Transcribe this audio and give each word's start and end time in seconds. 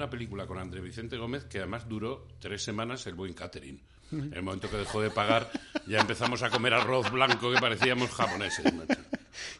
una 0.00 0.08
película 0.10 0.46
con 0.46 0.58
André 0.58 0.80
Vicente 0.80 1.16
Gómez, 1.18 1.44
que 1.44 1.58
además 1.58 1.86
duró 1.88 2.26
tres 2.40 2.62
semanas 2.64 3.06
el 3.06 3.14
buen 3.14 3.34
catering. 3.34 3.78
En 4.12 4.32
el 4.34 4.42
momento 4.42 4.68
que 4.70 4.76
dejó 4.78 5.00
de 5.02 5.10
pagar, 5.10 5.50
ya 5.86 6.00
empezamos 6.00 6.42
a 6.42 6.50
comer 6.50 6.72
arroz 6.74 7.12
blanco 7.12 7.52
que 7.52 7.60
parecíamos 7.60 8.10
japoneses. 8.10 8.64
macho. 8.74 9.00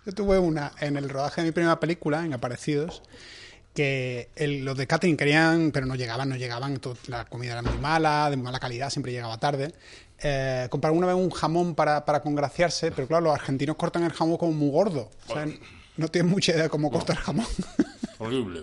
Yo 0.06 0.12
tuve 0.12 0.38
una 0.38 0.72
en 0.80 0.96
el 0.96 1.08
rodaje 1.08 1.42
de 1.42 1.48
mi 1.48 1.52
primera 1.52 1.78
película, 1.78 2.24
en 2.24 2.32
Aparecidos, 2.32 3.02
que 3.74 4.30
el- 4.34 4.64
los 4.64 4.76
de 4.76 4.86
catering 4.88 5.16
querían, 5.16 5.70
pero 5.72 5.86
no 5.86 5.94
llegaban, 5.94 6.28
no 6.30 6.36
llegaban, 6.36 6.78
to- 6.78 6.96
la 7.06 7.26
comida 7.26 7.52
era 7.52 7.62
muy 7.62 7.78
mala, 7.78 8.28
de 8.30 8.36
mala 8.38 8.58
calidad, 8.58 8.90
siempre 8.90 9.12
llegaba 9.12 9.38
tarde. 9.38 9.72
Eh, 10.22 10.66
compraron 10.70 10.98
una 10.98 11.06
vez 11.06 11.16
un 11.16 11.30
jamón 11.30 11.74
para, 11.76 12.04
para 12.04 12.20
congraciarse, 12.22 12.90
pero 12.90 13.06
claro, 13.06 13.24
los 13.26 13.34
argentinos 13.34 13.76
cortan 13.76 14.02
el 14.04 14.12
jamón 14.12 14.36
como 14.38 14.52
muy 14.52 14.70
gordo. 14.70 15.10
O 15.28 15.32
sea, 15.34 15.46
no 15.96 16.08
tienen 16.08 16.30
mucha 16.32 16.52
idea 16.52 16.64
de 16.64 16.68
cómo 16.70 16.90
cortar 16.90 17.16
el 17.18 17.22
jamón. 17.22 17.46
Horrible. 18.20 18.62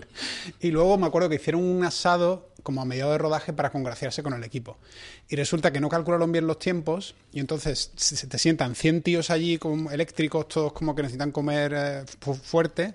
Y 0.60 0.70
luego 0.70 0.96
me 0.96 1.06
acuerdo 1.06 1.28
que 1.28 1.34
hicieron 1.34 1.62
un 1.64 1.84
asado 1.84 2.48
como 2.62 2.80
a 2.80 2.84
mediado 2.84 3.12
de 3.12 3.18
rodaje 3.18 3.52
para 3.52 3.70
congraciarse 3.70 4.22
con 4.22 4.32
el 4.32 4.44
equipo. 4.44 4.78
Y 5.28 5.36
resulta 5.36 5.72
que 5.72 5.80
no 5.80 5.88
calcularon 5.88 6.30
bien 6.32 6.46
los 6.46 6.58
tiempos 6.58 7.14
y 7.32 7.40
entonces 7.40 7.90
se 7.96 8.26
te 8.26 8.38
sientan 8.38 8.74
100 8.74 9.02
tíos 9.02 9.30
allí 9.30 9.58
como 9.58 9.90
eléctricos, 9.90 10.48
todos 10.48 10.72
como 10.72 10.94
que 10.94 11.02
necesitan 11.02 11.32
comer 11.32 11.72
eh, 11.74 12.04
fu- 12.20 12.34
fuerte 12.34 12.94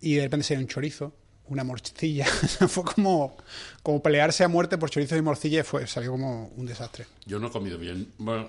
y 0.00 0.14
de 0.14 0.22
repente 0.24 0.44
se 0.44 0.56
un 0.56 0.66
chorizo, 0.66 1.12
una 1.46 1.62
morcilla. 1.64 2.24
fue 2.68 2.84
como, 2.84 3.36
como 3.82 4.02
pelearse 4.02 4.44
a 4.44 4.48
muerte 4.48 4.78
por 4.78 4.88
chorizos 4.90 5.18
y 5.18 5.22
morcilla 5.22 5.60
y 5.60 5.62
fue, 5.64 5.86
salió 5.86 6.12
como 6.12 6.46
un 6.56 6.64
desastre. 6.66 7.06
Yo 7.26 7.38
no 7.38 7.48
he 7.48 7.50
comido 7.50 7.76
bien. 7.78 8.12
Bueno, 8.18 8.48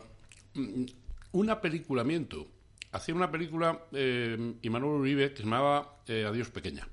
mm, 0.53 0.85
una 1.33 1.59
película, 1.61 2.03
miento. 2.03 2.47
Hacía 2.91 3.16
una 3.16 3.31
película 3.31 3.85
eh, 3.91 4.53
Imanol 4.61 5.02
Uribe 5.02 5.31
que 5.31 5.38
se 5.38 5.44
llamaba 5.44 5.97
eh, 6.07 6.25
Adiós 6.28 6.50
Pequeña. 6.50 6.88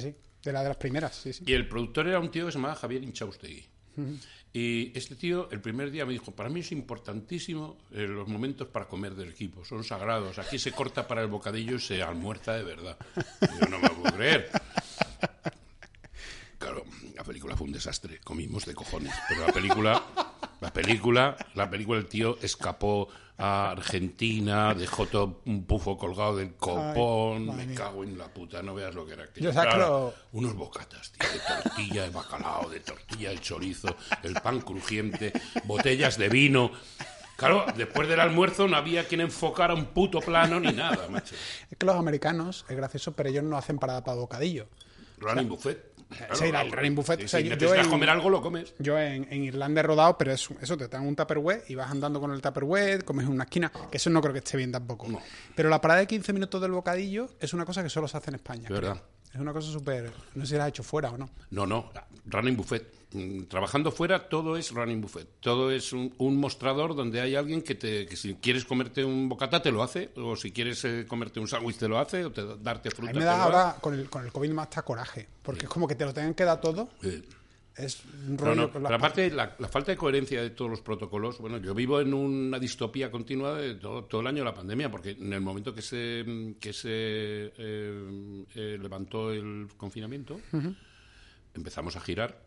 Sí, 0.00 0.08
sí. 0.08 0.14
De 0.42 0.52
la 0.52 0.62
de 0.62 0.68
las 0.68 0.76
primeras, 0.76 1.14
sí, 1.14 1.32
sí. 1.32 1.44
Y 1.46 1.52
el 1.52 1.68
productor 1.68 2.08
era 2.08 2.18
un 2.18 2.30
tío 2.30 2.46
que 2.46 2.52
se 2.52 2.58
llamaba 2.58 2.74
Javier 2.74 3.02
Inchaustegui. 3.02 3.66
Y 4.52 4.96
este 4.96 5.14
tío, 5.14 5.48
el 5.50 5.60
primer 5.60 5.90
día 5.90 6.04
me 6.04 6.12
dijo, 6.12 6.32
para 6.32 6.48
mí 6.48 6.60
es 6.60 6.72
importantísimo 6.72 7.78
eh, 7.92 8.06
los 8.06 8.28
momentos 8.28 8.68
para 8.68 8.86
comer 8.86 9.14
del 9.14 9.30
equipo, 9.30 9.64
son 9.64 9.84
sagrados. 9.84 10.38
Aquí 10.38 10.58
se 10.58 10.72
corta 10.72 11.06
para 11.06 11.22
el 11.22 11.28
bocadillo 11.28 11.76
y 11.76 11.80
se 11.80 12.02
almuerza 12.02 12.54
de 12.54 12.64
verdad. 12.64 12.96
Y 13.40 13.60
yo 13.60 13.68
no 13.68 13.78
me 13.78 13.90
puedo 13.90 14.14
creer. 14.16 14.50
La 17.24 17.28
película 17.28 17.56
fue 17.56 17.66
un 17.68 17.72
desastre, 17.72 18.20
comimos 18.22 18.66
de 18.66 18.74
cojones. 18.74 19.14
Pero 19.30 19.46
la 19.46 19.52
película, 19.54 20.02
la 20.60 20.70
película, 20.74 21.34
la 21.54 21.70
película, 21.70 21.98
el 21.98 22.06
tío 22.06 22.36
escapó 22.42 23.08
a 23.38 23.70
Argentina, 23.70 24.74
dejó 24.74 25.06
todo 25.06 25.40
un 25.46 25.64
pufo 25.64 25.96
colgado 25.96 26.36
del 26.36 26.52
copón, 26.54 27.56
me 27.56 27.72
cago 27.72 28.04
en 28.04 28.18
la 28.18 28.28
puta, 28.28 28.62
no 28.62 28.74
veas 28.74 28.94
lo 28.94 29.06
que 29.06 29.14
era 29.14 29.24
aquello. 29.24 29.50
Yo 29.50 29.58
Claro, 29.58 29.78
lo- 29.78 30.14
unos 30.38 30.52
bocatas, 30.54 31.12
tío, 31.12 31.26
de 31.32 31.38
tortilla 31.62 32.02
de 32.02 32.10
bacalao, 32.10 32.68
de 32.68 32.80
tortilla 32.80 33.30
de 33.30 33.38
chorizo, 33.40 33.96
el 34.22 34.34
pan 34.34 34.60
crujiente, 34.60 35.32
botellas 35.64 36.18
de 36.18 36.28
vino. 36.28 36.72
Claro, 37.36 37.64
después 37.74 38.06
del 38.06 38.20
almuerzo 38.20 38.68
no 38.68 38.76
había 38.76 39.08
quien 39.08 39.22
enfocara 39.22 39.72
un 39.72 39.86
puto 39.86 40.20
plano 40.20 40.60
ni 40.60 40.72
nada, 40.72 41.08
macho. 41.08 41.34
Es 41.70 41.78
que 41.78 41.86
los 41.86 41.96
americanos, 41.96 42.66
es 42.68 42.76
gracioso, 42.76 43.12
pero 43.12 43.30
ellos 43.30 43.44
no 43.44 43.56
hacen 43.56 43.78
parada 43.78 44.04
para 44.04 44.18
bocadillo. 44.18 44.68
Running 45.16 45.48
buffet. 45.48 45.93
Claro, 46.16 46.34
sí, 46.36 46.44
el 46.44 46.72
running 46.72 46.94
buffet, 46.94 47.18
Si, 47.20 47.24
o 47.24 47.28
sea, 47.28 47.40
si 47.40 47.48
yo- 47.48 47.56
yo 47.56 47.74
en- 47.74 47.88
comer 47.90 48.10
algo, 48.10 48.30
lo 48.30 48.40
comes. 48.40 48.74
Yo 48.78 48.98
en, 48.98 49.26
en 49.30 49.44
Irlanda 49.44 49.80
he 49.80 49.82
rodado, 49.82 50.16
pero 50.18 50.32
es, 50.32 50.48
eso, 50.60 50.76
te 50.76 50.88
dan 50.88 51.06
un 51.06 51.16
tupperware 51.16 51.64
y 51.68 51.74
vas 51.74 51.90
andando 51.90 52.20
con 52.20 52.30
el 52.32 52.40
tupperware, 52.40 53.04
comes 53.04 53.26
en 53.26 53.32
una 53.32 53.44
esquina, 53.44 53.70
que 53.90 53.96
eso 53.96 54.10
no 54.10 54.20
creo 54.20 54.32
que 54.32 54.38
esté 54.40 54.56
bien 54.56 54.72
tampoco. 54.72 55.08
No. 55.08 55.20
Pero 55.54 55.68
la 55.68 55.80
parada 55.80 56.00
de 56.00 56.06
15 56.06 56.32
minutos 56.32 56.60
del 56.60 56.72
bocadillo 56.72 57.28
es 57.40 57.52
una 57.54 57.64
cosa 57.64 57.82
que 57.82 57.88
solo 57.90 58.08
se 58.08 58.16
hace 58.16 58.30
en 58.30 58.36
España. 58.36 58.68
Verdad. 58.68 59.00
Es 59.32 59.40
una 59.40 59.52
cosa 59.52 59.70
súper... 59.72 60.12
No 60.36 60.44
sé 60.46 60.52
si 60.52 60.56
la 60.56 60.64
has 60.64 60.68
hecho 60.68 60.84
fuera 60.84 61.10
o 61.10 61.18
no. 61.18 61.28
No, 61.50 61.66
no, 61.66 61.90
running 62.26 62.56
buffet. 62.56 62.86
Mm, 63.14 63.44
Trabajando 63.44 63.90
fuera 63.92 64.28
todo 64.28 64.56
es 64.56 64.70
running 64.72 65.00
buffet. 65.00 65.26
Todo 65.40 65.70
es 65.70 65.92
un, 65.92 66.12
un 66.18 66.36
mostrador 66.36 66.94
donde 66.96 67.20
hay 67.20 67.34
alguien 67.36 67.62
que, 67.62 67.74
te, 67.76 68.06
que 68.06 68.16
si 68.16 68.34
quieres 68.34 68.64
comerte 68.64 69.04
un 69.04 69.28
bocata 69.28 69.62
te 69.62 69.70
lo 69.72 69.82
hace, 69.82 70.10
o 70.16 70.34
si 70.36 70.50
quieres 70.52 70.84
eh, 70.84 71.06
comerte 71.08 71.38
un 71.40 71.46
sándwich 71.48 71.76
te 71.78 71.88
lo 71.88 71.98
hace, 71.98 72.24
o 72.24 72.32
te, 72.32 72.44
da- 72.44 72.56
darte 72.56 72.88
A 72.88 72.92
fruta 72.92 73.12
mí 73.12 73.18
me 73.20 73.24
da 73.24 73.42
ahora, 73.44 73.76
con 73.80 73.94
el, 73.94 74.10
con 74.10 74.24
el 74.24 74.32
COVID, 74.32 74.50
más 74.50 74.64
hasta 74.66 74.82
coraje. 74.82 75.26
Porque 75.42 75.66
es 75.66 75.70
como 75.70 75.86
que 75.88 75.94
te 75.94 76.04
lo 76.04 76.12
tengan 76.12 76.34
que 76.34 76.44
dar 76.44 76.60
todo. 76.60 76.88
Es 77.76 78.02
un 78.28 78.38
rollo 78.38 78.54
no, 78.54 78.70
pero 78.72 78.86
aparte, 78.94 79.30
la, 79.32 79.56
la 79.58 79.66
falta 79.66 79.90
de 79.90 79.96
coherencia 79.98 80.40
de 80.40 80.50
todos 80.50 80.70
los 80.70 80.80
protocolos. 80.80 81.38
Bueno, 81.38 81.58
yo 81.58 81.74
vivo 81.74 82.00
en 82.00 82.14
una 82.14 82.58
distopía 82.60 83.10
continua 83.10 83.54
de 83.56 83.74
todo, 83.74 84.04
todo 84.04 84.20
el 84.20 84.28
año 84.28 84.38
de 84.38 84.44
la 84.44 84.54
pandemia, 84.54 84.90
porque 84.92 85.10
en 85.10 85.32
el 85.32 85.40
momento 85.40 85.74
que 85.74 85.82
se, 85.82 86.54
que 86.60 86.72
se 86.72 86.88
eh, 86.92 88.44
eh, 88.54 88.78
levantó 88.80 89.32
el 89.32 89.66
confinamiento, 89.76 90.40
empezamos 91.54 91.96
a 91.96 92.00
girar. 92.00 92.38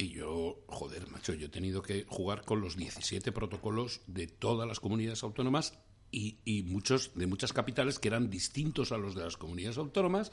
Y 0.00 0.08
yo, 0.12 0.64
joder, 0.66 1.08
macho, 1.10 1.34
yo 1.34 1.46
he 1.46 1.50
tenido 1.50 1.82
que 1.82 2.06
jugar 2.08 2.42
con 2.44 2.60
los 2.62 2.76
17 2.76 3.32
protocolos 3.32 4.00
de 4.06 4.26
todas 4.28 4.66
las 4.66 4.80
comunidades 4.80 5.22
autónomas 5.22 5.74
y, 6.10 6.38
y 6.46 6.62
muchos 6.62 7.10
de 7.14 7.26
muchas 7.26 7.52
capitales 7.52 7.98
que 7.98 8.08
eran 8.08 8.30
distintos 8.30 8.92
a 8.92 8.96
los 8.96 9.14
de 9.14 9.22
las 9.24 9.36
comunidades 9.36 9.76
autónomas. 9.76 10.32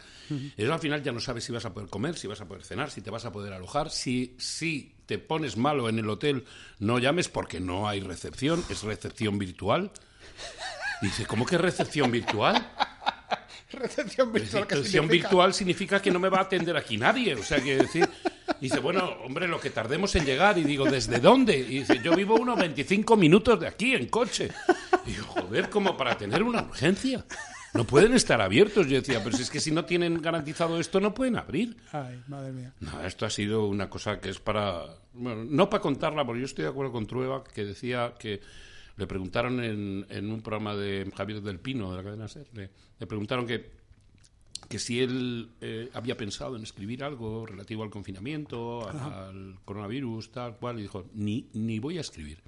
Eso 0.56 0.74
al 0.74 0.80
final 0.80 1.04
ya 1.04 1.12
no 1.12 1.20
sabes 1.20 1.44
si 1.44 1.52
vas 1.52 1.66
a 1.66 1.74
poder 1.74 1.90
comer, 1.90 2.18
si 2.18 2.28
vas 2.28 2.40
a 2.40 2.48
poder 2.48 2.64
cenar, 2.64 2.92
si 2.92 3.02
te 3.02 3.10
vas 3.12 3.26
a 3.26 3.32
poder 3.34 3.52
alojar. 3.52 3.90
Si, 3.92 4.36
si 4.40 4.96
te 5.06 5.20
pones 5.20 5.58
malo 5.58 5.90
en 5.90 6.00
el 6.00 6.10
hotel, 6.10 6.46
no 6.80 6.98
llames 6.98 7.28
porque 7.28 7.60
no 7.60 7.90
hay 7.90 8.00
recepción, 8.00 8.64
es 8.70 8.84
recepción 8.84 9.38
virtual. 9.38 9.92
Dice, 11.02 11.26
¿cómo 11.26 11.46
que 11.46 11.58
recepción 11.58 12.10
virtual? 12.10 12.72
Recepción 13.70 14.32
virtual 14.32 14.64
Recepción 14.64 14.86
significa- 15.04 15.28
virtual 15.28 15.54
significa 15.54 16.02
que 16.02 16.10
no 16.10 16.20
me 16.20 16.30
va 16.30 16.38
a 16.38 16.44
atender 16.44 16.78
aquí 16.78 16.96
nadie. 16.98 17.36
O 17.36 17.44
sea, 17.44 17.62
que 17.62 17.76
decir. 17.78 18.08
Dice, 18.60 18.80
bueno, 18.80 19.18
hombre, 19.24 19.48
lo 19.48 19.60
que 19.60 19.70
tardemos 19.70 20.16
en 20.16 20.26
llegar. 20.26 20.58
Y 20.58 20.64
digo, 20.64 20.86
¿desde 20.86 21.20
dónde? 21.20 21.58
Y 21.58 21.80
dice, 21.80 22.00
yo 22.04 22.16
vivo 22.16 22.36
unos 22.36 22.58
25 22.58 23.16
minutos 23.16 23.60
de 23.60 23.68
aquí 23.68 23.94
en 23.94 24.08
coche. 24.08 24.50
Y 25.06 25.12
digo, 25.12 25.26
joder, 25.26 25.70
como 25.70 25.96
para 25.96 26.18
tener 26.18 26.44
una 26.44 26.64
urgencia. 26.64 27.26
No 27.74 27.84
pueden 27.84 28.14
estar 28.14 28.42
abiertos. 28.42 28.88
Yo 28.88 28.98
decía, 28.98 29.24
pero 29.24 29.36
si 29.36 29.44
es 29.44 29.50
que 29.50 29.60
si 29.60 29.72
no 29.72 29.86
tienen 29.86 30.22
garantizado 30.22 30.80
esto, 30.80 31.00
no 31.00 31.14
pueden 31.14 31.36
abrir. 31.36 31.78
Ay, 31.92 32.22
madre 32.28 32.52
mía. 32.52 32.74
No, 32.80 33.06
esto 33.06 33.26
ha 33.26 33.30
sido 33.30 33.68
una 33.68 33.90
cosa 33.90 34.20
que 34.20 34.30
es 34.30 34.40
para. 34.40 34.84
Bueno, 35.14 35.44
no 35.44 35.70
para 35.70 35.82
contarla, 35.82 36.26
porque 36.26 36.42
yo 36.42 36.46
estoy 36.46 36.64
de 36.64 36.72
acuerdo 36.72 36.92
con 36.92 37.06
Trueba, 37.06 37.44
que 37.44 37.66
decía 37.66 38.14
que 38.18 38.42
le 38.96 39.06
preguntaron 39.06 39.64
en, 39.64 40.06
en 40.10 40.32
un 40.32 40.42
programa 40.42 40.76
de 40.76 41.12
Javier 41.16 41.42
del 41.42 41.60
Pino, 41.60 41.92
de 41.92 41.98
la 41.98 42.04
cadena 42.04 42.28
SER, 42.28 42.48
le, 42.54 42.72
le 43.00 43.08
preguntaron 43.08 43.46
que, 43.46 43.70
que 44.68 44.80
si 44.80 45.00
él 45.02 45.50
eh, 45.62 45.90
había 45.94 46.18
pensado 46.18 46.56
en 46.56 46.64
escribir 46.64 47.04
algo 47.04 47.46
relativo 47.46 47.84
al 47.84 47.90
confinamiento, 47.90 48.88
a- 48.88 49.28
al 49.30 49.60
coronavirus, 49.66 50.32
tal 50.32 50.58
cual, 50.58 50.80
y 50.80 50.84
dijo: 50.84 51.06
ni, 51.14 51.48
ni 51.54 51.80
voy 51.80 51.98
a 51.98 52.02
escribir, 52.02 52.40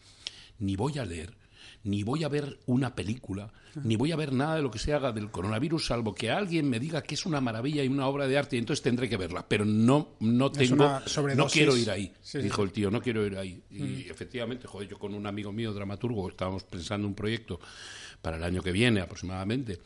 ni 0.60 0.76
voy 0.76 0.98
a 0.98 1.06
leer. 1.06 1.38
Ni 1.84 2.04
voy 2.04 2.24
a 2.26 2.28
ver 2.30 2.60
una 2.66 2.94
película, 2.94 3.54
ni 3.84 3.96
voy 3.96 4.12
a 4.12 4.18
ver 4.18 4.34
nada 4.34 4.56
de 4.56 4.62
lo 4.62 4.70
que 4.72 4.80
se 4.80 4.94
haga 4.94 5.14
del 5.14 5.30
coronavirus, 5.32 5.86
salvo 5.88 6.14
que 6.14 6.30
alguien 6.30 6.70
me 6.70 6.78
diga 6.80 7.02
que 7.04 7.16
es 7.16 7.26
una 7.26 7.40
maravilla 7.40 7.84
y 7.84 7.88
una 7.88 8.08
obra 8.08 8.28
de 8.28 8.38
arte, 8.38 8.58
y 8.58 8.60
entonces 8.60 8.82
tendré 8.84 9.08
que 9.08 9.16
verla. 9.16 9.46
Pero 9.48 9.64
no, 9.64 10.16
no 10.20 10.52
tengo, 10.52 11.00
no 11.36 11.48
quiero 11.48 11.78
ir 11.78 11.90
ahí, 11.90 12.12
Sí, 12.22 12.40
dijo 12.40 12.58
sí. 12.58 12.62
el 12.64 12.72
tío, 12.74 12.92
no 12.92 13.02
quiero 13.02 13.26
ir 13.26 13.38
ahí. 13.38 13.62
Y 13.72 14.10
efectivamente, 14.10 14.68
joder, 14.68 14.90
yo 14.90 15.00
con 15.00 15.14
un 15.14 15.26
amigo 15.26 15.54
mío, 15.54 15.72
dramaturgo, 15.74 16.28
estábamos 16.30 16.64
pensando 16.66 17.08
un 17.08 17.16
proyecto 17.16 17.60
para 18.22 18.36
el 18.38 18.44
año 18.44 18.62
que 18.62 18.74
viene 18.74 19.00
aproximadamente, 19.00 19.80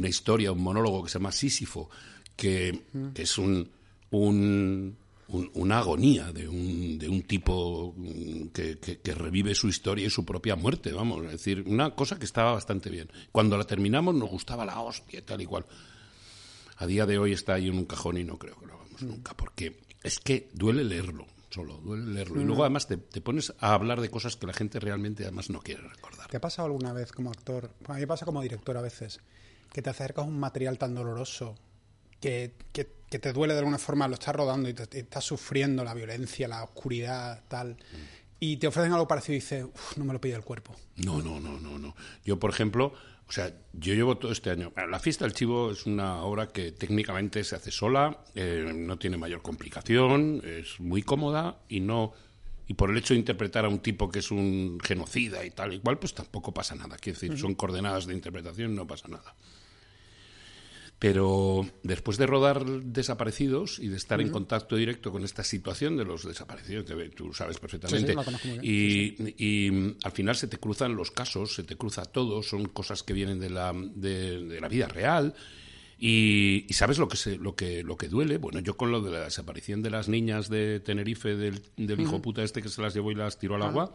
una 0.00 0.08
historia, 0.08 0.50
un 0.52 0.62
monólogo 0.62 1.04
que 1.04 1.08
se 1.10 1.18
llama 1.18 1.30
Sísifo, 1.32 1.88
que, 2.36 2.82
es 3.14 3.38
un, 3.38 3.70
un- 4.10 4.96
un- 5.28 5.50
una 5.54 5.78
agonía 5.78 6.32
de 6.32 6.48
un, 6.48 6.98
de 6.98 7.08
un 7.08 7.22
tipo 7.22 7.94
mm, 7.96 8.46
que, 8.48 8.78
que- 8.78 8.98
que 8.98 9.14
revive 9.14 9.54
su 9.54 9.68
historia 9.68 10.06
y 10.06 10.10
su 10.10 10.24
propia 10.24 10.56
muerte, 10.56 10.92
vamos, 10.92 11.24
es 11.26 11.30
decir, 11.32 11.62
una 11.66 11.94
cosa 11.94 12.18
que 12.18 12.24
estaba 12.24 12.52
bastante 12.52 12.90
bien. 12.90 13.08
Cuando 13.30 13.56
la 13.56 13.64
terminamos 13.64 14.14
nos 14.14 14.28
gustaba 14.28 14.64
la 14.64 14.80
hostia, 14.80 15.24
tal 15.24 15.40
y 15.42 15.46
cual. 15.46 15.64
A 16.78 16.86
día 16.86 17.06
de 17.06 17.18
hoy 17.18 17.32
está 17.32 17.54
ahí 17.54 17.68
en 17.68 17.76
un 17.76 17.84
cajón 17.84 18.16
y 18.16 18.24
no 18.24 18.38
creo 18.38 18.58
que 18.58 18.66
lo 18.66 18.74
hagamos 18.74 19.02
nunca, 19.02 19.36
porque 19.36 19.80
es 20.02 20.18
que 20.18 20.48
duele 20.54 20.82
leerlo, 20.82 21.26
solo, 21.50 21.76
duele 21.76 22.06
leerlo. 22.12 22.40
Y 22.40 22.44
luego 22.44 22.62
además 22.64 22.88
te, 22.88 22.96
te 22.96 23.20
pones 23.20 23.52
a 23.60 23.74
hablar 23.74 24.00
de 24.00 24.10
cosas 24.10 24.36
que 24.36 24.46
la 24.46 24.54
gente 24.54 24.80
realmente 24.80 25.24
además 25.24 25.50
no 25.50 25.60
quiere 25.60 25.82
recordar. 25.82 26.28
¿Te 26.28 26.38
ha 26.38 26.40
pasado 26.40 26.66
alguna 26.66 26.92
vez 26.94 27.12
como 27.12 27.30
actor? 27.30 27.70
A 27.86 27.94
mí 27.94 28.00
me 28.00 28.06
pasa 28.06 28.24
como 28.24 28.40
director 28.40 28.76
a 28.78 28.80
veces, 28.80 29.20
que 29.72 29.82
te 29.82 29.90
acercas 29.90 30.24
a 30.24 30.28
un 30.28 30.38
material 30.38 30.78
tan 30.78 30.94
doloroso 30.94 31.56
que, 32.20 32.54
que- 32.72 32.98
que 33.10 33.18
te 33.18 33.32
duele 33.32 33.54
de 33.54 33.58
alguna 33.60 33.78
forma, 33.78 34.06
lo 34.06 34.14
estás 34.14 34.34
rodando 34.36 34.68
y, 34.68 34.74
te, 34.74 34.98
estás 35.00 35.24
sufriendo 35.24 35.82
la 35.82 35.94
violencia, 35.94 36.46
la 36.46 36.62
oscuridad, 36.62 37.42
tal, 37.48 37.76
y 38.38 38.56
te 38.58 38.68
ofrecen 38.68 38.92
algo 38.92 39.08
parecido 39.08 39.34
y 39.34 39.40
dices, 39.40 39.64
"Uf, 39.64 39.96
no 39.96 40.04
me 40.04 40.12
lo 40.12 40.20
pide 40.20 40.34
el 40.34 40.42
cuerpo. 40.44 40.76
No, 40.96 41.20
no, 41.20 41.40
no, 41.40 41.58
no, 41.58 41.76
no. 41.78 41.96
Yo, 42.24 42.38
por 42.38 42.50
ejemplo, 42.50 42.92
o 43.28 43.32
sea, 43.32 43.52
yo 43.72 43.94
llevo 43.94 44.16
todo 44.16 44.30
este 44.32 44.50
año. 44.50 44.72
La 44.88 44.98
fiesta 45.00 45.24
del 45.24 45.34
chivo 45.34 45.72
es 45.72 45.86
una 45.86 46.22
obra 46.22 46.48
que 46.48 46.70
técnicamente 46.72 47.42
se 47.42 47.56
hace 47.56 47.70
sola, 47.72 48.22
eh, 48.36 48.72
no 48.74 48.96
tiene 48.98 49.16
mayor 49.16 49.42
complicación, 49.42 50.40
es 50.44 50.78
muy 50.78 51.02
cómoda 51.02 51.58
y 51.68 51.80
no 51.80 52.12
y 52.68 52.74
por 52.74 52.90
el 52.90 52.96
hecho 52.98 53.14
de 53.14 53.18
interpretar 53.20 53.64
a 53.64 53.68
un 53.68 53.80
tipo 53.80 54.08
que 54.08 54.20
es 54.20 54.30
un 54.30 54.78
genocida 54.80 55.44
y 55.44 55.50
tal 55.50 55.72
y 55.74 55.80
cual, 55.80 55.98
pues 55.98 56.14
tampoco 56.14 56.54
pasa 56.54 56.76
nada. 56.76 56.96
Quiero 56.98 57.18
decir, 57.18 57.36
son 57.36 57.56
coordenadas 57.56 58.06
de 58.06 58.14
interpretación 58.14 58.72
y 58.72 58.76
no 58.76 58.86
pasa 58.86 59.08
nada. 59.08 59.34
Pero 61.00 61.66
después 61.82 62.18
de 62.18 62.26
rodar 62.26 62.62
Desaparecidos 62.66 63.78
y 63.78 63.88
de 63.88 63.96
estar 63.96 64.20
en 64.20 64.28
contacto 64.28 64.76
directo 64.76 65.10
con 65.10 65.24
esta 65.24 65.42
situación 65.42 65.96
de 65.96 66.04
los 66.04 66.26
desaparecidos, 66.26 66.84
que 66.84 67.08
tú 67.08 67.32
sabes 67.32 67.58
perfectamente, 67.58 68.14
y, 68.62 69.96
al 70.04 70.12
final 70.12 70.36
se 70.36 70.46
te 70.46 70.58
cruzan 70.58 70.94
los 70.94 71.10
casos, 71.10 71.54
se 71.54 71.64
te 71.64 71.74
cruza 71.74 72.04
todo, 72.04 72.42
son 72.42 72.66
cosas 72.66 73.02
que 73.02 73.14
vienen 73.14 73.40
de 73.40 73.48
la, 73.48 73.72
de, 73.74 74.60
la 74.60 74.68
vida 74.68 74.88
real. 74.88 75.34
Y, 75.98 76.66
sabes 76.68 76.98
lo 76.98 77.08
que, 77.08 77.16
se, 77.16 77.38
lo, 77.38 77.56
que, 77.56 77.82
lo 77.82 77.96
que 77.96 78.08
duele. 78.08 78.36
Bueno, 78.36 78.60
yo 78.60 78.76
con 78.76 78.92
lo 78.92 79.00
de 79.00 79.10
la 79.10 79.20
desaparición 79.20 79.80
de 79.80 79.88
las 79.88 80.10
niñas 80.10 80.50
de 80.50 80.80
Tenerife, 80.80 81.34
del, 81.34 81.62
hijo 81.98 82.20
puta 82.20 82.42
este 82.42 82.60
que 82.60 82.68
se 82.68 82.82
las 82.82 82.92
llevó 82.92 83.10
y 83.10 83.14
las 83.14 83.38
tiró 83.38 83.54
al 83.54 83.62
agua, 83.62 83.94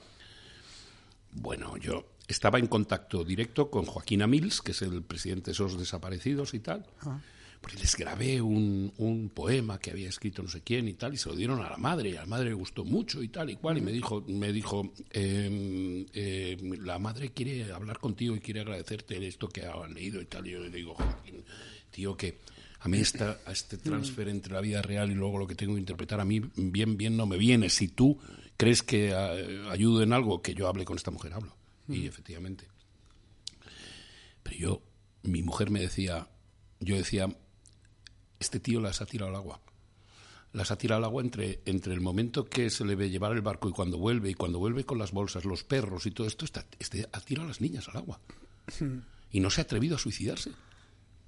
bueno, 1.34 1.78
yo 1.78 2.15
estaba 2.28 2.60
en 2.60 2.68
contacto 2.68 3.24
directo 3.24 3.70
con 3.70 3.86
Joaquín 3.86 4.22
Amils, 4.22 4.62
que 4.62 4.72
es 4.72 4.82
el 4.82 5.04
presidente 5.04 5.48
de 5.48 5.52
esos 5.54 5.78
desaparecidos 5.78 6.54
y 6.54 6.60
tal. 6.60 6.86
Ah. 7.02 7.20
Porque 7.62 7.80
les 7.80 7.96
grabé 7.96 8.42
un, 8.42 8.94
un, 8.98 9.30
poema 9.30 9.80
que 9.80 9.90
había 9.90 10.08
escrito 10.08 10.44
no 10.44 10.50
sé 10.50 10.62
quién 10.62 10.88
y 10.88 10.94
tal, 10.94 11.16
y 11.16 11.18
se 11.18 11.30
lo 11.30 11.36
dieron 11.36 11.60
a 11.62 11.70
la 11.70 11.78
madre, 11.78 12.10
y 12.10 12.16
a 12.16 12.22
la 12.22 12.28
madre 12.28 12.50
le 12.50 12.54
gustó 12.54 12.86
mucho 12.86 13.24
y 13.24 13.30
tal 13.30 13.50
y 13.50 13.56
cual, 13.56 13.80
y 13.80 13.82
me 13.82 13.92
dijo, 13.92 14.24
me 14.28 14.52
dijo 14.54 14.94
em, 15.10 16.06
la 16.84 17.00
madre 17.00 17.32
quiere 17.32 17.72
hablar 17.72 17.98
contigo 17.98 18.36
y 18.36 18.40
quiere 18.40 18.60
agradecerte 18.60 19.26
esto 19.26 19.50
que 19.50 19.66
han 19.66 19.96
leído 19.96 20.22
y 20.22 20.26
tal. 20.26 20.46
Y 20.46 20.52
yo 20.52 20.60
le 20.60 20.70
digo, 20.70 20.94
Joaquín, 20.94 21.44
tío, 21.90 22.16
que 22.16 22.40
a 22.82 22.88
mí 22.88 23.00
esta, 23.00 23.40
a 23.48 23.52
este 23.52 23.78
transfer 23.78 24.28
entre 24.30 24.54
la 24.54 24.62
vida 24.62 24.84
real 24.84 25.10
y 25.10 25.16
luego 25.16 25.40
lo 25.40 25.48
que 25.48 25.56
tengo 25.56 25.74
que 25.74 25.80
interpretar 25.80 26.20
a 26.20 26.26
mí 26.26 26.40
bien, 26.56 26.98
bien 26.98 27.18
no 27.18 27.26
me 27.26 27.38
viene. 27.38 27.70
Si 27.72 27.88
tú 27.88 28.20
crees 28.58 28.84
que 28.84 29.10
eh, 29.10 29.68
ayudo 29.72 30.04
en 30.04 30.14
algo, 30.14 30.44
que 30.44 30.54
yo 30.54 30.68
hable 30.68 30.86
con 30.86 30.98
esta 30.98 31.10
mujer, 31.10 31.34
hablo. 31.34 31.56
Y 31.88 32.08
efectivamente. 32.08 32.68
Pero 34.44 34.58
yo, 34.58 34.82
mi 35.24 35.44
mujer 35.44 35.70
me 35.70 35.80
decía, 35.80 36.28
yo 36.80 36.96
decía, 36.96 37.28
este 38.40 38.60
tío 38.60 38.80
las 38.80 39.02
ha 39.02 39.06
tirado 39.06 39.30
al 39.30 39.36
agua. 39.36 39.62
Las 40.54 40.72
ha 40.72 40.78
tirado 40.78 41.00
al 41.00 41.06
agua 41.06 41.22
entre, 41.22 41.62
entre 41.66 41.94
el 41.94 42.02
momento 42.02 42.46
que 42.46 42.70
se 42.70 42.86
le 42.86 42.96
ve 42.96 43.10
llevar 43.10 43.34
el 43.34 43.42
barco 43.42 43.68
y 43.70 43.72
cuando 43.72 43.98
vuelve, 43.98 44.30
y 44.30 44.34
cuando 44.34 44.60
vuelve 44.60 44.86
con 44.86 44.98
las 44.98 45.12
bolsas, 45.12 45.46
los 45.46 45.64
perros 45.64 46.06
y 46.06 46.12
todo 46.12 46.28
esto, 46.28 46.46
está, 46.46 46.66
este, 46.80 47.08
ha 47.12 47.20
tirado 47.22 47.46
a 47.46 47.50
las 47.50 47.62
niñas 47.62 47.88
al 47.90 47.98
agua. 47.98 48.20
Y 49.32 49.40
no 49.40 49.50
se 49.50 49.62
ha 49.62 49.64
atrevido 49.66 49.96
a 49.96 50.00
suicidarse. 50.00 50.52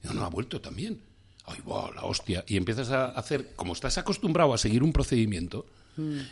Y 0.03 0.13
no 0.13 0.24
ha 0.24 0.30
vuelto 0.30 0.62
también. 0.62 1.01
Ay, 1.45 1.62
wow, 1.65 1.94
la 1.94 2.03
hostia. 2.03 2.44
Y 2.48 2.57
empiezas 2.57 2.92
a 2.92 3.07
hacer, 3.07 3.53
como 3.56 3.74
estás 3.74 3.98
acostumbrado 3.98 4.53
a 4.53 4.57
seguir 4.57 4.83
un 4.83 4.94
procedimiento, 4.94 5.65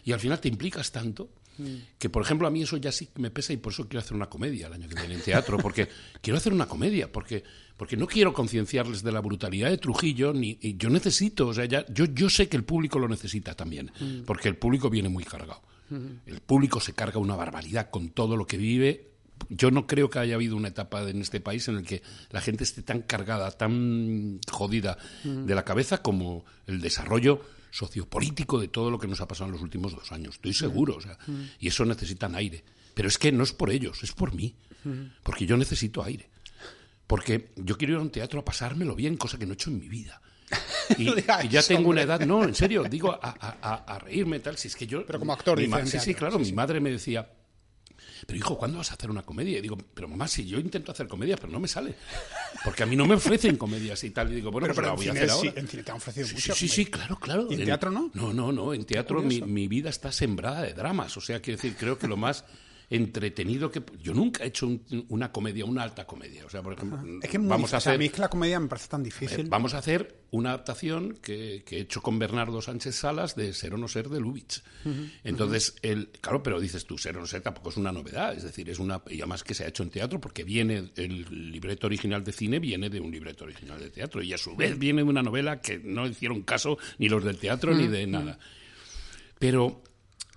y 0.03 0.11
al 0.11 0.19
final 0.19 0.39
te 0.39 0.47
implicas 0.47 0.91
tanto 0.91 1.29
que, 1.97 2.09
por 2.09 2.21
ejemplo, 2.23 2.47
a 2.47 2.51
mí 2.51 2.63
eso 2.63 2.77
ya 2.77 2.91
sí 2.91 3.09
me 3.15 3.31
pesa 3.31 3.53
y 3.53 3.57
por 3.57 3.73
eso 3.73 3.87
quiero 3.87 3.99
hacer 3.99 4.15
una 4.15 4.29
comedia 4.29 4.67
el 4.67 4.73
año 4.73 4.87
que 4.87 4.95
viene 4.95 5.15
en 5.15 5.21
teatro, 5.21 5.57
porque 5.57 5.87
quiero 6.21 6.37
hacer 6.37 6.53
una 6.53 6.67
comedia, 6.67 7.11
porque, 7.11 7.43
porque 7.77 7.97
no 7.97 8.07
quiero 8.07 8.33
concienciarles 8.33 9.03
de 9.03 9.11
la 9.11 9.21
brutalidad 9.21 9.69
de 9.69 9.77
Trujillo, 9.77 10.33
ni 10.33 10.57
yo 10.77 10.89
necesito, 10.89 11.47
o 11.47 11.53
sea, 11.53 11.65
ya, 11.65 11.85
yo, 11.87 12.05
yo 12.05 12.29
sé 12.29 12.49
que 12.49 12.57
el 12.57 12.63
público 12.63 12.99
lo 12.99 13.07
necesita 13.07 13.55
también, 13.55 13.91
mm. 13.99 14.23
porque 14.25 14.49
el 14.49 14.57
público 14.57 14.89
viene 14.89 15.09
muy 15.09 15.23
cargado. 15.23 15.61
Mm. 15.89 16.27
El 16.27 16.41
público 16.41 16.79
se 16.79 16.93
carga 16.93 17.19
una 17.19 17.35
barbaridad 17.35 17.89
con 17.89 18.09
todo 18.09 18.35
lo 18.35 18.45
que 18.45 18.57
vive. 18.57 19.11
Yo 19.49 19.69
no 19.69 19.85
creo 19.85 20.09
que 20.09 20.19
haya 20.19 20.35
habido 20.35 20.55
una 20.55 20.69
etapa 20.69 21.07
en 21.09 21.21
este 21.21 21.41
país 21.41 21.67
en 21.67 21.77
el 21.77 21.85
que 21.85 22.01
la 22.31 22.41
gente 22.41 22.63
esté 22.63 22.81
tan 22.81 23.01
cargada, 23.01 23.51
tan 23.51 24.39
jodida 24.49 24.97
mm. 25.23 25.45
de 25.45 25.55
la 25.55 25.63
cabeza 25.63 26.01
como 26.01 26.45
el 26.67 26.81
desarrollo 26.81 27.41
sociopolítico 27.75 28.57
de 28.59 28.69
todo 28.69 28.89
lo 28.89 28.97
que 28.97 29.07
nos 29.07 29.19
ha 29.19 29.27
pasado 29.27 29.47
en 29.47 29.53
los 29.53 29.61
últimos 29.61 29.93
dos 29.93 30.11
años. 30.13 30.35
Estoy 30.35 30.53
seguro. 30.53 30.95
O 30.95 31.01
sea, 31.01 31.17
y 31.59 31.67
eso 31.67 31.83
necesitan 31.83 32.33
aire. 32.35 32.63
Pero 32.93 33.09
es 33.09 33.17
que 33.17 33.33
no 33.33 33.43
es 33.43 33.51
por 33.51 33.69
ellos, 33.69 34.01
es 34.01 34.13
por 34.13 34.33
mí. 34.33 34.55
Porque 35.23 35.45
yo 35.45 35.57
necesito 35.57 36.01
aire. 36.01 36.29
Porque 37.05 37.51
yo 37.57 37.77
quiero 37.77 37.93
ir 37.95 37.99
a 37.99 38.01
un 38.01 38.11
teatro 38.11 38.39
a 38.39 38.45
pasármelo 38.45 38.95
bien, 38.95 39.17
cosa 39.17 39.37
que 39.37 39.45
no 39.45 39.51
he 39.51 39.55
hecho 39.55 39.69
en 39.69 39.79
mi 39.79 39.89
vida. 39.89 40.21
Y, 40.99 41.49
ya 41.49 41.63
tengo 41.63 41.89
una 41.89 42.03
edad, 42.03 42.19
no, 42.19 42.43
en 42.43 42.53
serio, 42.53 42.83
digo, 42.83 43.11
a, 43.11 43.83
a, 43.87 43.97
reírme 43.97 44.39
tal, 44.39 44.55
si 44.55 44.67
es 44.67 44.75
que 44.75 44.85
yo... 44.85 45.03
Pero 45.03 45.17
como 45.17 45.33
actor, 45.33 45.57
mi 45.57 45.87
Sí, 45.87 45.99
sí, 45.99 46.13
claro, 46.13 46.37
mi 46.37 46.53
madre 46.53 46.79
me 46.79 46.91
decía, 46.91 47.27
pero 48.25 48.37
hijo, 48.37 48.57
¿cuándo 48.57 48.77
vas 48.77 48.91
a 48.91 48.95
hacer 48.95 49.09
una 49.09 49.23
comedia? 49.23 49.57
Y 49.57 49.61
digo, 49.61 49.77
pero 49.93 50.07
mamá, 50.07 50.27
si 50.27 50.45
yo 50.45 50.59
intento 50.59 50.91
hacer 50.91 51.07
comedia, 51.07 51.35
pero 51.35 51.51
no 51.51 51.59
me 51.59 51.67
sale. 51.67 51.95
Porque 52.63 52.83
a 52.83 52.85
mí 52.85 52.95
no 52.95 53.05
me 53.05 53.15
ofrecen 53.15 53.57
comedias 53.57 54.03
y 54.03 54.11
tal. 54.11 54.31
Y 54.31 54.35
digo, 54.35 54.51
bueno, 54.51 54.67
pero, 54.67 54.75
pues 54.75 54.87
la 54.87 54.93
voy 54.93 55.07
a 55.07 55.11
hacer 55.11 55.29
ahora. 55.29 55.53
en 55.55 55.67
cine 55.67 55.83
te 55.83 55.91
han 55.91 55.97
ofrecido 55.97 56.27
mucho. 56.27 56.55
Sí, 56.55 56.67
sí, 56.67 56.85
claro, 56.85 57.17
claro. 57.19 57.47
¿Y 57.49 57.55
en, 57.55 57.65
teatro 57.65 57.91
no? 57.91 58.11
No, 58.13 58.33
no, 58.33 58.51
no. 58.51 58.73
En 58.73 58.85
teatro 58.85 59.21
mi, 59.21 59.41
mi, 59.41 59.67
vida 59.67 59.89
está 59.89 60.11
sembrada 60.11 60.61
de 60.61 60.73
dramas. 60.73 61.15
O 61.17 61.21
sea, 61.21 61.41
quiero 61.41 61.57
decir, 61.61 61.75
creo 61.77 61.97
que 61.97 62.07
lo 62.07 62.17
más 62.17 62.45
entretenido 62.89 63.71
que 63.71 63.83
yo 64.01 64.13
nunca 64.13 64.43
he 64.43 64.47
hecho 64.47 64.79
una 65.09 65.31
comedia, 65.31 65.65
una 65.65 65.83
alta 65.83 66.05
comedia. 66.05 66.45
O 66.45 66.49
sea, 66.49 66.61
por 66.61 66.73
ejemplo, 66.73 66.99
es 67.21 67.29
que 67.29 67.37
vamos 67.37 67.73
a 67.73 67.77
hacer. 67.77 67.95
a 67.95 67.97
mí 67.97 68.05
es 68.05 68.11
que 68.11 68.21
la 68.21 68.29
comedia 68.29 68.59
me 68.59 68.67
parece 68.67 68.87
tan 68.87 69.03
difícil. 69.03 69.47
vamos 69.49 69.73
a 69.73 69.79
hacer 69.79 70.23
una 70.31 70.49
adaptación 70.49 71.17
que, 71.21 71.63
he 71.69 71.79
hecho 71.79 72.01
con 72.01 72.19
Bernardo 72.19 72.61
Sánchez 72.61 72.95
Salas 72.95 73.35
de 73.35 73.53
Ser 73.53 73.73
o 73.73 73.77
no 73.77 73.87
ser 73.87 74.09
de 74.09 74.19
Lubitsch. 74.19 74.61
Entonces, 75.23 75.75
el, 75.81 76.09
claro, 76.21 76.43
pero 76.43 76.59
dices 76.59 76.85
tú, 76.85 76.97
Ser 76.97 77.17
o 77.17 77.21
no 77.21 77.27
ser 77.27 77.41
tampoco 77.41 77.69
es 77.69 77.77
una 77.77 77.91
novedad. 77.91 78.35
Es 78.35 78.43
decir, 78.43 78.69
es 78.69 78.79
una. 78.79 79.01
Y 79.09 79.19
además 79.19 79.43
que 79.43 79.53
se 79.53 79.63
ha 79.63 79.67
hecho 79.67 79.83
en 79.83 79.89
teatro 79.89 80.19
porque 80.19 80.43
viene. 80.43 80.91
El 80.95 81.51
libreto 81.51 81.87
original 81.87 82.23
de 82.23 82.31
cine 82.31 82.59
viene 82.59 82.89
de 82.89 82.99
un 82.99 83.11
libreto 83.11 83.45
original 83.45 83.79
de 83.79 83.89
teatro. 83.89 84.21
Y 84.21 84.33
a 84.33 84.37
su 84.37 84.55
vez 84.55 84.77
viene 84.77 85.03
de 85.03 85.09
una 85.09 85.23
novela 85.23 85.61
que 85.61 85.79
no 85.79 86.07
hicieron 86.07 86.43
caso 86.43 86.77
ni 86.97 87.09
los 87.09 87.23
del 87.23 87.37
teatro 87.37 87.73
ni 87.73 87.87
de 87.87 88.07
nada. 88.07 88.37
Pero 89.39 89.83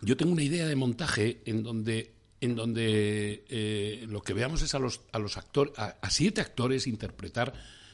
yo 0.01 0.17
tengo 0.17 0.33
una 0.33 0.43
idea 0.43 0.67
de 0.67 0.77
montaje 0.77 1.41
en 1.45 1.63
donde 1.63 2.18
en 2.41 2.55
donde 2.55 3.45
eh, 3.49 4.07
lo 4.09 4.23
que 4.23 4.33
veamos 4.33 4.63
es 4.63 4.75
a 4.75 4.79
los, 4.79 5.01
a 5.13 5.19
los 5.19 5.37
actores, 5.37 5.73
a, 5.79 6.11
siete 6.11 6.41
actores 6.41 6.87
interpretar 6.87 7.53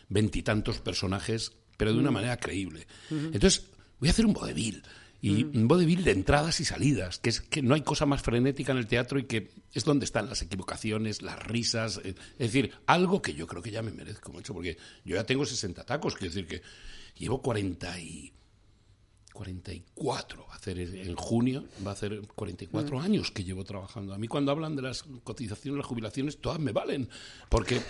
veintitantos 0.09 0.79
personajes, 0.79 1.53
pero 1.77 1.93
de 1.93 1.99
una 1.99 2.11
manera 2.11 2.37
creíble. 2.37 2.87
Entonces, 3.11 3.67
voy 3.99 4.09
a 4.09 4.13
hacer 4.13 4.27
un 4.27 4.35
vodevil. 4.35 4.83
Y 5.23 5.45
un 5.45 5.67
vodevil 5.67 6.05
de 6.05 6.11
entradas 6.11 6.61
y 6.61 6.67
salidas, 6.67 7.19
que 7.19 7.31
es 7.31 7.41
que 7.41 7.63
no 7.63 7.75
hay 7.75 7.81
cosa 7.81 8.05
más 8.05 8.21
frenética 8.21 8.73
en 8.73 8.79
el 8.79 8.87
teatro 8.87 9.19
y 9.19 9.25
que 9.25 9.53
es 9.73 9.83
donde 9.85 10.05
están 10.05 10.29
las 10.29 10.43
equivocaciones, 10.43 11.23
las 11.23 11.43
risas. 11.43 11.99
Eh, 12.05 12.15
es 12.33 12.53
decir, 12.53 12.73
algo 12.85 13.23
que 13.23 13.33
yo 13.33 13.47
creo 13.47 13.63
que 13.63 13.71
ya 13.71 13.81
me 13.81 13.91
merezco 13.91 14.31
mucho, 14.31 14.53
porque 14.53 14.77
yo 15.03 15.17
ya 15.17 15.25
tengo 15.25 15.47
60 15.47 15.83
tacos, 15.85 16.15
quiero 16.17 16.35
decir 16.35 16.47
que 16.47 16.61
llevo 17.17 17.41
40 17.41 17.99
y 18.01 18.35
44, 19.35 20.47
va 20.47 20.55
a 20.55 20.57
hacer 20.57 20.79
en 20.79 21.17
junio, 21.17 21.65
va 21.85 21.91
a 21.91 21.95
hacer 21.95 22.23
44 22.37 22.97
mm. 22.97 23.03
años 23.03 23.33
que 23.33 23.43
llevo 23.43 23.65
trabajando. 23.65 24.15
A 24.15 24.19
mí 24.19 24.29
cuando 24.29 24.53
hablan 24.53 24.77
de 24.77 24.83
las 24.83 25.03
cotizaciones, 25.25 25.79
las 25.79 25.87
jubilaciones, 25.87 26.39
todas 26.39 26.61
me 26.61 26.71
valen, 26.71 27.09
porque, 27.49 27.81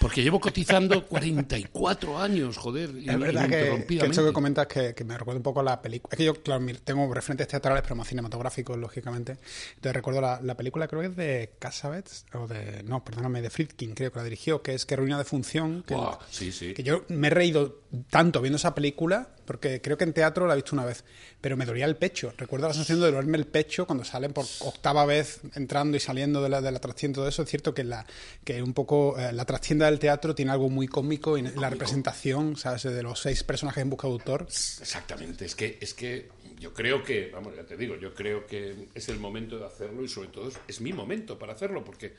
porque 0.00 0.22
llevo 0.22 0.40
cotizando 0.40 1.06
44 1.06 2.18
años, 2.18 2.56
joder. 2.56 2.90
Es 3.06 3.18
verdad 3.18 3.48
que, 3.48 3.86
que 3.86 4.06
eso 4.06 4.26
que 4.26 4.32
comentas 4.32 4.66
que, 4.66 5.04
me 5.04 5.16
recuerda 5.16 5.38
un 5.38 5.44
poco 5.44 5.60
a 5.60 5.62
la 5.62 5.80
película. 5.80 6.10
Es 6.12 6.18
que 6.18 6.24
yo, 6.24 6.34
claro, 6.34 6.66
tengo 6.82 7.14
referentes 7.14 7.46
teatrales, 7.46 7.82
pero 7.82 7.94
más 7.94 8.08
cinematográficos, 8.08 8.76
lógicamente. 8.76 9.38
Entonces 9.76 9.94
recuerdo 9.94 10.20
la, 10.20 10.56
película, 10.56 10.88
creo 10.88 11.02
que 11.02 11.06
es 11.06 11.16
de 11.16 11.52
Cassavetes, 11.60 12.26
o 12.34 12.48
de, 12.48 12.82
no, 12.82 13.04
perdóname, 13.04 13.42
de 13.42 13.50
Friedkin, 13.50 13.94
creo 13.94 14.10
que 14.10 14.18
la 14.18 14.24
dirigió, 14.24 14.60
que 14.60 14.74
es 14.74 14.84
Que 14.86 14.96
Ruina 14.96 15.18
de 15.18 15.24
Función. 15.24 15.84
Que, 15.86 15.96
sí, 16.30 16.50
sí. 16.50 16.74
que 16.74 16.82
yo 16.82 17.04
me 17.08 17.28
he 17.28 17.30
reído 17.30 17.82
tanto 18.10 18.40
viendo 18.40 18.56
esa 18.56 18.74
película 18.74 19.28
porque 19.50 19.80
creo 19.80 19.98
que 19.98 20.04
en 20.04 20.12
teatro 20.12 20.46
la 20.46 20.52
he 20.52 20.56
visto 20.56 20.76
una 20.76 20.79
vez, 20.84 21.04
pero 21.40 21.56
me 21.56 21.66
dolía 21.66 21.84
el 21.84 21.96
pecho. 21.96 22.32
Recuerdo 22.36 22.68
la 22.68 22.74
sensación 22.74 23.00
de 23.00 23.06
dolerme 23.10 23.38
el 23.38 23.46
pecho 23.46 23.86
cuando 23.86 24.04
salen 24.04 24.32
por 24.32 24.46
octava 24.60 25.04
vez 25.06 25.40
entrando 25.54 25.96
y 25.96 26.00
saliendo 26.00 26.42
de 26.42 26.48
la, 26.48 26.60
de 26.60 26.72
la 26.72 26.78
trastienda, 26.78 27.16
todo 27.16 27.28
eso. 27.28 27.42
Es 27.42 27.48
cierto 27.48 27.74
que, 27.74 27.84
la, 27.84 28.06
que 28.44 28.62
un 28.62 28.74
poco 28.74 29.18
eh, 29.18 29.32
la 29.32 29.44
trastienda 29.44 29.86
del 29.86 29.98
teatro 29.98 30.34
tiene 30.34 30.52
algo 30.52 30.68
muy 30.68 30.88
cómico 30.88 31.38
y 31.38 31.42
la 31.42 31.70
representación, 31.70 32.56
¿sabes? 32.56 32.82
De 32.82 33.02
los 33.02 33.20
seis 33.20 33.44
personajes 33.44 33.82
en 33.82 33.90
busca 33.90 34.06
de 34.06 34.12
autor. 34.14 34.46
Exactamente, 34.48 35.44
es 35.44 35.54
que, 35.54 35.78
es 35.80 35.94
que 35.94 36.28
yo 36.58 36.74
creo 36.74 37.02
que, 37.02 37.30
vamos, 37.32 37.54
ya 37.56 37.64
te 37.64 37.76
digo, 37.76 37.96
yo 37.96 38.14
creo 38.14 38.46
que 38.46 38.88
es 38.94 39.08
el 39.08 39.18
momento 39.18 39.58
de 39.58 39.66
hacerlo 39.66 40.04
y 40.04 40.08
sobre 40.08 40.28
todo 40.28 40.50
es 40.68 40.80
mi 40.80 40.92
momento 40.92 41.38
para 41.38 41.54
hacerlo 41.54 41.82
porque 41.84 42.14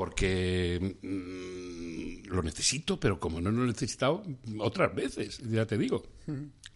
porque 0.00 0.96
mm, 1.02 2.32
lo 2.32 2.42
necesito, 2.42 2.98
pero 2.98 3.20
como 3.20 3.38
no 3.38 3.50
lo 3.50 3.64
he 3.64 3.66
necesitado 3.66 4.22
otras 4.58 4.94
veces, 4.94 5.40
ya 5.40 5.66
te 5.66 5.76
digo. 5.76 6.02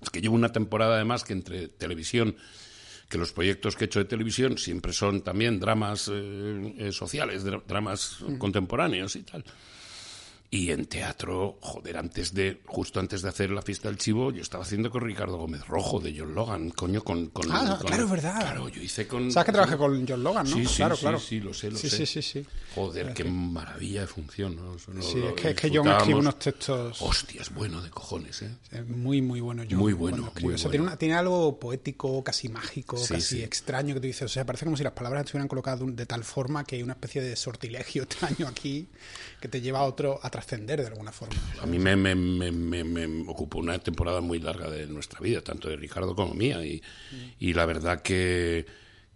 Es 0.03 0.11
que 0.11 0.21
llevo 0.21 0.35
una 0.35 0.53
temporada 0.53 0.97
además 0.97 1.25
que 1.25 1.33
entre 1.33 1.69
televisión, 1.69 2.37
que 3.09 3.17
los 3.17 3.33
proyectos 3.33 3.77
que 3.77 3.85
he 3.85 3.87
hecho 3.87 4.01
de 4.01 4.05
televisión 4.05 4.59
siempre 4.59 4.93
son 4.93 5.23
también 5.23 5.59
dramas 5.59 6.11
eh, 6.13 6.75
eh, 6.77 6.93
sociales, 6.93 7.45
dramas 7.67 8.19
contemporáneos 8.37 9.17
y 9.17 9.23
tal. 9.23 9.43
Y 10.57 10.71
en 10.71 10.87
teatro, 10.87 11.59
joder, 11.61 11.97
antes 11.97 12.33
de, 12.33 12.61
justo 12.67 13.01
antes 13.01 13.23
de 13.23 13.29
hacer 13.29 13.51
la 13.51 13.61
fiesta 13.61 13.89
del 13.89 13.99
chivo, 13.99 14.31
yo 14.31 14.41
estaba 14.41 14.63
haciendo 14.63 14.89
con 14.89 15.01
Ricardo 15.03 15.37
Gómez 15.37 15.67
Rojo 15.67 15.99
de 15.99 16.15
John 16.17 16.33
Logan, 16.33 16.71
coño, 16.71 17.03
con. 17.03 17.27
con 17.31 17.51
Ah, 17.51 17.77
con- 17.81 17.89
claro, 17.89 18.05
es 18.05 18.11
verdad. 18.11 18.41
Claro, 18.41 18.69
yo 18.69 18.81
hice 18.81 19.09
con. 19.09 19.33
¿Sabes 19.33 19.47
que 19.47 19.53
trabajé 19.53 19.77
con 19.77 20.07
John 20.07 20.23
Logan, 20.23 20.49
no? 20.49 20.57
Sí, 20.57 20.65
sí, 20.65 20.77
claro, 20.77 20.95
sí, 20.95 21.01
claro. 21.01 21.19
sí, 21.19 21.41
lo 21.41 21.53
sé, 21.53 21.73
lo 21.73 21.77
sí, 21.77 21.91
sé. 21.91 21.97
Sí, 21.97 22.07
sí, 22.07 22.23
sí. 22.23 22.47
Joder, 22.77 23.13
qué 23.15 23.25
maravilla 23.25 24.03
de 24.03 24.07
función, 24.07 24.55
¿no? 24.55 24.77
Eso 24.77 24.93
Sí, 25.03 25.19
lo 25.19 25.31
es 25.31 25.35
que, 25.35 25.51
es 25.51 25.57
que 25.57 25.71
John 25.77 25.89
escribe 25.89 26.19
unos 26.21 26.39
textos 26.39 27.03
Hostia, 27.03 27.43
es 27.43 27.53
bueno 27.53 27.83
de 27.83 27.91
cojones, 27.91 28.43
¿eh? 28.43 28.51
eh, 28.71 28.83
muy, 28.83 29.23
muy 29.23 29.41
buenos. 29.41 29.67
John, 29.69 29.81
Muy 29.81 29.93
bueno, 29.93 30.19
muy 30.41 30.55
O 30.55 30.59
sea, 30.59 30.69
bueno. 30.69 30.71
tiene, 30.71 30.83
una- 30.87 30.97
tiene 30.97 31.15
algo 31.15 31.59
poético, 31.59 32.23
casi 32.23 32.49
mágico, 32.49 32.97
Sí, 32.97 33.15
casi 33.15 33.37
sí. 33.39 33.43
extraño 33.43 33.95
que 33.95 34.01
tú 34.01 34.07
dices. 34.07 34.23
O 34.23 34.29
sea, 34.29 34.47
parece 34.47 34.65
como 34.67 34.77
si 34.77 34.85
las 34.85 34.93
palabras 34.93 35.25
estuvieran 35.25 35.49
colocadas 35.49 35.81
de 35.85 36.07
tal 36.07 36.23
forma 36.23 36.63
que 36.63 36.77
hay 36.77 36.83
una 36.85 36.93
especie 36.93 37.21
de 37.23 37.35
sortilegio 37.35 38.03
extraño 38.09 38.47
aquí 38.47 38.87
que 39.41 39.49
te 39.49 39.61
lleva 39.61 39.81
a 39.81 39.85
otro 39.85 40.21
a 40.23 40.31
trascender 40.47 40.81
de 40.81 40.89
alguna 40.89 41.13
forma. 41.13 41.35
A 41.61 41.67
mí 41.67 41.79
me, 41.79 41.97
me, 41.97 42.15
me, 42.15 42.85
me- 42.85 43.25
ocupó 43.29 43.59
una 43.59 43.79
temporada 43.79 44.21
muy 44.21 44.39
larga 44.39 44.71
de 44.71 44.87
nuestra 44.87 45.21
vida, 45.21 45.41
tanto 45.41 45.69
de 45.69 45.77
Ricardo 45.77 46.15
como 46.15 46.35
mía, 46.35 46.61
y, 46.65 47.53
la 47.53 47.67
verdad 47.67 48.03
que, 48.03 48.67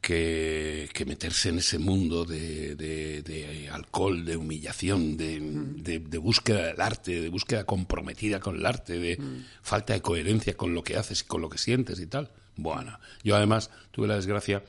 que, 0.01 0.89
meterse 1.07 1.51
en 1.51 1.59
ese 1.59 1.79
mundo 1.79 2.25
de, 2.25 3.69
alcohol, 3.73 4.25
de 4.25 4.37
humillación, 4.37 5.17
de 5.17 6.19
búsqueda 6.19 6.67
del 6.67 6.81
arte, 6.81 7.21
de 7.21 7.29
búsqueda 7.29 7.65
comprometida 7.65 8.41
con 8.41 8.57
el 8.57 8.67
arte, 8.67 8.99
de 8.99 9.19
falta 9.63 9.93
de 9.93 10.03
coherencia 10.03 10.57
con 10.57 10.75
lo 10.75 10.83
que 10.83 10.97
haces 10.97 11.23
y 11.23 11.25
con 11.25 11.41
lo 11.41 11.49
que 11.49 11.59
sientes 11.59 12.01
y 12.01 12.07
tal. 12.07 12.31
Bueno, 12.57 12.99
yo 13.23 13.37
además 13.37 13.71
tuve 13.93 14.09
la 14.09 14.17
desgracia 14.17 14.63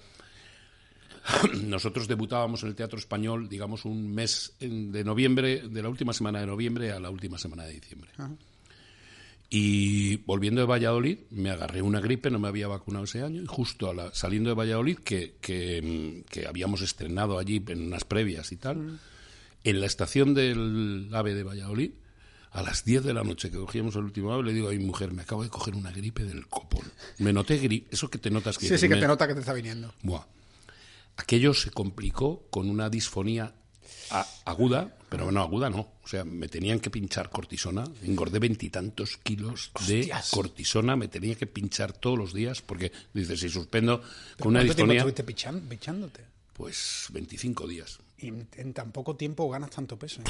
nosotros 1.64 2.08
debutábamos 2.08 2.64
en 2.64 2.70
el 2.70 2.76
Teatro 2.76 2.98
Español, 3.00 3.50
digamos, 3.50 3.86
un 3.86 4.14
mes 4.14 4.54
de 4.60 5.04
noviembre, 5.04 5.68
de 5.68 5.82
la 5.82 5.90
última 5.90 6.14
semana 6.14 6.40
de 6.40 6.48
noviembre 6.48 6.92
a 6.92 7.00
la 7.00 7.10
última 7.10 7.38
semana 7.38 7.66
de 7.66 7.74
diciembre. 7.74 8.10
Y 9.52 10.18
volviendo 10.18 10.62
de 10.62 10.68
Valladolid, 10.68 11.18
me 11.32 11.50
agarré 11.50 11.82
una 11.82 12.00
gripe, 12.00 12.30
no 12.30 12.38
me 12.38 12.48
había 12.48 12.68
vacunado 12.68 13.06
ese 13.06 13.24
año, 13.24 13.42
y 13.42 13.48
justo 13.48 13.90
a 13.90 13.94
la- 13.96 14.14
saliendo 14.14 14.50
de 14.52 14.56
Valladolid, 14.56 15.00
que, 15.00 15.36
que, 15.42 15.82
mm, 15.82 16.30
que 16.30 16.46
habíamos 16.46 16.82
estrenado 16.82 17.40
allí 17.40 17.64
en 17.68 17.88
unas 17.88 18.04
previas 18.06 18.52
y 18.52 18.58
tal, 18.58 19.00
en 19.64 19.80
la 19.80 19.88
estación 19.88 20.36
del 20.36 21.10
AVE 21.12 21.34
de 21.34 21.44
Valladolid, 21.44 21.92
a 22.52 22.62
las 22.64 22.86
10 22.86 23.04
de 23.04 23.14
la 23.14 23.24
noche 23.24 23.50
que 23.50 23.58
cogíamos 23.58 23.96
el 23.96 24.04
último 24.04 24.32
AVE, 24.34 24.44
le 24.44 24.54
digo 24.54 24.70
a 24.70 24.72
mi 24.72 24.80
mujer, 24.86 25.12
me 25.14 25.24
acabo 25.24 25.42
de 25.44 25.50
coger 25.50 25.76
una 25.76 25.92
gripe 25.92 26.24
del 26.24 26.46
copón. 26.48 26.86
Me 27.18 27.34
noté 27.34 27.58
gripe, 27.58 27.88
eso 27.92 28.08
que 28.10 28.20
te 28.20 28.30
notas 28.30 28.58
que... 28.58 28.68
Sí, 28.68 28.78
sí, 28.78 28.88
que 28.88 28.96
te 28.98 29.08
nota 29.08 29.28
que 29.28 29.34
te 29.34 29.40
está 29.40 29.54
viniendo. 29.54 29.92
Buah. 30.04 30.22
Aquello 31.20 31.54
se 31.54 31.72
complicó 31.72 32.48
con 32.50 32.70
una 32.70 32.90
disfonía 32.90 33.54
a- 34.12 34.26
aguda, 34.46 34.96
pero 35.10 35.32
no, 35.32 35.42
aguda 35.42 35.70
no. 35.70 35.80
O 36.04 36.08
sea, 36.08 36.24
me 36.24 36.48
tenían 36.48 36.80
que 36.80 36.90
pinchar 36.90 37.30
cortisona. 37.30 37.84
Engordé 38.04 38.40
veintitantos 38.40 39.18
kilos 39.18 39.72
de 39.88 40.10
cortisona. 40.32 40.96
Me 40.96 41.08
tenía 41.10 41.36
que 41.36 41.46
pinchar 41.46 41.92
todos 41.94 42.18
los 42.18 42.34
días 42.34 42.62
porque, 42.62 42.92
dices, 43.14 43.40
si 43.42 43.50
suspendo 43.50 44.00
con 44.40 44.50
una 44.50 44.60
¿Cuánto 44.62 44.76
tiempo 44.76 44.94
disfonía, 44.94 45.00
estuviste 45.00 45.24
pichándote? 45.68 46.26
pues 46.54 47.08
25 47.12 47.68
días. 47.68 48.00
Y 48.18 48.28
en, 48.28 48.74
tan 48.74 48.92
poco 48.92 49.16
tiempo 49.16 49.50
ganas 49.50 49.70
tanto 49.72 49.98
peso. 49.98 50.22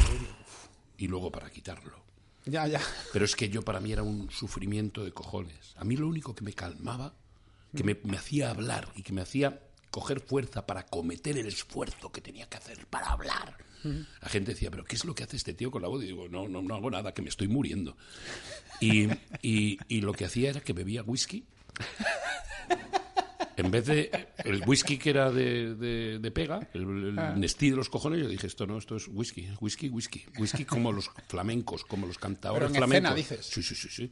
Y 0.97 1.07
luego 1.07 1.31
para 1.31 1.49
quitarlo. 1.49 1.97
Ya, 2.45 2.67
ya. 2.67 2.81
Pero 3.13 3.25
es 3.25 3.35
que 3.35 3.49
yo 3.49 3.61
para 3.63 3.79
mí 3.79 3.91
era 3.91 4.03
un 4.03 4.29
sufrimiento 4.31 5.03
de 5.03 5.11
cojones. 5.11 5.73
A 5.77 5.83
mí 5.83 5.95
lo 5.97 6.07
único 6.07 6.33
que 6.35 6.43
me 6.43 6.53
calmaba, 6.53 7.13
que 7.75 7.83
me, 7.83 7.97
me 8.03 8.17
hacía 8.17 8.49
hablar 8.51 8.89
y 8.95 9.01
que 9.03 9.11
me 9.13 9.21
hacía 9.21 9.59
coger 9.91 10.19
fuerza 10.19 10.65
para 10.65 10.85
cometer 10.85 11.37
el 11.37 11.47
esfuerzo 11.47 12.11
que 12.11 12.21
tenía 12.21 12.47
que 12.47 12.57
hacer 12.57 12.85
para 12.87 13.07
hablar. 13.11 13.57
La 13.83 14.27
gente 14.29 14.51
decía, 14.51 14.69
pero 14.69 14.83
¿qué 14.83 14.95
es 14.97 15.05
lo 15.05 15.15
que 15.15 15.23
hace 15.23 15.37
este 15.37 15.53
tío 15.53 15.71
con 15.71 15.81
la 15.81 15.87
voz? 15.87 16.03
Y 16.03 16.07
digo, 16.07 16.27
no, 16.27 16.47
no, 16.49 16.61
no 16.61 16.75
hago 16.75 16.91
nada, 16.91 17.13
que 17.13 17.21
me 17.21 17.29
estoy 17.29 17.47
muriendo. 17.47 17.95
Y, 18.81 19.07
y- 19.41 19.77
y 19.87 20.01
lo 20.01 20.11
que 20.13 20.25
hacía 20.25 20.49
era 20.49 20.59
que 20.61 20.73
bebía 20.73 21.01
whisky. 21.03 21.45
En 23.57 23.71
vez 23.71 23.85
de 23.87 24.27
el 24.45 24.63
whisky 24.65 24.97
que 24.97 25.09
era 25.09 25.31
de, 25.31 25.75
de- 25.75 26.19
de 26.19 26.31
pega, 26.31 26.65
el, 26.73 26.81
el 27.17 27.39
Nestí 27.39 27.69
de 27.69 27.75
los 27.75 27.89
cojones, 27.89 28.21
yo 28.21 28.29
dije, 28.29 28.47
esto 28.47 28.65
no, 28.65 28.77
esto 28.77 28.95
es 28.95 29.07
whisky, 29.09 29.49
whisky, 29.59 29.89
whisky. 29.89 30.25
Whisky 30.37 30.63
como 30.63 30.93
los 30.93 31.09
flamencos, 31.27 31.83
como 31.83 32.07
los 32.07 32.17
cantadores 32.17 32.69
Pero 32.71 32.83
en 32.85 32.89
flamencos. 32.89 33.17
escena, 33.19 33.35
dices. 33.37 33.45
Sí, 33.45 33.61
sí, 33.63 33.75
sí, 33.75 33.89
sí. 33.89 34.11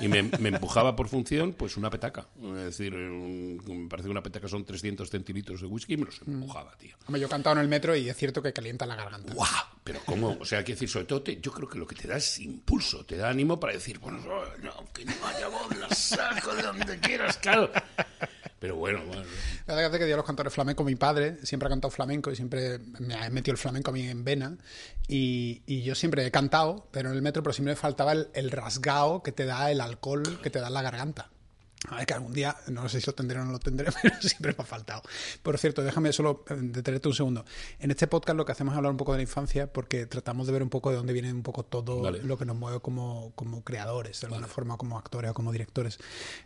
Y 0.00 0.08
me, 0.08 0.22
me 0.22 0.48
empujaba 0.50 0.96
por 0.96 1.08
función, 1.08 1.52
pues 1.52 1.76
una 1.76 1.90
petaca. 1.90 2.26
Es 2.42 2.64
decir, 2.76 2.94
un- 2.94 3.62
me 3.66 3.88
parece 3.88 4.06
que 4.06 4.10
una 4.10 4.22
petaca 4.22 4.48
son 4.48 4.64
300 4.64 5.08
centilitros 5.10 5.60
de 5.60 5.66
whisky 5.66 5.94
y 5.94 5.96
me 5.96 6.06
los 6.06 6.20
empujaba, 6.26 6.76
tío. 6.76 6.96
Hombre, 7.06 7.20
yo 7.20 7.26
he 7.26 7.30
cantado 7.30 7.56
en 7.56 7.62
el 7.62 7.68
metro 7.68 7.94
y 7.96 8.08
es 8.08 8.16
cierto 8.16 8.42
que 8.42 8.52
calienta 8.52 8.86
la 8.86 8.96
garganta. 8.96 9.32
¡Guau! 9.32 9.48
Pero 9.84 10.00
¿cómo? 10.04 10.36
O 10.40 10.44
sea, 10.44 10.62
que 10.64 10.72
decir, 10.72 10.88
sobre 10.88 11.06
todo, 11.06 11.22
te- 11.22 11.40
yo 11.40 11.52
creo 11.52 11.68
que 11.68 11.78
lo 11.78 11.86
que 11.86 11.94
te 11.96 12.06
da 12.08 12.16
es 12.16 12.38
impulso, 12.40 13.04
te 13.06 13.16
da 13.16 13.28
ánimo 13.30 13.58
para 13.58 13.72
decir, 13.72 13.98
bueno, 13.98 14.18
no, 14.18 14.84
que 14.92 15.04
no 15.04 15.12
haya 15.26 15.48
voz, 15.48 15.76
la 15.78 15.88
saco 15.94 16.54
de 16.54 16.62
donde 16.62 16.98
quieras, 17.00 17.36
claro. 17.38 17.70
Pero 18.60 18.76
bueno, 18.76 19.02
bueno. 19.06 19.22
La 19.66 19.74
verdad 19.74 19.94
es 19.94 20.00
que 20.00 20.08
yo 20.08 20.16
los 20.16 20.26
cantores 20.26 20.52
flamencos, 20.52 20.84
mi 20.84 20.94
padre 20.94 21.38
siempre 21.44 21.66
ha 21.66 21.70
cantado 21.70 21.90
flamenco 21.90 22.30
y 22.30 22.36
siempre 22.36 22.78
me 22.98 23.14
ha 23.14 23.30
metido 23.30 23.52
el 23.52 23.58
flamenco 23.58 23.90
a 23.90 23.94
mí 23.94 24.06
en 24.06 24.22
vena. 24.22 24.58
Y, 25.08 25.62
y 25.66 25.82
yo 25.82 25.94
siempre 25.94 26.26
he 26.26 26.30
cantado, 26.30 26.86
pero 26.92 27.08
en 27.08 27.16
el 27.16 27.22
metro, 27.22 27.42
pero 27.42 27.54
siempre 27.54 27.72
me 27.72 27.76
faltaba 27.76 28.12
el, 28.12 28.28
el 28.34 28.50
rasgao 28.50 29.22
que 29.22 29.32
te 29.32 29.46
da 29.46 29.70
el 29.70 29.80
alcohol 29.80 30.40
que 30.42 30.50
te 30.50 30.60
da 30.60 30.68
la 30.68 30.82
garganta. 30.82 31.30
A 31.88 31.96
ver, 31.96 32.06
que 32.06 32.12
algún 32.12 32.34
día, 32.34 32.56
no 32.68 32.88
sé 32.90 33.00
si 33.00 33.06
lo 33.06 33.14
tendré 33.14 33.40
o 33.40 33.44
no 33.44 33.52
lo 33.52 33.58
tendré, 33.58 33.90
pero 34.02 34.14
siempre 34.20 34.54
me 34.56 34.62
ha 34.62 34.66
faltado. 34.66 35.02
Por 35.42 35.56
cierto, 35.58 35.82
déjame 35.82 36.12
solo 36.12 36.44
eh, 36.50 36.54
detenerte 36.60 37.08
un 37.08 37.14
segundo. 37.14 37.44
En 37.78 37.90
este 37.90 38.06
podcast 38.06 38.36
lo 38.36 38.44
que 38.44 38.52
hacemos 38.52 38.72
es 38.74 38.76
hablar 38.76 38.92
un 38.92 38.98
poco 38.98 39.12
de 39.12 39.18
la 39.18 39.22
infancia 39.22 39.72
porque 39.72 40.06
tratamos 40.06 40.46
de 40.46 40.52
ver 40.52 40.62
un 40.62 40.68
poco 40.68 40.90
de 40.90 40.96
dónde 40.96 41.14
viene 41.14 41.32
un 41.32 41.42
poco 41.42 41.64
todo 41.64 42.02
Vale. 42.02 42.22
lo 42.22 42.36
que 42.36 42.44
nos 42.44 42.56
mueve 42.56 42.80
como, 42.80 43.32
como 43.34 43.64
creadores, 43.64 44.20
de 44.20 44.26
alguna 44.26 44.46
forma, 44.46 44.76
como 44.76 44.98
actores 44.98 45.30
o 45.30 45.34
como 45.34 45.52
directores. 45.52 45.98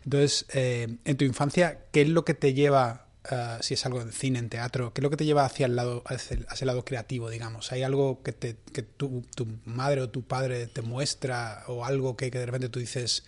Entonces, 0.05 0.45
eh, 0.53 0.97
en 1.03 1.17
tu 1.17 1.25
infancia, 1.25 1.85
¿qué 1.91 2.03
es 2.03 2.09
lo 2.09 2.23
que 2.23 2.33
te 2.33 2.53
lleva, 2.53 3.07
eh, 3.29 3.57
si 3.59 3.73
es 3.73 3.85
algo 3.85 3.99
en 3.99 4.13
cine, 4.13 4.39
en 4.39 4.47
teatro, 4.47 4.93
qué 4.93 5.01
es 5.01 5.03
lo 5.03 5.09
que 5.09 5.17
te 5.17 5.25
lleva 5.25 5.43
hacia 5.43 5.65
el 5.65 5.75
lado, 5.75 6.01
hacia 6.05 6.37
el, 6.37 6.45
hacia 6.47 6.63
el 6.63 6.67
lado 6.67 6.85
creativo, 6.85 7.29
digamos? 7.29 7.73
¿Hay 7.73 7.83
algo 7.83 8.23
que, 8.23 8.31
te, 8.31 8.55
que 8.71 8.83
tu, 8.83 9.21
tu 9.35 9.47
madre 9.65 9.99
o 10.01 10.09
tu 10.09 10.23
padre 10.23 10.67
te 10.67 10.81
muestra 10.81 11.65
o 11.67 11.83
algo 11.83 12.15
que, 12.15 12.31
que 12.31 12.39
de 12.39 12.45
repente 12.45 12.69
tú 12.69 12.79
dices, 12.79 13.25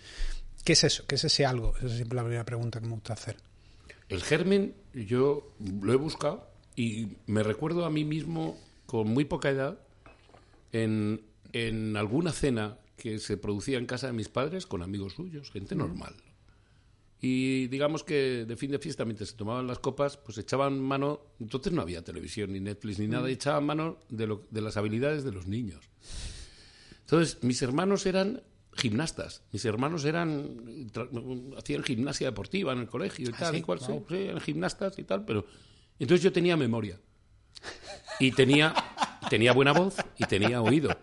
¿qué 0.68 0.74
es 0.74 0.84
eso? 0.84 1.06
¿Qué 1.06 1.14
es 1.14 1.24
ese 1.24 1.46
algo? 1.46 1.74
Esa 1.78 1.86
es 1.86 1.92
siempre 1.94 2.16
la 2.16 2.22
primera 2.24 2.44
pregunta 2.44 2.78
que 2.78 2.86
me 2.86 2.92
gusta 2.92 3.14
hacer. 3.14 3.38
El 4.10 4.22
germen 4.22 4.74
yo 4.92 5.54
lo 5.80 5.94
he 5.94 5.96
buscado 5.96 6.46
y 6.76 7.08
me 7.26 7.42
recuerdo 7.42 7.86
a 7.86 7.90
mí 7.90 8.04
mismo 8.04 8.60
con 8.84 9.08
muy 9.08 9.24
poca 9.24 9.48
edad 9.48 9.78
en, 10.72 11.22
en 11.54 11.96
alguna 11.96 12.32
cena 12.32 12.76
que 12.98 13.18
se 13.18 13.38
producía 13.38 13.78
en 13.78 13.86
casa 13.86 14.08
de 14.08 14.12
mis 14.12 14.28
padres 14.28 14.66
con 14.66 14.82
amigos 14.82 15.14
suyos, 15.14 15.50
gente 15.50 15.74
normal. 15.74 16.14
Y 17.20 17.66
digamos 17.68 18.04
que 18.04 18.44
de 18.46 18.56
fin 18.58 18.70
de 18.70 18.78
fiesta, 18.78 19.06
mientras 19.06 19.30
se 19.30 19.36
tomaban 19.36 19.66
las 19.66 19.78
copas, 19.78 20.18
pues 20.18 20.36
echaban 20.36 20.78
mano, 20.80 21.20
entonces 21.40 21.72
no 21.72 21.80
había 21.80 22.04
televisión 22.04 22.52
ni 22.52 22.60
Netflix 22.60 22.98
ni 22.98 23.08
nada, 23.08 23.30
echaban 23.30 23.64
mano 23.64 23.96
de, 24.10 24.26
lo- 24.26 24.44
de 24.50 24.60
las 24.60 24.76
habilidades 24.76 25.24
de 25.24 25.32
los 25.32 25.46
niños. 25.46 25.82
Entonces, 27.00 27.42
mis 27.42 27.62
hermanos 27.62 28.04
eran 28.04 28.42
gimnastas, 28.78 29.42
mis 29.52 29.64
hermanos 29.64 30.04
eran 30.04 30.90
hacían 31.56 31.82
gimnasia 31.82 32.28
deportiva 32.28 32.72
en 32.72 32.80
el 32.80 32.88
colegio 32.88 33.28
y 33.28 33.32
tal 33.32 33.52
sí? 33.54 33.60
y 33.60 33.62
cual, 33.62 33.80
sí, 33.80 33.92
Wow. 33.92 34.06
sí, 34.08 34.14
eran 34.16 34.40
gimnastas 34.40 34.98
y 34.98 35.04
tal, 35.04 35.24
pero 35.24 35.44
entonces 35.98 36.22
yo 36.22 36.32
tenía 36.32 36.56
memoria 36.56 36.98
y 38.20 38.30
tenía 38.32 38.74
tenía 39.28 39.52
buena 39.52 39.72
voz 39.72 39.96
y 40.16 40.24
tenía 40.24 40.62
oído. 40.62 40.96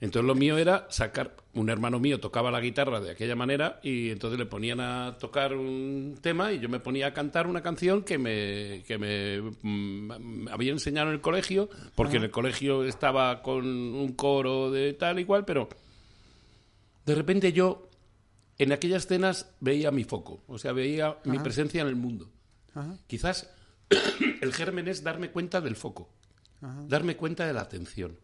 Entonces 0.00 0.26
lo 0.26 0.34
mío 0.34 0.56
era 0.56 0.86
sacar 0.88 1.36
un 1.54 1.68
hermano 1.68 1.98
mío 1.98 2.20
tocaba 2.20 2.50
la 2.50 2.60
guitarra 2.60 3.00
de 3.00 3.10
aquella 3.10 3.34
manera 3.34 3.80
y 3.82 4.10
entonces 4.10 4.38
le 4.38 4.46
ponían 4.46 4.80
a 4.80 5.16
tocar 5.18 5.54
un 5.54 6.18
tema 6.20 6.52
y 6.52 6.58
yo 6.60 6.68
me 6.68 6.80
ponía 6.80 7.08
a 7.08 7.12
cantar 7.14 7.46
una 7.46 7.62
canción 7.62 8.02
que 8.02 8.18
me 8.18 8.82
que 8.86 8.98
me 8.98 9.40
mm, 9.62 10.48
había 10.50 10.72
enseñado 10.72 11.08
en 11.08 11.14
el 11.14 11.20
colegio 11.20 11.68
porque 11.94 12.18
en 12.18 12.24
el 12.24 12.30
colegio 12.30 12.84
estaba 12.84 13.42
con 13.42 13.66
un 13.66 14.12
coro 14.12 14.70
de 14.70 14.92
tal 14.94 15.18
y 15.18 15.24
cual, 15.24 15.44
pero 15.44 15.68
de 17.06 17.14
repente 17.14 17.52
yo 17.52 17.88
en 18.58 18.72
aquellas 18.72 19.04
escenas 19.04 19.50
veía 19.60 19.90
mi 19.90 20.04
foco, 20.04 20.42
o 20.46 20.58
sea, 20.58 20.72
veía 20.72 21.18
mi 21.24 21.38
presencia 21.42 21.80
en 21.82 21.88
el 21.88 21.96
mundo. 21.96 22.30
Ajá. 22.74 22.96
Quizás 23.06 23.48
el 24.40 24.52
germen 24.52 24.88
es 24.88 25.02
darme 25.02 25.30
cuenta 25.30 25.60
del 25.60 25.76
foco, 25.76 26.08
darme 26.88 27.16
cuenta 27.16 27.46
de 27.46 27.52
la 27.52 27.60
atención. 27.62 28.18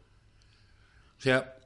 O 1.19 1.21
sea, 1.23 1.57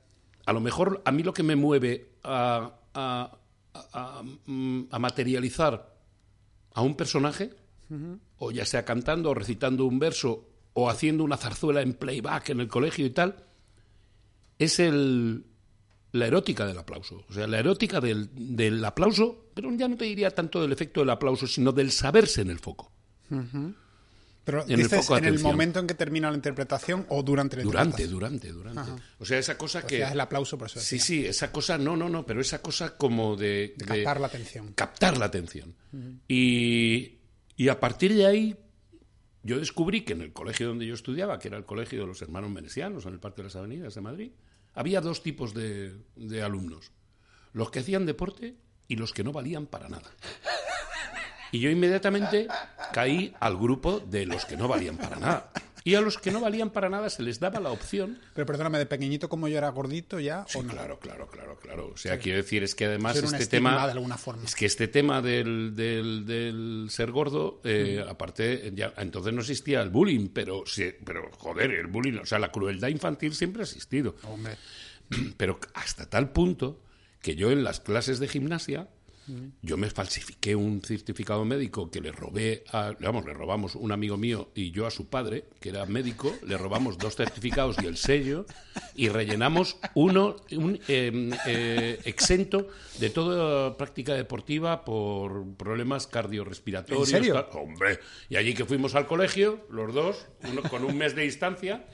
a 0.45 0.53
lo 0.53 0.61
mejor 0.61 1.03
a 1.05 1.13
mí 1.13 1.23
lo 1.23 1.33
que 1.33 1.43
me 1.43 1.57
mueve 1.57 2.11
a, 2.23 2.73
a- 2.95 3.39
a- 3.75 3.89
a- 3.93 4.23
mm, 4.47 4.89
a 4.91 4.99
materializar 4.99 5.95
a 6.75 6.83
un 6.83 6.95
personaje, 6.97 7.51
o 8.39 8.51
ya 8.51 8.67
sea 8.67 8.85
cantando 8.85 9.31
o 9.31 9.35
recitando 9.35 9.85
un 9.87 9.99
verso 9.99 10.49
o 10.75 10.91
haciendo 10.91 11.23
una 11.25 11.37
zarzuela 11.37 11.81
en 11.83 11.95
playback 11.95 12.51
en 12.51 12.61
el 12.61 12.69
colegio 12.69 13.07
y 13.07 13.11
tal, 13.11 13.37
es 14.59 14.79
el, 14.81 15.47
la 16.17 16.27
erótica 16.27 16.67
del 16.67 16.79
aplauso. 16.79 17.25
O 17.29 17.33
sea, 17.33 17.47
la 17.47 17.59
erótica 17.59 18.01
del, 18.01 18.29
del 18.35 18.85
aplauso, 18.85 19.47
pero 19.55 19.71
ya 19.73 19.89
no 19.89 19.97
te 19.97 20.05
diría 20.05 20.31
tanto 20.31 20.61
del 20.63 20.73
efecto 20.73 21.01
del 21.01 21.11
aplauso, 21.11 21.47
sino 21.47 21.73
del 21.73 21.91
saberse 21.93 22.41
en 22.43 22.51
el 22.51 22.59
foco. 22.59 22.91
Pero 24.45 24.63
en 24.63 24.71
el 24.71 24.77
dices 24.85 25.05
foco 25.05 25.15
de 25.21 25.27
en 25.27 25.35
el 25.35 25.41
momento 25.41 25.81
en 25.81 25.89
que 25.89 25.95
termina 25.95 26.31
la 26.31 26.37
interpretación 26.37 27.05
o 27.09 27.23
durante 27.25 27.57
la 27.57 27.65
Durante, 27.65 28.03
interpretación. 28.05 28.53
durante, 28.53 28.53
durante. 28.85 29.03
O 29.19 29.25
sea, 29.25 29.39
esa 29.39 29.59
cosa 29.59 29.81
Pues 29.81 29.91
que... 29.93 30.03
es 30.03 30.13
el 30.13 30.21
aplauso 30.21 30.57
por 30.57 30.69
eso. 30.69 30.79
Sí, 30.79 31.01
sí, 31.01 31.27
esa 31.27 31.51
cosa, 31.51 31.77
no, 31.79 31.97
no, 31.97 32.09
no, 32.09 32.25
pero 32.25 32.41
esa 32.41 32.63
cosa 32.63 32.97
como 32.97 33.35
de... 33.37 33.75
De 33.77 33.85
captar 33.85 34.21
la 34.21 34.29
atención. 34.29 34.73
captar 34.75 35.19
la 35.19 35.25
atención. 35.27 35.75
y, 36.29 37.19
y 37.57 37.69
a 37.69 37.81
partir 37.81 38.15
de 38.15 38.27
ahí, 38.27 38.57
yo 39.43 39.59
descubrí 39.59 40.03
que 40.03 40.13
en 40.13 40.21
el 40.23 40.33
colegio 40.33 40.69
donde 40.69 40.87
yo 40.87 40.95
estudiaba, 40.95 41.41
que 41.41 41.49
era 41.49 41.57
el 41.57 41.65
colegio 41.65 42.01
de 42.01 42.07
los 42.07 42.23
hermanos 42.23 42.51
menesianos, 42.51 43.05
en 43.07 43.15
el 43.15 43.19
Parque 43.19 43.39
de 43.43 43.49
las 43.49 43.57
Avenidas 43.57 43.95
de 43.97 44.01
Madrid, 44.01 44.31
había 44.77 45.01
dos 45.01 45.23
tipos 45.23 45.55
de, 45.55 45.97
de 46.15 46.43
alumnos. 46.43 46.93
Los 47.53 47.71
que 47.71 47.81
hacían 47.81 48.07
deporte 48.07 48.55
y 48.87 48.97
los 48.97 49.13
que 49.13 49.25
no 49.25 49.33
valían 49.33 49.67
para 49.67 49.89
nada. 49.89 50.09
Y 51.51 51.61
yo 51.61 51.71
inmediatamente 51.71 52.49
caí 52.93 53.35
al 53.41 53.57
grupo 53.57 53.99
de 53.99 54.27
los 54.27 54.45
que 54.45 54.57
no 54.57 54.69
valían 54.69 54.97
para 54.97 55.17
nada. 55.17 55.51
Y 55.87 55.95
a 55.95 56.01
los 56.01 56.19
que 56.19 56.33
no 56.33 56.41
valían 56.41 56.71
para 56.71 56.89
nada 56.89 57.09
se 57.11 57.23
les 57.23 57.39
daba 57.39 57.61
la 57.61 57.71
opción 57.71 58.19
Pero 58.35 58.45
perdóname, 58.45 58.79
de 58.79 58.87
pequeñito 58.87 59.29
como 59.29 59.47
yo 59.47 59.57
era 59.57 59.69
gordito 59.71 60.19
ya 60.19 60.45
Sí, 60.49 60.59
o 60.59 60.63
no. 60.65 60.73
claro, 60.73 60.99
claro, 60.99 61.29
claro, 61.29 61.57
claro. 61.59 61.91
O 61.95 61.97
sea, 61.97 62.19
quiero 62.19 62.39
decir, 62.39 62.63
es 62.65 62.75
que 62.75 62.87
además 62.87 63.17
este 63.17 63.47
tema... 63.47 63.87
de 63.87 63.93
alguna 63.93 64.19
forma. 64.19 64.43
Es 64.45 64.55
que 64.57 64.67
este 64.67 64.89
tema 64.89 65.23
del, 65.23 65.77
del, 65.77 66.27
del 66.27 66.87
ser 66.91 67.11
gordo, 67.13 67.61
eh, 67.65 68.03
Mm. 68.05 68.09
aparte, 68.11 68.73
ya, 68.75 68.93
entonces 68.99 69.33
no 69.33 69.41
existía 69.43 69.81
el 69.81 69.91
bullying, 69.91 70.29
pero, 70.29 70.65
sí, 70.67 70.93
pero 71.05 71.31
joder, 71.39 71.71
el 71.71 71.87
bullying, 71.87 72.19
o 72.19 72.27
sea, 72.27 72.39
la 72.41 72.51
crueldad 72.51 72.89
infantil 72.89 73.33
siempre 73.35 73.63
ha 73.63 73.65
existido. 73.65 74.17
Hombre, 74.25 74.57
Pero 75.37 75.61
hasta 75.75 76.11
tal 76.11 76.31
punto 76.31 76.83
que 77.23 77.37
yo 77.37 77.53
en 77.53 77.63
las 77.63 77.79
clases 77.79 78.19
de 78.19 78.27
gimnasia, 78.27 78.89
yo 79.63 79.77
me 79.77 79.91
falsifiqué 79.91 80.55
un 80.55 80.83
certificado 80.83 81.45
médico 81.45 81.91
que 81.91 82.01
le 82.01 82.13
robé, 82.13 82.65
a, 82.73 82.95
vamos, 83.01 83.25
le 83.25 83.35
robamos 83.35 83.75
un 83.75 83.93
amigo 83.93 84.17
mío 84.17 84.51
y 84.55 84.71
yo 84.71 84.87
a 84.87 84.91
su 84.91 85.09
padre, 85.09 85.45
que 85.61 85.71
era 85.71 85.85
médico, 85.87 86.35
le 86.47 86.57
robamos 86.57 86.99
dos 86.99 87.17
certificados 87.17 87.77
y 87.83 87.87
el 87.87 87.97
sello 87.97 88.47
y 88.95 89.09
rellenamos 89.09 89.79
uno, 89.95 90.37
un 90.53 90.79
eh, 90.89 91.31
eh, 91.47 92.01
exento 92.05 92.69
de 92.99 93.11
toda 93.11 93.77
práctica 93.77 94.15
deportiva 94.15 94.85
por 94.85 95.57
problemas 95.57 96.07
cardiorrespiratorios. 96.07 97.13
¿En 97.13 97.23
serio? 97.23 97.49
Hombre, 97.53 97.99
y 98.29 98.37
allí 98.37 98.55
que 98.55 98.65
fuimos 98.65 98.95
al 98.95 99.07
colegio, 99.07 99.67
los 99.71 99.93
dos, 99.93 100.27
uno 100.51 100.63
con 100.63 100.85
un 100.85 100.97
mes 100.97 101.15
de 101.15 101.23
distancia, 101.23 101.87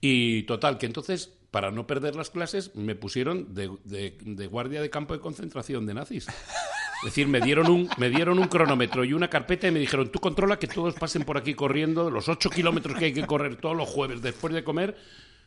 y 0.00 0.44
total, 0.44 0.78
que 0.78 0.86
entonces, 0.86 1.32
para 1.50 1.70
no 1.70 1.86
perder 1.86 2.14
las 2.16 2.30
clases, 2.30 2.74
me 2.76 2.94
pusieron 2.94 3.54
de, 3.54 3.70
de- 3.84 4.46
guardia 4.46 4.80
de 4.80 4.90
campo 4.90 5.14
de 5.14 5.20
concentración 5.20 5.86
de 5.86 5.94
nazis. 5.94 6.26
Es 6.28 7.04
decir, 7.04 7.26
me 7.28 7.40
dieron, 7.40 7.68
un, 7.70 7.88
me 7.96 8.10
dieron 8.10 8.38
un 8.38 8.46
cronómetro 8.48 9.04
y 9.04 9.14
una 9.14 9.28
carpeta 9.30 9.66
y 9.66 9.70
me 9.70 9.78
dijeron, 9.80 10.10
tú 10.12 10.20
controla 10.20 10.58
que 10.58 10.66
todos 10.66 10.94
pasen 10.94 11.22
por 11.24 11.38
aquí 11.38 11.54
corriendo, 11.54 12.10
los 12.10 12.28
ocho 12.28 12.50
kilómetros 12.50 12.96
que 12.98 13.06
hay 13.06 13.12
que 13.14 13.26
correr 13.26 13.56
todos 13.56 13.76
los 13.76 13.88
jueves 13.88 14.20
después 14.22 14.52
de 14.52 14.62
comer, 14.62 14.96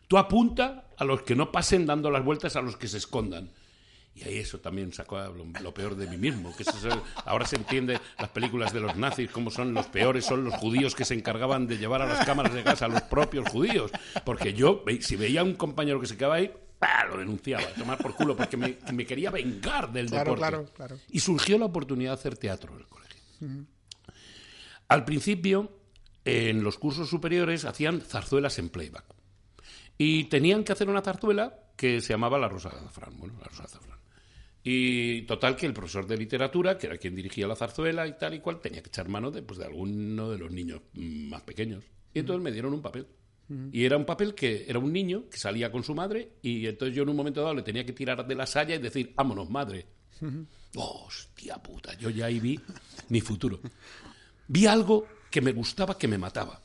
tú 0.08 0.18
apunta 0.18 0.86
a 0.98 1.06
los 1.06 1.22
que 1.22 1.36
no 1.36 1.52
pasen 1.52 1.86
dando 1.86 2.10
las 2.12 2.24
vueltas 2.26 2.56
a 2.56 2.62
los 2.62 2.76
que 2.76 2.88
se 2.88 2.98
escondan. 2.98 3.50
Y 4.16 4.24
ahí 4.24 4.38
eso 4.38 4.60
también 4.60 4.94
sacó 4.94 5.18
lo, 5.20 5.44
lo 5.62 5.74
peor 5.74 5.96
de 5.96 6.06
mí 6.08 6.18
mismo. 6.18 6.56
Que 6.56 6.62
eso 6.64 6.78
es 6.78 6.84
el- 6.86 7.02
ahora 7.26 7.46
se 7.46 7.56
entiende 7.56 8.00
las 8.20 8.30
películas 8.30 8.72
de 8.72 8.80
los 8.80 8.96
nazis, 8.96 9.30
cómo 9.32 9.50
son 9.50 9.74
los 9.74 9.88
peores, 9.88 10.24
son 10.26 10.44
los 10.44 10.54
judíos 10.56 10.94
que 10.94 11.04
se 11.04 11.16
encargaban 11.16 11.66
de 11.68 11.78
llevar 11.80 12.02
a 12.04 12.06
las 12.06 12.24
cámaras 12.26 12.54
de 12.54 12.62
gas 12.62 12.82
a 12.84 12.88
los 12.88 13.02
propios 13.04 13.50
judíos. 13.50 13.92
Porque 14.24 14.54
yo, 14.54 14.84
si 15.02 15.16
veía 15.16 15.42
a 15.42 15.44
un 15.44 15.56
compañero 15.56 16.00
que 16.00 16.06
se 16.08 16.16
quedaba 16.16 16.36
ahí, 16.36 16.52
¡pah! 16.78 17.06
lo 17.06 17.18
denunciaba, 17.18 17.64
a 17.64 17.74
tomar 17.74 17.98
por 17.98 18.14
culo, 18.14 18.36
porque 18.38 18.56
me, 18.56 18.78
me 18.94 19.04
quería 19.06 19.32
vengar 19.32 19.92
del 19.92 20.08
Claro, 20.08 20.36
deporte. 20.36 20.40
claro, 20.42 20.66
claro. 20.76 21.00
Y 21.10 21.20
surgió 21.20 21.58
la 21.58 21.66
oportunidad 21.66 22.12
de 22.12 22.20
hacer 22.20 22.38
teatro 22.38 22.74
en 22.74 22.80
el 22.82 22.88
colegio. 22.88 23.66
Al 24.90 25.06
principio, 25.06 25.72
en 26.24 26.64
los 26.64 26.78
cursos 26.78 27.10
superiores 27.10 27.66
hacían 27.66 28.02
zarzuelas 28.02 28.60
en 28.60 28.70
playback. 28.70 29.06
Y 29.98 30.26
tenían 30.26 30.64
que 30.64 30.72
hacer 30.72 30.88
una 30.90 31.02
zarzuela 31.02 31.60
que 31.76 32.00
se 32.02 32.14
llamaba 32.14 32.38
La 32.38 32.48
Rosa 32.48 32.70
de 32.70 32.78
Azafrán. 32.78 33.18
Bueno, 33.18 33.36
La 33.40 33.46
Rosa 33.48 33.64
de 33.64 33.70
Azafrán. 33.70 33.93
Y 34.64 35.24
total 35.24 35.56
que 35.56 35.66
el 35.66 35.74
profesor 35.74 36.08
de 36.08 36.18
literatura, 36.18 36.78
que 36.78 36.88
era 36.88 36.98
quien 36.98 37.16
dirigía 37.16 37.48
la 37.48 37.56
zarzuela 37.56 38.08
y 38.08 38.18
tal 38.18 38.34
y 38.34 38.40
cual, 38.40 38.62
tenía 38.62 38.82
que 38.82 38.88
echar 38.88 39.10
mano 39.10 39.30
de, 39.30 39.42
pues, 39.42 39.60
de 39.60 39.66
alguno 39.66 40.30
de 40.32 40.38
los 40.38 40.52
niños 40.52 40.82
más 40.94 41.42
pequeños. 41.42 41.84
Y 42.14 42.20
entonces 42.20 42.44
me 42.44 42.52
dieron 42.52 42.74
un 42.74 42.82
papel. 42.82 43.08
Y 43.72 43.84
era 43.86 43.98
un 43.98 44.06
papel 44.06 44.34
que 44.34 44.66
era 44.68 44.80
un 44.80 44.92
niño 44.92 45.30
que 45.30 45.38
salía 45.38 45.72
con 45.72 45.84
su 45.84 45.94
madre 45.94 46.38
y 46.42 46.66
entonces 46.66 46.96
yo 46.96 47.04
en 47.04 47.10
un 47.10 47.16
momento 47.16 47.42
dado 47.42 47.54
le 47.54 47.62
tenía 47.62 47.86
que 47.86 47.94
tirar 47.94 48.26
de 48.26 48.34
la 48.34 48.48
saya 48.48 48.74
y 48.76 48.80
decir, 48.80 49.14
vámonos, 49.16 49.50
madre. 49.50 49.86
Hostia 50.76 51.62
puta, 51.62 51.96
yo 52.00 52.10
ya 52.10 52.28
ahí 52.28 52.40
vi 52.40 52.60
mi 53.10 53.22
futuro. 53.22 53.60
Vi 54.48 54.66
algo 54.66 55.08
que 55.30 55.42
me 55.42 55.52
gustaba, 55.52 55.98
que 55.98 56.08
me 56.08 56.18
mataba, 56.18 56.62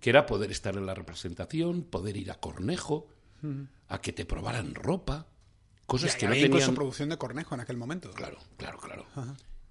que 0.00 0.10
era 0.10 0.26
poder 0.26 0.52
estar 0.52 0.76
en 0.76 0.86
la 0.86 0.94
representación, 0.94 1.82
poder 1.84 2.16
ir 2.16 2.30
a 2.30 2.38
Cornejo, 2.38 3.08
a 3.88 4.00
que 4.00 4.12
te 4.12 4.24
probaran 4.24 4.74
ropa, 4.74 5.26
cosas 5.88 6.14
y 6.14 6.18
que 6.18 6.26
no 6.26 6.32
había 6.32 6.48
tenían... 6.48 6.74
producción 6.74 7.08
de 7.08 7.16
Cornejo 7.18 7.54
en 7.56 7.60
aquel 7.62 7.76
momento. 7.76 8.10
Claro, 8.12 8.38
claro, 8.56 8.78
claro. 8.78 9.06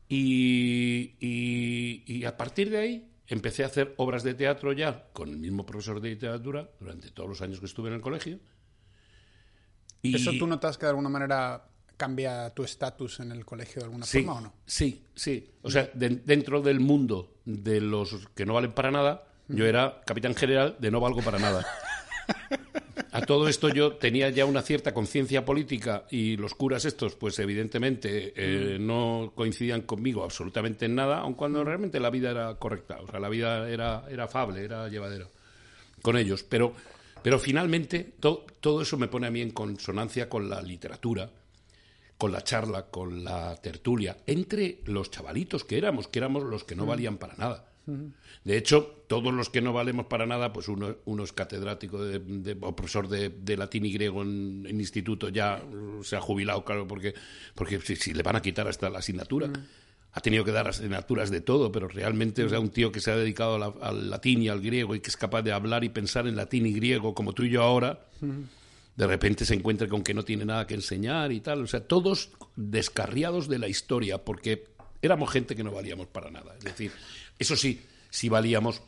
Y, 0.10 1.16
y- 1.20 2.04
y 2.08 2.26
a 2.26 2.36
partir 2.36 2.70
de 2.70 2.78
ahí 2.80 3.12
empecé 3.28 3.64
a 3.64 3.68
hacer 3.68 3.94
obras 3.98 4.24
de 4.24 4.34
teatro 4.34 4.74
ya 4.74 5.08
con 5.14 5.30
el 5.30 5.38
mismo 5.38 5.66
profesor 5.66 6.00
de 6.02 6.10
literatura 6.10 6.70
durante 6.80 7.12
todos 7.12 7.30
los 7.30 7.42
años 7.42 7.60
que 7.60 7.66
estuve 7.68 7.90
en 7.90 7.96
el 7.96 8.02
colegio. 8.02 8.40
Y 10.02 10.16
¿Eso 10.16 10.32
tú 10.40 10.48
notas 10.48 10.78
que 10.78 10.86
de 10.86 10.92
alguna 10.92 11.10
manera 11.10 11.64
cambia 11.98 12.50
tu 12.52 12.64
estatus 12.64 13.20
en 13.20 13.32
el 13.32 13.44
colegio 13.46 13.80
de 13.82 13.86
alguna 13.86 14.06
sí, 14.06 14.20
forma 14.20 14.34
o 14.40 14.42
no? 14.42 14.54
Sí, 14.66 15.04
sí. 15.16 15.50
O 15.62 15.70
sea, 15.70 15.90
de- 15.94 16.22
dentro 16.26 16.62
del 16.62 16.80
mundo 16.80 17.36
de 17.46 17.82
los 17.82 18.28
que 18.34 18.46
no 18.46 18.54
valen 18.54 18.72
para 18.74 18.92
nada, 18.92 19.28
yo 19.50 19.66
era 19.66 20.02
capitán 20.06 20.36
general 20.36 20.78
de 20.80 20.90
no 20.92 21.00
valgo 21.00 21.22
para 21.22 21.38
nada. 21.40 21.66
A 23.18 23.22
todo 23.26 23.48
esto 23.48 23.70
yo 23.70 23.94
tenía 23.94 24.30
ya 24.30 24.46
una 24.46 24.62
cierta 24.62 24.94
conciencia 24.94 25.44
política 25.44 26.06
y 26.12 26.38
los 26.38 26.54
curas 26.54 26.86
estos, 26.86 27.16
pues 27.16 27.40
evidentemente 27.40 28.32
eh, 28.36 28.78
no 28.80 29.32
coincidían 29.34 29.82
conmigo 29.82 30.24
absolutamente 30.24 30.86
en 30.86 30.94
nada, 30.94 31.20
aun 31.22 31.34
cuando 31.34 31.64
realmente 31.64 32.00
la 32.00 32.12
vida 32.12 32.30
era 32.30 32.56
correcta, 32.60 33.00
o 33.02 33.08
sea, 33.08 33.20
la 33.20 33.30
vida 33.30 33.68
era, 33.70 34.04
era 34.10 34.26
afable, 34.26 34.64
era 34.64 34.88
llevadera 34.88 35.28
con 36.04 36.16
ellos. 36.16 36.44
Pero, 36.44 36.74
pero 37.24 37.40
finalmente 37.40 38.14
to- 38.20 38.46
todo 38.62 38.84
eso 38.84 38.98
me 38.98 39.08
pone 39.08 39.26
a 39.26 39.32
mí 39.32 39.42
en 39.42 39.50
consonancia 39.52 40.30
con 40.30 40.48
la 40.48 40.62
literatura, 40.62 41.32
con 42.20 42.32
la 42.32 42.44
charla, 42.44 42.84
con 42.92 43.24
la 43.24 43.56
tertulia, 43.56 44.18
entre 44.28 44.80
los 44.86 45.10
chavalitos 45.10 45.64
que 45.64 45.80
éramos, 45.80 46.08
que 46.08 46.20
éramos 46.20 46.44
los 46.44 46.64
que 46.64 46.76
no 46.76 46.86
valían 46.86 47.18
para 47.18 47.34
nada. 47.36 47.67
De 48.44 48.58
hecho, 48.58 49.04
todos 49.08 49.34
los 49.34 49.50
que 49.50 49.62
no 49.62 49.72
valemos 49.74 50.08
para 50.08 50.26
nada, 50.26 50.52
pues 50.52 50.68
uno, 50.68 50.96
es 51.24 51.34
catedrático 51.34 52.04
de, 52.04 52.58
o 52.62 52.76
profesor 52.76 53.08
de, 53.08 53.58
latín 53.58 53.86
y 53.86 53.94
griego 53.94 54.22
en, 54.22 54.66
instituto, 54.80 55.30
ya 55.30 55.62
se 56.04 56.16
ha 56.16 56.22
jubilado, 56.22 56.66
claro, 56.66 56.88
porque, 56.88 57.14
porque 57.56 57.80
si, 57.80 58.14
le 58.14 58.24
van 58.24 58.36
a 58.36 58.42
quitar 58.42 58.68
hasta 58.68 58.90
la 58.90 59.00
asignatura. 59.00 59.50
Ha 60.14 60.22
tenido 60.22 60.44
que 60.44 60.52
dar 60.52 60.68
asignaturas 60.68 61.30
de 61.30 61.42
todo, 61.42 61.72
pero 61.72 61.88
realmente, 61.88 62.44
o 62.44 62.50
sea, 62.50 62.60
un 62.60 62.70
tío 62.70 62.92
que 62.92 63.00
se 63.00 63.12
ha 63.12 63.16
dedicado 63.16 63.76
al 63.82 64.10
latín 64.10 64.42
y 64.42 64.50
al 64.50 64.62
griego 64.62 64.96
y 64.96 65.00
que 65.00 65.10
es 65.10 65.18
capaz 65.18 65.44
de 65.44 65.52
hablar 65.52 65.84
y 65.84 65.90
pensar 65.90 66.28
en 66.28 66.36
latín 66.36 66.66
y 66.66 66.74
griego, 66.74 67.14
como 67.14 67.34
tú 67.34 67.44
y 67.44 67.52
yo 67.52 67.62
ahora, 67.62 68.00
de 68.98 69.08
repente 69.08 69.46
se 69.46 69.54
encuentra 69.54 69.88
con 69.88 70.04
que 70.04 70.16
no 70.16 70.24
tiene 70.24 70.44
nada 70.44 70.66
que 70.66 70.74
enseñar 70.74 71.32
y 71.32 71.40
tal. 71.40 71.62
O 71.62 71.68
sea, 71.68 71.82
todos 71.82 72.32
descarriados 72.56 73.48
de 73.48 73.60
la 73.60 73.68
historia, 73.68 74.18
porque 74.26 74.66
éramos 75.04 75.32
gente 75.32 75.56
que 75.56 75.64
no 75.64 75.72
valíamos 75.72 76.08
para 76.08 76.32
nada. 76.32 76.56
Es 76.58 76.64
decir, 76.64 76.92
eso 77.40 77.56
sí, 77.56 77.82
sí 78.10 78.30
valíamos 78.30 78.82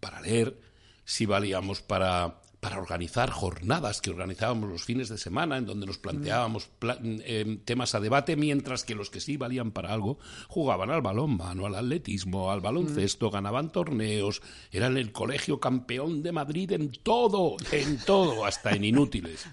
para 0.00 0.20
leer, 0.20 0.56
sí 1.04 1.26
valíamos 1.26 1.82
para, 1.82 2.40
para 2.60 2.78
organizar 2.78 3.30
jornadas 3.30 4.00
que 4.00 4.10
organizábamos 4.10 4.70
los 4.70 4.84
fines 4.84 5.08
de 5.10 5.18
semana, 5.18 5.58
en 5.58 5.66
donde 5.66 5.84
nos 5.86 5.98
planteábamos 5.98 6.66
pla- 6.78 6.98
eh, 7.02 7.58
temas 7.64 7.94
a 7.94 8.00
debate, 8.00 8.36
mientras 8.36 8.84
que 8.84 8.94
los 8.94 9.10
que 9.10 9.20
sí 9.20 9.36
valían 9.36 9.70
para 9.70 9.92
algo 9.92 10.18
jugaban 10.48 10.90
al 10.90 11.02
balonmano, 11.02 11.66
al 11.66 11.74
atletismo, 11.74 12.50
al 12.50 12.60
baloncesto, 12.62 13.30
ganaban 13.30 13.70
torneos, 13.70 14.40
eran 14.72 14.96
el 14.96 15.12
colegio 15.12 15.60
campeón 15.60 16.22
de 16.22 16.32
Madrid 16.32 16.72
en 16.72 16.90
todo, 16.90 17.56
en 17.70 17.98
todo, 17.98 18.46
hasta 18.46 18.70
en 18.72 18.84
inútiles, 18.84 19.44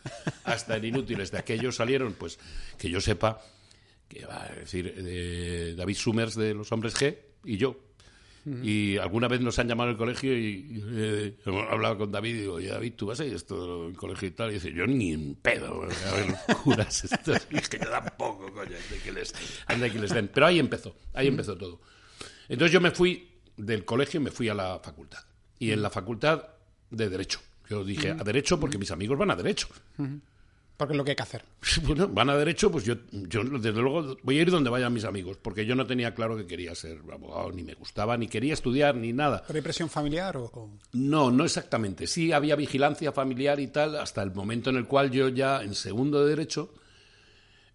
hasta 0.46 0.78
en 0.78 0.86
inútiles. 0.86 1.32
De 1.32 1.38
aquellos 1.38 1.76
salieron, 1.76 2.14
pues, 2.14 2.40
que 2.78 2.90
yo 2.90 3.02
sepa, 3.02 3.42
que 4.08 4.26
va 4.26 4.44
a 4.44 4.50
decir 4.56 4.94
eh, 4.98 5.74
David 5.78 5.96
Summers 5.96 6.36
de 6.36 6.54
los 6.54 6.72
Hombres 6.72 6.96
G 6.96 7.18
y 7.46 7.58
yo. 7.58 7.76
Y 8.64 8.98
alguna 8.98 9.28
vez 9.28 9.40
nos 9.42 9.60
han 9.60 9.68
llamado 9.68 9.92
al 9.92 9.98
colegio 9.98 10.36
y, 10.36 10.84
eh, 10.94 11.36
hemos 11.46 11.70
hablado 11.70 11.98
con 12.00 12.12
David 12.12 12.30
y 12.36 12.40
digo, 12.40 12.54
"Oye, 12.56 12.70
David, 12.70 12.94
¿tú 12.96 13.06
vas 13.06 13.20
a 13.20 13.26
ir 13.26 13.36
esto 13.36 13.86
al 13.88 13.96
colegio 13.96 14.28
y 14.28 14.32
tal? 14.32 14.50
Y 14.50 14.56
dice, 14.56 14.74
yo 14.74 14.88
ni 14.88 15.14
en 15.14 15.36
pedo, 15.36 15.84
a 15.84 16.16
ver 16.16 16.30
los 16.48 16.58
curas 16.58 17.04
estos, 17.04 17.38
es 17.52 17.70
que 17.70 17.78
yo 17.78 17.90
tampoco, 17.90 18.52
coño, 18.52 18.76
anda 18.76 19.04
que 19.04 19.12
les, 19.12 19.34
anda 19.68 19.90
que 19.90 20.00
les 20.00 20.12
den. 20.12 20.30
Pero 20.34 20.48
ahí 20.48 20.58
empezó, 20.60 20.96
ahí 21.14 21.28
empezó 21.28 21.56
todo. 21.56 21.82
Entonces 22.50 22.74
yo 22.74 22.82
me 22.82 22.92
fui 22.92 23.30
del 23.58 23.86
colegio 23.86 24.20
y 24.20 24.24
me 24.24 24.32
fui 24.32 24.50
a 24.50 24.54
la 24.56 24.80
facultad. 24.80 25.20
Y 25.60 25.72
en 25.72 25.82
la 25.82 25.90
facultad 25.90 26.44
de 26.90 27.10
Derecho. 27.10 27.40
Yo 27.70 27.84
dije, 27.86 28.10
a 28.12 28.24
Derecho 28.24 28.60
porque 28.60 28.78
mis 28.78 28.92
amigos 28.92 29.18
van 29.18 29.32
a 29.32 29.36
Derecho. 29.36 29.68
Porque 30.82 30.94
es 30.94 30.98
lo 30.98 31.04
que 31.04 31.12
hay 31.12 31.16
que 31.16 31.22
hacer. 31.22 31.46
Bueno, 31.84 32.08
van 32.08 32.32
a 32.32 32.36
derecho, 32.36 32.72
pues 32.72 32.84
yo, 32.84 32.96
yo 33.12 33.44
desde 33.44 33.80
luego 33.80 34.18
voy 34.24 34.40
a 34.40 34.42
ir 34.42 34.50
donde 34.50 34.72
vayan 34.72 34.92
mis 34.92 35.06
amigos, 35.06 35.38
porque 35.38 35.64
yo 35.64 35.76
no 35.76 35.86
tenía 35.86 36.16
claro 36.16 36.36
que 36.36 36.48
quería 36.48 36.74
ser 36.74 37.02
abogado, 37.14 37.52
ni 37.52 37.62
me 37.62 37.76
gustaba, 37.76 38.18
ni 38.18 38.28
quería 38.28 38.56
estudiar, 38.56 38.96
ni 38.96 39.14
nada. 39.14 39.44
¿Pero 39.46 39.58
hay 39.58 39.62
presión 39.62 39.92
familiar 39.92 40.38
o...? 40.38 40.72
No, 40.94 41.30
no 41.30 41.46
exactamente. 41.46 42.08
Sí 42.08 42.32
había 42.32 42.56
vigilancia 42.56 43.12
familiar 43.12 43.60
y 43.60 43.68
tal, 43.68 43.96
hasta 43.96 44.24
el 44.24 44.34
momento 44.34 44.72
en 44.72 44.78
el 44.78 44.88
cual 44.88 45.12
yo 45.12 45.30
ya 45.30 45.62
en 45.62 45.76
segundo 45.76 46.24
de 46.24 46.30
derecho, 46.32 46.74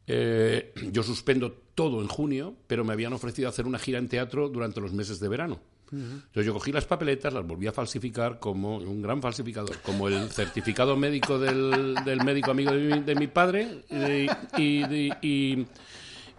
eh, 0.08 0.74
yo 0.90 1.04
suspendo 1.04 1.52
todo 1.76 2.02
en 2.02 2.08
junio, 2.08 2.56
pero 2.66 2.84
me 2.84 2.92
habían 2.92 3.12
ofrecido 3.12 3.48
hacer 3.48 3.66
una 3.66 3.78
gira 3.78 4.00
en 4.00 4.08
teatro 4.08 4.48
durante 4.48 4.80
los 4.80 4.92
meses 4.92 5.20
de 5.20 5.28
verano. 5.28 5.60
Entonces 5.92 6.46
yo 6.46 6.52
cogí 6.52 6.72
las 6.72 6.84
papeletas, 6.84 7.32
las 7.32 7.46
volví 7.46 7.66
a 7.66 7.72
falsificar 7.72 8.40
como 8.40 8.78
un 8.78 9.02
gran 9.02 9.22
falsificador, 9.22 9.78
como 9.82 10.08
el 10.08 10.28
certificado 10.30 10.96
médico 10.96 11.38
del, 11.38 11.94
del 12.04 12.24
médico 12.24 12.50
amigo 12.50 12.72
de 12.72 12.80
mi, 12.80 13.02
de 13.02 13.14
mi 13.14 13.26
padre. 13.28 13.84
Y, 13.88 14.60
y, 14.60 15.12
y, 15.22 15.66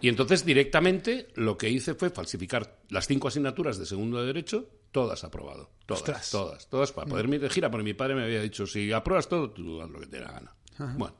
y, 0.00 0.08
entonces 0.08 0.44
directamente 0.44 1.28
lo 1.34 1.56
que 1.56 1.70
hice 1.70 1.94
fue 1.94 2.10
falsificar 2.10 2.78
las 2.90 3.06
cinco 3.06 3.28
asignaturas 3.28 3.78
de 3.78 3.86
segundo 3.86 4.20
de 4.20 4.26
derecho, 4.26 4.68
todas 4.92 5.24
aprobado. 5.24 5.70
Todas, 5.86 6.02
Ostras. 6.02 6.30
todas, 6.30 6.68
todas 6.68 6.92
para 6.92 7.06
poder 7.06 7.28
ir 7.28 7.40
de 7.40 7.48
gira, 7.48 7.70
porque 7.70 7.84
mi 7.84 7.94
padre 7.94 8.14
me 8.14 8.24
había 8.24 8.42
dicho, 8.42 8.66
si 8.66 8.92
apruebas 8.92 9.28
todo, 9.28 9.50
tú 9.50 9.80
haz 9.80 9.88
lo 9.88 10.00
que 10.00 10.06
te 10.06 10.18
dé 10.18 10.24
la 10.24 10.32
gana. 10.32 10.54
Bueno, 10.96 11.16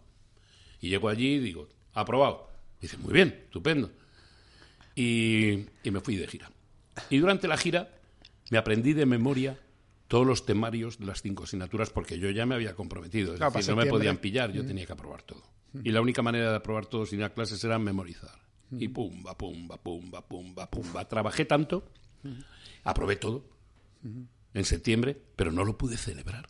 y 0.80 0.90
llego 0.90 1.08
allí 1.08 1.36
y 1.36 1.38
digo, 1.38 1.68
aprobado. 1.94 2.48
dice, 2.80 2.98
muy 2.98 3.12
bien, 3.14 3.40
estupendo. 3.44 3.90
Y, 4.94 5.66
y 5.82 5.90
me 5.90 6.00
fui 6.00 6.16
de 6.16 6.26
gira. 6.26 6.50
Y 7.10 7.18
durante 7.18 7.48
la 7.48 7.56
gira 7.56 7.97
me 8.50 8.58
aprendí 8.58 8.92
de 8.92 9.06
memoria 9.06 9.58
todos 10.08 10.26
los 10.26 10.46
temarios 10.46 10.98
de 10.98 11.06
las 11.06 11.20
cinco 11.22 11.44
asignaturas 11.44 11.90
porque 11.90 12.18
yo 12.18 12.30
ya 12.30 12.46
me 12.46 12.54
había 12.54 12.74
comprometido. 12.74 13.32
Es 13.34 13.38
Claro, 13.38 13.52
decir, 13.52 13.66
para 13.66 13.76
no 13.76 13.84
me 13.84 13.90
podían 13.90 14.16
pillar, 14.18 14.52
yo 14.52 14.64
tenía 14.66 14.86
que 14.86 14.92
aprobar 14.92 15.22
todo. 15.22 15.42
Y 15.84 15.90
la 15.90 16.00
única 16.00 16.22
manera 16.22 16.50
de 16.50 16.56
aprobar 16.56 16.86
todo 16.86 17.04
sin 17.04 17.18
ir 17.18 17.24
a 17.26 17.34
clases 17.34 17.62
era 17.62 17.78
memorizar. 17.78 18.38
Y 18.72 18.88
pumba, 18.88 19.36
pumba, 19.36 19.76
pumba, 19.82 20.26
pumba, 20.26 20.70
pumba. 20.70 21.06
Trabajé 21.08 21.44
tanto, 21.44 21.90
aprobé 22.84 23.16
todo 23.16 23.44
en 24.54 24.64
septiembre, 24.64 25.20
pero 25.36 25.52
no 25.52 25.64
lo 25.64 25.76
pude 25.76 25.96
celebrar. 25.98 26.48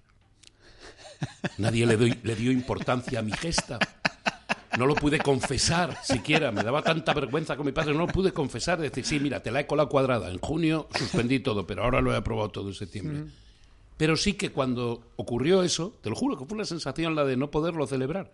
Nadie 1.59 1.85
le, 1.87 1.97
doy- 1.97 2.19
le 2.23 2.37
dio 2.37 2.53
importancia 2.53 3.19
a 3.19 3.23
mi 3.23 3.33
gesta. 3.33 3.79
No 4.77 4.87
lo 4.87 4.95
pude 4.95 5.19
confesar 5.19 5.97
siquiera. 6.05 6.53
Me 6.53 6.63
daba 6.63 6.83
tanta 6.83 7.15
vergüenza 7.15 7.57
con 7.57 7.65
mi 7.65 7.73
padre. 7.73 7.93
No 7.93 8.01
lo 8.01 8.07
pude 8.09 8.33
confesar. 8.33 8.81
Decir, 8.81 9.05
sí, 9.05 9.21
mira, 9.21 9.43
te 9.43 9.51
la 9.51 9.61
he 9.61 9.67
colado 9.67 9.89
cuadrada. 9.89 10.31
En 10.31 10.39
junio 10.39 10.89
suspendí 10.99 11.41
todo, 11.41 11.67
pero 11.67 11.85
ahora 11.85 12.01
lo 12.01 12.13
he 12.13 12.17
aprobado 12.17 12.51
todo 12.51 12.69
en 12.69 12.75
septiembre. 12.75 13.25
Pero 13.97 14.17
sí 14.17 14.35
que 14.35 14.51
cuando 14.51 15.13
ocurrió 15.17 15.63
eso, 15.63 15.99
te 16.03 16.11
lo 16.11 16.17
juro 16.17 16.37
que 16.37 16.45
fue 16.45 16.55
una 16.55 16.65
sensación 16.65 17.15
la 17.15 17.25
de 17.25 17.37
no 17.37 17.51
poderlo 17.51 17.87
celebrar. 17.87 18.33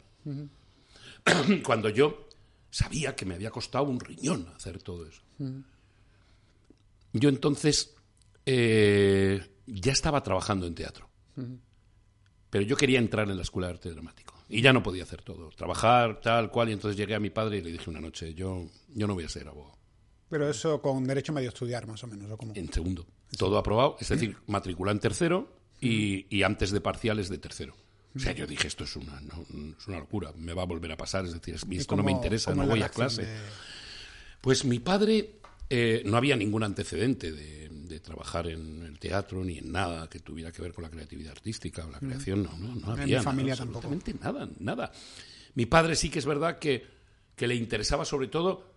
cuando 1.64 1.88
yo 1.88 2.29
sabía 2.70 3.14
que 3.14 3.25
me 3.25 3.35
había 3.35 3.51
costado 3.51 3.85
un 3.85 4.01
riñón 4.01 4.49
hacer 4.55 4.83
todo 4.83 5.07
eso. 5.07 5.23
Yo 7.12 7.29
entonces 7.29 7.94
eh, 8.44 9.40
ya 9.66 9.92
estaba 9.92 10.23
trabajando 10.23 10.66
en 10.66 10.75
teatro. 10.75 11.09
Pero 12.51 12.64
yo 12.64 12.77
quería 12.77 12.99
entrar 12.99 13.29
en 13.31 13.37
la 13.37 13.42
escuela 13.42 13.68
de 13.68 13.75
arte 13.75 13.90
dramático. 13.90 14.34
Y 14.48 14.61
ya 14.62 14.72
no 14.72 14.83
podía 14.83 15.02
hacer 15.04 15.22
todo. 15.22 15.48
Trabajar, 15.50 16.20
tal 16.20 16.50
cual. 16.50 16.68
Y 16.68 16.72
entonces 16.72 16.96
llegué 16.98 17.14
a 17.14 17.20
mi 17.20 17.30
padre 17.30 17.59
y 17.59 17.62
le 17.62 17.72
dije 17.72 17.88
una 17.90 18.00
noche, 18.00 18.35
yo, 18.35 18.66
yo 18.94 19.07
no 19.07 19.14
voy 19.14 19.24
a 19.24 19.28
ser 19.28 19.48
abogado. 19.48 19.76
Pero 20.28 20.48
eso 20.48 20.80
con 20.83 21.04
derecho 21.04 21.33
medio 21.33 21.48
estudiar, 21.48 21.87
más 21.87 22.02
o 22.04 22.07
menos, 22.07 22.30
¿o 22.30 22.37
cómo? 22.37 22.52
En 22.57 22.72
segundo. 22.72 23.07
Todo 23.38 23.59
aprobado. 23.59 23.96
Es 24.00 24.09
decir, 24.09 24.37
matriculé 24.46 24.92
en 24.92 24.98
tercero 25.00 25.48
y, 25.80 26.26
y 26.35 26.42
antes 26.42 26.70
de 26.70 26.80
parciales 26.80 27.28
de 27.28 27.38
tercero. 27.38 27.74
O 28.14 28.18
sea, 28.18 28.33
yo 28.33 28.46
dije, 28.46 28.68
esto 28.68 28.85
es 28.85 28.94
una, 28.96 29.20
no, 29.22 29.44
es 29.78 29.88
una 29.88 29.98
locura. 29.98 30.33
Me 30.37 30.52
va 30.54 30.62
a 30.62 30.66
volver 30.66 30.92
a 30.92 30.96
pasar. 30.96 31.24
Es 31.24 31.33
decir, 31.33 31.54
es- 31.57 31.66
¿Y 31.68 31.76
esto 31.78 31.96
no 31.96 32.02
me 32.04 32.12
interesa, 32.12 32.54
no 32.54 32.66
voy 32.66 32.83
a 32.83 32.88
clase. 32.88 33.22
de- 33.26 33.38
Pues 34.40 34.64
mi 34.64 34.78
padre 34.78 35.40
eh, 35.70 36.02
no 36.04 36.16
había 36.16 36.37
ningún 36.37 36.62
antecedente 36.62 37.33
de, 37.33 37.70
de 37.94 38.00
trabajar 38.00 38.46
en 38.48 38.83
el 38.83 38.98
teatro 38.98 39.44
ni 39.44 39.59
en 39.59 39.72
nada 39.72 40.09
que 40.09 40.20
tuviera 40.20 40.52
que 40.52 40.62
ver 40.62 40.72
con 40.72 40.83
la 40.85 40.90
creatividad 40.90 41.33
artística 41.33 41.85
o 41.87 41.90
la 41.90 41.98
creación. 41.98 42.42
No, 42.42 42.57
no, 42.59 42.74
no 42.74 42.94
En 42.94 43.00
había 43.02 43.18
mi 43.18 43.24
familia 43.24 43.54
nada, 43.54 43.64
tampoco. 43.64 43.87
absolutamente 43.87 44.24
nada, 44.24 44.48
nada. 44.61 44.92
Mi 45.54 45.66
padre 45.66 45.96
sí 45.96 46.11
que 46.11 46.18
es 46.18 46.26
verdad 46.26 46.59
que, 46.59 46.85
que 47.37 47.46
le 47.46 47.54
interesaba 47.54 48.04
sobre 48.04 48.26
todo, 48.28 48.72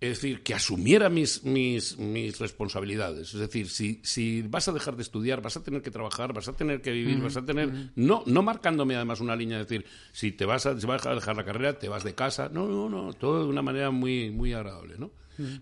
es 0.00 0.08
decir, 0.10 0.42
que 0.42 0.54
asumiera 0.54 1.10
mis, 1.10 1.44
mis, 1.44 1.98
mis 1.98 2.38
responsabilidades. 2.38 3.34
Es 3.34 3.40
decir, 3.40 3.68
si, 3.68 4.00
si 4.02 4.42
vas 4.42 4.66
a 4.68 4.72
dejar 4.72 4.96
de 4.96 5.02
estudiar, 5.02 5.42
vas 5.42 5.56
a 5.56 5.62
tener 5.62 5.82
que 5.82 5.90
trabajar, 5.90 6.32
vas 6.32 6.48
a 6.48 6.54
tener 6.54 6.80
que 6.80 6.92
vivir, 6.92 7.20
vas 7.20 7.36
a 7.36 7.44
tener... 7.44 7.90
No, 7.96 8.22
no 8.26 8.42
marcándome 8.42 8.96
además 8.96 9.20
una 9.20 9.36
línea 9.36 9.58
de 9.58 9.64
decir, 9.64 9.84
si 10.12 10.32
te 10.32 10.46
vas 10.46 10.64
a, 10.66 10.80
si 10.80 10.86
vas 10.86 11.04
a 11.04 11.14
dejar 11.14 11.36
la 11.36 11.44
carrera, 11.44 11.78
te 11.78 11.88
vas 11.88 12.02
de 12.04 12.14
casa. 12.14 12.48
No, 12.50 12.66
no, 12.66 12.88
no, 12.88 13.12
todo 13.12 13.42
de 13.42 13.48
una 13.50 13.60
manera 13.62 13.90
muy, 13.90 14.30
muy 14.30 14.52
agradable, 14.54 14.96
¿no? 14.96 15.10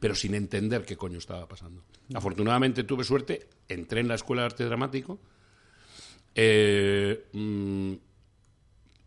Pero 0.00 0.14
sin 0.14 0.34
entender 0.34 0.84
qué 0.84 0.96
coño 0.96 1.18
estaba 1.18 1.46
pasando. 1.48 1.84
Afortunadamente 2.14 2.84
tuve 2.84 3.04
suerte, 3.04 3.48
entré 3.68 4.00
en 4.00 4.08
la 4.08 4.14
Escuela 4.14 4.42
de 4.42 4.46
Arte 4.46 4.64
Dramático. 4.64 5.18
Eh, 6.34 7.26
mm, 7.32 7.92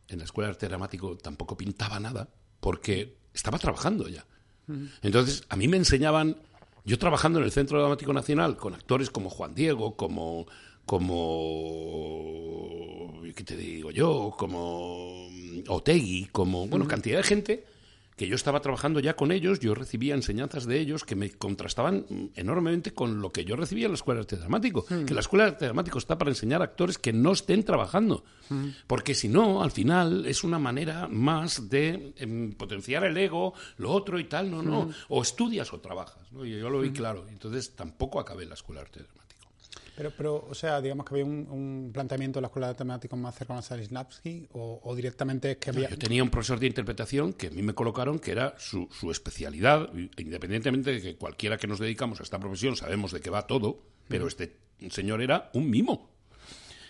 en 0.08 0.18
la 0.18 0.24
Escuela 0.24 0.48
de 0.48 0.52
Arte 0.52 0.68
Dramático 0.68 1.18
tampoco 1.18 1.56
pintaba 1.58 2.00
nada, 2.00 2.28
porque 2.60 3.18
estaba 3.34 3.58
trabajando 3.58 4.08
ya. 4.08 4.26
Entonces, 5.02 5.44
a 5.50 5.58
mí 5.58 5.68
me 5.68 5.76
enseñaban, 5.76 6.38
yo 6.86 6.98
trabajando 6.98 7.40
en 7.40 7.46
el 7.46 7.52
Centro 7.52 7.80
Dramático 7.80 8.14
Nacional, 8.14 8.56
con 8.56 8.74
actores 8.74 9.10
como 9.10 9.30
Juan 9.30 9.54
Diego, 9.54 9.98
como, 9.98 10.48
como, 10.86 11.12
¿qué 13.36 13.44
te 13.44 13.58
digo 13.58 13.92
yo? 13.92 14.34
Como 14.38 15.28
mm, 15.30 15.64
Otegui, 15.68 16.30
como, 16.32 16.68
bueno, 16.68 16.88
cantidad 16.88 17.18
de 17.18 17.24
gente 17.24 17.66
que 18.22 18.28
yo 18.28 18.36
estaba 18.36 18.62
trabajando 18.62 19.00
ya 19.00 19.16
con 19.16 19.32
ellos, 19.32 19.60
yo 19.62 19.74
recibía 19.74 20.14
enseñanzas 20.14 20.68
de 20.68 20.80
ellos 20.80 21.06
que 21.06 21.16
me 21.16 21.32
contrastaban 21.32 22.06
enormemente 22.36 22.94
con 22.94 23.20
lo 23.20 23.32
que 23.32 23.46
yo 23.46 23.56
recibía 23.56 23.88
en 23.88 23.94
la 23.94 23.96
Escuela 23.96 24.20
de 24.20 24.26
Arte 24.26 24.36
Dramático. 24.36 24.86
Que 24.86 25.16
la 25.16 25.22
Escuela 25.22 25.46
de 25.46 25.50
Arte 25.54 25.66
Dramático 25.66 25.98
está 25.98 26.20
para 26.20 26.30
enseñar 26.30 26.62
a 26.62 26.66
actores 26.66 27.00
que 27.00 27.14
no 27.14 27.32
estén 27.32 27.64
trabajando. 27.64 28.24
Porque 28.86 29.16
si 29.16 29.28
no, 29.28 29.64
al 29.64 29.72
final 29.72 30.28
es 30.28 30.44
una 30.44 30.60
manera 30.60 31.08
más 31.08 31.68
de 31.68 32.14
em, 32.16 32.54
potenciar 32.54 33.06
el 33.06 33.18
ego, 33.18 33.56
lo 33.78 33.90
otro 33.90 34.20
y 34.20 34.26
tal. 34.26 34.52
No, 34.52 34.62
no. 34.62 34.92
O 35.10 35.24
estudias 35.24 35.74
o 35.74 35.80
trabajas. 35.80 36.32
¿no? 36.32 36.46
Y 36.46 36.60
yo 36.60 36.70
lo 36.70 36.82
vi 36.82 36.92
claro. 36.92 37.26
Entonces 37.28 37.76
tampoco 37.76 38.20
acabé 38.20 38.46
la 38.46 38.54
Escuela 38.54 38.82
de 38.82 38.86
Arte 38.86 39.00
Dramático. 39.00 39.21
Pero, 40.02 40.14
pero, 40.18 40.48
o 40.50 40.56
sea, 40.56 40.82
digamos 40.82 41.06
que 41.06 41.14
había 41.14 41.26
un, 41.26 41.48
un 41.52 41.92
planteamiento 41.94 42.40
de 42.40 42.42
la 42.42 42.48
escuela 42.48 42.70
de 42.70 42.74
temáticos 42.74 43.20
más 43.20 43.36
cercano 43.36 43.60
a 43.60 43.62
Stanislavski 43.62 44.48
o, 44.54 44.82
o 44.84 44.96
directamente 44.96 45.52
es 45.52 45.58
que 45.58 45.70
había... 45.70 45.90
Yo 45.90 45.98
tenía 46.00 46.24
un 46.24 46.32
profesor 46.32 46.60
de 46.60 46.66
interpretación 46.66 47.34
que 47.34 47.48
a 47.48 47.50
mí 47.52 47.62
me 47.62 47.76
colocaron 47.76 48.18
que 48.18 48.32
era 48.32 48.56
su, 48.58 48.90
su 48.92 49.12
especialidad, 49.12 49.94
independientemente 50.18 50.92
de 50.92 51.02
que 51.04 51.16
cualquiera 51.18 51.58
que 51.58 51.68
nos 51.68 51.78
dedicamos 51.78 52.20
a 52.20 52.24
esta 52.24 52.40
profesión 52.40 52.76
sabemos 52.76 53.12
de 53.12 53.22
qué 53.22 53.30
va 53.30 53.46
todo, 53.46 53.84
pero 54.08 54.26
este 54.28 54.58
señor 54.90 55.22
era 55.22 55.52
un 55.54 55.70
mimo. 55.70 56.10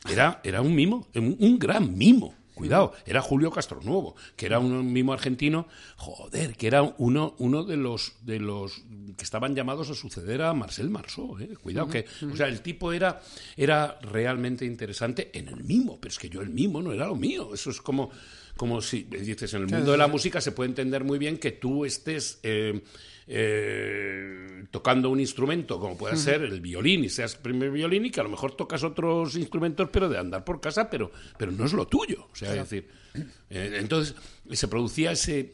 Era, 0.09 0.39
era 0.45 0.61
un 0.61 0.73
mimo, 0.73 1.09
un, 1.13 1.35
un 1.37 1.59
gran 1.59 1.97
mimo. 1.97 2.33
Cuidado, 2.53 2.93
era 3.05 3.21
Julio 3.21 3.51
Castronuevo, 3.51 4.15
que 4.35 4.45
era 4.45 4.59
un 4.59 4.91
mimo 4.91 5.13
argentino, 5.13 5.67
joder, 5.95 6.55
que 6.55 6.67
era 6.67 6.83
uno, 6.97 7.35
uno 7.39 7.63
de 7.63 7.77
los 7.77 8.13
de 8.21 8.39
los 8.39 8.83
que 9.17 9.23
estaban 9.23 9.55
llamados 9.55 9.89
a 9.89 9.95
suceder 9.95 10.41
a 10.41 10.53
Marcel 10.53 10.89
Marceau, 10.89 11.39
eh. 11.39 11.49
cuidado 11.61 11.87
que, 11.87 12.05
o 12.31 12.35
sea, 12.35 12.47
el 12.47 12.61
tipo 12.61 12.91
era, 12.93 13.21
era 13.55 13.99
realmente 14.01 14.65
interesante 14.65 15.31
en 15.33 15.47
el 15.47 15.63
mimo, 15.63 15.99
pero 15.99 16.11
es 16.11 16.19
que 16.19 16.29
yo 16.29 16.41
el 16.41 16.49
mimo 16.49 16.81
no 16.81 16.91
era 16.91 17.07
lo 17.07 17.15
mío, 17.15 17.53
eso 17.53 17.69
es 17.69 17.81
como, 17.81 18.11
como 18.57 18.81
si 18.81 19.03
dices, 19.03 19.53
en 19.53 19.61
el 19.61 19.67
mundo 19.67 19.91
de 19.91 19.97
la 19.97 20.07
música 20.07 20.41
se 20.41 20.51
puede 20.51 20.69
entender 20.69 21.03
muy 21.03 21.17
bien 21.17 21.37
que 21.37 21.51
tú 21.51 21.85
estés 21.85 22.39
eh, 22.43 22.81
eh, 23.27 24.65
tocando 24.71 25.09
un 25.09 25.19
instrumento, 25.19 25.79
como 25.79 25.97
puede 25.97 26.17
ser 26.17 26.41
el 26.43 26.61
violín, 26.61 27.03
y 27.03 27.09
seas 27.09 27.35
primer 27.35 27.71
violín, 27.71 28.05
y 28.05 28.11
que 28.11 28.19
a 28.19 28.23
lo 28.23 28.29
mejor 28.29 28.55
tocas 28.55 28.83
otros 28.83 29.35
instrumentos, 29.35 29.89
pero 29.91 30.09
de 30.09 30.17
andar 30.17 30.43
por 30.43 30.61
casa, 30.61 30.89
pero, 30.89 31.11
pero 31.37 31.51
no 31.51 31.65
es 31.65 31.73
lo 31.73 31.87
tuyo. 31.87 32.27
O 32.31 32.35
sea, 32.35 32.51
es 32.51 32.69
decir, 32.69 32.87
eh, 33.49 33.77
entonces 33.79 34.15
se 34.51 34.67
producía 34.67 35.11
ese, 35.11 35.53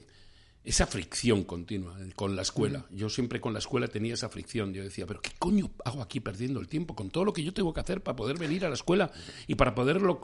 esa 0.67 0.85
fricción 0.85 1.45
continua 1.45 1.97
eh, 2.01 2.11
con 2.13 2.35
la 2.35 2.41
escuela. 2.41 2.85
Yo 2.91 3.09
siempre 3.09 3.39
con 3.39 3.53
la 3.53 3.59
escuela 3.59 3.87
tenía 3.87 4.15
esa 4.15 4.27
fricción. 4.27 4.73
Yo 4.73 4.83
decía, 4.83 5.05
pero 5.07 5.21
¿qué 5.21 5.31
coño 5.39 5.71
hago 5.85 6.01
aquí 6.01 6.19
perdiendo 6.19 6.59
el 6.59 6.67
tiempo 6.67 6.93
con 6.93 7.09
todo 7.09 7.23
lo 7.23 7.31
que 7.31 7.41
yo 7.41 7.53
tengo 7.53 7.73
que 7.73 7.79
hacer 7.79 8.03
para 8.03 8.17
poder 8.17 8.37
venir 8.37 8.65
a 8.65 8.67
la 8.67 8.75
escuela 8.75 9.09
y 9.47 9.55
para 9.55 9.73
poderlo 9.73 10.19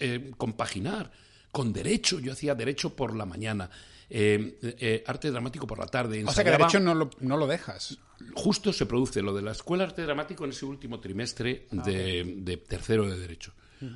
eh, 0.00 0.32
compaginar? 0.36 1.12
Con 1.52 1.72
derecho, 1.72 2.18
yo 2.18 2.32
hacía 2.32 2.56
derecho 2.56 2.96
por 2.96 3.14
la 3.14 3.24
mañana, 3.24 3.70
eh, 4.10 4.58
eh, 4.62 5.04
arte 5.06 5.30
dramático 5.30 5.66
por 5.66 5.78
la 5.78 5.86
tarde. 5.86 6.24
O 6.24 6.32
sea, 6.32 6.44
que 6.44 6.50
de 6.50 6.56
ensayaba- 6.56 6.68
hecho 6.70 6.80
no 6.80 6.94
lo, 6.94 7.10
no 7.20 7.36
lo 7.36 7.46
dejas. 7.46 7.98
justo 8.34 8.72
se 8.72 8.86
produce 8.86 9.22
lo 9.22 9.34
de 9.34 9.42
la 9.42 9.52
escuela 9.52 9.84
de 9.84 9.90
arte 9.90 10.02
dramático 10.02 10.44
en 10.44 10.50
ese 10.50 10.64
último 10.66 11.00
trimestre 11.00 11.66
de, 11.70 12.34
de 12.38 12.56
tercero 12.58 13.08
de 13.08 13.18
derecho, 13.18 13.52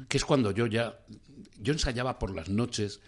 que 0.08 0.16
es 0.16 0.24
cuando 0.24 0.50
yo 0.50 0.66
ya 0.66 0.98
yo 1.60 1.72
ensayaba 1.72 2.18
por 2.18 2.34
las 2.34 2.48
noches 2.48 3.00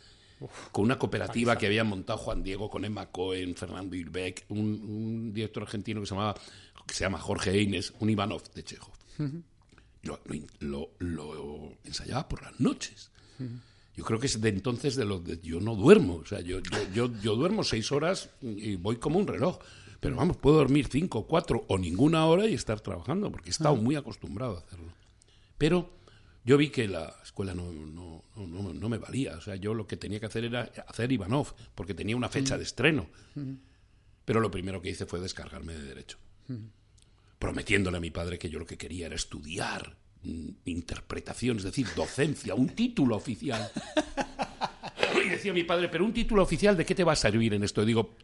con 0.72 0.84
una 0.84 0.98
cooperativa 0.98 1.58
que 1.58 1.66
había 1.66 1.84
montado 1.84 2.18
Juan 2.18 2.42
Diego 2.42 2.70
con 2.70 2.84
Emma 2.84 3.06
Cohen, 3.10 3.54
Fernando 3.54 3.94
Irbeck, 3.96 4.46
un, 4.48 4.58
un 4.58 5.32
director 5.34 5.64
argentino 5.64 6.00
que 6.00 6.06
se 6.06 6.14
llamaba 6.14 6.34
que 6.86 6.94
se 6.94 7.04
llama 7.04 7.18
Jorge 7.18 7.50
Eines, 7.50 7.92
un 8.00 8.08
Ivanov 8.10 8.42
de 8.54 8.64
lo- 10.02 10.20
lo- 10.60 10.90
lo 10.98 11.72
ensayaba 11.84 12.26
por 12.28 12.42
las 12.42 12.58
noches. 12.60 13.10
Yo 14.00 14.06
creo 14.06 14.18
que 14.18 14.28
es 14.28 14.40
de 14.40 14.48
entonces 14.48 14.96
de 14.96 15.04
lo 15.04 15.18
de 15.18 15.38
yo 15.42 15.60
no 15.60 15.76
duermo. 15.76 16.16
O 16.16 16.24
sea, 16.24 16.40
yo, 16.40 16.60
yo, 16.60 16.78
yo, 16.94 17.20
yo 17.20 17.36
duermo 17.36 17.62
seis 17.64 17.92
horas 17.92 18.30
y 18.40 18.76
voy 18.76 18.96
como 18.96 19.18
un 19.18 19.26
reloj. 19.26 19.58
Pero 20.00 20.16
vamos, 20.16 20.38
puedo 20.38 20.56
dormir 20.56 20.88
cinco, 20.90 21.26
cuatro 21.26 21.66
o 21.68 21.76
ninguna 21.76 22.24
hora 22.24 22.46
y 22.46 22.54
estar 22.54 22.80
trabajando, 22.80 23.30
porque 23.30 23.50
he 23.50 23.52
estado 23.52 23.76
muy 23.76 23.96
acostumbrado 23.96 24.56
a 24.56 24.60
hacerlo. 24.60 24.90
Pero 25.58 25.90
yo 26.46 26.56
vi 26.56 26.70
que 26.70 26.88
la 26.88 27.14
escuela 27.22 27.52
no, 27.54 27.70
no, 27.70 28.24
no, 28.36 28.72
no 28.72 28.88
me 28.88 28.96
valía. 28.96 29.36
O 29.36 29.42
sea, 29.42 29.56
yo 29.56 29.74
lo 29.74 29.86
que 29.86 29.98
tenía 29.98 30.18
que 30.18 30.24
hacer 30.24 30.46
era 30.46 30.62
hacer 30.88 31.12
Ivanov, 31.12 31.54
porque 31.74 31.92
tenía 31.92 32.16
una 32.16 32.30
fecha 32.30 32.56
de 32.56 32.64
estreno. 32.64 33.06
Pero 34.24 34.40
lo 34.40 34.50
primero 34.50 34.80
que 34.80 34.88
hice 34.88 35.04
fue 35.04 35.20
descargarme 35.20 35.74
de 35.74 35.84
derecho. 35.84 36.16
Prometiéndole 37.38 37.98
a 37.98 38.00
mi 38.00 38.10
padre 38.10 38.38
que 38.38 38.48
yo 38.48 38.58
lo 38.58 38.64
que 38.64 38.78
quería 38.78 39.04
era 39.04 39.16
estudiar 39.16 39.94
mm, 39.94 39.99
interpretación, 40.22 41.56
es 41.58 41.62
decir, 41.64 41.86
docencia, 41.96 42.54
un 42.54 42.68
título 42.70 43.16
oficial. 43.16 43.70
Y 45.24 45.28
decía 45.28 45.52
mi 45.52 45.64
padre, 45.64 45.88
pero 45.88 46.04
un 46.04 46.12
título 46.12 46.42
oficial, 46.42 46.76
¿de 46.76 46.84
qué 46.84 46.94
te 46.94 47.04
va 47.04 47.12
a 47.12 47.16
servir 47.16 47.54
en 47.54 47.64
esto? 47.64 47.82
Y 47.82 47.86
digo, 47.86 48.14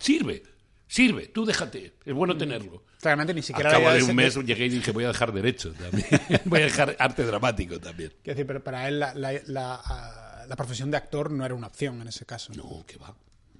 sirve, 0.00 0.42
sirve, 0.86 1.28
tú 1.28 1.44
déjate, 1.44 1.94
es 2.04 2.14
bueno 2.14 2.36
tenerlo. 2.36 2.84
Claramente 3.00 3.32
ni 3.34 3.42
siquiera 3.42 3.70
Al 3.70 3.76
cabo 3.82 3.94
de 3.94 4.02
un 4.02 4.14
mes 4.16 4.34
llegué 4.36 4.66
y 4.66 4.68
dije, 4.70 4.90
voy 4.92 5.04
a 5.04 5.08
dejar 5.08 5.32
derecho 5.32 5.72
también. 5.72 6.06
voy 6.44 6.60
a 6.60 6.64
dejar 6.64 6.96
arte 6.98 7.24
dramático 7.24 7.78
también. 7.80 8.12
Quiero 8.22 8.36
decir, 8.36 8.46
pero 8.46 8.62
para 8.62 8.88
él 8.88 8.98
la, 9.00 9.14
la- 9.14 9.40
la, 9.46 9.80
ah, 9.84 10.44
la 10.48 10.56
profesión 10.56 10.90
de 10.90 10.96
actor 10.96 11.30
no 11.30 11.44
era 11.44 11.54
una 11.54 11.68
opción 11.68 12.00
en 12.02 12.08
ese 12.08 12.26
caso. 12.26 12.52
No, 12.54 12.84
que 12.86 12.96
va. 12.98 13.14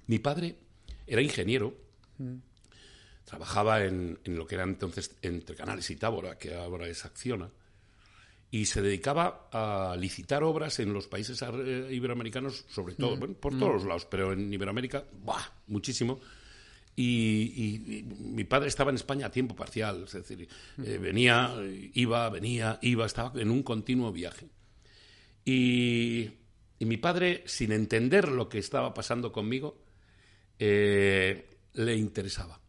Mi 0.07 0.19
padre 0.19 0.55
era 1.07 1.21
ingeniero. 1.21 1.75
Trabajaba 3.25 3.83
en, 3.83 4.19
en 4.23 4.35
lo 4.37 4.47
que 4.47 4.55
era 4.55 4.63
entonces 4.63 5.11
entre 5.21 5.55
Canales 5.55 5.89
y 5.91 5.95
Tábora, 5.95 6.37
que 6.37 6.55
ahora 6.55 6.87
es 6.87 7.05
Acciona. 7.05 7.49
Y 8.51 8.65
se 8.65 8.81
dedicaba 8.81 9.47
a 9.51 9.95
licitar 9.95 10.43
obras 10.43 10.79
en 10.79 10.91
los 10.91 11.07
países 11.07 11.39
eh, 11.41 11.87
iberoamericanos, 11.91 12.65
sobre 12.69 12.95
todo, 12.95 13.15
bueno, 13.17 13.35
por 13.35 13.57
todos 13.57 13.73
los 13.73 13.85
lados, 13.85 14.05
pero 14.09 14.33
en 14.33 14.51
Iberoamérica, 14.51 15.05
¡buah! 15.23 15.43
muchísimo. 15.67 16.19
Y, 16.95 17.05
y- 17.55 17.97
y 17.99 18.03
mi 18.03 18.43
padre 18.45 18.67
estaba 18.67 18.89
en 18.89 18.95
España 18.95 19.27
a 19.27 19.31
tiempo 19.31 19.55
parcial, 19.55 20.03
es 20.05 20.13
decir, 20.13 20.47
eh, 20.83 20.97
venía, 20.97 21.53
eh, 21.59 21.91
iba, 21.93 22.27
venía, 22.29 22.79
iba, 22.81 23.05
estaba 23.05 23.39
en 23.39 23.51
un 23.51 23.61
continuo 23.63 24.11
viaje. 24.11 24.49
Y, 25.45 26.29
y 26.79 26.85
mi 26.85 26.97
padre, 26.97 27.43
sin 27.45 27.71
entender 27.71 28.27
lo 28.29 28.49
que 28.49 28.57
estaba 28.57 28.93
pasando 28.93 29.31
conmigo, 29.31 29.79
eh, 30.57 31.47
le 31.73 31.95
interesaba. 31.95 32.59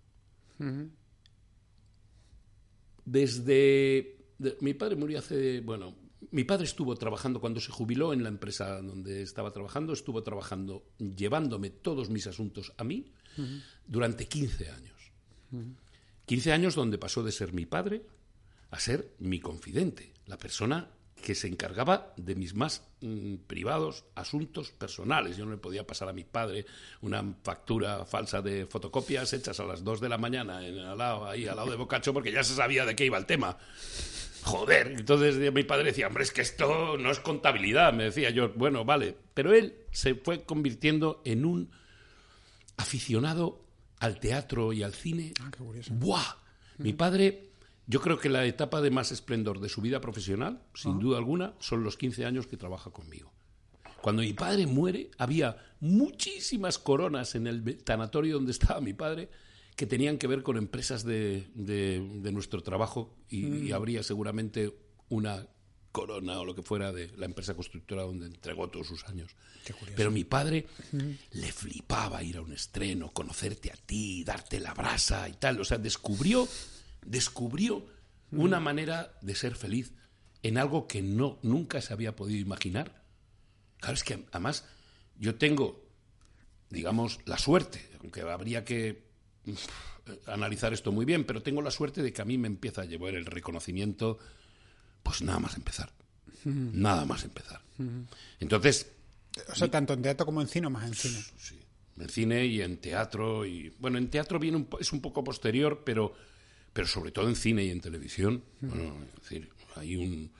Desde... 3.05 4.20
de- 4.41 4.57
mi 4.61 4.75
padre 4.75 4.97
murió 4.97 5.19
hace... 5.19 5.61
Bueno, 5.61 5.95
mi 6.33 6.45
padre 6.45 6.65
estuvo 6.65 6.95
trabajando 6.97 7.41
cuando 7.41 7.61
se 7.61 7.71
jubiló 7.73 8.13
en 8.13 8.23
la 8.23 8.29
empresa 8.29 8.81
donde 8.83 9.23
estaba 9.23 9.51
trabajando, 9.53 9.93
estuvo 9.93 10.23
trabajando 10.23 10.85
llevándome 10.99 11.71
todos 11.71 12.11
mis 12.11 12.27
asuntos 12.27 12.73
a 12.77 12.85
mí 12.85 13.13
durante 13.87 14.27
15 14.29 14.71
años. 14.71 15.13
15 16.27 16.53
años 16.53 16.75
donde 16.75 16.99
pasó 16.99 17.23
de 17.23 17.33
ser 17.33 17.53
mi 17.53 17.67
padre 17.67 18.03
a 18.71 18.79
ser 18.79 19.15
mi 19.19 19.41
confidente, 19.41 20.13
la 20.27 20.37
persona 20.39 20.89
que 21.21 21.35
se 21.35 21.49
encargaba 21.49 22.15
de 22.17 22.35
mis 22.35 22.55
más 22.55 22.83
mm, 23.03 23.35
privados 23.47 24.05
asuntos 24.15 24.71
personales. 24.71 25.37
Yo 25.37 25.45
no 25.45 25.51
le 25.51 25.57
podía 25.59 25.87
pasar 25.87 26.09
a 26.09 26.13
mi 26.15 26.25
padre 26.25 26.65
una 27.03 27.23
factura 27.43 28.05
falsa 28.07 28.41
de 28.41 28.67
fotocopias 28.67 29.33
hechas 29.33 29.59
a 29.61 29.65
las 29.65 29.83
2 29.85 30.01
de 30.01 30.09
la 30.09 30.17
mañana 30.19 30.67
en, 30.67 30.79
al 30.79 30.97
lado, 30.97 31.27
ahí 31.27 31.47
al 31.47 31.57
lado 31.57 31.71
de 31.71 31.77
Bocacho 31.77 32.15
porque 32.15 32.33
ya 32.33 32.43
se 32.45 32.55
sabía 32.55 32.87
de 32.87 32.95
qué 32.97 33.05
iba 33.07 33.19
el 33.19 33.27
tema. 33.27 33.59
Joder, 34.45 34.95
entonces 34.99 35.53
mi 35.53 35.65
padre 35.65 35.87
decía, 35.87 36.07
hombre, 36.07 36.25
es 36.25 36.33
que 36.33 36.41
esto 36.41 36.97
no 36.99 37.11
es 37.11 37.21
contabilidad. 37.21 37.93
Me 37.93 38.05
decía 38.05 38.31
yo, 38.31 38.53
bueno, 38.55 38.85
vale. 38.85 39.17
Pero 39.35 39.53
él 39.53 39.75
se 39.91 40.15
fue 40.15 40.45
convirtiendo 40.45 41.23
en 41.25 41.45
un 41.45 41.71
aficionado 42.77 43.65
al 43.99 44.19
teatro 44.19 44.73
y 44.73 44.83
al 44.83 44.95
cine. 44.95 45.35
Ah, 45.41 45.51
qué 45.51 45.59
curioso. 45.63 45.93
¡Buah! 45.95 46.37
Mi 46.79 46.95
padre, 46.95 47.51
yo 47.87 48.01
creo 48.01 48.19
que 48.19 48.31
la 48.31 48.47
etapa 48.47 48.81
de 48.81 48.91
más 48.91 49.13
esplendor 49.13 49.61
de 49.61 49.69
su 49.69 49.83
vida 49.83 50.01
profesional, 50.01 50.63
sin 50.75 50.99
duda 50.99 51.19
alguna, 51.19 51.55
son 51.59 51.85
los 51.85 51.97
15 51.97 52.25
años 52.25 52.47
que 52.47 52.57
trabaja 52.57 52.91
conmigo. 52.91 53.33
Cuando 54.01 54.23
mi 54.23 54.33
padre 54.33 54.67
muere, 54.67 55.11
había 55.19 55.59
muchísimas 55.81 56.79
coronas 56.79 57.35
en 57.35 57.47
el 57.47 57.83
tanatorio 57.85 58.37
donde 58.37 58.53
estaba 58.53 58.81
mi 58.81 58.95
padre 58.95 59.29
que 59.81 59.87
tenían 59.87 60.19
que 60.19 60.27
ver 60.27 60.43
con 60.43 60.59
empresas 60.59 61.05
de, 61.05 61.49
de- 61.55 62.07
de 62.21 62.33
nuestro 62.33 62.63
trabajo 62.63 63.17
y, 63.31 63.47
y 63.47 63.73
habría 63.73 64.03
seguramente 64.03 64.75
una 65.09 65.47
corona 65.91 66.39
o 66.39 66.45
lo 66.45 66.55
que 66.55 66.61
fuera 66.63 66.93
de 66.93 67.11
la 67.17 67.25
empresa 67.25 67.55
constructora 67.55 68.03
donde 68.03 68.27
entregó 68.27 68.69
todos 68.69 68.87
sus 68.89 69.05
años. 69.09 69.35
Pero 69.97 70.11
mi 70.11 70.25
padre 70.25 70.67
le 71.33 71.51
flipaba 71.51 72.23
ir 72.23 72.37
a 72.37 72.43
un 72.43 72.53
estreno, 72.53 73.11
conocerte 73.11 73.73
a 73.73 73.77
ti, 73.77 74.23
darte 74.23 74.61
la 74.61 74.75
brasa 74.75 75.27
y 75.31 75.33
tal. 75.33 75.59
O 75.59 75.65
sea, 75.65 75.79
descubrió, 75.79 76.47
descubrió 77.07 77.87
una 78.33 78.61
manera 78.61 79.17
de 79.23 79.35
ser 79.35 79.55
feliz 79.57 79.95
en 80.43 80.59
algo 80.59 80.87
que 80.89 81.01
no 81.01 81.39
nunca 81.43 81.81
se 81.81 81.95
había 81.95 82.15
podido 82.15 82.39
imaginar. 82.39 83.03
Claro, 83.79 83.95
es 83.95 84.05
que 84.05 84.27
además 84.31 84.67
yo 85.19 85.37
tengo, 85.37 85.83
digamos, 86.69 87.19
la 87.25 87.39
suerte, 87.39 87.89
aunque 88.01 88.21
habría 88.21 88.63
que 88.67 89.09
analizar 90.27 90.73
esto 90.73 90.93
muy 90.93 91.05
bien, 91.05 91.25
pero 91.25 91.43
tengo 91.43 91.63
la 91.63 91.71
suerte 91.71 92.03
de 92.03 92.13
que 92.13 92.23
a 92.23 92.25
mí 92.25 92.39
me 92.39 92.49
empieza 92.49 92.83
a 92.83 92.85
llevar 92.85 93.15
el 93.15 93.27
reconocimiento, 93.27 94.19
pues 95.03 95.23
nada 95.23 95.39
más 95.39 95.57
empezar. 95.57 95.93
Nada 96.45 97.05
más 97.05 97.25
empezar. 97.25 97.61
Entonces, 98.41 98.91
O 99.53 99.55
sea, 99.55 99.71
tanto 99.71 99.93
en 99.93 100.03
teatro 100.03 100.27
como 100.27 100.41
en 100.43 100.49
cine 100.49 100.69
más 100.69 100.87
en 100.89 100.95
cine. 100.95 101.23
sí, 101.39 101.61
en 101.99 102.09
cine 102.09 102.47
y 102.47 102.63
en 102.63 102.79
teatro. 102.79 103.47
y 103.47 103.73
Bueno, 103.79 103.99
en 103.99 104.09
teatro 104.11 104.39
viene 104.39 104.57
un 104.57 104.65
po- 104.65 104.81
es 104.81 104.93
un 104.93 105.01
poco 105.01 105.23
posterior, 105.23 105.83
pero, 105.85 106.13
pero 106.73 106.87
sobre 106.89 107.13
todo 107.13 107.29
en 107.29 107.37
cine 107.37 107.65
y 107.65 107.71
en 107.71 107.81
televisión. 107.81 108.43
Bueno, 108.61 108.97
es 109.15 109.23
decir, 109.23 109.49
hay 109.77 109.97
un, 109.97 110.31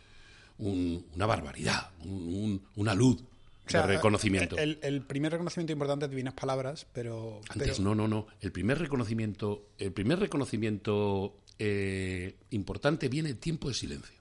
un- 0.59 1.07
una 1.15 1.27
barbaridad, 1.27 1.91
un- 2.01 2.35
un- 2.35 2.67
una 2.77 2.95
luz 2.95 3.23
O 3.71 3.73
sea, 3.83 3.87
de 3.87 3.95
reconocimiento. 3.97 4.57
El, 4.59 4.79
el 4.83 5.03
primer 5.03 5.33
reconocimiento 5.33 5.73
importante 5.73 6.05
es 6.07 6.11
Divinas 6.11 6.35
Palabras, 6.35 6.87
pero. 6.93 7.41
Antes 7.51 7.73
pero- 7.79 7.83
no, 7.83 7.95
no, 7.95 8.09
no. 8.09 8.27
El 8.41 8.53
primer 8.53 8.79
reconocimiento, 8.79 9.71
el 9.79 9.93
primer 9.93 10.19
reconocimiento 10.21 11.39
eh, 11.59 12.37
importante 12.51 13.09
viene 13.09 13.31
en 13.31 13.37
tiempo 13.39 13.69
de 13.69 13.75
silencio. 13.75 14.21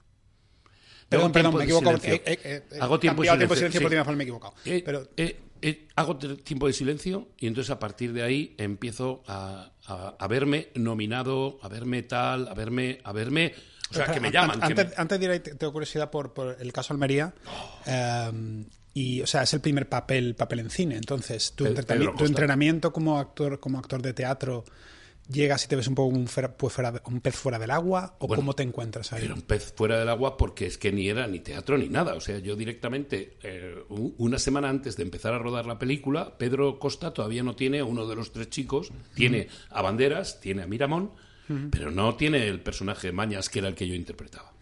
Perdón, 1.08 1.24
Hago 1.26 1.32
perdón, 1.32 1.52
tiempo 1.52 1.58
me 1.58 1.64
he 1.64 1.66
de 1.66 1.72
equivocado. 1.72 1.98
silencio. 1.98 2.32
Eh, 2.32 2.38
eh, 2.44 2.62
eh, 2.70 2.78
Hago 2.80 3.00
tiempo 3.00 3.22
de 3.22 3.28
cambiado 3.28 3.38
tiempo 3.38 3.54
de 3.54 3.58
silencio, 3.58 3.80
silencio 3.80 4.04
porque 4.04 4.12
sí. 4.12 4.16
me 4.16 4.22
he 4.22 4.26
equivocado. 4.26 4.54
Eh, 4.64 4.82
pero 4.84 5.08
eh, 5.16 5.40
eh, 5.62 5.88
hago 5.96 6.16
tiempo 6.16 6.66
de 6.68 6.72
silencio 6.72 7.28
y 7.38 7.46
entonces 7.48 7.70
a 7.70 7.78
partir 7.78 8.12
de 8.12 8.22
ahí 8.22 8.54
empiezo 8.58 9.22
a, 9.26 9.72
a- 9.86 10.16
a 10.18 10.28
verme 10.28 10.68
nominado, 10.76 11.58
a 11.62 11.68
verme 11.68 12.02
tal, 12.04 12.46
a 12.48 12.54
verme, 12.54 13.00
a 13.04 13.12
verme, 13.12 13.52
o 13.90 13.94
sea, 13.94 14.06
que 14.06 14.20
me 14.20 14.28
an- 14.28 14.32
llaman. 14.34 14.60
que 14.60 14.66
Antes, 14.66 14.88
me- 14.90 14.94
antes 14.96 15.18
de 15.18 15.24
ir 15.24 15.30
ahí, 15.32 15.40
te- 15.40 15.54
tengo 15.56 15.72
curiosidad 15.72 16.10
por, 16.10 16.32
por 16.32 16.56
el 16.60 16.72
caso 16.72 16.92
Almería. 16.92 17.34
eh, 17.86 18.64
y, 18.94 19.20
o 19.22 19.26
sea, 19.26 19.42
es 19.44 19.54
el 19.54 19.60
primer 19.60 19.88
papel, 19.88 20.34
papel 20.34 20.60
en 20.60 20.70
cine. 20.70 20.96
Entonces, 20.96 21.52
tu, 21.52 21.64
Pe- 21.64 21.74
entrenami- 21.74 21.86
Pedro 21.98 22.14
tu 22.16 22.24
entrenamiento 22.24 22.92
como 22.92 23.18
actor, 23.18 23.60
como 23.60 23.78
actor 23.78 24.02
de 24.02 24.12
teatro, 24.12 24.64
¿llegas 25.30 25.64
y 25.64 25.68
te 25.68 25.76
ves 25.76 25.86
un 25.86 25.94
poco 25.94 26.08
un, 26.16 26.26
fuera- 26.26 26.52
pues 26.56 26.74
fuera 26.74 26.90
de- 26.90 27.00
un 27.04 27.20
pez 27.20 27.36
fuera 27.36 27.58
del 27.60 27.70
agua? 27.70 28.16
¿O 28.18 28.26
Bueno, 28.26 28.40
cómo 28.42 28.54
te 28.54 28.64
encuentras 28.64 29.12
ahí? 29.12 29.24
Era 29.26 29.34
un 29.34 29.42
pez 29.42 29.72
fuera 29.76 29.96
del 29.98 30.08
agua 30.08 30.36
porque 30.36 30.66
es 30.66 30.76
que 30.76 30.90
ni 30.90 31.08
era 31.08 31.28
ni 31.28 31.38
teatro 31.38 31.78
ni 31.78 31.88
nada. 31.88 32.14
O 32.14 32.20
sea, 32.20 32.38
yo 32.40 32.56
directamente, 32.56 33.36
eh, 33.44 33.76
un- 33.90 34.12
una 34.18 34.38
semana 34.40 34.68
antes 34.68 34.96
de 34.96 35.04
empezar 35.04 35.34
a 35.34 35.38
rodar 35.38 35.66
la 35.66 35.78
película, 35.78 36.36
Pedro 36.36 36.80
Costa 36.80 37.12
todavía 37.14 37.44
no 37.44 37.54
tiene 37.54 37.82
uno 37.84 38.08
de 38.08 38.16
los 38.16 38.32
tres 38.32 38.50
chicos. 38.50 38.90
Tiene 39.14 39.46
a 39.70 39.82
Banderas, 39.82 40.40
tiene 40.40 40.62
a 40.62 40.66
Miramón, 40.66 41.12
pero 41.70 41.90
no 41.92 42.14
tiene 42.16 42.48
el 42.48 42.60
personaje 42.60 43.10
Mañas, 43.12 43.48
que 43.48 43.60
era 43.60 43.68
el 43.68 43.74
que 43.76 43.86
yo 43.86 43.94
interpretaba. 43.94 44.52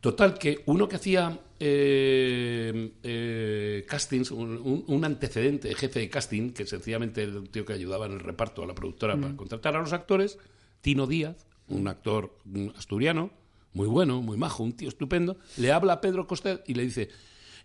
Total, 0.00 0.38
que 0.38 0.62
uno 0.66 0.88
que 0.88 0.96
hacía 0.96 1.40
eh, 1.60 2.92
eh, 3.02 3.84
castings, 3.88 4.30
un, 4.30 4.50
un- 4.58 4.84
un 4.86 5.04
antecedente, 5.04 5.74
jefe 5.74 6.00
de 6.00 6.08
casting, 6.08 6.50
que 6.50 6.66
sencillamente 6.66 7.22
era 7.24 7.32
el 7.32 7.48
tío 7.50 7.64
que 7.64 7.72
ayudaba 7.72 8.06
en 8.06 8.12
el 8.12 8.20
reparto 8.20 8.62
a 8.62 8.66
la 8.66 8.74
productora 8.74 9.16
para 9.20 9.36
contratar 9.36 9.74
a 9.76 9.80
los 9.80 9.92
actores, 9.92 10.38
Tino 10.80 11.06
Díaz, 11.08 11.46
un 11.68 11.88
actor 11.88 12.36
mm, 12.44 12.68
asturiano, 12.76 13.30
muy 13.72 13.88
bueno, 13.88 14.22
muy 14.22 14.36
majo, 14.36 14.62
un 14.62 14.72
tío 14.72 14.88
estupendo, 14.88 15.36
le 15.56 15.72
habla 15.72 15.94
a 15.94 16.00
Pedro 16.00 16.26
Costa 16.26 16.60
y 16.66 16.74
le 16.74 16.84
dice, 16.84 17.08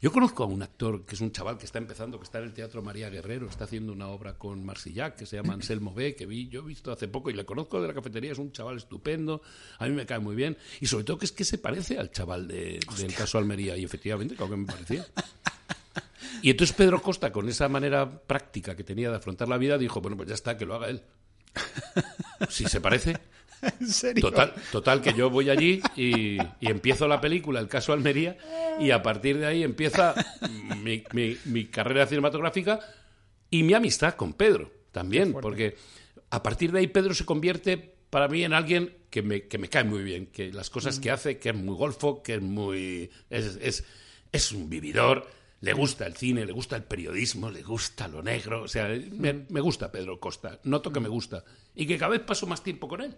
yo 0.03 0.11
conozco 0.11 0.43
a 0.43 0.47
un 0.47 0.61
actor 0.61 1.05
que 1.05 1.15
es 1.15 1.21
un 1.21 1.31
chaval 1.31 1.57
que 1.57 1.65
está 1.65 1.77
empezando, 1.77 2.17
que 2.19 2.25
está 2.25 2.39
en 2.39 2.43
el 2.43 2.53
Teatro 2.53 2.81
María 2.81 3.09
Guerrero, 3.09 3.47
está 3.47 3.63
haciendo 3.63 3.93
una 3.93 4.09
obra 4.09 4.37
con 4.37 4.61
Marsillac 4.65 5.15
que 5.15 5.25
se 5.25 5.37
llama 5.37 5.53
Anselmo 5.53 5.93
B, 5.93 6.13
que 6.13 6.25
vi, 6.25 6.49
yo 6.49 6.59
he 6.59 6.65
visto 6.65 6.91
hace 6.91 7.07
poco 7.07 7.29
y 7.29 7.33
le 7.33 7.45
conozco 7.45 7.81
de 7.81 7.87
la 7.87 7.93
cafetería, 7.93 8.33
es 8.33 8.37
un 8.37 8.51
chaval 8.51 8.75
estupendo, 8.75 9.41
a 9.79 9.85
mí 9.87 9.91
me 9.93 10.05
cae 10.05 10.19
muy 10.19 10.35
bien 10.35 10.57
y 10.81 10.87
sobre 10.87 11.05
todo 11.05 11.17
que 11.17 11.25
es 11.25 11.31
que 11.31 11.45
se 11.45 11.57
parece 11.57 11.97
al 11.97 12.11
chaval 12.11 12.49
de- 12.49 12.81
del 12.97 13.13
caso 13.15 13.37
Almería 13.37 13.77
y 13.77 13.85
efectivamente, 13.85 14.35
creo 14.35 14.49
que 14.49 14.57
me 14.57 14.65
parecía. 14.65 15.07
Y 16.41 16.49
entonces 16.49 16.75
Pedro 16.75 17.01
Costa, 17.01 17.31
con 17.31 17.47
esa 17.47 17.69
manera 17.69 18.09
práctica 18.21 18.75
que 18.75 18.83
tenía 18.83 19.09
de 19.09 19.15
afrontar 19.15 19.47
la 19.47 19.57
vida, 19.57 19.77
dijo, 19.77 20.01
bueno, 20.01 20.17
pues 20.17 20.27
ya 20.27 20.35
está, 20.35 20.57
que 20.57 20.65
lo 20.65 20.75
haga 20.75 20.89
él. 20.89 21.01
Si 22.49 22.65
se 22.65 22.81
parece, 22.81 23.17
¿En 23.79 23.87
serio? 23.87 24.21
Total, 24.21 24.53
total, 24.71 25.01
que 25.01 25.13
yo 25.13 25.29
voy 25.29 25.49
allí 25.49 25.81
y, 25.95 26.37
y 26.59 26.69
empiezo 26.71 27.07
la 27.07 27.19
película, 27.21 27.59
el 27.59 27.67
caso 27.67 27.93
Almería, 27.93 28.37
y 28.79 28.91
a 28.91 29.01
partir 29.03 29.37
de 29.37 29.45
ahí 29.45 29.63
empieza 29.63 30.13
mi, 30.81 31.03
mi- 31.13 31.37
mi 31.45 31.65
carrera 31.65 32.05
cinematográfica 32.07 32.79
y 33.49 33.63
mi 33.63 33.73
amistad 33.73 34.15
con 34.15 34.33
Pedro 34.33 34.71
también, 34.91 35.33
porque 35.41 35.75
a 36.29 36.41
partir 36.43 36.71
de 36.71 36.79
ahí 36.79 36.87
Pedro 36.87 37.13
se 37.13 37.25
convierte 37.25 37.77
para 38.09 38.27
mí 38.27 38.43
en 38.43 38.53
alguien 38.53 38.95
que 39.09 39.21
me, 39.21 39.43
que 39.47 39.57
me 39.57 39.69
cae 39.69 39.83
muy 39.83 40.03
bien, 40.03 40.27
que 40.27 40.51
las 40.51 40.69
cosas 40.69 40.99
que 40.99 41.11
hace, 41.11 41.37
que 41.39 41.49
es 41.49 41.55
muy 41.55 41.75
golfo, 41.75 42.21
que 42.23 42.35
es 42.35 42.41
muy... 42.41 43.09
es, 43.29 43.57
es, 43.61 43.83
es 44.31 44.51
un 44.51 44.69
vividor, 44.69 45.27
le 45.61 45.73
gusta 45.73 46.05
el 46.05 46.15
cine, 46.15 46.45
le 46.45 46.51
gusta 46.51 46.75
el 46.75 46.83
periodismo, 46.83 47.49
le 47.49 47.61
gusta 47.63 48.07
lo 48.07 48.21
negro, 48.21 48.63
o 48.63 48.67
sea, 48.67 48.87
me, 49.11 49.45
me 49.49 49.61
gusta 49.61 49.91
Pedro 49.91 50.19
Costa, 50.19 50.59
noto 50.63 50.91
que 50.91 50.99
me 50.99 51.09
gusta 51.09 51.43
y 51.75 51.85
que 51.87 51.97
cada 51.97 52.11
vez 52.11 52.21
paso 52.21 52.45
más 52.47 52.63
tiempo 52.63 52.87
con 52.87 53.01
él. 53.01 53.15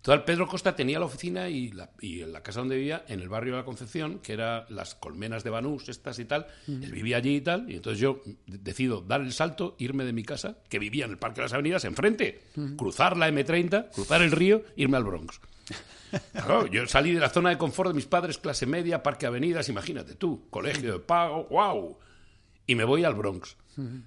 Total, 0.00 0.24
Pedro 0.24 0.46
Costa 0.46 0.74
tenía 0.74 0.98
la 0.98 1.06
oficina 1.06 1.48
y 1.48 1.70
la, 1.70 1.90
y 2.00 2.24
la 2.24 2.42
casa 2.42 2.60
donde 2.60 2.76
vivía, 2.76 3.04
en 3.08 3.20
el 3.20 3.28
barrio 3.28 3.54
de 3.54 3.60
la 3.60 3.64
Concepción, 3.64 4.18
que 4.18 4.32
era 4.32 4.66
las 4.68 4.94
colmenas 4.94 5.44
de 5.44 5.50
Banús, 5.50 5.88
estas 5.88 6.18
y 6.18 6.24
tal. 6.24 6.46
Él 6.66 6.90
vivía 6.90 7.18
allí 7.18 7.36
y 7.36 7.40
tal. 7.40 7.70
Y 7.70 7.76
entonces 7.76 8.00
yo 8.00 8.22
decido 8.46 9.00
dar 9.00 9.20
el 9.20 9.32
salto, 9.32 9.76
irme 9.78 10.04
de 10.04 10.12
mi 10.12 10.24
casa, 10.24 10.58
que 10.68 10.78
vivía 10.78 11.04
en 11.04 11.12
el 11.12 11.18
Parque 11.18 11.36
de 11.36 11.42
las 11.42 11.52
Avenidas, 11.52 11.84
enfrente, 11.84 12.42
cruzar 12.76 13.16
la 13.16 13.28
M30, 13.28 13.90
cruzar 13.90 14.22
el 14.22 14.32
río, 14.32 14.64
irme 14.76 14.96
al 14.96 15.04
Bronx. 15.04 15.40
Claro, 16.32 16.66
yo 16.66 16.86
salí 16.86 17.14
de 17.14 17.20
la 17.20 17.30
zona 17.30 17.48
de 17.48 17.56
confort 17.56 17.88
de 17.88 17.94
mis 17.94 18.04
padres, 18.04 18.36
clase 18.36 18.66
media, 18.66 19.02
Parque 19.02 19.24
Avenidas, 19.24 19.70
imagínate 19.70 20.14
tú, 20.14 20.46
colegio 20.50 20.92
de 20.92 20.98
pago, 20.98 21.46
wow. 21.48 21.98
Y 22.66 22.74
me 22.74 22.84
voy 22.84 23.04
al 23.04 23.14
Bronx. 23.14 23.56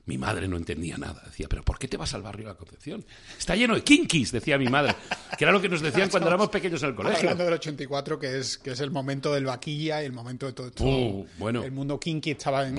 Mi 0.06 0.18
madre 0.18 0.48
no 0.48 0.58
entendía 0.58 0.98
nada. 0.98 1.24
Decía, 1.26 1.48
¿pero 1.50 1.64
por 1.64 1.80
qué 1.80 1.88
te 1.88 1.98
vas 1.98 2.14
al 2.14 2.22
barrio 2.22 2.46
de 2.46 2.54
la 2.54 2.58
Concepción? 2.58 3.04
Está 3.38 3.56
lleno 3.56 3.74
de 3.74 3.82
kinkis, 3.84 4.32
decía 4.32 4.60
mi 4.60 4.68
madre. 4.68 4.96
Que 5.38 5.44
era 5.44 5.52
lo 5.52 5.60
que 5.60 5.70
nos 5.70 5.82
decían 5.82 6.10
cuando 6.10 6.30
éramos 6.30 6.50
pequeños 6.50 6.84
en 6.84 6.90
el 6.90 6.96
colegio. 6.96 7.20
Hablando 7.20 7.46
del 7.46 7.54
84, 7.54 8.20
que 8.20 8.38
es, 8.38 8.58
que 8.60 8.72
es 8.72 8.80
el 8.80 8.92
momento 8.92 9.34
del 9.34 9.46
vaquilla 9.46 10.04
y 10.04 10.06
el 10.06 10.14
momento 10.14 10.46
de 10.46 10.54
todo 10.54 10.68
esto. 10.68 10.84
Uh, 10.84 11.26
bueno. 11.40 11.64
El 11.64 11.72
mundo 11.72 12.00
kinky 12.00 12.32
estaba 12.32 12.68
en, 12.68 12.78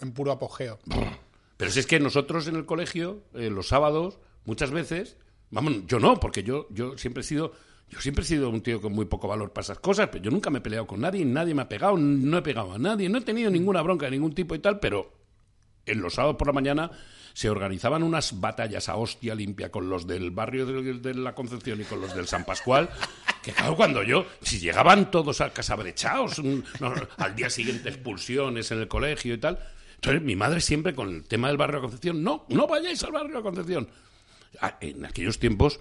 en 0.00 0.12
puro 0.12 0.30
apogeo. 0.30 0.78
Pero 1.56 1.70
si 1.72 1.80
es 1.80 1.86
que 1.86 1.98
nosotros 1.98 2.46
en 2.46 2.54
el 2.54 2.66
colegio, 2.66 3.24
eh, 3.34 3.50
los 3.50 3.68
sábados, 3.68 4.18
muchas 4.44 4.70
veces, 4.70 5.16
vamos, 5.50 5.86
yo 5.88 5.98
no, 5.98 6.20
porque 6.20 6.44
yo, 6.44 6.68
yo 6.70 6.96
siempre 6.96 7.22
he 7.22 7.24
sido, 7.24 7.52
yo 7.90 8.00
siempre 8.00 8.22
he 8.22 8.26
sido 8.26 8.48
un 8.48 8.60
tío 8.60 8.80
con 8.80 8.92
muy 8.92 9.06
poco 9.06 9.26
valor 9.26 9.52
para 9.52 9.64
esas 9.64 9.80
cosas, 9.80 10.08
pero 10.12 10.22
yo 10.22 10.30
nunca 10.30 10.50
me 10.50 10.60
he 10.60 10.62
peleado 10.62 10.86
con 10.86 11.00
nadie, 11.00 11.24
nadie 11.24 11.54
me 11.54 11.62
ha 11.62 11.68
pegado, 11.68 11.96
no 11.96 12.38
he 12.38 12.42
pegado 12.42 12.72
a 12.72 12.78
nadie, 12.78 13.08
no 13.08 13.18
he 13.18 13.22
tenido 13.22 13.50
ninguna 13.50 13.82
bronca 13.82 14.06
de 14.06 14.12
ningún 14.12 14.34
tipo 14.34 14.54
y 14.54 14.60
tal, 14.60 14.78
pero 14.78 15.17
en 15.88 16.00
los 16.00 16.14
sábados 16.14 16.36
por 16.36 16.46
la 16.46 16.52
mañana 16.52 16.90
se 17.38 17.50
organizaban 17.50 18.02
unas 18.02 18.40
batallas 18.40 18.88
a 18.88 18.96
hostia 18.96 19.34
limpia 19.34 19.70
con 19.70 19.88
los 19.88 20.08
del 20.08 20.32
barrio 20.32 20.66
de, 20.66 21.14
la 21.14 21.36
Concepción 21.36 21.80
y 21.80 21.84
con 21.84 22.00
los 22.00 22.12
del 22.12 22.26
San 22.26 22.44
Pascual. 22.44 22.90
Que 23.42 23.52
claro, 23.52 23.76
cuando 23.76 24.02
yo, 24.02 24.26
si 24.42 24.58
llegaban 24.58 25.10
todos 25.10 25.40
a 25.40 25.52
casa 25.52 25.76
brechados, 25.76 26.40
mm, 26.42 26.58
al 27.18 27.36
día 27.36 27.48
siguiente 27.48 27.90
expulsiones 27.90 28.72
en 28.72 28.80
el 28.80 28.88
colegio 28.88 29.34
y 29.34 29.38
tal. 29.38 29.58
Entonces 29.94 30.20
mi 30.22 30.34
madre 30.34 30.60
siempre 30.60 30.94
con 30.94 31.10
el 31.10 31.24
tema 31.24 31.46
del 31.46 31.56
barrio 31.56 31.76
de 31.76 31.82
Concepción, 31.82 32.24
no, 32.24 32.44
no 32.48 32.66
vayáis 32.66 33.04
al 33.04 33.12
barrio 33.12 33.28
de 33.28 33.34
la 33.34 33.42
Concepción. 33.42 33.88
Ah, 34.60 34.76
En 34.80 35.06
aquellos 35.06 35.38
tiempos, 35.38 35.78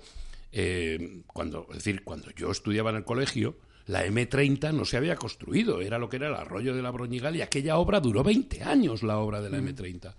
eh, 0.52 1.22
cuando, 1.26 1.66
es 1.72 1.78
decir, 1.78 2.04
cuando 2.04 2.30
yo 2.32 2.52
estudiaba 2.52 2.92
en 2.92 2.98
el 2.98 3.04
colegio, 3.04 3.56
la 3.88 4.06
M30 4.06 4.74
no 4.74 4.84
se 4.84 4.98
había 4.98 5.16
construido, 5.16 5.82
era 5.82 5.98
lo 5.98 6.10
que 6.10 6.18
era 6.18 6.28
el 6.28 6.36
arroyo 6.36 6.76
de 6.76 6.82
la 6.82 6.92
Broñigal 6.92 7.36
y 7.38 7.42
aquella 7.42 7.78
obra 7.78 8.02
duró 8.02 8.22
20 8.22 8.64
años, 8.64 9.02
la 9.02 9.18
obra 9.18 9.42
de 9.42 9.50
la 9.50 9.60
M30. 9.60 10.14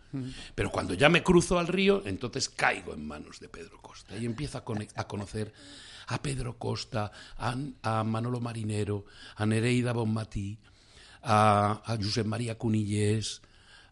Pero 0.54 0.70
cuando 0.70 0.94
ya 0.94 1.10
me 1.10 1.22
cruzo 1.22 1.58
al 1.58 1.68
río, 1.68 2.02
entonces 2.06 2.48
caigo 2.48 2.94
en 2.94 3.06
manos 3.06 3.40
de 3.40 3.48
Pedro 3.48 3.80
Costa 3.82 4.16
y 4.16 4.24
empiezo 4.24 4.58
a, 4.58 4.64
conocer 5.06 5.52
a 6.06 6.22
Pedro 6.22 6.56
Costa, 6.56 7.12
a, 7.36 7.56
a 7.82 8.04
Manolo 8.04 8.40
Marinero, 8.40 9.04
a 9.36 9.44
Nereida 9.44 9.92
Bonmatí, 9.92 10.58
a, 11.22 11.82
a 11.84 11.96
Josep 11.96 12.26
María 12.26 12.56
Cunillés, 12.56 13.42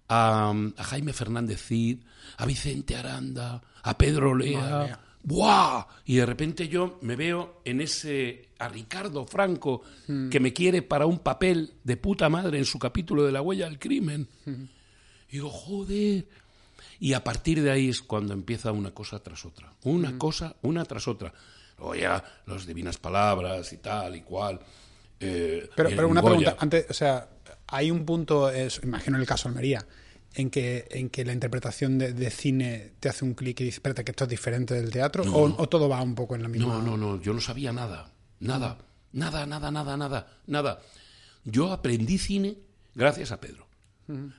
a, 0.08 0.54
a 0.76 0.84
Jaime 0.84 1.12
Fernández 1.12 1.62
Cid, 1.62 2.02
a 2.38 2.46
Vicente 2.46 2.96
Aranda, 2.96 3.62
a 3.82 3.98
Pedro 3.98 4.34
Lea. 4.34 5.00
¡Buah! 5.22 5.86
Y 6.04 6.16
de 6.16 6.26
repente 6.26 6.68
yo 6.68 6.98
me 7.02 7.16
veo 7.16 7.60
en 7.64 7.80
ese 7.80 8.45
a 8.58 8.68
Ricardo 8.68 9.24
Franco 9.26 9.82
que 10.30 10.40
me 10.40 10.52
quiere 10.52 10.82
para 10.82 11.06
un 11.06 11.18
papel 11.18 11.74
de 11.84 11.96
puta 11.96 12.28
madre 12.28 12.58
en 12.58 12.64
su 12.64 12.78
capítulo 12.78 13.24
de 13.24 13.32
La 13.32 13.42
huella 13.42 13.66
del 13.66 13.78
crimen. 13.78 14.28
Y 14.46 15.32
digo, 15.32 15.50
joder. 15.50 16.26
Y 16.98 17.12
a 17.12 17.22
partir 17.22 17.62
de 17.62 17.70
ahí 17.70 17.88
es 17.90 18.00
cuando 18.00 18.32
empieza 18.32 18.72
una 18.72 18.92
cosa 18.92 19.18
tras 19.22 19.44
otra. 19.44 19.72
Una 19.84 20.16
cosa, 20.18 20.56
una 20.62 20.84
tras 20.84 21.06
otra. 21.08 21.32
Luego 21.78 21.94
ya 21.94 22.24
las 22.46 22.66
divinas 22.66 22.96
palabras 22.96 23.70
y 23.72 23.76
tal 23.78 24.16
y 24.16 24.22
cual. 24.22 24.58
Eh, 25.20 25.68
Pero, 25.76 25.90
pero 25.90 26.08
una 26.08 26.20
Goya. 26.22 26.36
pregunta, 26.36 26.56
antes, 26.62 26.86
o 26.88 26.94
sea, 26.94 27.28
hay 27.66 27.90
un 27.90 28.04
punto, 28.06 28.50
es, 28.50 28.80
imagino 28.82 29.16
en 29.16 29.22
el 29.22 29.26
caso 29.26 29.48
Almería, 29.48 29.86
en 30.34 30.48
que, 30.50 30.86
en 30.90 31.08
que 31.10 31.24
la 31.24 31.32
interpretación 31.32 31.98
de, 31.98 32.12
de 32.12 32.30
cine 32.30 32.92
te 33.00 33.08
hace 33.08 33.24
un 33.24 33.34
clic 33.34 33.60
y 33.60 33.64
dices, 33.64 33.76
espérate, 33.78 34.04
que 34.04 34.12
esto 34.12 34.24
es 34.24 34.30
diferente 34.30 34.74
del 34.74 34.90
teatro, 34.90 35.22
o, 35.32 35.54
o 35.62 35.68
todo 35.68 35.88
va 35.88 36.00
un 36.02 36.14
poco 36.14 36.34
en 36.34 36.42
la 36.42 36.48
misma. 36.48 36.68
No, 36.74 36.82
no, 36.82 36.96
no, 36.96 37.20
yo 37.20 37.32
no 37.34 37.40
sabía 37.40 37.72
nada. 37.72 38.10
Nada, 38.40 38.78
nada, 39.12 39.46
nada, 39.46 39.70
nada, 39.70 39.96
nada, 39.96 40.26
nada. 40.46 40.82
Yo 41.44 41.72
aprendí 41.72 42.18
cine 42.18 42.56
gracias 42.94 43.32
a 43.32 43.40
Pedro. 43.40 43.66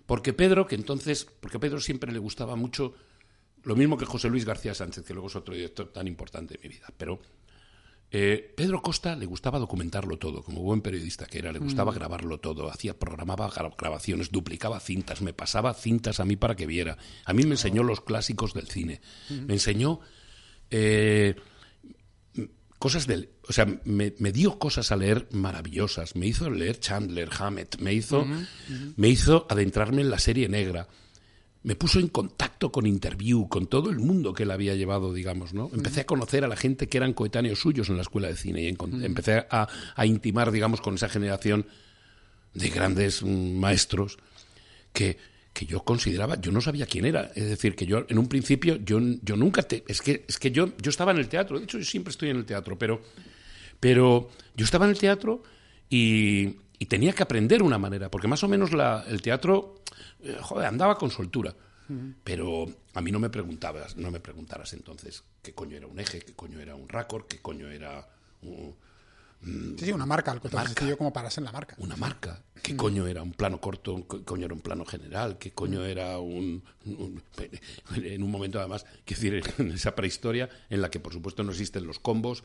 Porque 0.05 0.31
Pedro, 0.33 0.65
que 0.65 0.75
entonces, 0.75 1.25
porque 1.39 1.57
a 1.57 1.59
Pedro 1.59 1.79
siempre 1.81 2.11
le 2.11 2.19
gustaba 2.19 2.55
mucho 2.55 2.93
lo 3.63 3.75
mismo 3.75 3.97
que 3.97 4.05
José 4.05 4.29
Luis 4.29 4.45
García 4.45 4.73
Sánchez, 4.73 5.03
que 5.03 5.13
luego 5.13 5.27
es 5.27 5.35
otro 5.35 5.53
director 5.53 5.91
tan 5.91 6.07
importante 6.07 6.53
de 6.53 6.59
mi 6.63 6.69
vida, 6.75 6.87
pero 6.95 7.19
eh, 8.11 8.53
Pedro 8.55 8.81
Costa 8.81 9.13
le 9.17 9.25
gustaba 9.25 9.59
documentarlo 9.59 10.17
todo, 10.17 10.41
como 10.41 10.61
buen 10.61 10.79
periodista 10.81 11.25
que 11.25 11.39
era, 11.39 11.51
le 11.51 11.59
gustaba 11.59 11.91
grabarlo 11.93 12.39
todo, 12.39 12.69
hacía, 12.71 12.97
programaba 12.97 13.49
gra- 13.51 13.75
grabaciones, 13.77 14.31
duplicaba 14.31 14.79
cintas, 14.79 15.21
me 15.21 15.33
pasaba 15.33 15.73
cintas 15.73 16.21
a 16.21 16.25
mí 16.25 16.37
para 16.37 16.55
que 16.55 16.65
viera. 16.65 16.97
A 17.25 17.33
mí 17.33 17.43
me 17.43 17.55
enseñó 17.55 17.83
los 17.83 17.99
clásicos 17.99 18.53
del 18.53 18.67
cine, 18.67 19.01
me 19.29 19.55
enseñó 19.55 19.99
eh, 20.69 21.35
cosas 22.79 23.07
del, 23.07 23.29
o 23.47 23.53
sea, 23.53 23.65
me, 23.85 24.13
me 24.19 24.31
dio 24.31 24.59
cosas 24.59 24.91
a 24.91 24.95
leer 24.95 25.27
maravillosas, 25.31 26.15
me 26.15 26.27
hizo 26.27 26.49
leer 26.49 26.79
Chandler, 26.79 27.29
Hammett, 27.37 27.79
me 27.79 27.93
hizo, 27.93 28.25
me 28.95 29.09
hizo 29.09 29.47
adentrarme 29.49 30.01
en 30.01 30.09
la 30.09 30.19
serie 30.19 30.47
negra. 30.47 30.87
Me 31.63 31.75
puso 31.75 31.99
en 31.99 32.07
contacto 32.07 32.71
con 32.71 32.85
Interview, 32.85 33.49
con 33.49 33.67
todo 33.67 33.89
el 33.89 33.99
mundo 33.99 34.31
que 34.31 34.43
él 34.43 34.51
había 34.51 34.75
llevado, 34.75 35.13
digamos, 35.13 35.53
¿no? 35.53 35.69
Empecé 35.73 36.01
a 36.01 36.05
conocer 36.05 36.45
a 36.45 36.47
la 36.47 36.55
gente 36.55 36.87
que 36.87 36.97
eran 36.97 37.13
coetáneos 37.13 37.59
suyos 37.59 37.89
en 37.89 37.97
la 37.97 38.03
escuela 38.03 38.29
de 38.29 38.37
cine 38.37 38.61
y 38.61 38.67
empecé 39.03 39.45
a, 39.49 39.67
a 39.95 40.05
intimar, 40.05 40.51
digamos, 40.51 40.79
con 40.79 40.95
esa 40.95 41.09
generación 41.09 41.65
de 42.53 42.69
grandes 42.69 43.21
mm, 43.23 43.57
maestros 43.57 44.17
que, 44.93 45.17
que 45.57 45.65
yo 45.65 45.83
consideraba, 45.83 46.39
yo 46.39 46.51
no 46.51 46.61
sabía 46.61 46.85
quién 46.85 47.05
era. 47.05 47.31
Es 47.33 47.49
decir, 47.49 47.75
que 47.75 47.87
yo 47.87 48.05
en 48.07 48.19
un 48.19 48.27
principio, 48.27 48.75
yo, 48.75 48.99
yo 49.23 49.35
nunca 49.35 49.63
te. 49.63 49.83
Es 49.87 50.03
que, 50.03 50.23
es 50.27 50.37
que 50.37 50.51
yo, 50.51 50.77
yo 50.77 50.91
estaba 50.91 51.11
en 51.11 51.17
el 51.17 51.27
teatro, 51.29 51.57
de 51.57 51.63
hecho, 51.63 51.79
yo 51.79 51.83
siempre 51.83 52.11
estoy 52.11 52.29
en 52.29 52.37
el 52.37 52.45
teatro, 52.45 52.77
pero, 52.77 53.01
pero 53.79 54.29
yo 54.55 54.65
estaba 54.65 54.85
en 54.85 54.91
el 54.91 54.99
teatro 54.99 55.41
y, 55.89 56.57
tenía 56.87 57.11
que 57.13 57.23
aprender 57.23 57.63
una 57.63 57.79
manera, 57.79 58.11
porque 58.11 58.27
más 58.27 58.43
o 58.43 58.47
menos 58.47 58.69
el 59.07 59.21
teatro, 59.23 59.81
eh, 60.21 60.37
joder, 60.41 60.67
andaba 60.67 60.95
con 60.95 61.09
soltura. 61.09 61.55
Pero 62.23 62.67
a 62.93 63.01
mí 63.01 63.11
no 63.11 63.17
me 63.17 63.31
preguntabas, 63.31 63.97
no 63.97 64.11
me 64.11 64.19
preguntaras 64.19 64.73
entonces 64.73 65.23
qué 65.41 65.53
coño 65.53 65.75
era 65.77 65.87
un 65.87 65.99
eje, 65.99 66.19
qué 66.19 66.33
coño 66.33 66.59
era 66.59 66.75
un 66.75 66.87
raccord, 66.87 67.25
qué 67.25 67.39
coño 67.39 67.67
era 67.69 68.07
un- 68.43 68.75
Sí, 69.43 69.75
sí, 69.85 69.91
una 69.91 70.05
marca, 70.05 70.31
Marca. 70.33 70.73
sencillo 70.73 70.97
como 70.97 71.13
pararse 71.13 71.39
en 71.39 71.45
la 71.45 71.51
marca. 71.51 71.75
una 71.77 71.95
marca. 71.95 72.43
¿Qué 72.61 72.75
coño 72.75 73.05
era 73.07 73.21
un 73.23 73.31
plano 73.33 73.61
corto? 73.61 74.05
¿Qué 74.07 74.23
coño 74.23 74.45
era 74.45 74.53
un 74.53 74.61
plano 74.61 74.83
general? 74.85 75.37
¿Qué 75.37 75.51
coño 75.51 75.85
era 75.85 76.17
un, 76.19 76.63
un- 76.85 77.21
En 77.95 78.23
un 78.23 78.31
momento, 78.31 78.59
además, 78.59 78.85
quiero 79.05 79.21
decir, 79.39 79.53
en 79.59 79.71
esa 79.71 79.95
prehistoria 79.95 80.49
en 80.69 80.81
la 80.81 80.89
que, 80.89 80.99
por 80.99 81.13
supuesto, 81.13 81.43
no 81.43 81.51
existen 81.51 81.85
los 81.87 81.99
combos, 81.99 82.43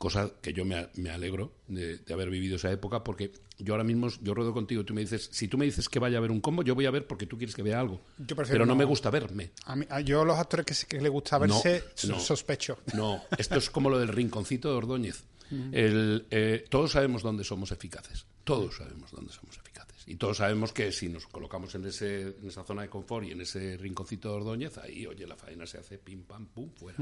cosa 0.00 0.30
que 0.40 0.54
yo 0.54 0.64
me, 0.64 0.88
me 0.94 1.10
alegro 1.10 1.52
de, 1.68 1.98
de 1.98 2.14
haber 2.14 2.30
vivido 2.30 2.56
esa 2.56 2.72
época, 2.72 3.04
porque 3.04 3.32
yo 3.58 3.74
ahora 3.74 3.84
mismo, 3.84 4.08
yo 4.22 4.32
ruedo 4.32 4.54
contigo, 4.54 4.82
tú 4.82 4.94
me 4.94 5.02
dices, 5.02 5.28
si 5.30 5.46
tú 5.46 5.58
me 5.58 5.66
dices 5.66 5.90
que 5.90 5.98
vaya 5.98 6.16
a 6.16 6.22
ver 6.22 6.30
un 6.30 6.40
combo, 6.40 6.62
yo 6.62 6.74
voy 6.74 6.86
a 6.86 6.90
ver 6.90 7.06
porque 7.06 7.26
tú 7.26 7.36
quieres 7.36 7.54
que 7.54 7.62
vea 7.62 7.78
algo. 7.78 8.00
Yo 8.16 8.34
Pero 8.34 8.60
no, 8.60 8.72
no. 8.72 8.76
me 8.76 8.86
gusta 8.86 9.10
verme. 9.10 9.50
A 9.66 9.76
mí, 9.76 9.84
a- 9.90 10.00
yo 10.00 10.24
los 10.24 10.38
actores 10.38 10.64
que, 10.64 10.86
que 10.96 11.02
les 11.02 11.12
gusta 11.12 11.36
verse, 11.36 11.84
no. 12.08 12.18
sospecho. 12.18 12.78
No, 12.94 13.20
esto 13.36 13.56
es 13.58 13.68
como 13.68 13.90
lo 13.90 13.98
del 13.98 14.08
rinconcito 14.08 14.70
de 14.70 14.74
Ordóñez. 14.76 15.24
El, 15.72 16.26
eh, 16.30 16.64
todos 16.70 16.92
sabemos 16.92 17.22
dónde 17.22 17.44
somos 17.44 17.70
eficaces. 17.70 18.24
Todos 18.44 18.76
sabemos 18.78 19.10
dónde 19.10 19.32
somos 19.34 19.50
eficaces. 19.58 19.69
Y 20.10 20.16
todos 20.16 20.38
sabemos 20.38 20.72
que 20.72 20.90
si 20.90 21.08
nos 21.08 21.28
colocamos 21.28 21.72
en, 21.76 21.84
ese, 21.86 22.22
en 22.22 22.48
esa 22.48 22.64
zona 22.64 22.82
de 22.82 22.88
confort 22.88 23.26
y 23.26 23.30
en 23.30 23.42
ese 23.42 23.76
rinconcito 23.76 24.28
de 24.30 24.34
Ordóñez, 24.34 24.76
ahí, 24.78 25.06
oye, 25.06 25.24
la 25.24 25.36
faena 25.36 25.66
se 25.66 25.78
hace 25.78 25.98
pim, 25.98 26.24
pam, 26.24 26.46
pum, 26.46 26.68
fuera. 26.74 26.98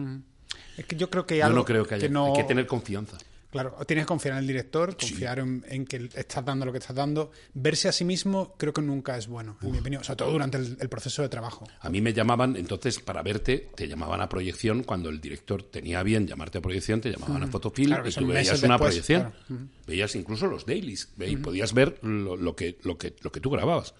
Es 0.76 0.84
que 0.84 0.94
yo 0.94 1.09
creo 1.09 1.24
que 1.26 1.38
Yo 1.38 1.46
algo 1.46 1.61
no 1.61 1.64
creo 1.64 1.86
que 1.86 1.94
haya. 1.94 2.09
no, 2.11 2.26
Hay 2.26 2.32
que 2.34 2.44
tener 2.44 2.66
confianza. 2.66 3.16
Claro, 3.51 3.76
tienes 3.86 4.05
que 4.05 4.09
confiar 4.09 4.34
en 4.34 4.40
el 4.40 4.46
director, 4.46 4.94
confiar 4.94 5.38
en, 5.38 5.64
en 5.70 5.86
que 5.86 6.11
estás 6.14 6.44
dando 6.44 6.66
lo 6.66 6.72
que 6.72 6.78
estás 6.78 6.94
dando. 6.94 7.30
Verse 7.55 7.88
a 7.88 7.92
sí 7.92 8.05
mismo 8.05 8.55
creo 8.59 8.74
que 8.74 8.82
nunca 8.82 9.16
es 9.16 9.26
bueno, 9.26 9.57
en 9.62 9.72
mi 9.72 9.78
opinión, 9.78 10.05
sobre 10.05 10.16
todo 10.16 10.32
durante 10.32 10.59
el, 10.59 10.76
el 10.78 10.88
proceso 10.90 11.22
de 11.22 11.30
trabajo. 11.30 11.66
A 11.80 11.88
mí 11.88 12.03
me 12.03 12.12
llamaban, 12.12 12.57
entonces, 12.57 12.99
para 13.01 13.22
verte, 13.22 13.70
te 13.74 13.88
llamaban 13.88 14.20
a 14.20 14.28
proyección. 14.28 14.82
Cuando 14.82 15.09
el 15.09 15.18
director 15.18 15.62
tenía 15.62 16.03
bien 16.03 16.26
llamarte 16.26 16.59
a 16.59 16.61
proyección, 16.61 17.01
te 17.01 17.11
llamaban 17.11 17.42
a 17.42 17.46
fotofilm 17.46 17.88
Claro, 17.88 18.07
y 18.09 18.12
tú 18.12 18.26
veías 18.26 18.62
una 18.62 18.74
después, 18.74 18.90
proyección. 18.90 19.20
claro. 19.49 19.62
Veías 19.86 20.14
incluso 20.14 20.46
los 20.46 20.66
dailies 20.66 21.09
y 21.18 21.36
podías 21.36 21.72
ver 21.72 21.99
lo, 22.03 22.36
lo 22.36 22.55
que, 22.55 22.76
lo, 22.82 22.99
que, 22.99 23.16
lo 23.22 23.32
que 23.32 23.40
tú 23.40 23.49
grababas. 23.49 23.94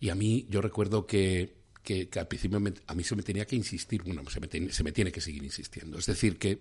Y 0.00 0.10
a 0.10 0.14
mí, 0.14 0.46
yo 0.50 0.60
recuerdo 0.60 1.06
que, 1.06 1.54
que, 1.82 2.08
que 2.10 2.18
al 2.20 2.28
principio 2.28 2.60
me- 2.60 2.74
a 2.86 2.94
mí 2.94 3.02
se 3.04 3.16
me 3.16 3.22
tenía 3.22 3.46
que 3.46 3.56
insistir, 3.56 4.02
bueno, 4.02 4.22
se 4.28 4.40
me, 4.40 4.70
se 4.70 4.84
me 4.84 4.92
tiene 4.92 5.10
que 5.10 5.22
seguir 5.22 5.42
insistiendo. 5.42 5.98
Es 5.98 6.04
decir, 6.06 6.36
que 6.38 6.58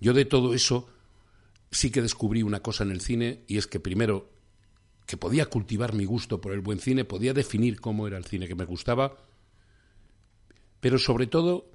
yo 0.00 0.12
de 0.12 0.24
todo 0.24 0.54
eso 0.54 0.88
sí 1.70 1.90
que 1.90 2.02
descubrí 2.02 2.42
una 2.42 2.60
cosa 2.60 2.84
en 2.84 2.90
el 2.90 3.00
cine 3.00 3.40
y 3.46 3.58
es 3.58 3.66
que 3.66 3.80
primero 3.80 4.30
que 5.06 5.16
podía 5.16 5.46
cultivar 5.46 5.94
mi 5.94 6.04
gusto 6.04 6.40
por 6.40 6.52
el 6.52 6.60
buen 6.60 6.80
cine, 6.80 7.04
podía 7.04 7.32
definir 7.32 7.80
cómo 7.80 8.06
era 8.06 8.18
el 8.18 8.24
cine 8.24 8.46
que 8.46 8.54
me 8.54 8.64
gustaba, 8.64 9.16
pero 10.80 10.98
sobre 10.98 11.26
todo 11.26 11.70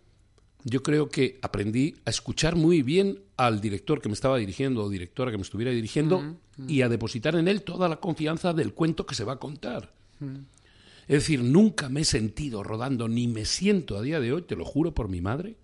yo 0.63 0.84
creo 0.84 1.09
que 1.09 1.39
aprendí 1.41 1.95
a 2.05 2.09
escuchar 2.09 2.55
muy 2.55 2.82
bien 2.84 3.19
al 3.36 3.59
director 3.59 4.01
que 4.01 4.07
me 4.07 4.13
estaba 4.13 4.38
dirigiendo 4.38 4.84
o 4.84 4.89
directora 4.89 5.32
que 5.32 5.38
me 5.38 5.43
estuviera 5.43 5.71
dirigiendo 5.71 6.38
y 6.67 6.82
a 6.82 6.89
depositar 6.89 7.36
en 7.36 7.47
él 7.47 7.63
toda 7.63 7.89
la 7.89 7.97
confianza 7.97 8.53
del 8.53 8.74
cuento 8.74 9.05
que 9.05 9.15
se 9.15 9.24
va 9.24 9.34
a 9.34 9.39
contar. 9.39 9.91
Es 10.21 11.24
decir, 11.24 11.43
nunca 11.43 11.89
me 11.89 12.01
he 12.01 12.05
sentido 12.05 12.63
rodando, 12.63 13.09
ni 13.09 13.28
me 13.28 13.45
siento 13.45 13.97
a 13.97 14.01
día 14.01 14.19
de 14.21 14.32
hoy, 14.32 14.43
te 14.43 14.55
lo 14.55 14.63
juro 14.63 14.93
por 14.93 15.09
mi 15.09 15.19
madre, 15.19 15.57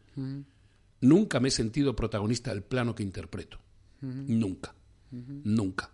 nunca 1.02 1.40
me 1.40 1.50
he 1.50 1.52
sentido 1.52 1.96
protagonista 1.96 2.52
del 2.52 2.64
plano 2.64 2.96
que 2.96 3.04
interpreto. 3.04 3.60
Nunca. 4.02 4.74
Nunca. 5.12 5.92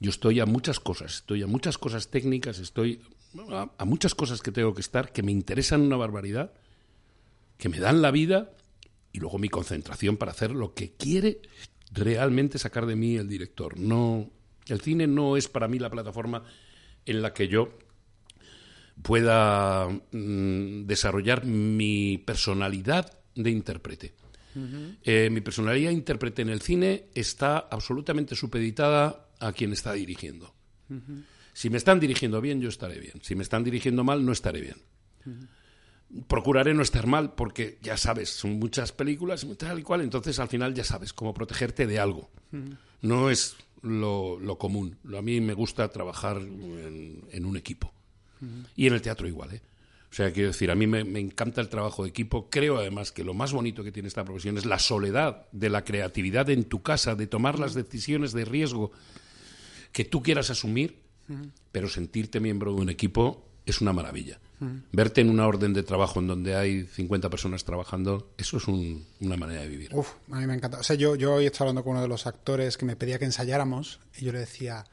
Yo 0.00 0.10
estoy 0.10 0.40
a 0.40 0.46
muchas 0.46 0.80
cosas, 0.80 1.16
estoy 1.16 1.42
a 1.42 1.46
muchas 1.46 1.76
cosas 1.76 2.08
técnicas, 2.08 2.58
estoy 2.58 3.02
a, 3.50 3.70
a 3.76 3.84
muchas 3.84 4.14
cosas 4.14 4.40
que 4.40 4.52
tengo 4.52 4.74
que 4.74 4.80
estar, 4.80 5.12
que 5.12 5.22
me 5.22 5.32
interesan 5.32 5.82
una 5.82 5.96
barbaridad, 5.96 6.52
que 7.58 7.68
me 7.68 7.78
dan 7.78 8.00
la 8.00 8.10
vida 8.10 8.52
y 9.12 9.18
luego 9.18 9.38
mi 9.38 9.48
concentración 9.48 10.16
para 10.16 10.32
hacer 10.32 10.52
lo 10.52 10.74
que 10.74 10.92
quiere 10.92 11.42
realmente 11.92 12.58
sacar 12.58 12.86
de 12.86 12.96
mí 12.96 13.16
el 13.16 13.28
director. 13.28 13.78
No, 13.78 14.30
el 14.66 14.80
cine 14.80 15.06
no 15.06 15.36
es 15.36 15.48
para 15.48 15.68
mí 15.68 15.78
la 15.78 15.90
plataforma 15.90 16.44
en 17.04 17.22
la 17.22 17.34
que 17.34 17.48
yo 17.48 17.76
pueda 19.02 19.88
mm, 19.88 20.86
desarrollar 20.86 21.44
mi 21.44 22.18
personalidad 22.18 23.19
de 23.42 23.50
intérprete. 23.50 24.14
Eh, 25.04 25.28
mi 25.30 25.40
personalidad 25.40 25.90
de 25.90 25.94
intérprete 25.94 26.42
en 26.42 26.48
el 26.48 26.60
cine 26.60 27.04
está 27.14 27.58
absolutamente 27.58 28.34
supeditada 28.34 29.28
a 29.38 29.52
quien 29.52 29.72
está 29.72 29.92
dirigiendo. 29.92 30.54
Si 31.52 31.70
me 31.70 31.78
están 31.78 32.00
dirigiendo 32.00 32.40
bien, 32.40 32.60
yo 32.60 32.68
estaré 32.68 32.98
bien. 32.98 33.20
Si 33.22 33.34
me 33.34 33.42
están 33.42 33.64
dirigiendo 33.64 34.02
mal, 34.04 34.24
no 34.24 34.32
estaré 34.32 34.60
bien. 34.60 34.76
Procuraré 36.26 36.74
no 36.74 36.82
estar 36.82 37.06
mal 37.06 37.34
porque 37.34 37.78
ya 37.82 37.96
sabes, 37.96 38.30
son 38.30 38.58
muchas 38.58 38.90
películas 38.90 39.44
y 39.44 39.54
tal 39.54 39.78
y 39.78 39.82
cual, 39.82 40.00
entonces 40.00 40.40
al 40.40 40.48
final 40.48 40.74
ya 40.74 40.82
sabes 40.82 41.12
cómo 41.12 41.32
protegerte 41.32 41.86
de 41.86 42.00
algo. 42.00 42.30
No 43.02 43.30
es 43.30 43.56
lo, 43.82 44.38
lo 44.40 44.58
común. 44.58 44.98
A 45.16 45.22
mí 45.22 45.40
me 45.40 45.54
gusta 45.54 45.88
trabajar 45.88 46.38
en, 46.38 47.24
en 47.30 47.44
un 47.44 47.56
equipo. 47.56 47.92
Y 48.74 48.86
en 48.86 48.94
el 48.94 49.02
teatro 49.02 49.28
igual, 49.28 49.54
¿eh? 49.54 49.62
O 50.10 50.14
sea, 50.14 50.32
quiero 50.32 50.48
decir, 50.48 50.70
a 50.70 50.74
mí 50.74 50.86
me, 50.88 51.04
me 51.04 51.20
encanta 51.20 51.60
el 51.60 51.68
trabajo 51.68 52.02
de 52.02 52.08
equipo. 52.08 52.50
Creo 52.50 52.78
además 52.78 53.12
que 53.12 53.22
lo 53.22 53.32
más 53.32 53.52
bonito 53.52 53.84
que 53.84 53.92
tiene 53.92 54.08
esta 54.08 54.24
profesión 54.24 54.58
es 54.58 54.66
la 54.66 54.78
soledad 54.80 55.46
de 55.52 55.70
la 55.70 55.84
creatividad 55.84 56.50
en 56.50 56.64
tu 56.64 56.82
casa, 56.82 57.14
de 57.14 57.26
tomar 57.28 57.58
las 57.60 57.74
decisiones 57.74 58.32
de 58.32 58.44
riesgo 58.44 58.90
que 59.92 60.04
tú 60.04 60.22
quieras 60.22 60.50
asumir, 60.50 60.98
pero 61.70 61.88
sentirte 61.88 62.40
miembro 62.40 62.74
de 62.74 62.80
un 62.80 62.90
equipo 62.90 63.46
es 63.66 63.80
una 63.80 63.92
maravilla. 63.92 64.40
Verte 64.92 65.20
en 65.22 65.30
una 65.30 65.46
orden 65.46 65.72
de 65.72 65.82
trabajo 65.84 66.18
en 66.20 66.26
donde 66.26 66.54
hay 66.56 66.84
50 66.86 67.30
personas 67.30 67.64
trabajando, 67.64 68.30
eso 68.36 68.56
es 68.58 68.66
un- 68.68 69.06
una 69.20 69.36
manera 69.36 69.62
de 69.62 69.68
vivir. 69.68 69.90
Uf, 69.94 70.08
a 70.30 70.40
mí 70.40 70.46
me 70.46 70.54
encanta. 70.54 70.80
O 70.80 70.82
sea, 70.82 70.96
yo, 70.96 71.14
yo 71.14 71.34
hoy 71.34 71.46
estaba 71.46 71.70
hablando 71.70 71.82
con 71.84 71.92
uno 71.92 72.02
de 72.02 72.08
los 72.08 72.26
actores 72.26 72.76
que 72.76 72.84
me 72.84 72.94
pedía 72.96 73.18
que 73.18 73.24
ensayáramos 73.26 74.00
y 74.18 74.24
yo 74.26 74.32
le 74.32 74.40
decía, 74.40 74.84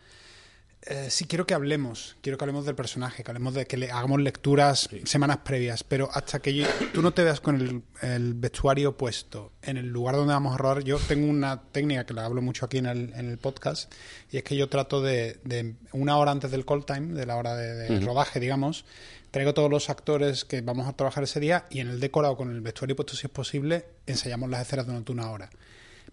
eh, 0.84 1.08
sí, 1.10 1.26
quiero 1.26 1.46
que 1.46 1.54
hablemos, 1.54 2.16
quiero 2.22 2.38
que 2.38 2.46
hablemos 2.46 2.66
del 2.66 2.76
personaje, 2.76 3.24
que 3.24 3.32
hablemos 3.32 3.54
de 3.54 3.66
que 3.66 3.76
le 3.78 3.92
hagamos 3.92 4.22
lecturas 4.22 4.88
semanas 5.06 5.38
previas, 5.44 5.84
pero 5.84 6.10
hasta 6.14 6.40
que 6.40 6.54
yo- 6.54 6.66
tú 6.94 7.02
no 7.02 7.12
te 7.14 7.24
veas 7.24 7.42
con 7.42 7.60
el, 7.60 7.82
el 8.02 8.34
vestuario 8.36 8.96
puesto 8.96 9.52
en 9.64 9.78
el 9.78 9.88
lugar 9.88 10.16
donde 10.16 10.34
vamos 10.34 10.54
a 10.54 10.58
rodar, 10.58 10.84
yo 10.84 10.98
tengo 11.00 11.28
una 11.30 11.62
técnica 11.72 12.06
que 12.06 12.14
la 12.14 12.24
hablo 12.26 12.42
mucho 12.42 12.66
aquí 12.66 12.78
en 12.78 12.86
el, 12.86 13.14
en 13.16 13.30
el 13.30 13.38
podcast 13.38 13.92
y 14.32 14.38
es 14.38 14.44
que 14.44 14.56
yo 14.56 14.70
trato 14.70 15.02
de, 15.02 15.40
de 15.44 15.76
una 15.92 16.18
hora 16.18 16.32
antes 16.32 16.52
del 16.52 16.66
call 16.66 16.86
time, 16.86 17.14
de 17.14 17.26
la 17.26 17.36
hora 17.36 17.56
de, 17.56 17.74
de 17.74 18.00
rodaje, 18.06 18.40
digamos, 18.40 18.86
traigo 19.32 19.54
todos 19.54 19.70
los 19.70 19.90
actores 19.90 20.46
que 20.46 20.62
vamos 20.62 20.88
a 20.88 20.94
trabajar 20.94 21.24
ese 21.24 21.40
día 21.42 21.66
y 21.70 21.80
en 21.82 21.90
el 21.90 22.00
decorado 22.00 22.38
con 22.38 22.50
el 22.50 22.62
vestuario 22.62 22.96
puesto 22.96 23.16
si 23.16 23.28
es 23.28 23.32
posible 23.32 23.86
ensayamos 24.06 24.50
las 24.50 24.62
escenas 24.62 24.86
durante 24.88 25.12
una 25.12 25.30
hora 25.32 25.50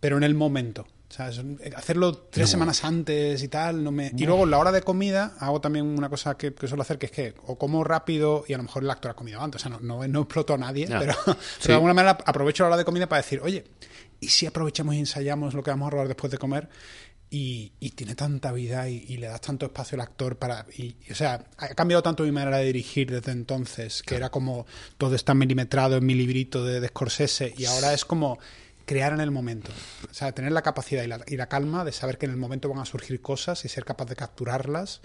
pero 0.01 0.17
en 0.17 0.23
el 0.23 0.35
momento. 0.35 0.87
¿sabes? 1.15 1.41
Hacerlo 1.77 2.13
tres 2.31 2.51
semanas 2.51 2.85
antes 2.85 3.41
y 3.43 3.49
tal, 3.49 3.85
no 3.85 3.93
me... 3.93 4.11
Y 4.17 4.27
luego 4.27 4.45
en 4.45 4.51
la 4.51 4.59
hora 4.59 4.73
de 4.73 4.83
comida 4.83 5.35
hago 5.39 5.61
también 5.61 5.87
una 5.87 6.09
cosa 6.09 6.37
que, 6.37 6.53
que 6.53 6.67
suelo 6.67 6.83
hacer, 6.83 6.99
que 6.99 7.07
es 7.07 7.13
que 7.13 7.35
o 7.47 7.57
como 7.57 7.85
rápido 7.85 8.45
y 8.49 8.53
a 8.53 8.57
lo 8.57 8.65
mejor 8.65 8.83
el 8.83 8.91
actor 8.91 9.13
ha 9.13 9.15
comido 9.15 9.41
antes. 9.41 9.65
O 9.65 9.69
sea, 9.69 9.79
no, 9.79 10.09
no, 10.09 10.21
exploto 10.21 10.55
a 10.55 10.59
nadie, 10.59 10.87
pero, 10.89 11.15
pero 11.25 11.37
de 11.63 11.75
alguna 11.75 11.95
manera 11.95 12.19
aprovecho 12.25 12.65
la 12.65 12.69
hora 12.69 12.77
de 12.79 12.85
comida 12.85 13.09
para 13.09 13.23
decir, 13.23 13.41
oye, 13.43 13.65
¿y 14.19 14.29
si 14.29 14.47
aprovechamos 14.47 14.95
y 14.97 14.99
ensayamos 14.99 15.55
lo 15.55 15.63
que 15.63 15.71
vamos 15.71 15.87
a 15.87 15.91
rodar 15.91 16.09
después 16.09 16.33
de 16.33 16.39
comer? 16.39 16.69
Y, 17.31 17.73
y 17.81 17.91
tiene 17.91 18.15
tanta 18.15 18.53
vida 18.53 18.89
y, 18.89 19.05
y 19.09 19.17
le 19.17 19.29
das 19.29 19.41
tanto 19.41 19.67
espacio 19.67 19.97
al 19.97 20.01
actor 20.01 20.37
para... 20.37 20.67
Y, 20.77 20.97
y, 21.07 21.13
o 21.13 21.15
sea, 21.15 21.45
ha 21.59 21.69
cambiado 21.69 22.03
tanto 22.03 22.25
mi 22.25 22.33
manera 22.33 22.59
de 22.59 22.65
dirigir 22.67 23.11
desde 23.11 23.33
entonces, 23.33 24.03
que 24.03 24.17
era 24.17 24.31
como 24.31 24.67
todo 24.99 25.15
está 25.15 25.35
milimetrado 25.35 25.97
en 25.97 26.07
mi 26.07 26.15
librito 26.15 26.65
de, 26.65 26.81
de 26.81 26.89
Scorsese 26.89 27.55
y 27.57 27.67
ahora 27.67 27.93
es 27.93 28.05
como 28.05 28.39
crear 28.87 29.13
en 29.13 29.21
el 29.21 29.31
momento. 29.31 29.71
O 30.11 30.15
sea, 30.15 30.33
tener 30.33 30.53
la 30.53 30.63
capacidad 30.63 31.03
y 31.03 31.07
la, 31.09 31.21
y 31.27 31.37
la 31.37 31.49
calma 31.49 31.85
de 31.85 31.93
saber 31.93 32.19
que 32.19 32.27
en 32.27 32.33
el 32.33 32.39
momento 32.39 32.69
van 32.69 32.79
a 32.79 32.85
surgir 32.85 33.21
cosas 33.21 33.65
y 33.65 33.69
ser 33.69 33.85
capaz 33.85 34.07
de 34.07 34.17
capturarlas. 34.17 35.01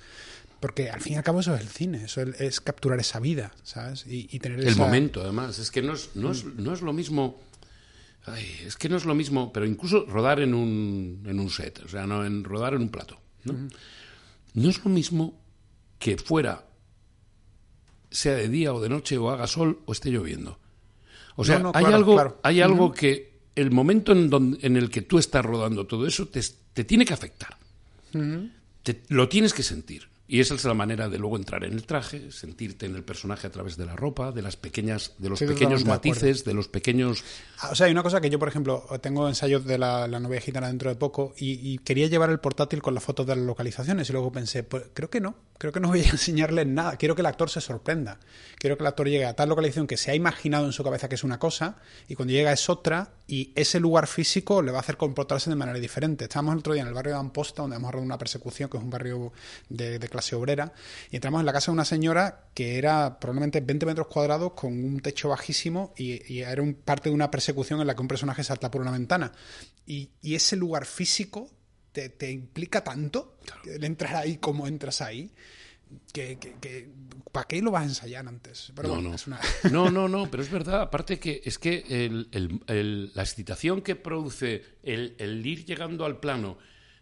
Porque 0.59 0.89
al 0.89 0.99
fin 0.99 1.13
y 1.13 1.15
al 1.15 1.23
cabo 1.23 1.39
eso 1.39 1.55
es 1.55 1.61
el 1.61 1.69
cine, 1.69 2.03
eso 2.03 2.21
es, 2.21 2.41
es 2.41 2.59
capturar 2.59 2.99
esa 2.99 3.19
vida, 3.21 3.53
¿sabes? 3.63 4.05
Y, 4.05 4.27
y 4.29 4.39
tener 4.39 4.59
El 4.59 4.67
esa- 4.67 4.77
momento, 4.83 5.21
además. 5.21 5.57
Es 5.57 5.71
que 5.71 5.81
no 5.81 5.93
es, 5.93 6.09
no 6.15 6.31
es, 6.31 6.43
no 6.43 6.73
es 6.73 6.81
lo 6.81 6.91
mismo. 6.91 7.39
ay, 8.25 8.45
es 8.65 8.75
que 8.75 8.89
no 8.89 8.97
es 8.97 9.05
lo 9.05 9.15
mismo, 9.15 9.53
pero 9.53 9.65
incluso 9.65 10.05
rodar 10.05 10.41
en 10.41 10.53
un, 10.53 11.23
en 11.25 11.39
un 11.39 11.49
set, 11.49 11.79
o 11.85 11.87
sea, 11.87 12.05
no 12.05 12.25
en 12.25 12.43
rodar 12.43 12.73
en 12.73 12.81
un 12.81 12.89
plato. 12.89 13.17
¿no? 13.45 13.69
No 14.53 14.69
es 14.69 14.83
lo 14.83 14.89
mismo 14.91 15.39
que 15.97 16.17
fuera, 16.17 16.65
sea 18.11 18.33
de 18.33 18.49
día 18.49 18.73
o 18.73 18.81
de 18.81 18.89
noche, 18.89 19.17
o 19.17 19.29
haga 19.29 19.47
sol 19.47 19.81
o 19.85 19.91
esté 19.93 20.09
lloviendo. 20.09 20.59
O 21.37 21.45
sea, 21.45 21.59
No, 21.59 21.63
no, 21.65 21.71
hay 21.73 21.83
claro, 21.85 21.95
algo, 21.95 22.13
claro. 22.15 22.39
hay 22.43 22.59
algo 22.61 22.91
que 22.91 23.28
el 23.55 23.71
momento 23.71 24.11
en, 24.11 24.29
donde, 24.29 24.57
en 24.65 24.77
el 24.77 24.89
que 24.89 25.01
tú 25.01 25.17
estás 25.19 25.43
rodando 25.45 25.85
todo 25.85 26.05
eso 26.07 26.27
te, 26.27 26.41
te 26.73 26.83
tiene 26.83 27.05
que 27.05 27.13
afectar. 27.13 27.57
Te- 28.83 29.01
lo 29.09 29.27
tienes 29.29 29.53
que 29.53 29.63
sentir. 29.63 30.07
Y 30.31 30.41
esa 30.41 30.53
es 30.53 30.63
la 30.63 30.75
manera 30.75 31.09
de 31.09 31.17
luego 31.17 31.37
entrar 31.37 31.63
en 31.63 31.73
el 31.73 31.87
traje, 31.87 32.31
sentirte 32.31 32.85
en 32.85 32.95
el 32.95 33.03
personaje 33.03 33.47
a 33.47 33.49
través 33.49 33.77
de 33.77 33.85
la 33.87 33.95
ropa, 33.95 34.31
de 34.31 34.43
las 34.43 34.57
pequeñas, 34.57 35.15
de 35.17 35.27
los 35.27 35.39
Sí, 35.39 35.47
pequeños 35.47 35.83
de 35.83 35.89
matices, 35.89 36.45
de 36.45 36.53
los 36.53 36.67
pequeños. 36.67 37.23
Ah, 37.57 37.69
O 37.71 37.75
sea, 37.75 37.87
hay 37.87 37.91
una 37.91 38.03
cosa 38.03 38.21
que 38.21 38.29
yo, 38.29 38.37
por 38.37 38.47
ejemplo, 38.47 38.85
tengo 39.01 39.27
ensayos 39.27 39.65
de 39.65 39.79
la, 39.79 40.07
la 40.07 40.19
novia 40.19 40.39
gitana 40.39 40.67
dentro 40.67 40.91
de 40.91 40.95
poco 40.95 41.33
y, 41.35 41.73
y 41.73 41.79
quería 41.79 42.05
llevar 42.05 42.29
el 42.29 42.39
portátil 42.39 42.79
con 42.79 42.93
las 42.93 43.03
fotos 43.03 43.25
de 43.25 43.35
las 43.35 43.43
localizaciones 43.43 44.07
y 44.07 44.13
luego 44.13 44.31
pensé, 44.31 44.61
pues 44.61 44.83
creo 44.93 45.09
que 45.09 45.19
no, 45.19 45.35
creo 45.57 45.73
que 45.73 45.79
no 45.79 45.87
voy 45.87 46.01
a 46.01 46.09
enseñarles 46.11 46.67
nada, 46.67 46.95
quiero 46.97 47.15
que 47.15 47.21
el 47.21 47.25
actor 47.25 47.49
se 47.49 47.59
sorprenda, 47.59 48.19
quiero 48.59 48.77
que 48.77 48.83
el 48.83 48.87
actor 48.87 49.09
llegue 49.09 49.25
a 49.25 49.35
tal 49.35 49.49
localización 49.49 49.87
que 49.87 49.97
se 49.97 50.11
ha 50.11 50.15
imaginado 50.15 50.67
en 50.67 50.73
su 50.73 50.83
cabeza 50.83 51.09
que 51.09 51.15
es 51.15 51.23
una 51.23 51.39
cosa 51.39 51.77
y 52.07 52.13
cuando 52.13 52.33
llega 52.33 52.51
es 52.53 52.69
otra 52.69 53.13
y 53.25 53.51
ese 53.55 53.79
lugar 53.79 54.05
físico 54.05 54.61
le 54.61 54.71
va 54.71 54.77
a 54.77 54.81
hacer 54.81 54.97
comportarse 54.97 55.49
de 55.49 55.55
manera 55.55 55.79
diferente. 55.79 56.25
Estábamos 56.25 56.53
el 56.53 56.59
otro 56.59 56.73
día 56.73 56.81
en 56.83 56.87
el 56.87 56.93
barrio 56.93 57.13
de 57.13 57.19
Amposta, 57.19 57.61
donde 57.61 57.77
hemos 57.77 57.91
rodado 57.91 58.05
una 58.05 58.17
persecución, 58.17 58.69
que 58.69 58.77
es 58.77 58.83
un 58.83 58.89
barrio 58.89 59.31
de, 59.69 59.99
de 59.99 60.07
clase 60.09 60.18
obrera, 60.35 60.73
y 61.11 61.15
entramos 61.17 61.39
en 61.41 61.45
la 61.45 61.53
casa 61.53 61.71
de 61.71 61.73
una 61.73 61.85
señora 61.85 62.49
que 62.53 62.77
era 62.77 63.19
probablemente 63.19 63.61
20 63.61 63.85
metros 63.85 64.07
cuadrados 64.07 64.53
con 64.53 64.73
un 64.83 64.99
techo 64.99 65.29
bajísimo 65.29 65.93
y, 65.97 66.33
y 66.33 66.39
era 66.41 66.61
un, 66.61 66.73
parte 66.75 67.09
de 67.09 67.15
una 67.15 67.29
persecución 67.31 67.81
en 67.81 67.87
la 67.87 67.95
que 67.95 68.01
un 68.01 68.07
personaje 68.07 68.43
salta 68.43 68.69
por 68.71 68.81
una 68.81 68.91
ventana. 68.91 69.31
Y, 69.85 70.09
y 70.21 70.35
ese 70.35 70.55
lugar 70.55 70.85
físico 70.85 71.49
te, 71.91 72.09
te 72.09 72.31
implica 72.31 72.83
tanto 72.83 73.37
el 73.65 73.83
entrar 73.83 74.15
ahí 74.15 74.37
como 74.37 74.67
entras 74.67 75.01
ahí. 75.01 75.31
Que, 76.13 76.37
que, 76.37 76.53
que- 76.61 76.89
¿Para 77.31 77.47
qué 77.47 77.61
lo 77.61 77.71
vas 77.71 77.83
a 77.83 77.85
ensayar 77.85 78.27
antes? 78.27 78.71
Pero 78.75 78.89
no, 78.89 78.93
bueno, 78.95 79.09
no. 79.09 79.15
es 79.15 79.25
una- 79.27 79.39
no, 79.71 79.89
no, 79.91 80.07
no, 80.07 80.29
pero 80.29 80.41
es 80.43 80.51
verdad. 80.51 80.81
Aparte 80.81 81.19
que 81.19 81.41
es 81.45 81.57
que 81.57 81.83
el- 81.89 82.27
el- 82.31 82.61
el- 82.67 83.11
la 83.15 83.23
excitación 83.23 83.81
que 83.81 83.95
produce 83.95 84.63
el 84.83 85.45
ir 85.45 85.65
llegando 85.65 86.05
al 86.05 86.19
plano, 86.19 86.57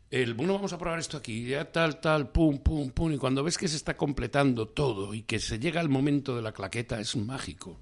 el 0.09 0.33
bueno, 0.33 0.53
vamos 0.53 0.73
a 0.73 0.77
probar 0.77 0.99
esto 0.99 1.17
aquí, 1.17 1.45
ya 1.45 1.71
tal, 1.71 1.99
tal, 1.99 2.29
pum, 2.29 2.59
pum, 2.59 2.91
pum, 2.91 3.13
y 3.13 3.17
cuando 3.17 3.43
ves 3.43 3.57
que 3.57 3.67
se 3.67 3.75
está 3.75 3.97
completando 3.97 4.67
todo 4.67 5.13
y 5.13 5.23
que 5.23 5.39
se 5.39 5.59
llega 5.59 5.81
al 5.81 5.89
momento 5.89 6.35
de 6.35 6.41
la 6.41 6.53
claqueta, 6.53 6.99
es 6.99 7.15
mágico. 7.15 7.79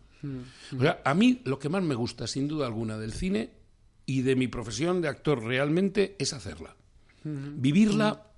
O 0.76 0.82
sea, 0.82 1.02
a 1.06 1.14
mí 1.14 1.42
lo 1.46 1.60
que 1.60 1.70
más 1.70 1.84
me 1.84 1.94
gusta, 1.94 2.26
sin 2.26 2.48
duda 2.48 2.66
alguna, 2.66 2.98
del 2.98 3.14
cine 3.14 3.52
y 4.08 4.22
de 4.22 4.36
mi 4.36 4.48
profesión 4.48 5.02
de 5.02 5.08
actor 5.08 5.44
realmente 5.44 6.16
es 6.18 6.34
hacerla. 6.34 6.76
Vivirla 7.24 8.32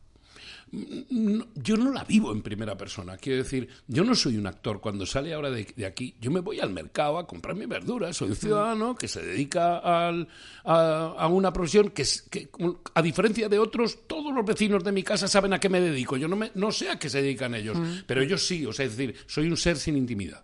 yo 0.71 1.77
no 1.77 1.91
la 1.91 2.03
vivo 2.03 2.31
en 2.31 2.41
primera 2.41 2.77
persona. 2.77 3.17
Quiero 3.17 3.43
decir, 3.43 3.67
yo 3.87 4.03
no 4.03 4.15
soy 4.15 4.37
un 4.37 4.47
actor. 4.47 4.81
Cuando 4.81 5.05
sale 5.05 5.33
ahora 5.33 5.49
de, 5.49 5.85
aquí, 5.85 6.15
yo 6.19 6.29
me 6.31 6.41
voy 6.41 6.59
al 6.59 6.71
mercado 6.71 7.17
a 7.17 7.27
comprar 7.27 7.55
mi 7.55 7.65
verdura. 7.65 8.11
Soy 8.13 8.29
un 8.29 8.35
ciudadano 8.35 8.95
que 8.95 9.07
se 9.07 9.21
dedica 9.21 9.81
a, 9.83 11.27
una 11.27 11.53
profesión 11.53 11.89
que, 11.89 12.03
que, 12.29 12.49
a 12.93 13.01
diferencia 13.01 13.47
de 13.47 13.59
otros, 13.59 14.07
todos 14.07 14.33
los 14.33 14.45
vecinos 14.45 14.83
de 14.83 14.91
mi 14.91 15.03
casa 15.03 15.27
saben 15.27 15.53
a 15.53 15.59
qué 15.59 15.69
me 15.69 15.79
dedico. 15.79 16.17
Yo 16.17 16.27
no, 16.27 16.35
me, 16.35 16.51
no 16.55 16.71
sé 16.71 16.89
a 16.89 16.99
qué 16.99 17.09
se 17.09 17.21
dedican 17.21 17.55
ellos, 17.55 17.77
pero 18.05 18.23
yo 18.23 18.37
sí. 18.37 18.65
O 18.65 18.73
sea, 18.73 18.85
es 18.85 18.97
decir, 18.97 19.15
soy 19.25 19.47
un 19.47 19.57
ser 19.57 19.77
sin 19.77 19.95
intimidad. 19.95 20.43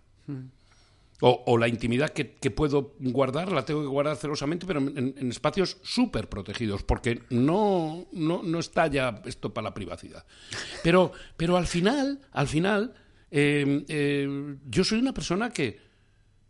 O, 1.26 1.56
la 1.56 1.68
intimidad 1.68 2.10
que, 2.10 2.50
puedo 2.50 2.96
guardar, 3.00 3.50
la 3.50 3.64
tengo 3.64 3.80
que 3.80 3.86
guardar 3.86 4.14
celosamente, 4.16 4.66
pero 4.66 4.80
en, 4.80 5.30
espacios 5.30 5.78
súper 5.82 6.28
protegidos, 6.28 6.82
porque 6.82 7.22
no, 7.30 8.06
no, 8.12 8.58
está 8.58 8.88
ya 8.88 9.22
esto 9.24 9.54
para 9.54 9.68
la 9.70 9.72
privacidad. 9.72 10.26
Pero, 10.82 11.12
pero 11.38 11.56
al 11.56 11.66
final, 11.66 12.20
al 12.30 12.46
final, 12.46 12.92
eh, 13.30 13.86
eh, 13.88 14.56
yo 14.66 14.84
soy 14.84 14.98
una 14.98 15.14
persona 15.14 15.48
que, 15.48 15.80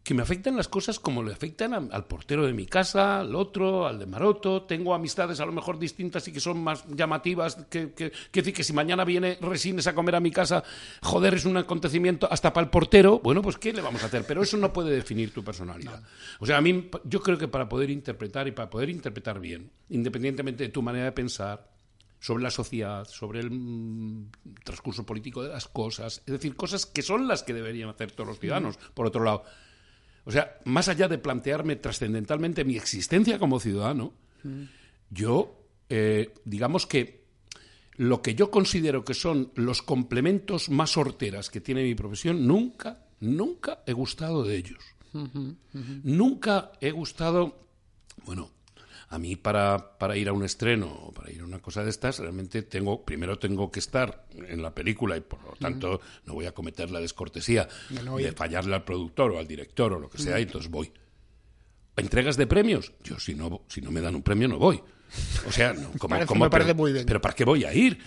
que 0.05 0.13
me 0.13 0.23
afectan 0.23 0.55
las 0.55 0.69
cosas 0.69 1.01
como 1.01 1.23
le 1.23 1.33
afectan 1.33 1.73
al 1.73 2.05
portero 2.05 2.45
de 2.45 2.53
mi 2.53 2.67
casa, 2.67 3.21
al 3.21 3.35
otro, 3.35 3.87
al 3.87 3.99
de 3.99 4.05
Maroto. 4.05 4.65
Tengo 4.65 4.95
amistades 4.95 5.41
a 5.41 5.47
lo 5.47 5.53
mejor 5.53 5.79
distintas 5.79 6.29
y 6.29 6.33
que 6.33 6.41
son 6.41 6.63
más 6.63 6.85
llamativas. 6.89 7.57
Que, 7.71 7.95
que, 7.95 8.13
decir 8.31 8.53
que 8.53 8.63
si 8.63 8.75
mañana 8.75 9.07
viene 9.07 9.39
Resines 9.41 9.87
a 9.87 9.95
comer 9.95 10.17
a 10.17 10.21
mi 10.21 10.31
casa, 10.31 10.63
joder, 11.01 11.33
es 11.33 11.47
un 11.47 11.57
acontecimiento 11.57 12.29
hasta 12.31 12.53
para 12.53 12.67
el 12.67 12.71
portero. 12.71 13.19
Bueno, 13.21 13.41
pues 13.41 13.57
¿qué 13.57 13.73
le 13.73 13.81
vamos 13.81 14.03
a 14.03 14.07
hacer? 14.07 14.27
Pero 14.29 14.43
eso 14.43 14.59
no 14.59 14.75
puede 14.75 14.95
definir 14.95 15.33
tu 15.33 15.43
personalidad. 15.43 16.03
O 16.39 16.45
sea, 16.45 16.59
a 16.59 16.61
mí, 16.61 16.91
yo 17.05 17.23
creo 17.23 17.39
que 17.39 17.49
para 17.49 17.67
poder 17.67 17.89
interpretar 17.89 18.47
y 18.47 18.53
para 18.53 18.69
poder 18.69 18.91
interpretar 18.91 19.41
bien, 19.41 19.71
independientemente 19.89 20.65
de 20.65 20.69
tu 20.69 20.83
manera 20.83 21.07
de 21.07 21.13
pensar, 21.13 21.73
sobre 22.21 22.43
la 22.43 22.51
sociedad, 22.51 23.07
sobre 23.07 23.41
el 23.41 23.51
mm, 23.51 24.31
transcurso 24.65 25.05
político 25.05 25.43
de 25.43 25.51
las 25.51 25.69
cosas, 25.69 26.23
es 26.27 26.33
decir, 26.33 26.57
cosas 26.57 26.87
que 26.87 27.03
son 27.03 27.29
las 27.29 27.43
que 27.43 27.53
deberían 27.53 27.91
hacer 27.91 28.13
todos 28.13 28.29
los 28.29 28.39
ciudadanos, 28.39 28.79
por 28.95 29.07
otro 29.07 29.25
lado 29.25 29.45
o 30.25 30.31
sea, 30.31 30.59
más 30.65 30.89
allá 30.89 31.09
de 31.09 31.19
plantearme 31.19 31.77
trascendentalmente 31.77 32.65
mi 32.65 32.77
existencia 32.77 33.39
como 33.39 33.61
ciudadano, 33.61 34.13
yo, 35.11 35.67
eh, 35.89 36.33
digamos 36.45 36.87
que 36.87 37.25
lo 37.97 38.23
que 38.23 38.35
yo 38.35 38.51
considero 38.51 39.05
que 39.05 39.15
son 39.15 39.53
los 39.55 39.83
complementos 39.83 40.69
más 40.69 40.97
horteras 40.97 41.51
que 41.51 41.61
tiene 41.61 41.85
mi 41.85 41.95
profesión, 41.95 42.47
nunca, 42.47 43.07
nunca 43.21 43.83
he 43.87 43.93
gustado 43.93 44.43
de 44.43 44.57
ellos. 44.57 44.83
Nunca 46.03 46.73
he 46.81 46.91
gustado, 46.91 47.61
bueno, 48.25 48.51
a 49.09 49.19
mí 49.19 49.37
para, 49.37 49.99
para, 49.99 50.17
ir 50.17 50.29
a 50.29 50.33
un 50.33 50.45
estreno 50.45 50.87
o 50.87 51.13
para 51.13 51.31
ir 51.31 51.41
a 51.41 51.45
una 51.45 51.61
cosa 51.61 51.83
de 51.83 51.91
estas, 51.91 52.19
realmente 52.19 52.63
tengo, 52.63 53.05
primero 53.05 53.39
tengo 53.39 53.71
que 53.71 53.81
estar 53.81 54.27
en 54.35 54.63
la 54.63 54.75
película 54.75 55.17
y 55.17 55.21
por 55.21 55.43
lo 55.45 55.53
tanto 55.53 56.01
no 56.27 56.35
voy 56.35 56.47
a 56.47 56.53
cometer 56.53 56.91
la 56.91 57.01
descortesía 57.01 57.69
de 57.89 58.33
fallarle 58.33 58.75
al 58.75 58.85
productor 58.85 59.33
o 59.33 59.39
al 59.39 59.47
director 59.47 59.93
o 59.93 59.99
lo 59.99 60.09
que 60.09 60.19
sea, 60.19 60.39
y 60.39 60.43
entonces 60.43 60.71
voy. 60.71 60.93
¿Entregas 61.97 62.37
de 62.37 62.47
premios? 62.47 62.93
Yo 63.05 63.19
si 63.19 63.35
no, 63.35 63.63
si 63.69 63.81
no 63.81 63.91
me 63.91 64.01
dan 64.01 64.15
un 64.17 64.23
premio 64.23 64.49
no 64.49 64.59
voy. 64.59 64.83
O 65.47 65.53
sea, 65.53 65.73
no, 65.73 65.91
como, 65.99 66.45
me 66.45 66.51
parece 66.51 66.75
muy 66.75 66.93
bien. 66.93 67.05
pero 67.07 67.21
¿para 67.21 67.35
qué 67.35 67.45
voy 67.45 67.65
a 67.65 67.73
ir? 67.73 67.99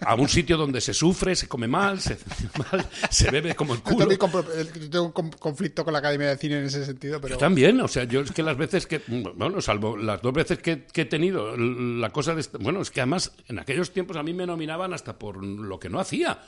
A 0.00 0.14
un 0.14 0.28
sitio 0.28 0.56
donde 0.56 0.80
se 0.80 0.94
sufre, 0.94 1.36
se 1.36 1.46
come 1.46 1.68
mal, 1.68 2.00
se, 2.00 2.16
mal, 2.72 2.86
se 3.10 3.30
bebe 3.30 3.54
como 3.54 3.74
el 3.74 3.82
culo. 3.82 4.10
Yo 4.10 4.90
tengo 4.90 5.12
un 5.14 5.30
conflicto 5.30 5.84
con 5.84 5.92
la 5.92 5.98
Academia 5.98 6.28
de 6.28 6.38
Cine 6.38 6.58
en 6.58 6.64
ese 6.64 6.84
sentido, 6.84 7.20
pero... 7.20 7.34
Yo 7.34 7.38
también, 7.38 7.80
o 7.80 7.88
sea, 7.88 8.04
yo 8.04 8.20
es 8.22 8.32
que 8.32 8.42
las 8.42 8.56
veces 8.56 8.86
que... 8.86 9.02
Bueno, 9.08 9.60
salvo 9.60 9.96
las 9.96 10.22
dos 10.22 10.32
veces 10.32 10.58
que, 10.58 10.86
he 10.94 11.04
tenido, 11.04 11.56
la 11.56 12.10
cosa 12.10 12.34
de... 12.34 12.44
Bueno, 12.60 12.80
es 12.80 12.90
que 12.90 13.00
además 13.00 13.32
en 13.48 13.58
aquellos 13.58 13.92
tiempos 13.92 14.16
a 14.16 14.22
mí 14.22 14.32
me 14.32 14.46
nominaban 14.46 14.94
hasta 14.94 15.18
por 15.18 15.44
lo 15.44 15.78
que 15.78 15.88
no 15.88 16.00
hacía. 16.00 16.38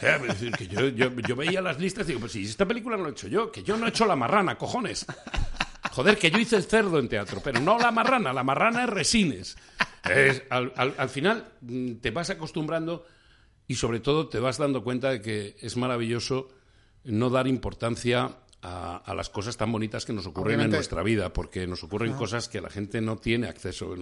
que 0.00 0.68
yo, 0.68 0.88
yo, 0.88 1.36
veía 1.36 1.60
las 1.60 1.80
listas 1.80 2.04
y 2.04 2.08
digo, 2.08 2.20
pues 2.20 2.32
si 2.32 2.44
esta 2.44 2.66
película 2.66 2.96
no 2.96 3.04
la 3.04 3.08
he 3.10 3.12
hecho 3.12 3.28
yo, 3.28 3.50
que 3.50 3.62
yo 3.62 3.76
no 3.76 3.86
he 3.86 3.88
hecho 3.88 4.06
La 4.06 4.16
Marrana, 4.16 4.56
cojones. 4.56 5.06
Joder, 5.94 6.18
que 6.18 6.28
yo 6.28 6.38
hice 6.38 6.56
el 6.56 6.64
cerdo 6.64 6.98
en 6.98 7.08
teatro, 7.08 7.40
pero 7.42 7.60
no 7.60 7.78
la 7.78 7.92
marrana, 7.92 8.32
la 8.32 8.42
marrana 8.42 8.82
es 8.82 8.90
resines. 8.90 9.56
al, 10.50 11.08
final 11.08 11.52
mm, 11.60 11.94
te 11.94 12.10
vas 12.10 12.30
acostumbrando 12.30 13.06
y 13.68 13.76
sobre 13.76 14.00
todo 14.00 14.28
te 14.28 14.40
vas 14.40 14.58
dando 14.58 14.82
cuenta 14.82 15.10
de 15.10 15.22
que 15.22 15.56
es 15.60 15.76
maravilloso 15.76 16.48
no 17.04 17.30
dar 17.30 17.46
importancia 17.46 18.38
a, 18.60 19.14
las 19.14 19.28
cosas 19.28 19.56
tan 19.56 19.70
bonitas 19.70 20.04
que 20.04 20.12
nos 20.12 20.26
ocurren 20.26 20.60
en 20.62 20.70
nuestra 20.70 21.02
vida, 21.02 21.32
porque 21.32 21.66
nos 21.66 21.84
ocurren 21.84 22.14
cosas 22.14 22.48
que 22.48 22.60
la 22.60 22.70
gente 22.70 23.00
no 23.00 23.18
tiene 23.18 23.46
acceso. 23.46 23.94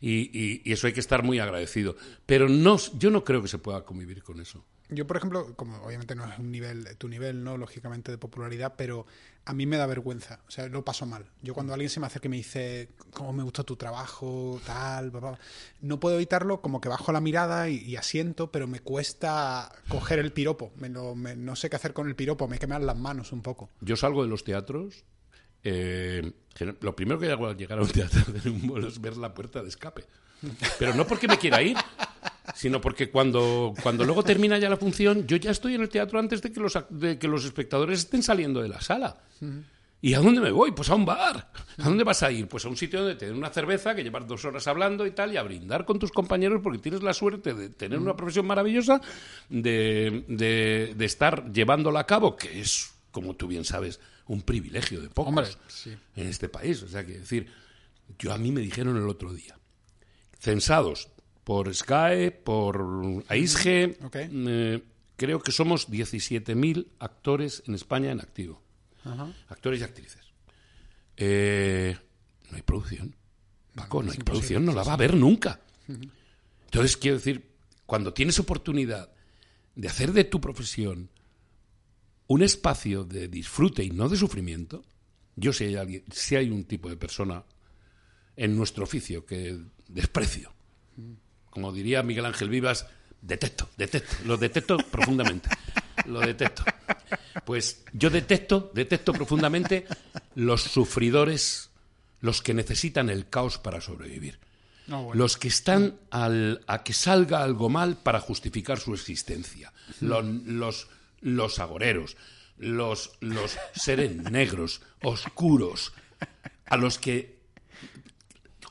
y, 0.00 0.62
y, 0.64 0.72
eso 0.72 0.86
hay 0.86 0.92
que 0.92 1.00
estar 1.00 1.22
muy 1.24 1.40
agradecido. 1.40 1.96
Pero 2.24 2.48
no, 2.48 2.78
yo 2.96 3.10
no 3.10 3.24
creo 3.24 3.42
que 3.42 3.48
se 3.48 3.58
pueda 3.58 3.84
convivir 3.84 4.22
con 4.22 4.40
eso. 4.40 4.64
Yo, 4.88 5.06
por 5.06 5.16
ejemplo, 5.16 5.54
como 5.56 5.78
obviamente 5.82 6.14
no 6.14 6.24
es 6.24 6.38
un 6.38 6.52
nivel, 6.52 6.96
tu 6.96 7.08
nivel, 7.08 7.42
¿no? 7.42 7.56
Lógicamente 7.56 8.12
de 8.12 8.18
popularidad, 8.18 8.74
pero 8.76 9.06
a 9.44 9.54
mí 9.54 9.66
me 9.66 9.76
da 9.76 9.86
vergüenza. 9.86 10.40
O 10.46 10.50
sea, 10.50 10.68
lo 10.68 10.84
paso 10.84 11.06
mal. 11.06 11.26
Yo 11.42 11.54
cuando 11.54 11.72
alguien 11.72 11.90
se 11.90 12.00
me 12.00 12.06
acerca 12.06 12.28
y 12.28 12.30
me 12.30 12.36
dice, 12.36 12.90
¿cómo 13.12 13.32
me 13.32 13.42
gusta 13.42 13.64
tu 13.64 13.76
trabajo? 13.76 14.60
Tal, 14.64 15.12
no 15.80 16.00
puedo 16.00 16.16
evitarlo, 16.16 16.60
como 16.60 16.80
que 16.80 16.88
bajo 16.88 17.12
la 17.12 17.20
mirada 17.20 17.68
y, 17.68 17.96
asiento, 17.96 18.50
pero 18.50 18.66
me 18.66 18.80
cuesta 18.80 19.72
coger 19.88 20.18
el 20.18 20.32
piropo. 20.32 20.72
no 20.76 21.56
sé 21.56 21.70
qué 21.70 21.76
hacer 21.76 21.92
con 21.92 22.08
el 22.08 22.14
piropo, 22.14 22.48
me 22.48 22.58
queman 22.58 22.86
las 22.86 22.96
manos 22.96 23.32
un 23.32 23.42
poco. 23.42 23.70
Yo 23.80 23.96
salgo 23.96 24.22
de 24.22 24.28
los 24.28 24.44
teatros. 24.44 25.04
Eh, 25.64 26.32
lo 26.80 26.96
primero 26.96 27.20
que 27.20 27.30
hago 27.30 27.46
al 27.46 27.56
llegar 27.56 27.78
a 27.78 27.82
un 27.82 27.88
teatro 27.88 28.20
de 28.32 28.88
es 28.88 29.00
ver 29.00 29.16
la 29.16 29.34
puerta 29.34 29.62
de 29.62 29.68
escape. 29.68 30.04
Pero 30.78 30.94
no 30.94 31.06
porque 31.06 31.28
me 31.28 31.38
quiera 31.38 31.62
ir, 31.62 31.76
sino 32.54 32.80
porque 32.80 33.10
cuando, 33.10 33.74
cuando 33.82 34.04
luego 34.04 34.22
termina 34.22 34.58
ya 34.58 34.68
la 34.68 34.76
función, 34.76 35.26
yo 35.26 35.36
ya 35.36 35.50
estoy 35.50 35.74
en 35.74 35.82
el 35.82 35.88
teatro 35.88 36.18
antes 36.18 36.42
de 36.42 36.52
que 36.52 36.60
los, 36.60 36.78
de 36.90 37.18
que 37.18 37.28
los 37.28 37.44
espectadores 37.44 38.00
estén 38.00 38.22
saliendo 38.22 38.62
de 38.62 38.68
la 38.68 38.80
sala. 38.80 39.16
¿Y 40.04 40.14
a 40.14 40.18
dónde 40.18 40.40
me 40.40 40.50
voy? 40.50 40.72
Pues 40.72 40.90
a 40.90 40.96
un 40.96 41.04
bar. 41.04 41.52
¿A 41.78 41.84
dónde 41.84 42.02
vas 42.02 42.24
a 42.24 42.32
ir? 42.32 42.48
Pues 42.48 42.64
a 42.64 42.68
un 42.68 42.76
sitio 42.76 43.00
donde 43.00 43.14
te 43.14 43.26
den 43.26 43.36
una 43.36 43.50
cerveza, 43.50 43.94
que 43.94 44.02
llevas 44.02 44.26
dos 44.26 44.44
horas 44.44 44.66
hablando 44.66 45.06
y 45.06 45.12
tal, 45.12 45.32
y 45.32 45.36
a 45.36 45.44
brindar 45.44 45.84
con 45.84 46.00
tus 46.00 46.10
compañeros 46.10 46.60
porque 46.60 46.80
tienes 46.80 47.04
la 47.04 47.14
suerte 47.14 47.54
de 47.54 47.68
tener 47.68 48.00
una 48.00 48.16
profesión 48.16 48.46
maravillosa, 48.46 49.00
de, 49.48 50.24
de, 50.26 51.04
estar 51.04 51.52
llevándola 51.52 52.00
a 52.00 52.06
cabo, 52.06 52.34
que 52.34 52.60
es, 52.60 52.92
como 53.12 53.36
tú 53.36 53.46
bien 53.46 53.64
sabes, 53.64 54.00
un 54.26 54.42
privilegio 54.42 55.00
de 55.00 55.08
pocos 55.08 55.56
en 56.16 56.26
este 56.26 56.48
país. 56.48 56.82
O 56.82 56.88
sea, 56.88 57.06
que 57.06 57.20
decir, 57.20 57.46
yo 58.18 58.32
a 58.32 58.38
mí 58.38 58.50
me 58.50 58.60
dijeron 58.60 58.96
el 58.96 59.08
otro 59.08 59.32
día, 59.32 59.56
censados 60.40 61.10
por 61.44 61.74
Sky, 61.74 62.30
por 62.44 63.24
AISGE. 63.28 63.98
Eh, 64.14 64.82
creo 65.16 65.40
que 65.40 65.52
somos 65.52 65.88
17.000 65.88 66.86
actores 66.98 67.62
en 67.66 67.74
España 67.74 68.10
en 68.10 68.20
activo. 68.20 68.62
Actores 69.48 69.80
y 69.80 69.84
actrices. 69.84 70.22
Eh, 71.16 71.96
no 72.50 72.56
hay 72.56 72.62
producción. 72.62 73.14
Paco, 73.74 74.02
no 74.02 74.12
hay 74.12 74.18
producción, 74.18 74.64
no 74.64 74.72
la 74.72 74.82
va 74.82 74.92
a 74.92 74.94
haber 74.94 75.14
nunca. 75.14 75.60
Entonces, 76.64 76.96
quiero 76.96 77.16
decir, 77.16 77.50
cuando 77.86 78.12
tienes 78.12 78.38
oportunidad 78.38 79.10
de 79.74 79.88
hacer 79.88 80.12
de 80.12 80.24
tu 80.24 80.40
profesión 80.40 81.10
un 82.26 82.42
espacio 82.42 83.04
de 83.04 83.28
disfrute 83.28 83.82
y 83.82 83.90
no 83.90 84.08
de 84.08 84.16
sufrimiento, 84.16 84.84
yo 85.36 85.52
sé 85.52 85.78
alguien, 85.78 86.04
si 86.12 86.36
hay 86.36 86.50
un 86.50 86.64
tipo 86.64 86.88
de 86.88 86.96
persona 86.96 87.44
en 88.36 88.56
nuestro 88.56 88.84
oficio 88.84 89.24
que 89.24 89.58
desprecio. 89.88 90.52
Como 91.52 91.70
diría 91.70 92.02
Miguel 92.02 92.24
Ángel 92.24 92.48
Vivas, 92.48 92.86
detesto, 93.20 93.68
detesto, 93.76 94.16
lo 94.24 94.38
detesto 94.38 94.76
profundamente. 94.90 95.50
Lo 96.06 96.20
detesto. 96.20 96.64
Pues 97.44 97.84
yo 97.92 98.08
detesto, 98.08 98.72
detesto 98.74 99.12
profundamente 99.12 99.86
los 100.34 100.62
sufridores, 100.62 101.70
los 102.20 102.40
que 102.40 102.54
necesitan 102.54 103.10
el 103.10 103.28
caos 103.28 103.58
para 103.58 103.82
sobrevivir. 103.82 104.38
Ah, 104.90 105.06
los 105.12 105.36
que 105.36 105.48
están 105.48 105.96
al, 106.10 106.64
a 106.66 106.82
que 106.82 106.94
salga 106.94 107.42
algo 107.42 107.68
mal 107.68 107.98
para 107.98 108.18
justificar 108.18 108.80
su 108.80 108.94
existencia. 108.94 109.74
Los, 110.00 110.24
los, 110.24 110.88
los 111.20 111.58
agoreros, 111.58 112.16
los, 112.56 113.12
los 113.20 113.58
seres 113.74 114.16
negros, 114.16 114.80
oscuros, 115.02 115.92
a 116.64 116.78
los 116.78 116.98
que 116.98 117.41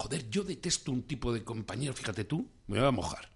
Joder, 0.01 0.27
yo 0.31 0.43
detesto 0.43 0.91
un 0.91 1.03
tipo 1.03 1.31
de 1.31 1.43
compañero, 1.43 1.93
fíjate 1.93 2.23
tú, 2.23 2.49
me 2.65 2.79
voy 2.79 2.87
a 2.87 2.91
mojar, 2.91 3.29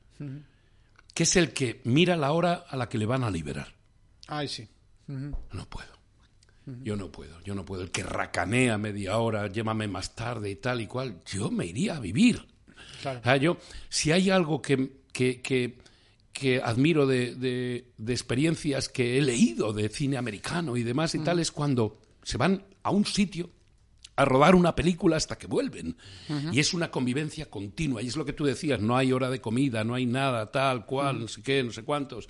que 1.13 1.21
es 1.21 1.35
el 1.35 1.53
que 1.53 1.81
mira 1.83 2.17
la 2.17 2.31
hora 2.31 2.65
a 2.67 2.75
la 2.75 2.89
que 2.89 2.97
le 2.97 3.05
van 3.05 3.23
a 3.23 3.29
liberar. 3.29 3.75
Ay, 4.25 4.47
sí. 4.47 4.67
No 5.05 5.69
puedo. 5.69 5.93
Yo 6.81 6.95
no 6.95 7.11
puedo, 7.11 7.39
yo 7.41 7.53
no 7.53 7.65
puedo. 7.65 7.83
El 7.83 7.91
que 7.91 8.01
racanea 8.01 8.79
media 8.79 9.19
hora, 9.19 9.47
llévame 9.47 9.87
más 9.87 10.15
tarde 10.15 10.49
y 10.49 10.55
tal 10.55 10.81
y 10.81 10.87
cual, 10.87 11.21
yo 11.27 11.51
me 11.51 11.67
iría 11.67 11.97
a 11.97 11.99
vivir. 11.99 12.43
Claro. 13.03 13.35
yo, 13.35 13.57
si 13.87 14.11
hay 14.11 14.31
algo 14.31 14.59
que, 14.59 15.01
que, 15.13 15.43
que, 16.33 16.61
admiro 16.63 17.05
de, 17.05 17.35
de, 17.35 18.11
experiencias 18.11 18.89
que 18.89 19.19
he 19.19 19.21
leído 19.21 19.71
de 19.71 19.87
cine 19.89 20.17
americano 20.17 20.75
y 20.77 20.81
demás 20.81 21.13
y 21.13 21.19
tal, 21.19 21.37
es 21.37 21.51
cuando 21.51 21.99
se 22.23 22.37
van 22.37 22.65
a 22.81 22.89
un 22.89 23.05
sitio 23.05 23.51
a 24.15 24.25
rodar 24.25 24.55
una 24.55 24.75
película 24.75 25.17
hasta 25.17 25.37
que 25.37 25.47
vuelven. 25.47 25.97
Y 26.51 26.59
es 26.59 26.73
una 26.73 26.89
convivencia 26.89 27.49
continua. 27.49 28.01
Y 28.01 28.07
es 28.07 28.15
lo 28.15 28.25
que 28.25 28.33
tú 28.33 28.45
decías, 28.45 28.79
no 28.79 28.95
hay 28.95 29.11
hora 29.11 29.29
de 29.29 29.41
comida, 29.41 29.83
no 29.83 29.93
hay 29.93 30.05
nada, 30.05 30.51
tal, 30.51 30.85
cual, 30.85 31.19
no 31.19 31.27
sé 31.27 31.41
qué, 31.41 31.63
no 31.63 31.71
sé 31.71 31.83
cuántos. 31.83 32.29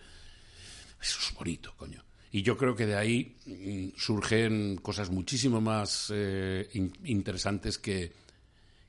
Eso 1.02 1.20
es 1.20 1.34
bonito, 1.36 1.74
coño. 1.78 2.04
Y 2.32 2.42
yo 2.42 2.58
creo 2.58 2.76
que 2.76 2.86
de 2.86 2.96
ahí 2.96 3.38
mm, 3.46 3.98
surgen 3.98 4.78
cosas 4.78 5.10
muchísimo 5.10 5.62
más 5.62 6.12
eh, 6.14 6.68
interesantes 7.04 7.78
que, 7.78 8.12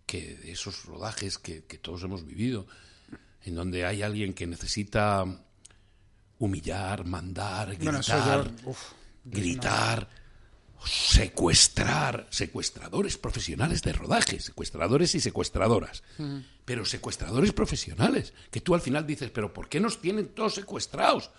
que 0.06 0.50
esos 0.50 0.86
rodajes 0.86 1.38
que, 1.38 1.60
todos 1.80 2.02
hemos 2.04 2.24
vivido, 2.26 2.66
en 3.44 3.54
donde 3.54 3.84
hay 3.84 4.02
alguien 4.02 4.32
que 4.32 4.46
necesita 4.46 5.24
humillar, 6.38 7.04
mandar, 7.04 7.76
gritar, 7.76 8.50
gritar 9.24 10.08
secuestrar, 10.84 12.26
secuestradores 12.30 13.18
profesionales 13.18 13.82
de 13.82 13.92
rodaje, 13.92 14.40
secuestradores 14.40 15.14
y 15.14 15.20
secuestradoras, 15.20 16.02
pero 16.64 16.84
secuestradores 16.84 17.52
profesionales, 17.52 18.32
que 18.50 18.60
tú 18.60 18.74
al 18.74 18.80
final 18.80 19.06
dices, 19.06 19.30
pero 19.30 19.52
¿por 19.52 19.68
qué 19.68 19.80
nos 19.80 20.00
tienen 20.00 20.28
todos 20.28 20.54
secuestrados? 20.54 21.30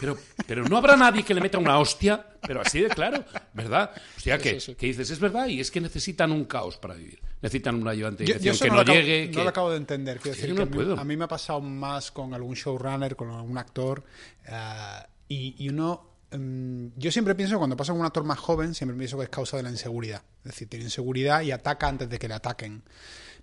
Pero, 0.00 0.16
pero 0.46 0.64
no 0.64 0.76
habrá 0.76 0.96
nadie 0.96 1.24
que 1.24 1.34
le 1.34 1.40
meta 1.40 1.58
una 1.58 1.78
hostia, 1.78 2.24
pero 2.42 2.60
así 2.60 2.80
de 2.80 2.88
claro, 2.88 3.24
¿verdad? 3.52 3.90
O 4.16 4.20
sea, 4.20 4.38
que, 4.38 4.58
que, 4.58 4.86
dices, 4.86 5.10
es 5.10 5.18
verdad, 5.18 5.48
y 5.48 5.60
es 5.60 5.70
que 5.70 5.80
necesitan 5.80 6.30
un 6.30 6.44
caos 6.44 6.76
para 6.76 6.94
vivir. 6.94 7.20
Necesitan 7.42 7.74
un 7.74 7.88
ayudante 7.88 8.22
de 8.22 8.38
yo, 8.38 8.56
que 8.56 8.70
no, 8.70 8.84
llegue. 8.84 9.30
No 9.34 9.42
lo 9.42 9.48
acabo 9.48 9.70
de 9.70 9.76
entender. 9.76 10.20
Quiero 10.20 10.36
decir, 10.36 10.54
que 10.54 10.62
a, 10.62 11.04
mí, 11.04 11.16
me 11.16 11.24
ha 11.24 11.28
pasado 11.28 11.60
más 11.60 12.12
con 12.12 12.32
algún 12.32 12.54
showrunner, 12.54 13.16
con 13.16 13.30
algún 13.30 13.58
actor, 13.58 14.04
eh, 14.46 15.02
y, 15.28 15.56
y 15.58 15.68
uno 15.68 16.07
Em, 16.30 16.90
yo 16.96 17.10
siempre 17.10 17.34
pienso, 17.34 17.58
cuando 17.58 17.76
pasa 17.76 17.92
con 17.92 18.00
un 18.00 18.06
actor 18.06 18.24
más 18.24 18.38
joven, 18.38 18.74
siempre 18.74 18.96
pienso 18.96 19.16
que 19.16 19.24
es 19.24 19.30
causa 19.30 19.56
de 19.56 19.62
la 19.62 19.70
inseguridad. 19.70 20.22
Es 20.44 20.52
decir, 20.52 20.68
tiene 20.68 20.84
inseguridad 20.84 21.42
y 21.42 21.52
ataca 21.52 21.88
antes 21.88 22.08
de 22.08 22.18
que 22.18 22.28
le 22.28 22.34
ataquen. 22.34 22.82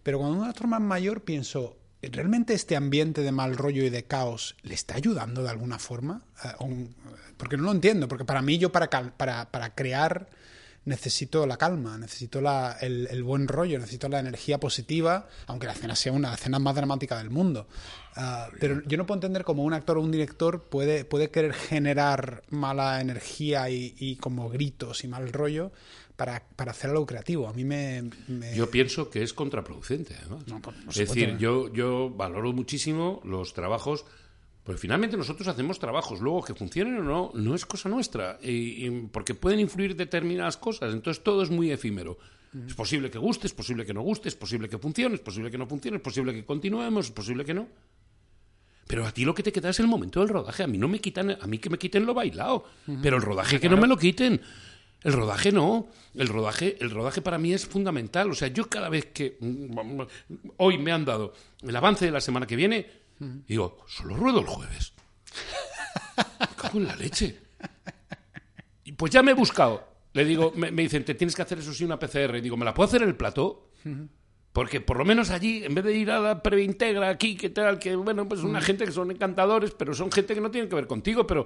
Pero 0.04 0.20
cuando 0.20 0.38
un 0.38 0.48
actor 0.48 0.68
más 0.68 0.82
mayor, 0.82 1.22
pienso, 1.22 1.78
¿realmente 2.02 2.54
este 2.54 2.76
ambiente 2.76 3.22
de 3.22 3.32
mal 3.32 3.58
rollo 3.58 3.84
y 3.84 3.90
de 3.90 4.06
caos 4.06 4.56
le 4.62 4.76
está 4.76 4.96
ayudando 4.96 5.42
de 5.42 5.50
alguna 5.50 5.80
forma? 5.80 6.22
Eh, 6.44 6.90
porque 7.38 7.58
no 7.58 7.64
lo 7.64 7.72
entiendo, 7.72 8.08
porque 8.08 8.26
para 8.26 8.42
mí 8.42 8.58
yo 8.58 8.72
para, 8.72 8.90
para, 8.90 9.52
para 9.52 9.74
crear 9.74 10.30
necesito 10.86 11.46
la 11.46 11.58
calma, 11.58 11.98
necesito 11.98 12.40
el, 12.80 13.24
buen 13.24 13.48
rollo, 13.48 13.80
necesito 13.80 14.08
la 14.08 14.20
energía 14.20 14.60
positiva, 14.60 15.28
aunque 15.48 15.68
la 15.68 15.74
escena 15.74 15.96
sea 15.96 16.12
una 16.12 16.30
de 16.30 16.32
las 16.34 16.42
escenas 16.42 16.62
más 16.62 16.76
dramáticas 16.76 17.20
del 17.20 17.32
mundo. 17.32 17.68
Ah, 18.16 18.50
pero 18.60 18.82
yo 18.86 18.98
no 18.98 19.06
puedo 19.06 19.18
entender 19.18 19.44
cómo 19.44 19.64
un 19.64 19.74
actor 19.74 19.98
o 19.98 20.02
un 20.02 20.12
director 20.12 20.64
puede, 20.64 21.04
puede 21.04 21.32
querer 21.32 21.54
generar 21.54 22.44
mala 22.50 23.02
energía 23.02 23.70
y, 23.70 24.18
como 24.22 24.50
gritos 24.50 25.04
y 25.04 25.08
mal 25.08 25.34
rollo 25.34 25.72
para, 26.16 26.44
hacer 26.58 26.92
algo 26.92 27.06
creativo. 27.06 27.48
A 27.48 27.54
mí 27.54 27.66
me, 27.66 28.10
Yo 28.56 28.70
pienso 28.70 29.10
que 29.10 29.24
es 29.24 29.34
contraproducente, 29.34 30.16
es 30.90 30.96
decir, 30.96 31.38
yo, 31.38 31.74
yo 31.74 32.12
valoro 32.12 32.54
muchísimo 32.54 33.22
los 33.26 33.54
trabajos 33.54 34.06
porque 34.66 34.82
finalmente 34.82 35.16
nosotros 35.16 35.48
hacemos 35.48 35.78
trabajos, 35.78 36.22
luego 36.22 36.42
que 36.42 36.56
funcionen 36.56 36.98
o 36.98 37.04
no, 37.04 37.32
no 37.36 37.54
es 37.54 37.68
cosa 37.68 37.88
nuestra, 37.88 38.40
y, 38.42 38.90
porque 39.12 39.36
pueden 39.36 39.60
influir 39.60 39.96
determinadas 39.96 40.58
cosas, 40.58 40.92
entonces 40.92 41.24
todo 41.24 41.44
es 41.44 41.52
muy 41.52 41.72
efímero. 41.72 42.18
Es 42.68 42.74
posible 42.74 43.12
que 43.12 43.20
guste, 43.20 43.46
es 43.48 43.54
posible 43.54 43.86
que 43.86 43.94
no 43.94 44.02
guste, 44.02 44.30
es 44.30 44.36
posible 44.36 44.68
que 44.68 44.80
funcione, 44.80 45.16
es 45.16 45.22
posible 45.22 45.52
que 45.52 45.58
no 45.58 45.68
funcione, 45.68 45.98
es 45.98 46.04
posible 46.04 46.34
que 46.34 46.46
continuemos, 46.46 47.06
es 47.06 47.12
posible 47.12 47.46
que 47.46 47.54
no. 47.54 47.68
Pero 48.88 49.06
a 49.06 49.12
ti 49.12 49.24
lo 49.24 49.36
que 49.36 49.44
te 49.44 49.52
queda 49.52 49.70
es 49.70 49.80
el 49.80 49.88
momento 49.88 50.22
del 50.22 50.30
rodaje. 50.30 50.64
A 50.64 50.68
mí 50.68 50.78
no 50.78 50.88
me 50.88 51.00
quitan, 51.00 51.38
a 51.40 51.48
mí 51.48 51.60
que 51.60 51.70
me 51.70 51.78
quiten 51.78 52.06
lo 52.06 52.14
bailado, 52.14 52.66
pero 53.04 53.18
el 53.18 53.22
rodaje 53.22 53.60
que 53.60 53.68
no 53.68 53.78
me 53.78 53.88
lo 53.88 53.98
quiten. 53.98 54.42
El 55.04 55.14
rodaje 55.14 55.52
no. 55.52 55.88
El 56.16 56.30
rodaje, 56.30 56.78
el 56.80 56.90
rodaje 56.92 57.22
para 57.22 57.38
mí 57.38 57.54
es 57.54 57.66
fundamental. 57.66 58.32
O 58.32 58.34
sea, 58.34 58.48
yo 58.48 58.70
cada 58.70 58.90
vez 58.90 59.08
que 59.08 59.38
mm, 59.40 60.02
hoy 60.58 60.78
me 60.78 60.92
han 60.92 61.04
dado 61.04 61.34
el 61.62 61.76
avance 61.76 62.06
de 62.06 62.12
la 62.12 62.22
semana 62.22 62.48
que 62.48 62.56
viene, 62.56 63.05
digo, 63.20 63.78
solo 63.88 64.16
ruedo 64.16 64.40
el 64.40 64.48
jueves. 64.48 64.94
Me 66.74 66.80
en 66.80 66.88
la 66.88 66.96
leche. 66.96 67.40
Y 68.84 68.92
pues 68.94 69.12
ya 69.12 69.24
me 69.24 69.32
he 69.32 69.34
buscado. 69.34 69.88
Le 70.14 70.26
digo, 70.26 70.54
me, 70.56 70.72
dicen, 70.72 71.04
te 71.04 71.16
tienes 71.16 71.36
que 71.36 71.42
hacer 71.42 71.60
eso 71.60 71.74
sí 71.74 71.84
una 71.84 72.00
PCR. 72.00 72.36
Y 72.38 72.42
digo, 72.42 72.58
¿me 72.58 72.66
la 72.66 72.74
puedo 72.74 72.88
hacer 72.88 73.02
en 73.02 73.10
el 73.10 73.16
plató? 73.16 73.72
Porque 74.54 74.80
por 74.80 74.98
lo 74.98 75.06
menos 75.06 75.30
allí, 75.32 75.64
en 75.66 75.76
vez 75.76 75.84
de 75.84 75.94
ir 75.94 76.10
a 76.12 76.20
la 76.20 76.42
preintegra 76.42 77.10
aquí, 77.10 77.36
que 77.36 77.50
tal, 77.50 77.78
que 77.78 77.96
bueno, 77.96 78.28
pues 78.28 78.42
una 78.42 78.62
gente 78.62 78.86
que 78.86 78.92
son 78.92 79.12
encantadores, 79.12 79.72
pero 79.72 79.94
son 79.94 80.12
gente 80.12 80.34
que 80.34 80.42
no 80.42 80.52
tiene 80.52 80.70
que 80.70 80.76
ver 80.76 80.88
contigo, 80.88 81.28
pero 81.28 81.46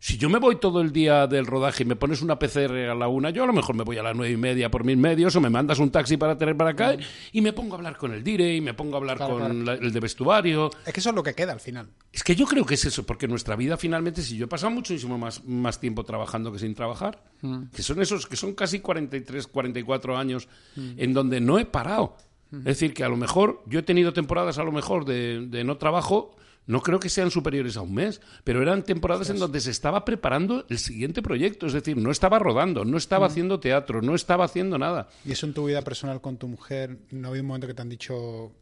si 0.00 0.16
yo 0.16 0.30
me 0.30 0.38
voy 0.38 0.56
todo 0.56 0.80
el 0.80 0.92
día 0.92 1.26
del 1.26 1.44
rodaje 1.44 1.82
y 1.82 1.86
me 1.86 1.96
pones 1.96 2.22
una 2.22 2.38
PCR 2.38 2.90
a 2.90 2.94
la 2.94 3.08
una, 3.08 3.30
yo 3.30 3.42
a 3.42 3.46
lo 3.46 3.52
mejor 3.52 3.74
me 3.74 3.82
voy 3.82 3.98
a 3.98 4.02
las 4.02 4.14
nueve 4.14 4.32
y 4.32 4.36
media 4.36 4.70
por 4.70 4.84
mis 4.84 4.96
medios 4.96 5.34
o 5.34 5.40
me 5.40 5.50
mandas 5.50 5.80
un 5.80 5.90
taxi 5.90 6.16
para 6.16 6.38
tener 6.38 6.56
para 6.56 6.70
acá 6.70 6.96
y 7.32 7.40
me 7.40 7.52
pongo 7.52 7.74
a 7.74 7.78
hablar 7.78 7.96
con 7.96 8.12
el 8.12 8.22
dire 8.22 8.54
y 8.54 8.60
me 8.60 8.74
pongo 8.74 8.94
a 8.94 8.98
hablar 8.98 9.18
con 9.18 9.68
el 9.68 9.92
de 9.92 10.00
vestuario. 10.00 10.70
Es 10.86 10.92
que 10.92 11.00
eso 11.00 11.10
es 11.10 11.16
lo 11.16 11.22
que 11.22 11.34
queda 11.34 11.52
al 11.52 11.60
final. 11.60 11.88
Es 12.12 12.22
que 12.22 12.36
yo 12.36 12.46
creo 12.46 12.64
que 12.64 12.74
es 12.74 12.84
eso, 12.84 13.04
porque 13.04 13.26
nuestra 13.26 13.56
vida 13.56 13.76
finalmente, 13.76 14.22
si 14.22 14.36
yo 14.36 14.44
he 14.44 14.48
pasado 14.48 14.70
muchísimo 14.70 15.18
más, 15.18 15.44
más 15.44 15.80
tiempo 15.80 16.04
trabajando 16.04 16.52
que 16.52 16.60
sin 16.60 16.74
trabajar, 16.74 17.20
mm. 17.42 17.64
que 17.74 17.82
son 17.82 18.00
esos, 18.00 18.26
que 18.26 18.36
son 18.36 18.54
casi 18.54 18.78
43, 18.78 19.48
44 19.48 20.16
años 20.16 20.48
mm. 20.76 20.92
en 20.96 21.12
donde 21.12 21.40
no 21.40 21.58
he 21.58 21.64
parado. 21.64 22.16
Mm. 22.52 22.58
Es 22.58 22.64
decir, 22.64 22.94
que 22.94 23.02
a 23.02 23.08
lo 23.08 23.16
mejor 23.16 23.64
yo 23.66 23.80
he 23.80 23.82
tenido 23.82 24.12
temporadas 24.12 24.58
a 24.58 24.62
lo 24.62 24.70
mejor 24.70 25.04
de, 25.04 25.46
de 25.48 25.64
no 25.64 25.76
trabajo 25.76 26.36
no 26.68 26.82
creo 26.82 27.00
que 27.00 27.08
sean 27.08 27.30
superiores 27.30 27.76
a 27.76 27.80
un 27.80 27.94
mes, 27.94 28.20
pero 28.44 28.62
eran 28.62 28.84
temporadas 28.84 29.30
en 29.30 29.38
donde 29.38 29.60
se 29.60 29.70
estaba 29.70 30.04
preparando 30.04 30.66
el 30.68 30.78
siguiente 30.78 31.22
proyecto, 31.22 31.66
es 31.66 31.72
decir, 31.72 31.96
no 31.96 32.10
estaba 32.10 32.38
rodando, 32.38 32.84
no 32.84 32.98
estaba 32.98 33.26
mm. 33.26 33.30
haciendo 33.30 33.58
teatro, 33.58 34.02
no 34.02 34.14
estaba 34.14 34.44
haciendo 34.44 34.78
nada. 34.78 35.08
¿Y 35.24 35.32
eso 35.32 35.46
en 35.46 35.54
tu 35.54 35.66
vida 35.66 35.80
personal 35.80 36.20
con 36.20 36.36
tu 36.36 36.46
mujer? 36.46 36.98
¿No 37.10 37.28
había 37.28 37.40
un 37.40 37.48
momento 37.48 37.66
que 37.66 37.72
te 37.72 37.80
han 37.80 37.88
dicho, 37.88 38.52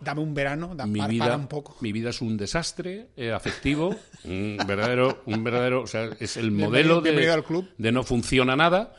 dame 0.00 0.22
un 0.22 0.32
verano, 0.32 0.74
dame, 0.74 1.02
mi 1.02 1.06
vida, 1.08 1.36
un 1.36 1.46
poco? 1.46 1.76
Mi 1.82 1.92
vida 1.92 2.08
es 2.08 2.22
un 2.22 2.38
desastre 2.38 3.08
eh, 3.16 3.32
afectivo, 3.32 3.94
un 4.24 4.56
verdadero, 4.66 5.22
un 5.26 5.44
verdadero, 5.44 5.82
o 5.82 5.86
sea, 5.86 6.08
es 6.18 6.38
el 6.38 6.52
modelo 6.52 7.02
de, 7.02 7.42
club. 7.46 7.68
de 7.76 7.92
no 7.92 8.02
funciona 8.02 8.56
nada. 8.56 8.94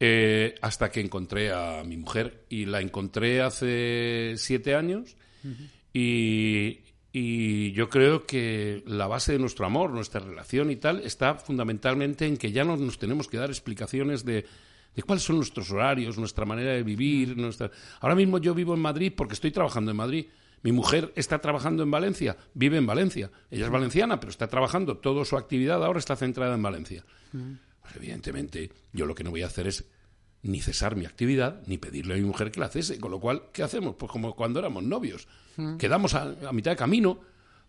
Eh, 0.00 0.54
hasta 0.62 0.90
que 0.90 1.00
encontré 1.00 1.52
a 1.52 1.82
mi 1.84 1.96
mujer 1.96 2.44
y 2.48 2.66
la 2.66 2.80
encontré 2.80 3.42
hace 3.42 4.34
siete 4.36 4.76
años 4.76 5.16
y, 5.92 6.78
y 7.12 7.72
yo 7.72 7.88
creo 7.88 8.26
que 8.26 8.82
la 8.86 9.06
base 9.06 9.32
de 9.32 9.38
nuestro 9.38 9.64
amor, 9.64 9.90
nuestra 9.90 10.20
relación 10.20 10.70
y 10.70 10.76
tal, 10.76 11.00
está 11.00 11.34
fundamentalmente 11.36 12.26
en 12.26 12.36
que 12.36 12.52
ya 12.52 12.64
no 12.64 12.76
nos 12.76 12.98
tenemos 12.98 13.28
que 13.28 13.38
dar 13.38 13.48
explicaciones 13.48 14.24
de, 14.24 14.44
de 14.94 15.02
cuáles 15.02 15.24
son 15.24 15.36
nuestros 15.36 15.70
horarios, 15.70 16.18
nuestra 16.18 16.44
manera 16.44 16.72
de 16.72 16.82
vivir. 16.82 17.36
Nuestra... 17.36 17.70
Ahora 18.00 18.14
mismo 18.14 18.38
yo 18.38 18.54
vivo 18.54 18.74
en 18.74 18.80
Madrid 18.80 19.12
porque 19.16 19.34
estoy 19.34 19.50
trabajando 19.50 19.90
en 19.90 19.96
Madrid. 19.96 20.26
Mi 20.62 20.72
mujer 20.72 21.12
está 21.14 21.38
trabajando 21.40 21.82
en 21.82 21.90
Valencia, 21.90 22.36
vive 22.52 22.78
en 22.78 22.86
Valencia. 22.86 23.30
Ella 23.50 23.66
es 23.66 23.70
valenciana, 23.70 24.18
pero 24.18 24.30
está 24.30 24.48
trabajando, 24.48 24.96
toda 24.98 25.24
su 25.24 25.36
actividad 25.36 25.84
ahora 25.84 26.00
está 26.00 26.16
centrada 26.16 26.56
en 26.56 26.62
Valencia. 26.62 27.04
Pues 27.30 27.94
evidentemente, 27.96 28.70
yo 28.92 29.06
lo 29.06 29.14
que 29.14 29.22
no 29.22 29.30
voy 29.30 29.42
a 29.42 29.46
hacer 29.46 29.68
es 29.68 29.84
ni 30.42 30.60
cesar 30.60 30.96
mi 30.96 31.04
actividad, 31.04 31.62
ni 31.66 31.78
pedirle 31.78 32.14
a 32.14 32.16
mi 32.16 32.22
mujer 32.22 32.50
que 32.50 32.60
la 32.60 32.68
cese. 32.68 32.98
Con 32.98 33.10
lo 33.10 33.20
cual, 33.20 33.44
¿qué 33.52 33.62
hacemos? 33.62 33.96
Pues 33.96 34.10
como 34.10 34.34
cuando 34.34 34.58
éramos 34.58 34.82
novios. 34.82 35.26
Quedamos 35.78 36.14
a, 36.14 36.36
mitad 36.52 36.72
de 36.72 36.76
camino. 36.76 37.20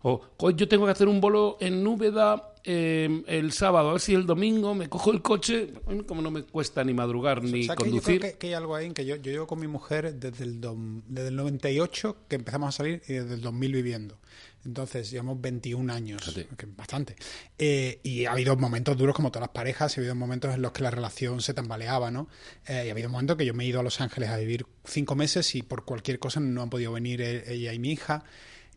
O 0.02 0.50
yo 0.52 0.66
tengo 0.66 0.86
que 0.86 0.92
hacer 0.92 1.08
un 1.08 1.20
bolo 1.20 1.58
en 1.60 1.86
Úbeda 1.86 2.54
em, 2.64 3.22
el 3.26 3.52
sábado, 3.52 3.90
a 3.90 3.92
ver 3.92 4.00
si 4.00 4.14
el 4.14 4.24
domingo 4.24 4.74
me 4.74 4.88
cojo 4.88 5.12
el 5.12 5.20
coche, 5.20 5.74
como 6.06 6.22
no 6.22 6.30
me 6.30 6.44
cuesta 6.44 6.82
ni 6.84 6.94
madrugar 6.94 7.42
ni 7.42 7.66
conducir. 7.66 8.14
yo 8.14 8.20
creo 8.20 8.38
que, 8.38 8.46
hay 8.46 8.52
algo 8.54 8.74
ahí 8.74 8.86
en 8.86 8.94
que 8.94 9.04
yo, 9.04 9.16
yo 9.16 9.30
llevo 9.30 9.46
con 9.46 9.60
mi 9.60 9.66
mujer 9.66 10.14
desde 10.14 10.44
el, 10.44 10.60
desde 11.06 11.28
el 11.28 11.36
98 11.36 12.16
que 12.28 12.36
empezamos 12.36 12.68
a 12.70 12.72
salir 12.72 13.02
y 13.08 13.12
desde 13.12 13.34
el 13.34 13.42
2000 13.42 13.72
viviendo. 13.72 14.16
Entonces, 14.64 15.10
llevamos 15.10 15.40
21 15.40 15.92
años, 15.92 16.38
que 16.56 16.66
bastante. 16.66 17.16
Eh, 17.58 18.00
y 18.02 18.26
ha 18.26 18.32
habido 18.32 18.56
momentos 18.56 18.96
duros 18.96 19.16
como 19.16 19.30
todas 19.30 19.48
las 19.48 19.54
parejas, 19.54 19.96
y 19.96 20.00
ha 20.00 20.02
habido 20.02 20.14
momentos 20.14 20.54
en 20.54 20.60
los 20.60 20.72
que 20.72 20.82
la 20.82 20.90
relación 20.90 21.40
se 21.40 21.54
tambaleaba, 21.54 22.10
¿no? 22.10 22.28
Eh, 22.66 22.84
y 22.84 22.88
ha 22.88 22.92
habido 22.92 23.08
momentos 23.08 23.36
que 23.36 23.46
yo 23.46 23.54
me 23.54 23.64
he 23.64 23.66
ido 23.68 23.80
a 23.80 23.82
Los 23.82 24.00
Ángeles 24.00 24.28
a 24.28 24.36
vivir 24.36 24.66
cinco 24.84 25.14
meses 25.14 25.54
y 25.54 25.62
por 25.62 25.84
cualquier 25.84 26.18
cosa 26.18 26.40
no 26.40 26.62
han 26.62 26.70
podido 26.70 26.92
venir 26.92 27.22
e-, 27.22 27.52
ella 27.52 27.72
y 27.72 27.78
mi 27.78 27.92
hija. 27.92 28.24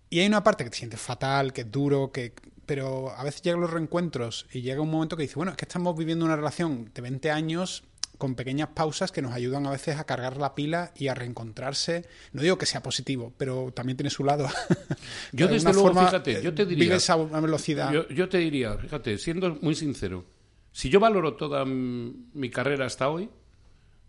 Y 0.10 0.20
hay 0.20 0.28
una 0.28 0.44
parte 0.44 0.64
que 0.64 0.70
te 0.70 0.78
sientes 0.78 1.02
fatal, 1.02 1.52
que 1.54 1.62
es 1.62 1.72
duro, 1.72 2.12
que 2.12 2.34
pero 2.66 3.12
a 3.12 3.24
veces 3.24 3.42
llegan 3.42 3.62
los 3.62 3.72
reencuentros 3.72 4.48
y 4.52 4.62
llega 4.62 4.82
un 4.82 4.90
momento 4.90 5.18
que 5.18 5.24
dice, 5.24 5.36
bueno, 5.36 5.52
es 5.52 5.58
que 5.58 5.66
estamos 5.66 5.98
viviendo 5.98 6.24
una 6.24 6.36
relación 6.36 6.90
de 6.94 7.02
20 7.02 7.30
años 7.32 7.84
con 8.24 8.36
pequeñas 8.36 8.70
pausas 8.70 9.12
que 9.12 9.22
nos 9.22 9.34
ayudan 9.34 9.68
a 9.68 9.72
veces 9.72 9.98
a 10.00 10.06
cargar 10.06 10.38
la 10.38 10.56
pila 10.56 10.94
y 10.96 11.10
a 11.10 11.14
reencontrarse. 11.14 12.06
No 12.32 12.42
digo 12.42 12.58
que 12.58 12.66
sea 12.66 12.82
positivo, 12.82 13.34
pero 13.36 13.74
también 13.74 13.98
tiene 13.98 14.10
su 14.10 14.24
lado. 14.24 14.48
yo 15.34 15.50
desde 15.50 15.74
luego, 15.74 15.94
fíjate, 15.94 16.42
yo 16.42 16.54
te 16.54 16.66
diría... 16.66 16.86
Vives 16.86 17.10
a 17.10 17.18
una 17.18 17.42
velocidad... 17.42 17.92
Yo, 17.92 18.30
te 18.30 18.38
diría, 18.38 18.78
fíjate, 18.78 19.18
siendo 19.18 19.58
muy 19.60 19.76
sincero, 19.76 20.24
si 20.72 20.90
yo 20.90 21.02
valoro 21.02 21.34
toda 21.34 21.66
mi 21.66 22.50
carrera 22.50 22.86
hasta 22.86 23.10
hoy, 23.10 23.30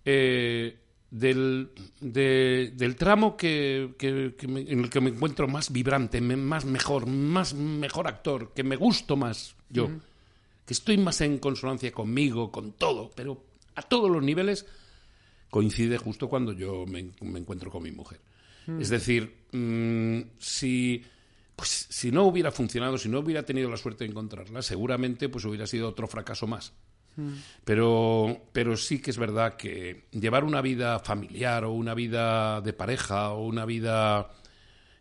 eh, 0.05 0.79
del, 1.11 1.71
del 1.99 2.95
tramo 2.95 3.37
que, 3.37 3.97
en 3.99 4.79
el 4.79 4.91
que 4.91 5.01
me 5.01 5.11
encuentro 5.11 5.49
más 5.49 5.73
vibrante, 5.73 6.21
más 6.21 6.65
mejor, 6.65 7.07
más 7.09 7.53
mejor 7.53 8.07
actor, 8.07 8.53
que 8.55 8.63
me 8.63 8.77
gusto 8.77 9.17
más 9.17 9.57
yo, 9.69 9.91
que 10.65 10.73
estoy 10.73 10.99
más 10.99 11.21
en 11.21 11.39
consonancia 11.39 11.91
conmigo, 11.91 12.53
con 12.53 12.75
todo, 12.75 13.11
pero 13.17 13.54
a 13.75 13.83
todos 13.83 14.11
los 14.11 14.23
niveles, 14.23 14.67
coincide 15.51 15.99
justo 15.99 16.29
cuando 16.29 16.53
yo 16.53 16.85
me, 16.87 17.11
me 17.21 17.39
encuentro 17.39 17.71
con 17.71 17.83
mi 17.83 17.93
mujer. 17.93 18.21
Es 18.81 18.89
decir, 18.89 19.47
mm, 19.53 20.21
si, 20.39 21.05
pues, 21.55 21.87
si 21.91 22.11
no 22.11 22.25
hubiera 22.25 22.51
funcionado, 22.51 22.97
si 22.97 23.09
no 23.09 23.19
hubiera 23.19 23.45
tenido 23.45 23.71
la 23.71 23.77
suerte 23.77 24.05
de 24.05 24.11
encontrarla, 24.11 24.63
seguramente 24.63 25.29
pues 25.29 25.45
hubiera 25.45 25.67
sido 25.67 25.89
otro 25.89 26.07
fracaso 26.07 26.47
más. 26.47 26.73
Pero, 27.65 28.49
pero 28.53 28.77
sí 28.77 29.01
que 29.01 29.13
es 29.13 29.19
verdad 29.19 29.57
que 29.57 30.07
llevar 30.11 30.43
una 30.43 30.61
vida 30.61 30.99
familiar 30.99 31.63
o 31.65 31.71
una 31.71 31.95
vida 31.95 32.61
de 32.61 32.73
pareja 32.73 33.31
o 33.31 33.47
una 33.47 33.65
vida 33.65 34.33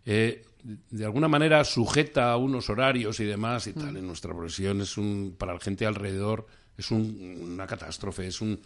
eh, 0.05 0.45
de 0.63 1.05
alguna 1.05 1.27
manera 1.27 1.63
sujeta 1.63 2.31
a 2.31 2.37
unos 2.37 2.69
horarios 2.69 3.19
y 3.19 3.25
demás 3.25 3.65
y 3.65 3.73
tal 3.73 3.97
en 3.97 4.05
nuestra 4.05 4.31
profesión 4.31 4.81
es 4.81 4.95
un 4.95 5.35
para 5.39 5.55
la 5.55 5.59
gente 5.59 5.87
alrededor 5.87 6.45
es 6.77 6.91
un- 6.91 7.37
una 7.53 7.67
catástrofe, 7.67 8.27
es 8.27 8.41
un 8.41 8.59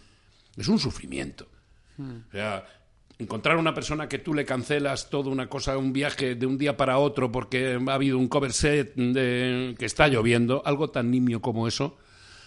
es 0.56 0.66
un 0.68 0.78
sufrimiento. 0.78 1.46
O 1.98 2.30
sea, 2.32 2.64
encontrar 3.18 3.56
una 3.58 3.74
persona 3.74 4.08
que 4.08 4.18
tú 4.18 4.34
le 4.34 4.44
cancelas 4.44 5.08
toda 5.10 5.30
una 5.30 5.48
cosa, 5.48 5.76
un 5.78 5.92
viaje 5.92 6.34
de 6.34 6.46
un 6.46 6.58
día 6.58 6.76
para 6.76 6.98
otro 6.98 7.30
porque 7.32 7.78
ha 7.86 7.94
habido 7.94 8.18
un 8.18 8.28
cover 8.28 8.52
set 8.52 8.94
de, 8.94 9.74
que 9.78 9.84
está 9.86 10.08
lloviendo, 10.08 10.62
algo 10.64 10.90
tan 10.90 11.10
nimio 11.10 11.40
como 11.40 11.66
eso, 11.68 11.96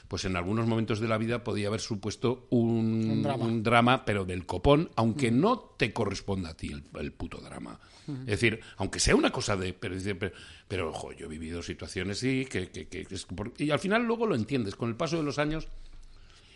pues 0.09 0.25
en 0.25 0.35
algunos 0.35 0.67
momentos 0.67 0.99
de 0.99 1.07
la 1.07 1.17
vida 1.17 1.41
podía 1.43 1.67
haber 1.69 1.79
supuesto 1.79 2.47
un, 2.49 3.09
Un 3.09 3.23
drama. 3.23 3.45
un 3.45 3.63
drama, 3.63 4.03
pero 4.05 4.25
del 4.25 4.45
copón, 4.45 4.89
aunque 4.97 5.31
no 5.31 5.57
te 5.77 5.93
corresponda 5.93 6.49
a 6.49 6.53
ti 6.57 6.67
el, 6.73 6.83
el 6.99 7.13
puto 7.13 7.37
drama. 7.39 7.79
Es 8.21 8.25
decir, 8.39 8.59
aunque 8.77 8.99
sea 8.99 9.15
una 9.15 9.31
cosa 9.31 9.55
de... 9.55 9.73
Pero, 9.73 9.95
pero, 10.19 10.33
pero, 10.67 10.89
ojo, 10.89 11.11
yo 11.13 11.25
he 11.25 11.29
vivido 11.29 11.61
situaciones 11.63 12.19
sí, 12.19 12.45
que, 12.49 12.69
que- 12.69 13.07
es 13.09 13.27
y 13.57 13.71
al 13.71 13.79
final 13.79 14.03
luego 14.05 14.25
lo 14.27 14.35
entiendes. 14.35 14.75
Con 14.75 14.89
el 14.89 14.95
paso 14.95 15.17
de 15.17 15.23
los 15.23 15.39
años 15.39 15.67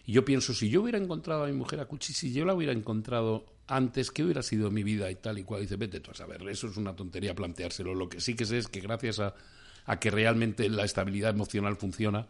y 0.05 0.13
yo 0.13 0.23
pienso, 0.23 0.53
si 0.53 0.69
yo 0.69 0.81
hubiera 0.83 0.97
encontrado 0.99 1.43
a 1.43 1.47
mi 1.47 1.53
mujer 1.53 1.79
a 1.79 1.85
Cuchi, 1.85 2.13
si 2.13 2.31
yo 2.31 2.45
la 2.45 2.53
hubiera 2.53 2.73
encontrado 2.73 3.45
antes, 3.67 4.11
¿qué 4.11 4.23
hubiera 4.23 4.43
sido 4.43 4.69
mi 4.69 4.83
vida 4.83 5.09
y 5.09 5.15
tal 5.15 5.39
y 5.39 5.43
cual? 5.43 5.61
dice, 5.61 5.77
vete 5.77 5.99
tú 5.99 6.11
a 6.11 6.13
saber, 6.13 6.47
eso 6.47 6.67
es 6.67 6.77
una 6.77 6.95
tontería 6.95 7.33
planteárselo. 7.33 7.95
Lo 7.95 8.07
que 8.07 8.21
sí 8.21 8.35
que 8.35 8.45
sé 8.45 8.59
es 8.59 8.67
que 8.67 8.81
gracias 8.81 9.19
a, 9.19 9.33
a 9.85 9.99
que 9.99 10.11
realmente 10.11 10.69
la 10.69 10.85
estabilidad 10.85 11.31
emocional 11.31 11.75
funciona 11.77 12.27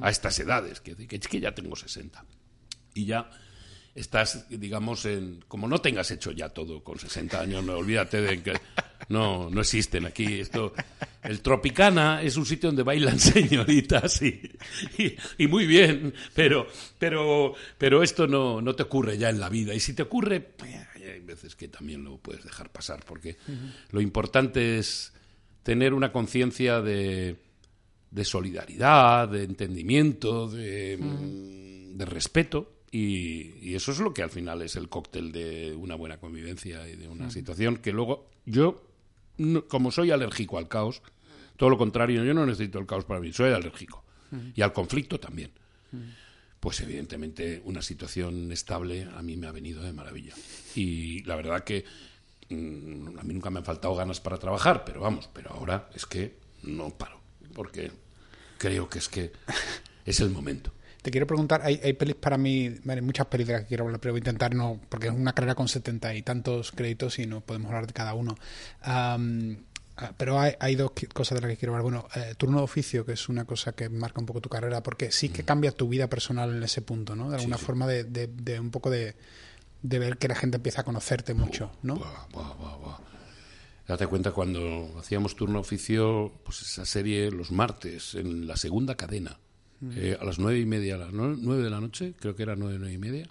a 0.00 0.10
estas 0.10 0.38
edades, 0.40 0.80
que, 0.80 0.96
que 0.96 1.16
es 1.16 1.28
que 1.28 1.38
ya 1.40 1.54
tengo 1.54 1.76
60 1.76 2.24
y 2.94 3.04
ya 3.04 3.30
estás, 3.98 4.46
digamos, 4.48 5.04
en, 5.04 5.44
como 5.48 5.66
no 5.66 5.80
tengas 5.80 6.10
hecho 6.10 6.30
ya 6.30 6.48
todo 6.48 6.82
con 6.82 6.98
60 6.98 7.40
años, 7.40 7.64
no 7.64 7.76
olvídate 7.76 8.20
de 8.20 8.42
que 8.42 8.52
no, 9.08 9.50
no 9.50 9.60
existen 9.60 10.06
aquí. 10.06 10.40
Esto, 10.40 10.72
el 11.22 11.40
Tropicana 11.40 12.22
es 12.22 12.36
un 12.36 12.46
sitio 12.46 12.68
donde 12.68 12.84
bailan 12.84 13.18
señoritas 13.18 14.22
y, 14.22 14.40
y, 14.98 15.16
y 15.38 15.46
muy 15.48 15.66
bien, 15.66 16.14
pero, 16.34 16.66
pero, 16.98 17.54
pero 17.76 18.02
esto 18.02 18.26
no, 18.26 18.60
no 18.60 18.74
te 18.74 18.84
ocurre 18.84 19.18
ya 19.18 19.30
en 19.30 19.40
la 19.40 19.48
vida. 19.48 19.74
Y 19.74 19.80
si 19.80 19.94
te 19.94 20.02
ocurre, 20.02 20.40
pues, 20.40 20.74
hay 20.96 21.20
veces 21.20 21.56
que 21.56 21.68
también 21.68 22.04
lo 22.04 22.18
puedes 22.18 22.44
dejar 22.44 22.70
pasar, 22.70 23.04
porque 23.04 23.36
lo 23.90 24.00
importante 24.00 24.78
es 24.78 25.12
tener 25.62 25.92
una 25.92 26.12
conciencia 26.12 26.80
de, 26.80 27.36
de 28.10 28.24
solidaridad, 28.24 29.28
de 29.28 29.42
entendimiento, 29.44 30.48
de, 30.48 30.98
de 31.94 32.04
respeto. 32.04 32.77
Y, 32.90 33.54
y 33.60 33.74
eso 33.74 33.92
es 33.92 33.98
lo 34.00 34.14
que 34.14 34.22
al 34.22 34.30
final 34.30 34.62
es 34.62 34.76
el 34.76 34.88
cóctel 34.88 35.30
de 35.32 35.74
una 35.76 35.94
buena 35.94 36.18
convivencia 36.18 36.88
y 36.88 36.96
de 36.96 37.06
una 37.08 37.30
situación 37.30 37.76
que 37.76 37.92
luego 37.92 38.30
yo, 38.46 38.82
no- 39.36 39.66
como 39.66 39.90
soy 39.90 40.10
alérgico 40.10 40.56
al 40.58 40.68
caos, 40.68 41.02
todo 41.56 41.68
lo 41.70 41.76
contrario, 41.78 42.24
yo 42.24 42.32
no 42.34 42.46
necesito 42.46 42.78
el 42.78 42.86
caos 42.86 43.04
para 43.04 43.20
mí, 43.20 43.32
soy 43.32 43.52
alérgico. 43.52 44.04
Y 44.54 44.62
al 44.62 44.72
conflicto 44.72 45.18
también. 45.20 45.50
Pues 46.60 46.80
evidentemente 46.80 47.62
una 47.64 47.82
situación 47.82 48.50
estable 48.52 49.06
a 49.14 49.22
mí 49.22 49.36
me 49.36 49.46
ha 49.46 49.52
venido 49.52 49.82
de 49.82 49.92
maravilla. 49.92 50.34
Y 50.74 51.22
la 51.24 51.36
verdad 51.36 51.62
que 51.64 51.84
mm, 52.48 53.18
a 53.18 53.22
mí 53.22 53.34
nunca 53.34 53.50
me 53.50 53.58
han 53.58 53.64
faltado 53.64 53.94
ganas 53.94 54.20
para 54.20 54.38
trabajar, 54.38 54.84
pero 54.84 55.00
vamos, 55.00 55.28
pero 55.32 55.50
ahora 55.50 55.88
es 55.94 56.04
que 56.06 56.36
no 56.62 56.90
paro, 56.96 57.20
porque 57.54 57.90
creo 58.58 58.88
que 58.88 58.98
es 58.98 59.08
que 59.08 59.30
es 60.04 60.20
el 60.20 60.30
momento. 60.30 60.72
Te 61.08 61.12
quiero 61.12 61.26
preguntar, 61.26 61.62
hay, 61.64 61.80
hay 61.82 61.94
pelis 61.94 62.16
para 62.16 62.36
mí, 62.36 62.68
vale, 62.84 63.00
muchas 63.00 63.24
pelis 63.28 63.46
de 63.46 63.54
las 63.54 63.62
que 63.62 63.68
quiero 63.68 63.84
hablar, 63.84 63.98
pero 63.98 64.12
voy 64.12 64.18
a 64.18 64.20
intentar 64.20 64.54
no, 64.54 64.78
porque 64.90 65.06
es 65.06 65.14
una 65.14 65.32
carrera 65.32 65.54
con 65.54 65.66
setenta 65.66 66.14
y 66.14 66.20
tantos 66.20 66.70
créditos 66.70 67.18
y 67.18 67.24
no 67.24 67.40
podemos 67.40 67.68
hablar 67.68 67.86
de 67.86 67.94
cada 67.94 68.12
uno. 68.12 68.34
Ah, 68.82 69.16
pero 70.18 70.38
hay, 70.38 70.52
hay 70.60 70.74
dos 70.74 70.92
cosas 71.14 71.36
de 71.36 71.40
las 71.40 71.50
que 71.50 71.56
quiero 71.56 71.74
hablar. 71.74 71.82
Bueno, 71.82 72.06
eh, 72.14 72.34
turno 72.36 72.58
de 72.58 72.64
oficio, 72.64 73.06
que 73.06 73.12
es 73.12 73.30
una 73.30 73.46
cosa 73.46 73.72
que 73.72 73.88
marca 73.88 74.20
un 74.20 74.26
poco 74.26 74.42
tu 74.42 74.50
carrera, 74.50 74.82
porque 74.82 75.10
sí 75.10 75.30
que 75.30 75.44
cambia 75.44 75.72
tu 75.72 75.88
vida 75.88 76.10
personal 76.10 76.54
en 76.54 76.62
ese 76.62 76.82
punto, 76.82 77.16
¿no? 77.16 77.30
De 77.30 77.36
alguna 77.36 77.56
sí. 77.56 77.64
forma 77.64 77.86
de, 77.86 78.04
de- 78.04 78.26
de 78.26 78.60
un 78.60 78.70
poco 78.70 78.90
de, 78.90 79.16
de 79.80 79.98
ver 79.98 80.18
que 80.18 80.28
la 80.28 80.34
gente 80.34 80.58
empieza 80.58 80.82
a 80.82 80.84
conocerte 80.84 81.32
mucho, 81.32 81.72
¿no? 81.82 81.96
Buah, 81.96 82.26
buah, 82.30 82.76
buah. 82.76 82.98
Date 83.86 84.06
cuenta 84.08 84.32
cuando 84.32 84.94
hacíamos 84.98 85.34
turno 85.36 85.58
oficio, 85.60 86.34
pues 86.44 86.60
esa 86.60 86.84
serie 86.84 87.30
los 87.30 87.50
martes 87.50 88.14
en 88.14 88.46
la 88.46 88.58
segunda 88.58 88.94
cadena, 88.94 89.38
eh, 89.94 90.16
a 90.20 90.24
las 90.24 90.38
nueve 90.38 90.58
y 90.60 90.66
media, 90.66 90.96
a 90.96 90.98
las 90.98 91.12
nue- 91.12 91.38
nueve 91.40 91.62
de 91.62 91.70
la 91.70 91.80
noche, 91.80 92.14
creo 92.18 92.34
que 92.34 92.42
era 92.42 92.56
nueve, 92.56 92.76
nueve 92.78 92.94
y 92.94 92.98
media, 92.98 93.28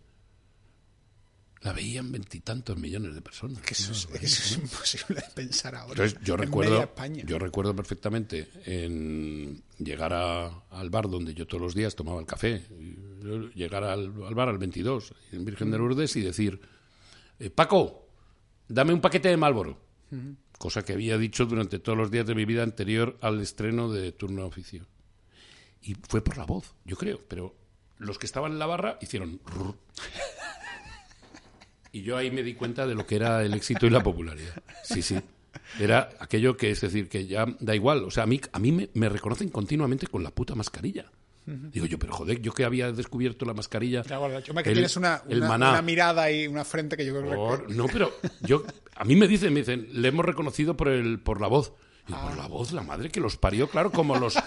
la 1.62 1.74
veían 1.74 2.12
veintitantos 2.12 2.78
millones 2.78 3.16
de 3.16 3.22
personas. 3.22 3.62
Que 3.62 3.74
eso, 3.74 3.91
es, 3.91 4.06
Una 4.06 4.16
eso 4.20 4.43
es 4.43 4.58
imposible 4.58 5.16
de 5.22 5.34
pensar 5.34 5.76
ahora. 5.76 5.91
Entonces, 6.06 6.20
yo 6.24 6.36
En 6.36 6.41
recuerdo, 6.41 6.93
yo 7.26 7.39
recuerdo 7.39 7.76
perfectamente 7.76 8.48
en 8.66 9.62
llegar 9.80 10.14
a- 10.14 10.48
al 10.70 10.89
bar 10.89 11.10
donde 11.10 11.34
yo 11.34 11.48
todos 11.48 11.62
los 11.62 11.76
días 11.76 11.95
tomaba 11.95 12.20
el 12.20 12.28
café, 12.28 12.64
llegar 13.56 13.84
al, 13.84 14.14
al 14.24 14.36
bar 14.36 14.50
al 14.50 14.58
22, 14.60 15.14
en 15.32 15.43
Virgen 15.45 15.72
de 15.72 15.78
Lourdes, 15.80 16.16
y 16.16 16.22
decir, 16.22 16.62
eh, 17.39 17.50
Paco, 17.50 18.08
dame 18.68 18.93
un 18.93 19.02
paquete 19.02 19.30
de 19.30 19.38
Malboro. 19.38 19.86
Cosa 20.58 20.84
que 20.86 20.93
había 20.93 21.18
dicho 21.18 21.45
durante 21.45 21.80
todos 21.80 21.98
los 21.98 22.10
días 22.10 22.26
de 22.26 22.34
mi 22.36 22.45
vida 22.45 22.64
anterior 22.64 23.18
al 23.22 23.41
estreno 23.41 23.91
de 23.91 24.12
Turno 24.14 24.45
Oficio. 24.45 24.86
Y 25.82 25.95
fue 26.07 26.21
por 26.23 26.38
la 26.38 26.45
voz, 26.45 26.73
yo 26.86 26.95
creo, 26.97 27.21
pero 27.28 27.55
los 27.97 28.17
que 28.19 28.25
estaban 28.25 28.51
en 28.53 28.59
la 28.59 28.65
barra 28.65 28.97
hicieron... 29.01 29.39
Y 31.91 32.01
yo 32.01 32.17
ahí 32.17 32.30
me 32.32 32.43
di 32.43 32.53
cuenta 32.53 32.86
de 32.86 32.95
lo 32.95 33.05
que 33.07 33.15
era 33.15 33.43
el 33.43 33.53
éxito 33.53 33.86
y 33.88 33.89
la 33.89 34.03
popularidad. 34.03 34.61
Sí, 34.84 35.01
sí. 35.01 35.17
Era 35.80 36.09
aquello 36.19 36.55
que 36.57 36.69
es 36.71 36.82
decir, 36.82 37.09
que 37.09 37.25
ya 37.25 37.45
da 37.59 37.75
igual. 37.75 38.03
O 38.03 38.11
sea, 38.11 38.23
a 38.23 38.28
mí, 38.28 38.39
a 38.51 38.59
mí 38.59 38.71
me, 38.71 38.89
me 38.93 39.09
reconocen 39.09 39.49
continuamente 39.49 40.05
con 40.07 40.23
la 40.23 40.32
puta 40.32 40.53
mascarilla. 40.55 41.11
Digo 41.45 41.86
yo, 41.86 41.97
pero 41.97 42.11
joder, 42.13 42.41
yo 42.41 42.51
que 42.53 42.65
había 42.65 42.91
descubierto 42.91 43.45
la 43.45 43.53
mascarilla. 43.53 44.03
Yo 44.03 44.53
me 44.53 44.63
que 44.63 44.69
el- 44.69 44.75
tienes 44.75 44.97
una, 44.97 45.23
mirada 45.82 46.30
y 46.30 46.45
una 46.45 46.65
frente 46.65 46.97
que 46.97 47.05
yo 47.05 47.17
creo 47.21 47.65
que... 47.65 47.73
No, 47.73 47.86
pero 47.88 48.11
yo 48.41 48.65
a 48.95 49.05
mí 49.05 49.15
me 49.15 49.30
dicen, 49.30 49.53
me 49.53 49.61
dicen, 49.61 49.88
le 49.93 50.09
hemos 50.09 50.25
reconocido 50.25 50.75
por 50.75 50.89
el 50.89 51.19
por 51.19 51.39
la 51.39 51.47
voz. 51.47 51.71
Y 52.08 52.14
por 52.14 52.38
la 52.38 52.47
voz, 52.47 52.72
la 52.72 52.84
madre 52.84 53.10
que 53.10 53.20
los 53.20 53.38
parió, 53.38 53.70
claro, 53.70 53.91
como 53.91 54.16
los 54.16 54.38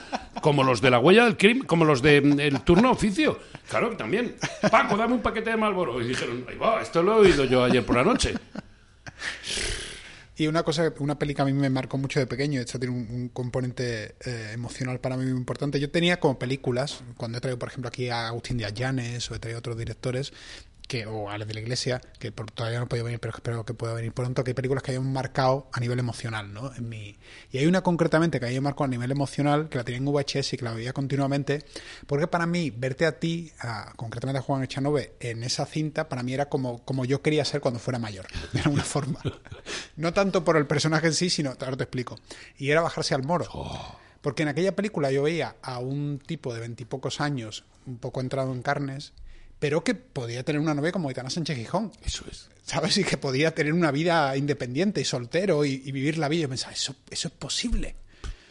como 0.40 0.64
los 0.64 0.80
de 0.80 0.90
la 0.90 0.98
huella 0.98 1.24
del 1.24 1.36
crimen, 1.36 1.66
como 1.66 1.84
los 1.84 2.00
de 2.02 2.20
mm, 2.20 2.64
turno 2.64 2.90
oficio. 2.90 3.38
Claro, 3.68 3.96
también. 3.96 4.36
Paco, 4.70 4.96
dame 4.96 5.14
un 5.14 5.22
paquete 5.22 5.50
de 5.50 5.56
Malboro. 5.56 6.00
Y 6.00 6.08
dijeron, 6.08 6.44
ahí 6.48 6.56
va, 6.56 6.80
esto 6.80 7.02
lo 7.02 7.18
he 7.18 7.26
oído 7.28 7.44
yo 7.44 7.62
ayer 7.62 7.84
por 7.84 7.96
la 7.96 8.04
noche. 8.04 8.34
Y 10.36 10.46
una 10.46 10.62
cosa, 10.62 10.94
una 11.00 11.18
peli 11.18 11.34
que 11.34 11.42
a 11.42 11.44
mí 11.44 11.52
me 11.52 11.68
marcó 11.68 11.98
mucho 11.98 12.18
de 12.18 12.26
pequeño, 12.26 12.62
esto 12.62 12.78
tiene 12.78 12.94
un, 12.94 13.06
un 13.10 13.28
componente 13.28 14.14
eh, 14.24 14.52
emocional 14.54 14.98
para 14.98 15.18
mí 15.18 15.26
muy 15.26 15.36
importante. 15.38 15.78
Yo 15.78 15.90
tenía 15.90 16.18
como 16.18 16.38
películas, 16.38 17.02
cuando 17.18 17.36
he 17.36 17.40
traído, 17.42 17.58
por 17.58 17.68
ejemplo, 17.68 17.88
aquí 17.88 18.08
a 18.08 18.28
Agustín 18.28 18.56
de 18.56 18.72
Llanes 18.72 19.30
o 19.30 19.34
he 19.34 19.38
traído 19.38 19.58
a 19.58 19.60
otros 19.60 19.76
directores, 19.76 20.32
que, 20.90 21.06
o 21.06 21.30
a 21.30 21.34
Alex 21.34 21.46
de 21.46 21.54
la 21.54 21.60
Iglesia, 21.60 22.00
que 22.18 22.32
por- 22.32 22.50
todavía 22.50 22.80
no 22.80 22.86
he 22.86 22.88
podido 22.88 23.04
venir, 23.04 23.20
pero 23.20 23.32
espero 23.32 23.64
que 23.64 23.74
pueda 23.74 23.94
venir 23.94 24.12
pronto, 24.12 24.42
que 24.42 24.50
hay 24.50 24.54
películas 24.54 24.82
que 24.82 24.90
hayan 24.90 25.12
marcado 25.12 25.68
a 25.72 25.78
nivel 25.78 26.00
emocional, 26.00 26.52
¿no? 26.52 26.74
En 26.74 26.88
mi, 26.88 27.16
y 27.52 27.58
hay 27.58 27.66
una 27.68 27.82
concretamente 27.82 28.40
que 28.40 28.46
haya 28.46 28.60
marcado 28.60 28.86
a 28.86 28.88
nivel 28.88 29.12
emocional, 29.12 29.68
que 29.68 29.78
la 29.78 29.84
tenía 29.84 29.98
en 29.98 30.04
VHS 30.06 30.54
y 30.54 30.56
que 30.56 30.64
la 30.64 30.72
veía 30.74 30.92
continuamente, 30.92 31.64
porque 32.08 32.26
para 32.26 32.44
mí, 32.46 32.70
verte 32.70 33.06
a 33.06 33.20
ti, 33.20 33.52
a- 33.60 33.92
concretamente 33.94 34.40
a 34.40 34.42
Juan 34.42 34.64
Echanove, 34.64 35.12
en 35.20 35.44
esa 35.44 35.64
cinta, 35.64 36.08
para 36.08 36.24
mí 36.24 36.34
era 36.34 36.48
como, 36.48 36.84
como 36.84 37.04
yo 37.04 37.22
quería 37.22 37.44
ser 37.44 37.60
cuando 37.60 37.78
fuera 37.78 38.00
mayor, 38.00 38.26
de 38.52 38.60
alguna 38.60 38.82
forma. 38.82 39.20
No 39.94 40.12
tanto 40.12 40.44
por 40.44 40.56
el 40.56 40.66
personaje 40.66 41.06
en 41.06 41.14
sí, 41.14 41.30
sino, 41.30 41.50
ahora 41.60 41.76
te 41.76 41.84
explico. 41.84 42.18
Y 42.58 42.70
era 42.70 42.80
bajarse 42.80 43.14
al 43.14 43.22
moro. 43.22 43.46
Porque 44.22 44.42
en 44.42 44.48
aquella 44.48 44.74
película 44.74 45.12
yo 45.12 45.22
veía 45.22 45.54
a 45.62 45.78
un 45.78 46.18
tipo 46.18 46.52
de 46.52 46.58
veintipocos 46.60 47.20
años, 47.20 47.64
un 47.86 47.96
poco 47.98 48.20
entrado 48.20 48.52
en 48.52 48.60
carnes, 48.62 49.12
pero 49.60 49.84
que 49.84 49.94
podía 49.94 50.42
tener 50.42 50.60
una 50.60 50.74
novia 50.74 50.90
como 50.90 51.08
Aitana 51.08 51.30
Sánchez 51.30 51.56
Gijón, 51.56 51.92
Eso 52.04 52.24
es. 52.28 52.48
¿sabes? 52.64 52.98
Y 52.98 53.04
que 53.04 53.16
podía 53.16 53.54
tener 53.54 53.72
una 53.72 53.92
vida 53.92 54.36
independiente 54.36 55.00
y 55.00 55.04
soltero 55.04 55.64
y, 55.64 55.82
y 55.84 55.92
vivir 55.92 56.18
la 56.18 56.28
vida. 56.28 56.42
Yo 56.42 56.48
pensaba, 56.48 56.72
eso, 56.72 56.96
eso 57.10 57.28
es 57.28 57.34
posible. 57.34 57.94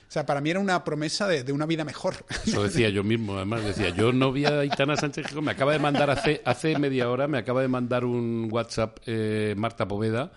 O 0.09 0.11
sea, 0.11 0.25
para 0.25 0.41
mí 0.41 0.49
era 0.49 0.59
una 0.59 0.83
promesa 0.83 1.27
de, 1.27 1.43
de 1.43 1.51
una 1.51 1.67
vida 1.67 1.83
mejor. 1.83 2.25
Eso 2.45 2.63
decía 2.63 2.89
yo 2.89 3.03
mismo, 3.03 3.35
además 3.35 3.63
decía, 3.63 3.89
yo 3.89 4.11
no 4.11 4.31
vi 4.31 4.45
a 4.45 4.59
Aitana 4.61 4.97
Sánchez 4.97 5.27
Gijón, 5.27 5.45
me 5.45 5.51
acaba 5.51 5.71
de 5.71 5.79
mandar 5.79 6.09
hace, 6.09 6.41
hace 6.45 6.77
media 6.79 7.09
hora, 7.11 7.27
me 7.27 7.37
acaba 7.37 7.61
de 7.61 7.67
mandar 7.67 8.05
un 8.05 8.49
WhatsApp 8.51 8.97
eh, 9.05 9.53
Marta 9.55 9.87
Poveda, 9.87 10.31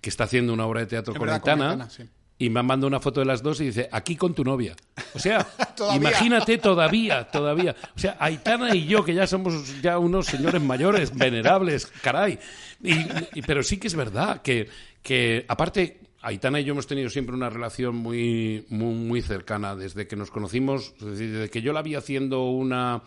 que 0.00 0.10
está 0.10 0.24
haciendo 0.24 0.52
una 0.52 0.64
obra 0.64 0.80
de 0.80 0.86
teatro 0.86 1.12
Es 1.12 1.18
con 1.18 1.26
verdad, 1.26 1.40
con 1.40 1.50
Aitana, 1.50 1.70
Aitana, 1.72 1.90
sí. 1.90 2.04
Y 2.40 2.50
me 2.50 2.60
manda 2.64 2.86
una 2.88 2.98
foto 2.98 3.20
de 3.20 3.26
las 3.26 3.42
dos 3.42 3.60
y 3.60 3.66
dice, 3.66 3.88
aquí 3.92 4.16
con 4.16 4.34
tu 4.34 4.42
novia. 4.42 4.74
O 5.14 5.18
sea, 5.18 5.44
Todavía. 5.76 5.96
imagínate 6.10 6.58
todavía, 6.58 7.24
todavía. 7.30 7.76
O 7.94 7.98
sea, 7.98 8.16
Aitana 8.18 8.74
y 8.74 8.86
yo, 8.86 9.04
que 9.04 9.14
ya 9.14 9.26
somos 9.28 9.80
ya 9.82 9.98
unos 9.98 10.26
señores 10.26 10.60
mayores, 10.62 11.14
venerables, 11.16 11.86
caray. 12.02 12.38
Y- 12.82 12.92
y- 13.34 13.42
pero 13.46 13.62
sí 13.62 13.76
que 13.76 13.86
es 13.88 13.94
verdad 13.94 14.40
que, 14.42 14.68
que 15.02 15.44
aparte, 15.48 16.00
Aitana 16.22 16.60
y 16.60 16.64
yo 16.64 16.72
hemos 16.72 16.86
tenido 16.86 17.10
siempre 17.10 17.34
una 17.36 17.50
relación 17.50 17.94
muy, 17.96 18.64
muy, 18.70 18.94
muy 18.94 19.22
cercana 19.22 19.76
desde 19.76 20.06
que 20.06 20.16
nos 20.16 20.30
conocimos, 20.30 20.94
es 20.98 21.04
decir, 21.06 21.32
desde 21.32 21.50
que 21.50 21.60
yo 21.62 21.72
la 21.74 21.82
vi 21.82 21.94
haciendo 21.94 22.44
una, 22.48 23.02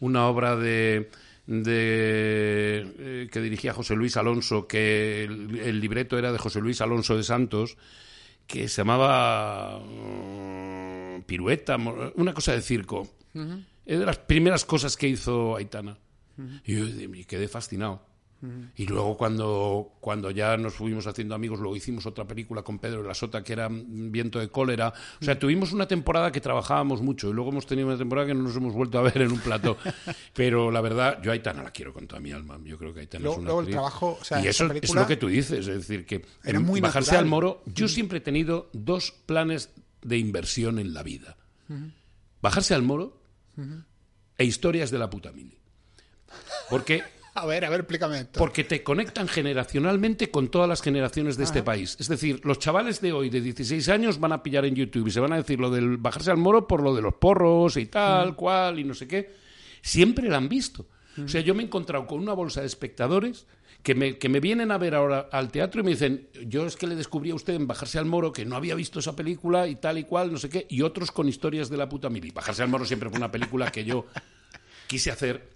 una 0.00 0.26
obra 0.26 0.56
de 0.56 1.10
de 1.46 2.86
eh, 2.98 3.28
que 3.32 3.40
dirigía 3.40 3.72
José 3.72 3.94
Luis 3.96 4.16
Alonso, 4.16 4.66
que 4.66 5.24
el, 5.24 5.58
el 5.58 5.80
libreto 5.80 6.18
era 6.18 6.30
de 6.32 6.38
José 6.38 6.60
Luis 6.60 6.80
Alonso 6.82 7.16
de 7.16 7.22
Santos, 7.22 7.76
que 8.48 8.66
se 8.66 8.80
llamaba 8.80 9.78
mm, 9.78 11.22
Pirueta, 11.26 11.76
una 11.76 12.34
cosa 12.34 12.52
de 12.52 12.62
circo. 12.62 13.06
Es 13.84 13.98
de 14.00 14.06
las 14.06 14.18
primeras 14.18 14.64
cosas 14.64 14.96
que 14.96 15.06
hizo 15.06 15.54
Aitana. 15.54 15.96
Y 16.64 16.74
yo 16.74 17.26
quedé 17.26 17.46
fascinado. 17.46 18.07
Y 18.76 18.86
luego 18.86 19.16
cuando, 19.16 19.94
cuando 20.00 20.30
ya 20.30 20.56
nos 20.56 20.74
fuimos 20.74 21.08
haciendo 21.08 21.34
amigos, 21.34 21.58
luego 21.58 21.74
hicimos 21.74 22.06
otra 22.06 22.24
película 22.24 22.62
con 22.62 22.78
Pedro 22.78 23.02
de 23.02 23.08
la 23.08 23.14
Sota 23.14 23.42
que 23.42 23.52
era 23.52 23.68
mm, 23.68 24.12
Viento 24.12 24.38
de 24.38 24.48
Cólera. 24.48 24.92
O 25.20 25.24
sea, 25.24 25.36
tuvimos 25.36 25.72
una 25.72 25.88
temporada 25.88 26.30
que 26.30 26.40
trabajábamos 26.40 27.02
mucho 27.02 27.30
y 27.30 27.32
luego 27.32 27.50
hemos 27.50 27.66
tenido 27.66 27.88
una 27.88 27.98
temporada 27.98 28.28
que 28.28 28.34
no 28.34 28.44
nos 28.44 28.54
hemos 28.56 28.74
vuelto 28.74 28.98
a 28.98 29.02
ver 29.02 29.22
en 29.22 29.32
un 29.32 29.40
plato. 29.40 29.76
Pero 30.34 30.70
la 30.70 30.80
verdad, 30.80 31.20
yo 31.20 31.32
a 31.32 31.34
Aitana 31.34 31.64
la 31.64 31.72
quiero 31.72 31.92
con 31.92 32.06
toda 32.06 32.20
mi 32.20 32.30
alma. 32.30 32.60
Yo 32.64 32.78
creo 32.78 32.94
que 32.94 33.00
Aitana 33.00 33.24
Luego- 33.24 33.34
es 33.34 33.40
una 33.40 33.46
luego 33.48 33.60
el 33.62 33.70
trabajo, 33.70 34.18
o 34.20 34.24
sea, 34.24 34.40
y 34.40 34.46
eso 34.46 34.66
es 34.72 34.94
lo 34.94 35.06
que 35.06 35.16
tú 35.16 35.26
dices, 35.26 35.66
es 35.66 35.88
decir, 35.88 36.06
que 36.06 36.24
era 36.44 36.58
en 36.58 36.64
muy 36.64 36.80
bajarse 36.80 37.10
natural. 37.10 37.24
al 37.24 37.30
moro, 37.30 37.62
yo 37.66 37.88
siempre 37.88 38.18
he 38.18 38.20
tenido 38.20 38.70
dos 38.72 39.10
planes 39.26 39.70
de 40.02 40.16
inversión 40.16 40.78
en 40.78 40.94
la 40.94 41.02
vida. 41.02 41.36
Bajarse 42.40 42.74
al 42.74 42.82
moro 42.82 43.20
e 44.36 44.44
historias 44.44 44.92
de 44.92 44.98
la 44.98 45.10
puta 45.10 45.32
mili. 45.32 45.58
Porque 46.70 47.02
A 47.38 47.46
ver, 47.46 47.64
a 47.64 47.70
ver, 47.70 47.80
explícame 47.80 48.20
esto. 48.20 48.38
porque 48.38 48.64
te 48.64 48.82
conectan 48.82 49.28
generacionalmente 49.28 50.30
con 50.30 50.48
todas 50.48 50.68
las 50.68 50.82
generaciones 50.82 51.36
de 51.36 51.44
este 51.44 51.62
país. 51.62 51.96
Es 52.00 52.08
decir, 52.08 52.40
los 52.44 52.58
chavales 52.58 53.00
de 53.00 53.12
hoy, 53.12 53.30
de 53.30 53.40
16 53.40 53.88
años, 53.88 54.18
van 54.18 54.32
a 54.32 54.42
pillar 54.42 54.64
en 54.64 54.74
YouTube 54.74 55.06
y 55.06 55.10
se 55.10 55.20
van 55.20 55.32
a 55.32 55.36
decir 55.36 55.60
lo 55.60 55.70
del 55.70 55.96
bajarse 55.96 56.30
al 56.30 56.36
moro 56.36 56.66
por 56.66 56.82
lo 56.82 56.94
de 56.94 57.02
los 57.02 57.14
porros 57.14 57.76
y 57.76 57.86
tal, 57.86 58.34
cual, 58.34 58.78
y 58.78 58.84
no 58.84 58.94
sé 58.94 59.06
qué. 59.06 59.30
Siempre 59.82 60.28
la 60.28 60.38
han 60.38 60.48
visto. 60.48 60.86
O 61.24 61.28
sea, 61.28 61.40
yo 61.40 61.54
me 61.54 61.62
he 61.62 61.66
encontrado 61.66 62.06
con 62.06 62.20
una 62.20 62.32
bolsa 62.32 62.60
de 62.60 62.66
espectadores 62.66 63.46
que 63.82 63.94
me, 63.94 64.18
que 64.18 64.28
me 64.28 64.40
vienen 64.40 64.70
a 64.70 64.78
ver 64.78 64.94
ahora 64.94 65.28
al 65.32 65.50
teatro 65.50 65.80
y 65.80 65.84
me 65.84 65.90
dicen, 65.90 66.28
yo 66.46 66.66
es 66.66 66.76
que 66.76 66.86
le 66.86 66.94
descubrí 66.94 67.30
a 67.30 67.34
usted 67.34 67.54
en 67.54 67.66
Bajarse 67.66 67.98
al 67.98 68.04
Moro 68.04 68.32
que 68.32 68.44
no 68.44 68.56
había 68.56 68.74
visto 68.74 68.98
esa 68.98 69.16
película 69.16 69.66
y 69.66 69.76
tal 69.76 69.98
y 69.98 70.04
cual, 70.04 70.32
no 70.32 70.38
sé 70.38 70.48
qué, 70.48 70.66
y 70.68 70.82
otros 70.82 71.10
con 71.10 71.28
historias 71.28 71.68
de 71.70 71.76
la 71.76 71.88
puta 71.88 72.10
mili. 72.10 72.30
Bajarse 72.30 72.62
al 72.62 72.68
Moro 72.68 72.84
siempre 72.84 73.08
fue 73.08 73.18
una 73.18 73.30
película 73.30 73.70
que 73.70 73.84
yo 73.84 74.06
quise 74.86 75.10
hacer 75.10 75.48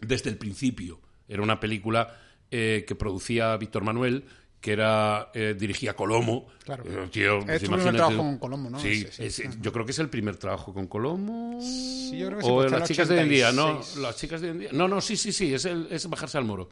desde 0.00 0.30
el 0.30 0.36
principio. 0.36 1.00
Era 1.30 1.42
una 1.42 1.58
película 1.60 2.14
eh, 2.50 2.84
que 2.86 2.94
producía 2.94 3.56
Víctor 3.56 3.84
Manuel, 3.84 4.24
que 4.60 4.72
era 4.72 5.30
eh, 5.32 5.54
dirigía 5.58 5.94
Colomo. 5.96 6.48
Claro. 6.64 6.84
Eh, 6.86 7.08
tío, 7.10 7.38
Es 7.38 7.44
pues 7.46 7.62
tu 7.62 7.70
primer 7.70 7.94
trabajo 7.94 8.16
con 8.18 8.38
Colomo, 8.38 8.68
¿no? 8.68 8.78
Sí, 8.78 9.06
es- 9.18 9.42
yo 9.62 9.72
creo 9.72 9.86
que 9.86 9.92
es 9.92 9.98
el 10.00 10.10
primer 10.10 10.36
trabajo 10.36 10.74
con 10.74 10.86
Colomo. 10.86 11.58
Sí, 11.62 12.18
yo 12.18 12.26
creo 12.26 12.38
que 12.40 12.46
o 12.46 12.54
pues 12.56 12.70
las 12.72 12.86
chicas 12.88 13.08
de 13.08 13.14
hoy 13.14 13.20
en 13.22 13.28
día, 13.30 13.52
¿no? 13.52 13.78
86. 13.78 13.96
Las 14.02 14.16
chicas 14.16 14.40
de 14.42 14.48
hoy 14.48 14.52
en 14.52 14.58
día. 14.60 14.68
No, 14.72 14.86
no, 14.88 15.00
sí, 15.00 15.16
sí, 15.16 15.32
sí, 15.32 15.54
es, 15.54 15.64
el, 15.64 15.86
es 15.90 16.06
bajarse 16.10 16.36
al 16.36 16.44
moro. 16.44 16.68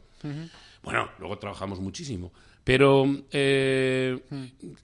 Bueno, 0.83 1.09
luego 1.17 1.37
trabajamos 1.39 1.79
muchísimo. 1.79 2.31
Pero 2.63 3.05
eh, 3.31 4.19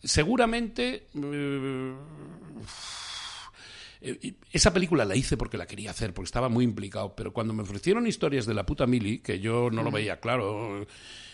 seguramente 0.04 1.08
eh, 4.06 4.36
esa 4.52 4.72
película 4.72 5.04
la 5.04 5.16
hice 5.16 5.36
porque 5.36 5.58
la 5.58 5.66
quería 5.66 5.90
hacer, 5.90 6.14
porque 6.14 6.28
estaba 6.28 6.48
muy 6.48 6.64
implicado, 6.64 7.16
pero 7.16 7.34
cuando 7.34 7.54
me 7.54 7.64
ofrecieron 7.64 8.06
historias 8.06 8.46
de 8.46 8.54
la 8.54 8.66
puta 8.66 8.86
Mili, 8.86 9.20
que 9.20 9.40
yo 9.40 9.70
no 9.72 9.82
lo 9.82 9.90
veía 9.90 10.20
claro, 10.20 10.86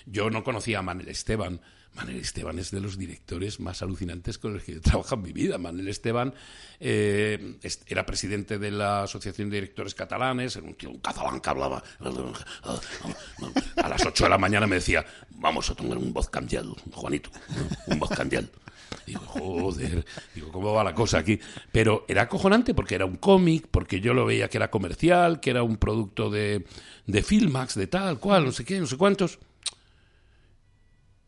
yo 0.06 0.30
no 0.30 0.44
conocía 0.44 0.80
a 0.80 0.82
Manel 0.82 1.10
Esteban. 1.10 1.60
Manel 1.94 2.22
Esteban 2.22 2.58
es 2.58 2.72
de 2.72 2.80
los 2.80 2.98
directores 2.98 3.60
más 3.60 3.82
alucinantes 3.82 4.38
con 4.38 4.54
los 4.54 4.64
que 4.64 4.72
he 4.72 4.80
trabajado 4.80 5.18
en 5.18 5.24
mi 5.24 5.34
vida. 5.34 5.58
Manel 5.58 5.90
Esteban 5.90 6.34
eh, 6.80 7.58
era 7.88 8.06
presidente 8.06 8.58
de 8.58 8.72
la 8.72 9.04
Asociación 9.04 9.50
de 9.50 9.58
Directores 9.58 9.94
Catalanes, 9.94 10.56
era 10.56 10.66
un 10.66 10.76
tío 10.76 10.90
un 10.92 11.00
catalán 11.00 11.42
que 11.42 11.50
hablaba 11.50 11.84
a 13.76 13.90
las 13.90 14.06
8 14.06 14.24
de 14.24 14.30
la 14.30 14.38
mañana 14.38 14.66
me 14.66 14.76
decía, 14.76 15.06
vamos 15.32 15.70
a 15.70 15.76
tomar 15.76 15.98
un 15.98 16.14
voz 16.14 16.30
candial, 16.30 16.74
Juanito, 16.94 17.30
un 17.88 18.00
voz 18.00 18.12
candial. 18.12 18.50
Digo, 19.06 19.22
joder, 19.22 20.06
digo, 20.36 20.52
¿cómo 20.52 20.74
va 20.74 20.84
la 20.84 20.94
cosa 20.94 21.20
aquí? 21.20 21.40
Pero 21.72 22.06
era 22.08 22.24
acojonante 22.24 22.74
porque 22.74 22.96
era 22.96 23.06
un 23.06 23.16
cómic, 23.18 23.68
porque 23.72 24.00
yo 24.02 24.14
lo 24.14 24.26
veía 24.26 24.50
que 24.50 24.58
era 24.58 24.70
comercial, 24.72 25.40
que 25.40 25.50
era 25.50 25.64
un 25.64 25.78
producto 25.78 26.30
de, 26.30 26.66
de 27.08 27.24
Filmax, 27.24 27.76
de 27.76 27.88
tal, 27.88 28.20
cual, 28.20 28.46
no 28.46 28.52
sé 28.52 28.64
qué, 28.66 28.80
no 28.80 28.86
sé 28.86 28.98
cuántos. 28.98 29.40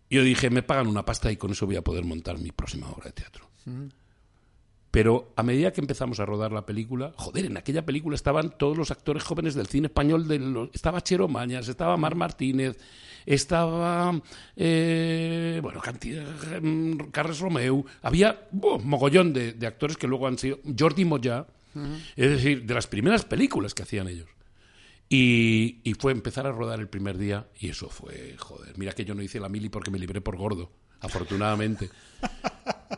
Yo 0.09 0.23
dije, 0.23 0.49
me 0.49 0.61
pagan 0.61 0.87
una 0.87 1.03
pasta 1.05 1.31
y 1.31 1.37
con 1.37 1.51
eso 1.51 1.65
voy 1.65 1.75
a 1.75 1.81
poder 1.81 2.05
montar 2.05 2.37
mi 2.37 2.51
próxima 2.51 2.89
obra 2.89 3.05
de 3.05 3.11
teatro. 3.13 3.49
Pero 4.91 5.33
a 5.35 5.41
medida 5.41 5.73
que 5.73 5.81
empezamos 5.81 6.19
a 6.19 6.25
rodar 6.25 6.51
la 6.51 6.67
película, 6.67 7.13
joder, 7.17 7.45
en 7.45 7.57
aquella 7.57 7.83
película 7.83 8.13
estaban 8.15 8.55
todos 8.57 8.77
los 8.77 8.91
actores 8.91 9.23
jóvenes 9.23 9.55
del 9.55 9.65
cine 9.67 9.87
español. 9.87 10.27
De 10.27 10.37
los- 10.37 10.69
estaba 10.73 11.01
Chero 11.01 11.27
Mañas, 11.27 11.67
estaba 11.67 11.97
Mar 11.97 12.13
Martínez, 12.15 12.77
estaba. 13.25 14.19
eh, 14.55 15.59
bueno, 15.61 15.79
cantidad, 15.81 16.25
mm, 16.61 17.09
Carles 17.11 17.39
Romeu. 17.39 17.85
Había 18.01 18.47
buh, 18.51 18.79
mogollón 18.79 19.33
de, 19.33 19.53
de 19.53 19.67
actores 19.67 19.97
que 19.97 20.07
luego 20.07 20.27
han 20.27 20.37
sido. 20.37 20.59
Jordi 20.77 21.05
Moya. 21.05 21.47
Es 22.15 22.29
decir, 22.29 22.65
de 22.65 22.73
las 22.75 22.85
primeras 22.85 23.25
películas 23.25 23.73
que 23.73 23.81
hacían 23.81 24.07
ellos. 24.07 24.29
Y, 25.09 25.79
y 25.83 25.93
fue 25.95 26.11
empezar 26.11 26.45
a 26.47 26.51
rodar 26.51 26.79
el 26.79 26.87
primer 26.87 27.17
día 27.17 27.47
y 27.59 27.69
eso 27.69 27.89
fue, 27.89 28.35
joder, 28.37 28.77
mira 28.77 28.93
que 28.93 29.05
yo 29.05 29.13
no 29.13 29.21
hice 29.21 29.39
la 29.39 29.49
mili 29.49 29.69
porque 29.69 29.91
me 29.91 29.99
libré 29.99 30.21
por 30.21 30.37
gordo, 30.37 30.71
afortunadamente. 31.03 31.89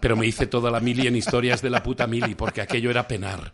Pero 0.01 0.15
me 0.15 0.27
hice 0.27 0.45
toda 0.47 0.69
la 0.69 0.79
mili 0.79 1.07
en 1.07 1.15
historias 1.15 1.61
de 1.61 1.69
la 1.69 1.81
puta 1.81 2.05
mili 2.05 2.35
porque 2.35 2.61
aquello 2.61 2.89
era 2.91 3.07
penar. 3.07 3.51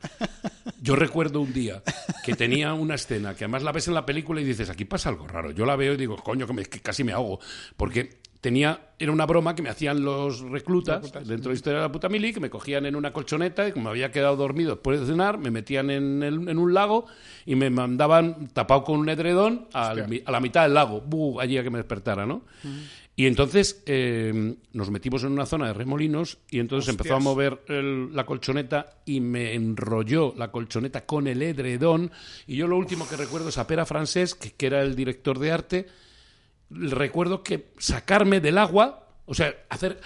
Yo 0.81 0.95
recuerdo 0.95 1.39
un 1.41 1.53
día 1.53 1.81
que 2.25 2.35
tenía 2.35 2.73
una 2.73 2.95
escena 2.95 3.33
que 3.35 3.45
además 3.45 3.63
la 3.63 3.71
ves 3.71 3.87
en 3.87 3.93
la 3.93 4.05
película 4.05 4.41
y 4.41 4.43
dices, 4.43 4.69
aquí 4.69 4.83
pasa 4.85 5.09
algo 5.09 5.27
raro. 5.27 5.51
Yo 5.51 5.65
la 5.65 5.75
veo 5.75 5.93
y 5.93 5.97
digo, 5.97 6.17
coño, 6.17 6.45
que, 6.47 6.53
me- 6.53 6.65
que 6.65 6.79
casi 6.81 7.03
me 7.03 7.13
ahogo. 7.13 7.39
Porque 7.77 8.19
tenía, 8.41 8.89
era 8.97 9.11
una 9.11 9.27
broma 9.27 9.53
que 9.53 9.61
me 9.61 9.69
hacían 9.69 10.03
los 10.03 10.41
reclutas, 10.41 11.03
dentro 11.27 11.49
de 11.49 11.49
la 11.49 11.53
historia 11.53 11.79
de 11.79 11.85
la 11.85 11.91
puta 11.91 12.09
mili, 12.09 12.33
que 12.33 12.39
me 12.39 12.49
cogían 12.49 12.87
en 12.87 12.95
una 12.95 13.13
colchoneta 13.13 13.67
y 13.67 13.71
como 13.71 13.89
había 13.89 14.11
quedado 14.11 14.35
dormido 14.35 14.71
después 14.71 14.99
de 14.99 15.05
cenar, 15.05 15.37
me 15.37 15.51
metían 15.51 15.91
en, 15.91 16.23
el- 16.23 16.49
en 16.49 16.57
un 16.57 16.73
lago 16.73 17.05
y 17.45 17.55
me 17.55 17.69
mandaban 17.69 18.47
tapado 18.47 18.83
con 18.83 18.99
un 18.99 19.07
edredón 19.09 19.67
al 19.73 19.95
a 20.25 20.31
la 20.31 20.39
mitad 20.39 20.63
del 20.63 20.73
lago, 20.73 21.01
¡buh! 21.01 21.39
allí 21.39 21.57
a 21.59 21.63
que 21.63 21.69
me 21.69 21.77
despertara, 21.77 22.25
¿no? 22.25 22.41
Y 23.15 23.27
entonces 23.27 23.83
eh, 23.87 24.55
nos 24.73 24.89
metimos 24.89 25.23
en 25.23 25.33
una 25.33 25.45
zona 25.45 25.67
de 25.67 25.73
remolinos 25.73 26.39
y 26.49 26.59
entonces 26.59 26.89
empezó 26.89 27.15
a 27.15 27.19
mover 27.19 27.61
el- 27.67 28.15
la 28.15 28.25
colchoneta 28.25 29.01
y 29.05 29.19
me 29.19 29.53
enrolló 29.53 30.33
la 30.37 30.49
colchoneta 30.49 31.05
con 31.05 31.27
el 31.27 31.41
edredón. 31.41 32.11
Y 32.47 32.55
yo 32.55 32.67
lo 32.67 32.77
último 32.77 33.07
que 33.07 33.17
recuerdo 33.17 33.49
es 33.49 33.57
a 33.57 33.67
Pera 33.67 33.85
Francés, 33.85 34.33
que, 34.33 34.51
que 34.51 34.65
era 34.65 34.81
el 34.81 34.95
director 34.95 35.37
de 35.39 35.51
arte, 35.51 35.87
recuerdo 36.69 37.43
que 37.43 37.73
sacarme 37.77 38.39
del 38.39 38.57
agua, 38.57 39.09
o 39.25 39.33
sea, 39.33 39.53
hacer 39.69 39.99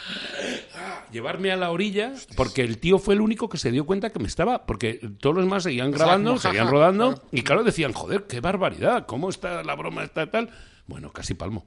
llevarme 1.11 1.51
a 1.51 1.55
la 1.55 1.71
orilla, 1.71 2.13
porque 2.35 2.63
el 2.63 2.79
tío 2.79 2.97
fue 2.97 3.13
el 3.13 3.21
único 3.21 3.47
que 3.49 3.57
se 3.57 3.71
dio 3.71 3.85
cuenta 3.85 4.09
que 4.11 4.19
me 4.19 4.27
estaba, 4.27 4.65
porque 4.65 4.99
todos 5.19 5.35
los 5.35 5.45
demás 5.45 5.63
seguían 5.63 5.91
grabando, 5.91 6.37
seguían 6.37 6.69
rodando, 6.69 7.13
claro. 7.13 7.27
y 7.31 7.41
claro, 7.43 7.63
decían, 7.63 7.93
joder, 7.93 8.25
qué 8.27 8.39
barbaridad, 8.41 9.05
cómo 9.05 9.29
está 9.29 9.63
la 9.63 9.75
broma, 9.75 10.03
está 10.03 10.29
tal. 10.29 10.49
Bueno, 10.87 11.11
casi 11.13 11.33
palmo. 11.35 11.65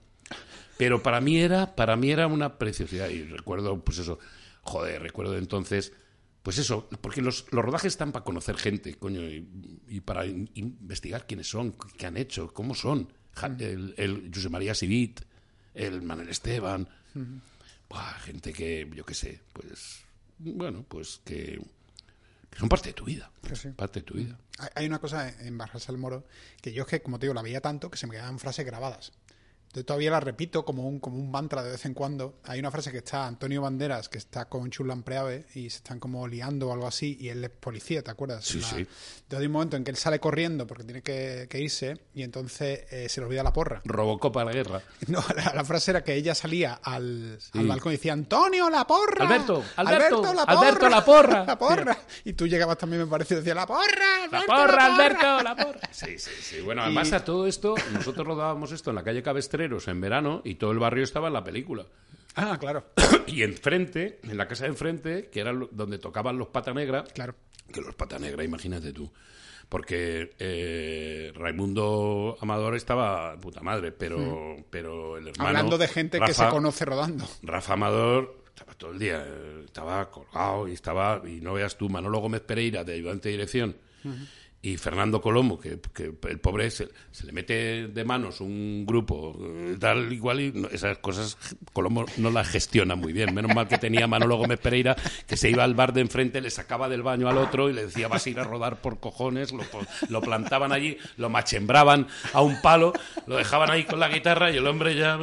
Pero 0.78 1.02
para 1.02 1.20
mí 1.20 1.38
era, 1.38 1.74
para 1.76 1.96
mí 1.96 2.10
era 2.10 2.26
una 2.26 2.56
preciosidad. 2.58 3.08
Y 3.10 3.24
recuerdo, 3.24 3.82
pues 3.84 3.98
eso, 3.98 4.18
joder, 4.62 5.02
recuerdo 5.02 5.36
entonces, 5.36 5.92
pues 6.42 6.58
eso, 6.58 6.88
porque 7.00 7.20
los, 7.20 7.46
los 7.52 7.64
rodajes 7.64 7.92
están 7.92 8.12
para 8.12 8.24
conocer 8.24 8.56
gente, 8.56 8.94
coño, 8.94 9.20
y, 9.22 9.46
y 9.88 10.00
para 10.00 10.24
in- 10.24 10.50
investigar 10.54 11.26
quiénes 11.26 11.48
son, 11.48 11.74
qué 11.96 12.06
han 12.06 12.16
hecho, 12.16 12.52
cómo 12.54 12.74
son. 12.74 13.12
El, 13.64 13.94
el 13.98 14.30
José 14.34 14.48
María 14.48 14.74
Sivit, 14.74 15.20
el 15.74 16.02
Manuel 16.02 16.28
Esteban, 16.28 16.88
gente 18.24 18.52
que, 18.52 18.88
yo 18.94 19.04
qué 19.04 19.14
sé, 19.14 19.40
pues, 19.52 20.00
bueno, 20.38 20.84
pues 20.88 21.20
que, 21.24 21.60
que 22.50 22.58
son 22.58 22.68
parte 22.68 22.90
de 22.90 22.94
tu 22.94 23.04
vida. 23.04 23.30
Sí. 23.54 23.68
Parte 23.70 24.00
de 24.00 24.04
tu 24.06 24.14
vida. 24.14 24.38
Hay- 24.74 24.86
una 24.86 24.98
cosa 25.00 25.28
en 25.44 25.56
Bajarse 25.56 25.90
al 25.90 25.98
Moro 25.98 26.26
que 26.60 26.72
yo 26.72 26.82
es 26.82 26.88
que, 26.88 27.00
como 27.02 27.18
te 27.18 27.26
digo, 27.26 27.34
la 27.34 27.42
veía 27.42 27.60
tanto 27.60 27.90
que 27.90 27.96
se 27.96 28.06
me 28.06 28.12
quedaban 28.14 28.38
frases 28.38 28.64
grabadas. 28.66 29.12
Yo 29.74 29.84
todavía 29.84 30.10
la 30.10 30.18
repito 30.20 30.64
como 30.64 30.88
un, 30.88 30.98
como 30.98 31.16
un 31.18 31.30
mantra 31.30 31.62
de 31.62 31.70
vez 31.72 31.84
en 31.84 31.94
cuando. 31.94 32.38
Hay 32.44 32.58
una 32.58 32.70
frase 32.70 32.90
que 32.90 32.98
está 32.98 33.26
Antonio 33.26 33.62
Banderas, 33.62 34.08
que 34.08 34.18
está 34.18 34.46
con 34.48 34.70
Chulan 34.70 35.02
Preave 35.02 35.46
y 35.54 35.70
se 35.70 35.76
están 35.76 36.00
como 36.00 36.26
liando 36.26 36.68
o 36.68 36.72
algo 36.72 36.86
así, 36.86 37.16
y 37.20 37.28
él 37.28 37.44
es 37.44 37.50
policía, 37.50 38.02
¿te 38.02 38.10
acuerdas? 38.10 38.44
Sí, 38.44 38.60
La- 38.60 38.66
sí. 38.68 38.76
Entonces 38.76 39.40
hay 39.40 39.46
un 39.46 39.52
momento 39.52 39.76
en 39.76 39.84
que 39.84 39.90
él 39.90 39.96
sale 39.98 40.18
corriendo 40.20 40.66
porque 40.66 40.84
tiene 40.84 41.02
que, 41.02 41.46
que 41.50 41.60
irse 41.60 41.98
y 42.14 42.22
entonces 42.22 42.80
eh, 42.90 43.08
se 43.10 43.20
le 43.20 43.26
olvida 43.26 43.42
la 43.42 43.52
porra. 43.52 43.82
Robocop 43.84 44.36
a 44.38 44.44
la 44.44 44.52
guerra. 44.52 44.82
No, 45.08 45.22
la, 45.36 45.52
la 45.54 45.64
frase 45.64 45.90
era 45.92 46.02
que 46.02 46.14
ella 46.14 46.34
salía 46.34 46.80
al, 46.82 47.36
Sí. 47.40 47.58
al 47.58 47.66
balcón 47.68 47.92
y 47.92 47.96
decía, 47.96 48.14
Antonio, 48.14 48.68
la 48.70 48.86
porra. 48.86 49.26
Alberto, 49.26 49.62
Alberto, 49.76 50.34
la 50.34 50.42
Alberto, 50.42 50.88
la 50.88 51.04
porra". 51.04 51.44
La 51.48 51.58
porra. 51.58 51.96
Y 52.24 52.32
tú 52.32 52.46
llegabas 52.46 52.78
también, 52.78 53.02
me 53.02 53.08
parece, 53.08 53.34
y 53.34 53.36
decías, 53.38 53.54
la 53.56 53.66
porra, 53.66 54.26
La 54.32 54.42
porra, 54.46 54.76
la 54.76 54.94
Alberto, 54.94 55.42
la 55.42 55.56
porra. 55.56 55.80
Sí, 55.92 56.18
sí, 56.18 56.30
sí. 56.40 56.60
Bueno, 56.60 56.82
Y- 56.82 56.84
además 56.86 57.12
a 57.12 57.24
todo 57.24 57.46
esto, 57.46 57.74
nosotros 57.92 58.26
rodábamos 58.26 58.72
esto 58.72 58.90
en 58.90 58.96
la 58.96 59.02
calle 59.02 59.22
Cabestrer 59.22 59.57
en 59.64 60.00
verano 60.00 60.42
y 60.44 60.54
todo 60.54 60.72
el 60.72 60.78
barrio 60.78 61.04
estaba 61.04 61.28
en 61.28 61.34
la 61.34 61.44
película. 61.44 61.86
Ah, 62.34 62.56
claro. 62.58 62.84
y 63.26 63.42
enfrente, 63.42 64.20
en 64.22 64.36
la 64.36 64.46
casa 64.46 64.64
de 64.64 64.70
enfrente, 64.70 65.28
que 65.30 65.40
era 65.40 65.52
donde 65.70 65.98
tocaban 65.98 66.38
los 66.38 66.48
Pata 66.48 66.72
Negra, 66.72 67.04
Claro. 67.14 67.34
que 67.72 67.80
los 67.80 67.94
Pata 67.94 68.18
Negra, 68.18 68.44
imagínate 68.44 68.92
tú. 68.92 69.10
Porque 69.68 70.30
eh, 70.38 71.32
Raimundo 71.34 72.38
Amador 72.40 72.74
estaba 72.74 73.36
puta 73.36 73.60
madre, 73.60 73.92
pero, 73.92 74.56
pero 74.70 75.18
el 75.18 75.28
hermano. 75.28 75.48
Hablando 75.48 75.76
de 75.76 75.88
gente 75.88 76.20
que 76.20 76.32
se 76.32 76.48
conoce 76.48 76.84
rodando. 76.86 77.28
Rafa 77.42 77.74
Amador 77.74 78.44
estaba 78.46 78.72
todo 78.74 78.92
el 78.92 78.98
día, 78.98 79.26
estaba 79.64 80.10
colgado 80.10 80.68
y 80.68 80.72
estaba, 80.72 81.20
y 81.26 81.40
no 81.40 81.52
veas 81.54 81.76
tú, 81.76 81.88
Manolo 81.90 82.18
Gómez 82.20 82.40
Pereira 82.40 82.82
de 82.82 82.94
ayudante 82.94 83.28
de 83.28 83.32
dirección 83.32 83.76
y 84.60 84.76
Fernando 84.76 85.20
Colomo, 85.20 85.60
que, 85.60 85.78
el 86.28 86.40
pobre 86.40 86.68
se, 86.70 86.88
le 87.24 87.32
mete 87.32 87.86
de 87.86 88.04
manos 88.04 88.40
un 88.40 88.84
grupo 88.84 89.38
eh, 89.40 89.76
tal 89.78 90.12
igual 90.12 90.40
y 90.40 90.52
esas 90.72 90.98
cosas 90.98 91.38
Colomo 91.72 92.04
no 92.16 92.30
las 92.30 92.48
gestiona 92.48 92.96
muy 92.96 93.12
bien. 93.12 93.32
Menos 93.34 93.54
mal 93.54 93.68
que 93.68 93.78
tenía 93.78 94.08
Manolo 94.08 94.36
Gómez 94.36 94.58
Pereira 94.58 94.96
que 95.28 95.36
se 95.36 95.48
iba 95.48 95.62
al 95.62 95.74
bar 95.74 95.92
de 95.92 96.00
enfrente, 96.00 96.40
le 96.40 96.50
sacaba 96.50 96.88
del 96.88 97.02
baño 97.02 97.28
al 97.28 97.38
otro 97.38 97.70
y 97.70 97.72
le 97.72 97.86
decía 97.86 98.08
vas 98.08 98.26
a 98.26 98.30
ir 98.30 98.40
a 98.40 98.44
rodar 98.44 98.80
por 98.80 98.98
cojones, 98.98 99.52
lo, 100.08 100.20
plantaban 100.20 100.72
allí, 100.72 100.98
lo 101.16 101.28
machembraban 101.28 102.08
a 102.32 102.42
un 102.42 102.60
palo, 102.60 102.92
lo 103.26 103.36
dejaban 103.36 103.70
ahí 103.70 103.84
con 103.84 104.00
la 104.00 104.08
guitarra 104.08 104.50
y 104.50 104.56
el 104.56 104.66
hombre 104.66 104.96
ya... 104.96 105.18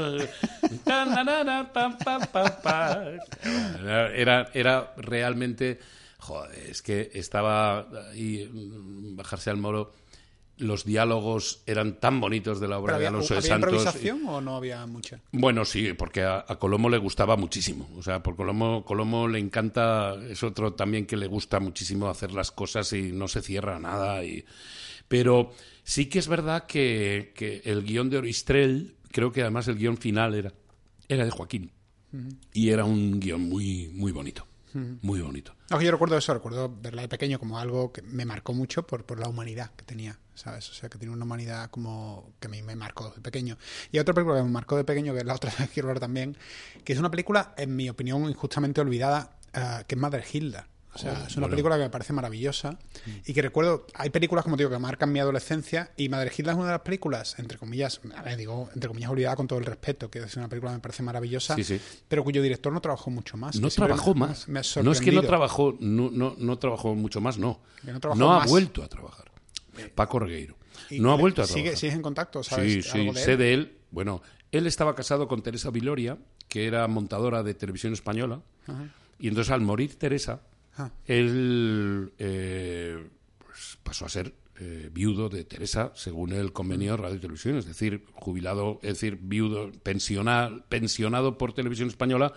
eh. 3.12 3.20
Era, 3.84 4.08
era, 4.16 4.50
era 4.54 4.94
realmente... 4.96 5.80
Joder, 6.26 6.58
es 6.72 6.82
que 6.82 7.12
estaba 7.14 7.88
ahí, 8.12 8.50
mm, 8.52 9.16
bajarse 9.16 9.52
al 9.52 9.58
moro. 9.58 9.92
Los 10.58 10.86
diálogos 10.86 11.62
eran 11.68 12.00
tan 12.00 12.20
bonitos 12.20 12.60
de 12.60 12.68
la 12.68 12.80
obra 12.80 12.94
¿Pero 12.94 13.00
de 13.00 13.08
había, 13.08 13.10
Alonso 13.10 13.34
de 13.34 13.40
¿había 13.40 13.50
Santos. 13.50 13.74
improvisación 13.74 14.26
o 14.26 14.42
no 14.42 14.56
había 14.56 14.86
mucha? 14.88 15.20
Bueno, 15.34 15.66
sí, 15.66 15.94
porque 15.94 16.24
a, 16.24 16.44
a 16.48 16.56
Colomo 16.58 16.90
le 16.90 16.98
gustaba 16.98 17.36
muchísimo. 17.36 17.90
O 17.98 18.02
sea, 18.02 18.24
por 18.24 18.36
Colomo, 18.36 18.84
Colomo 18.86 19.28
le 19.28 19.38
encanta, 19.38 20.16
es 20.30 20.42
otro 20.44 20.74
también 20.74 21.06
que 21.06 21.18
le 21.18 21.28
gusta 21.28 21.60
muchísimo 21.60 22.10
hacer 22.10 22.32
las 22.32 22.52
cosas 22.52 22.92
y 22.94 23.12
no 23.12 23.28
se 23.28 23.42
cierra 23.42 23.80
nada. 23.80 24.24
Y... 24.24 24.46
Pero 25.08 25.52
sí 25.84 26.08
que 26.08 26.20
es 26.20 26.28
verdad 26.28 26.66
que, 26.66 27.34
que 27.36 27.62
el 27.66 27.84
guion 27.84 28.10
de 28.10 28.18
Oristrel, 28.18 28.96
creo 29.12 29.32
que 29.32 29.42
además 29.42 29.68
el 29.68 29.78
guion 29.78 29.98
final 29.98 30.34
era, 30.34 30.54
era 31.08 31.26
de 31.26 31.32
Joaquín. 31.32 31.72
Y 32.54 32.70
era 32.70 32.86
un 32.86 33.20
guion 33.20 33.42
muy, 33.42 33.90
muy 33.90 34.14
bonito. 34.14 34.48
Muy 34.76 35.22
bonito. 35.22 35.56
No, 35.70 35.82
yo 35.82 35.90
recuerdo 35.90 36.18
eso, 36.18 36.34
recuerdo 36.34 36.70
verla 36.82 37.02
de 37.04 37.08
pequeño 37.08 37.40
como 37.40 37.60
algo 37.60 37.94
que 37.94 38.02
me 38.02 38.26
marcó 38.26 38.54
mucho 38.54 38.86
por, 38.86 39.06
por 39.06 39.20
la 39.20 39.30
humanidad 39.30 39.72
que 39.78 39.86
tenía, 39.86 40.20
¿sabes? 40.34 40.70
O 40.70 40.74
sea, 40.74 40.90
que 40.90 40.98
tiene 40.98 41.14
una 41.14 41.24
humanidad 41.24 41.70
como 41.70 42.34
que 42.42 42.50
me, 42.50 42.62
me 42.62 42.76
marcó 42.76 43.10
de 43.12 43.22
pequeño. 43.22 43.58
Y 43.92 44.00
otra 44.00 44.14
película 44.14 44.38
que 44.38 44.44
me 44.44 44.50
marcó 44.50 44.76
de 44.76 44.84
pequeño, 44.84 45.14
que 45.14 45.20
es 45.20 45.26
la 45.26 45.36
otra 45.36 45.52
que 45.58 45.68
quiero 45.70 45.88
hablar 45.88 46.02
también, 46.02 46.38
que 46.84 46.92
es 46.92 47.00
una 47.00 47.10
película, 47.10 47.54
en 47.58 47.76
mi 47.76 47.90
opinión, 47.90 48.30
injustamente 48.30 48.82
olvidada, 48.82 49.38
eh, 49.54 49.84
que 49.88 49.96
es 49.96 50.02
Mother 50.02 50.26
Hilda. 50.32 50.68
O 50.96 50.98
sea, 50.98 51.12
Oh, 51.12 51.28
es 51.28 51.36
una 51.36 51.42
bueno. 51.48 51.50
película 51.50 51.76
que 51.76 51.84
me 51.84 51.90
parece 51.90 52.14
maravillosa 52.14 52.80
y 53.26 53.34
que 53.34 53.42
recuerdo, 53.42 53.86
hay 53.96 54.10
películas, 54.10 54.44
como 54.46 54.56
te 54.56 54.64
digo, 54.64 54.72
que 54.72 54.80
marcan 54.80 55.12
mi 55.12 55.20
adolescencia 55.20 55.92
y 55.98 56.08
Mother 56.10 56.32
Hilda 56.36 56.52
es 56.54 56.58
una 56.58 56.68
de 56.68 56.72
las 56.72 56.82
películas, 56.82 57.38
entre 57.38 57.58
comillas, 57.58 58.00
a 58.16 58.22
ver, 58.24 58.38
digo, 58.38 58.70
entre 58.74 58.88
comillas 58.88 59.10
olvidada 59.12 59.36
con 59.36 59.46
todo 59.48 59.60
el 59.60 59.66
respeto, 59.66 60.10
que 60.10 60.20
es 60.20 60.36
una 60.38 60.48
película 60.48 60.72
que 60.72 60.78
me 60.78 60.82
parece 60.82 61.04
maravillosa, 61.04 61.56
Sí, 61.56 61.64
sí. 61.66 61.82
pero 62.08 62.24
cuyo 62.24 62.42
director 62.42 62.72
no 62.72 62.80
trabajó 62.82 63.12
mucho 63.12 63.36
más. 63.36 63.60
No 63.60 63.70
trabajó 63.70 64.14
me- 64.14 64.22
más. 64.28 64.48
me 64.48 64.60
ha 64.60 64.64
no 64.84 64.92
es 64.94 65.02
que 65.02 65.12
no 65.12 65.22
trabajó, 65.22 65.76
no, 65.82 66.10
no, 66.12 66.36
no 66.38 66.58
trabajó 66.60 66.96
mucho 66.96 67.20
más, 67.20 67.38
no. 67.38 67.60
Que 67.86 67.92
no 67.92 68.00
trabajó 68.00 68.18
no 68.20 68.34
ha 68.34 68.40
más. 68.40 68.50
vuelto 68.50 68.82
a 68.82 68.88
trabajar. 68.88 69.32
Paco 69.96 70.20
Regueiro. 70.20 70.56
Y 70.90 71.00
No 71.02 71.12
ha 71.12 71.16
vuelto 71.18 71.42
a 71.42 71.46
sigue, 71.46 71.56
trabajar. 71.64 71.78
¿Sigues 71.80 71.96
en 71.96 72.02
contacto? 72.02 72.42
¿Sabes 72.44 72.72
Sí, 72.72 72.82
sí, 72.90 73.06
de 73.06 73.14
sé 73.20 73.36
de 73.38 73.54
él. 73.54 73.78
Bueno, 73.92 74.22
él 74.52 74.66
estaba 74.68 74.96
casado 74.96 75.28
con 75.28 75.42
Teresa 75.42 75.70
Viloria, 75.72 76.18
que 76.48 76.68
era 76.68 76.88
montadora 76.88 77.44
de 77.44 77.54
televisión 77.54 77.92
española, 77.94 78.42
y 79.20 79.28
entonces 79.28 79.52
al 79.52 79.62
morir 79.62 79.98
Teresa, 80.00 80.42
Ah. 80.78 80.92
él 81.06 82.12
eh, 82.18 83.08
pues, 83.38 83.78
pasó 83.82 84.06
a 84.06 84.10
ser 84.10 84.34
eh, 84.58 84.90
viudo 84.92 85.28
de 85.28 85.44
Teresa 85.44 85.92
según 85.96 86.32
el 86.32 86.54
convenio 86.54 86.92
de 86.92 86.98
radio 86.98 87.16
y 87.16 87.20
televisión, 87.20 87.58
es 87.58 87.66
decir, 87.66 88.06
jubilado, 88.14 88.80
es 88.84 88.94
decir, 88.94 89.18
viudo, 89.22 89.70
pensional, 89.84 90.64
pensionado 90.70 91.38
por 91.38 91.54
televisión 91.54 91.90
española, 91.90 92.32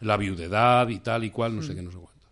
la 0.00 0.18
viudedad 0.18 0.86
y 0.88 0.98
tal 0.98 1.24
y 1.24 1.30
cual, 1.30 1.56
no 1.56 1.62
sé 1.62 1.74
qué, 1.74 1.80
no 1.80 1.90
sé 1.90 1.96
cuántos. 1.96 2.30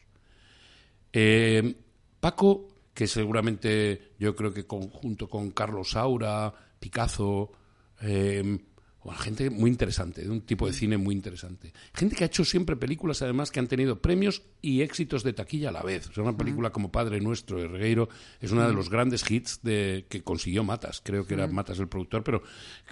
Eh, 1.13 1.75
Paco, 2.21 2.69
que 2.93 3.07
seguramente 3.07 4.13
yo 4.19 4.37
creo 4.37 4.53
que 4.53 4.67
conjunto 4.67 5.27
con 5.29 5.53
Carlos 5.53 5.93
Saura, 5.93 6.53
Picazo, 6.79 7.51
eh, 8.03 8.59
bueno, 9.03 9.19
gente 9.21 9.49
muy 9.51 9.71
interesante, 9.71 10.23
de 10.23 10.31
un 10.31 10.43
tipo 10.43 10.67
de 10.67 10.73
cine 10.75 10.99
muy 10.99 11.15
interesante. 11.15 11.73
Gente 11.95 12.17
que 12.17 12.25
ha 12.25 12.27
hecho 12.27 12.45
siempre 12.45 12.77
películas, 12.77 13.23
además, 13.23 13.51
que 13.51 13.59
han 13.59 13.67
tenido 13.67 14.01
premios 14.03 14.43
y 14.61 14.83
éxitos 14.83 15.23
de 15.23 15.33
taquilla 15.33 15.71
a 15.71 15.73
la 15.73 15.83
vez. 15.83 16.09
O 16.09 16.13
sea, 16.13 16.23
una 16.23 16.37
película 16.37 16.71
como 16.71 16.93
Padre 16.93 17.21
Nuestro 17.21 17.59
de 17.59 17.69
Regueiro 17.69 18.09
es 18.41 18.51
una 18.53 18.67
de 18.67 18.75
los 18.75 18.91
grandes 18.91 19.29
hits 19.31 19.61
de, 19.63 20.05
que 20.09 20.23
consiguió 20.23 20.65
Matas. 20.65 21.01
Creo 21.03 21.27
que 21.27 21.35
era 21.35 21.47
Matas 21.47 21.79
el 21.79 21.89
productor, 21.89 22.23
pero, 22.23 22.43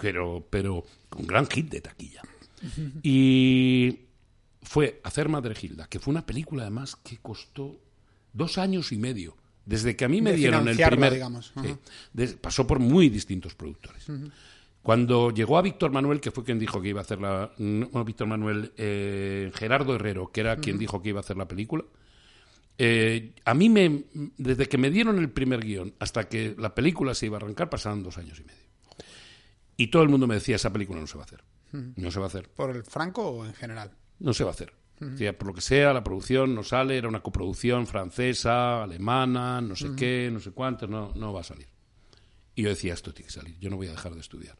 pero, 0.01 0.47
pero 0.49 0.83
un 1.17 1.27
gran 1.27 1.45
hit 1.47 1.69
de 1.69 1.81
taquilla. 1.81 2.21
Y 3.03 3.99
fue 4.61 4.99
Hacer 5.03 5.29
Madre 5.29 5.55
Gilda, 5.55 5.87
que 5.87 5.99
fue 5.99 6.11
una 6.11 6.25
película, 6.25 6.63
además, 6.63 6.95
que 6.95 7.17
costó 7.17 7.79
dos 8.33 8.57
años 8.57 8.91
y 8.91 8.97
medio. 8.97 9.35
Desde 9.65 9.95
que 9.95 10.05
a 10.05 10.09
mí 10.09 10.21
me 10.21 10.31
De 10.31 10.37
dieron 10.37 10.67
el 10.67 10.77
primer... 10.77 11.13
digamos. 11.13 11.53
Sí, 11.61 11.67
Ajá. 11.69 11.79
des- 12.13 12.33
pasó 12.33 12.65
por 12.65 12.79
muy 12.79 13.09
distintos 13.09 13.53
productores. 13.53 14.05
Cuando 14.89 15.29
llegó 15.29 15.59
a 15.59 15.61
Víctor 15.61 15.91
Manuel, 15.91 16.19
que 16.19 16.31
fue 16.31 16.43
quien 16.43 16.57
dijo 16.57 16.81
que 16.81 16.87
iba 16.87 16.99
a 16.99 17.03
hacer 17.03 17.21
la... 17.21 17.51
No, 17.59 18.03
Víctor 18.03 18.25
Manuel, 18.25 18.73
eh, 18.75 19.51
Gerardo 19.53 19.93
Herrero, 19.93 20.31
que 20.31 20.41
era 20.41 20.55
quien 20.55 20.79
dijo 20.79 20.99
que 20.99 21.09
iba 21.09 21.19
a 21.19 21.21
hacer 21.21 21.37
la 21.37 21.47
película, 21.47 21.83
eh, 22.75 23.35
a 23.45 23.53
mí 23.53 23.69
me... 23.69 24.05
Desde 24.35 24.65
que 24.65 24.79
me 24.79 24.89
dieron 24.89 25.19
el 25.19 25.29
primer 25.29 25.63
guion 25.63 25.93
hasta 25.99 26.27
que 26.27 26.55
la 26.57 26.73
película 26.73 27.13
se 27.13 27.27
iba 27.27 27.37
a 27.37 27.39
arrancar, 27.39 27.69
pasaron 27.69 28.01
dos 28.01 28.17
años 28.17 28.39
y 28.39 28.45
medio. 28.45 28.63
Y 29.77 29.91
todo 29.91 30.01
el 30.01 30.09
mundo 30.09 30.25
me 30.25 30.33
decía, 30.33 30.55
esa 30.55 30.73
película 30.73 30.99
no 30.99 31.05
se 31.05 31.19
va 31.19 31.21
a 31.23 31.25
hacer. 31.25 31.43
No 31.71 32.09
se 32.09 32.17
va 32.17 32.25
a 32.25 32.29
hacer. 32.29 32.49
¿Por 32.49 32.75
el 32.75 32.83
Franco 32.83 33.27
o 33.27 33.45
en 33.45 33.53
general? 33.53 33.91
No 34.17 34.33
se 34.33 34.43
va 34.43 34.49
a 34.49 34.53
hacer. 34.53 34.73
O 35.01 35.15
sea, 35.15 35.37
por 35.37 35.49
lo 35.49 35.53
que 35.53 35.61
sea, 35.61 35.93
la 35.93 36.03
producción 36.03 36.55
no 36.55 36.63
sale, 36.63 36.97
era 36.97 37.07
una 37.07 37.21
coproducción 37.21 37.85
francesa, 37.85 38.81
alemana, 38.81 39.61
no 39.61 39.75
sé 39.75 39.89
qué, 39.95 40.31
no 40.33 40.39
sé 40.39 40.49
cuánto, 40.49 40.87
no, 40.87 41.13
no 41.13 41.31
va 41.31 41.41
a 41.41 41.43
salir. 41.43 41.67
Y 42.55 42.63
yo 42.63 42.69
decía, 42.69 42.95
esto 42.95 43.13
tiene 43.13 43.27
que 43.27 43.33
salir, 43.33 43.59
yo 43.59 43.69
no 43.69 43.75
voy 43.75 43.85
a 43.85 43.91
dejar 43.91 44.15
de 44.15 44.21
estudiar. 44.21 44.57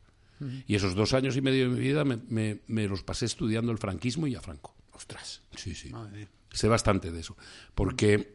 Y 0.68 0.76
esos 0.76 0.96
dos 0.96 1.14
años 1.14 1.36
y 1.36 1.42
medio 1.42 1.70
de 1.70 1.76
mi 1.76 1.80
vida 1.82 2.04
me, 2.06 2.18
me- 2.30 2.60
me 2.68 2.88
los 2.88 3.04
pasé 3.04 3.26
estudiando 3.26 3.72
el 3.72 3.78
franquismo 3.78 4.26
y 4.28 4.36
a 4.36 4.42
Franco. 4.42 4.76
Ostras. 4.94 5.42
Sí, 5.56 5.76
sí. 5.76 5.90
Madre. 5.90 6.28
Sé 6.52 6.68
bastante 6.68 7.12
de 7.12 7.20
eso. 7.20 7.36
Porque 7.76 8.34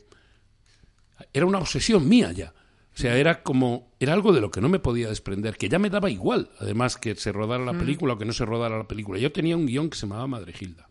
era 1.33 1.47
una 1.47 1.59
obsesión 1.59 2.09
mía 2.09 2.33
ya. 2.33 2.53
O 2.95 2.97
sea, 2.97 3.17
era 3.17 3.43
como, 3.43 3.93
era 3.99 4.13
algo 4.13 4.33
de 4.33 4.41
lo 4.41 4.51
que 4.53 4.61
no 4.61 4.69
me 4.69 4.79
podía 4.79 5.09
desprender, 5.09 5.57
que 5.57 5.69
ya 5.69 5.81
me 5.81 5.91
daba 5.91 6.11
igual, 6.11 6.51
además 6.61 6.97
que 6.97 7.17
se 7.17 7.33
rodara 7.33 7.65
la 7.65 7.73
película 7.77 8.15
o 8.15 8.19
que 8.19 8.25
no 8.25 8.33
se 8.33 8.45
rodara 8.45 8.79
la 8.79 8.87
película. 8.87 9.19
Yo 9.19 9.33
tenía 9.33 9.57
un 9.57 9.67
guion 9.67 9.91
que 9.91 9.97
se 9.99 10.07
llamaba 10.07 10.29
Madre 10.29 10.53
Gilda. 10.53 10.89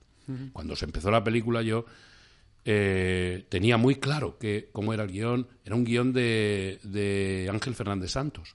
Cuando 0.51 0.75
se 0.75 0.83
empezó 0.85 1.11
la 1.11 1.23
película 1.23 1.61
yo 1.61 1.85
eh, 2.65 3.45
tenía 3.49 3.77
muy 3.77 3.95
claro 3.95 4.37
que 4.37 4.69
cómo 4.73 4.93
era 4.93 5.03
el 5.03 5.11
guion. 5.11 5.47
Era 5.63 5.75
un 5.75 5.83
guion 5.85 6.11
de, 6.11 6.79
de 6.83 7.47
Ángel 7.51 7.73
Fernández 7.73 8.11
Santos. 8.11 8.53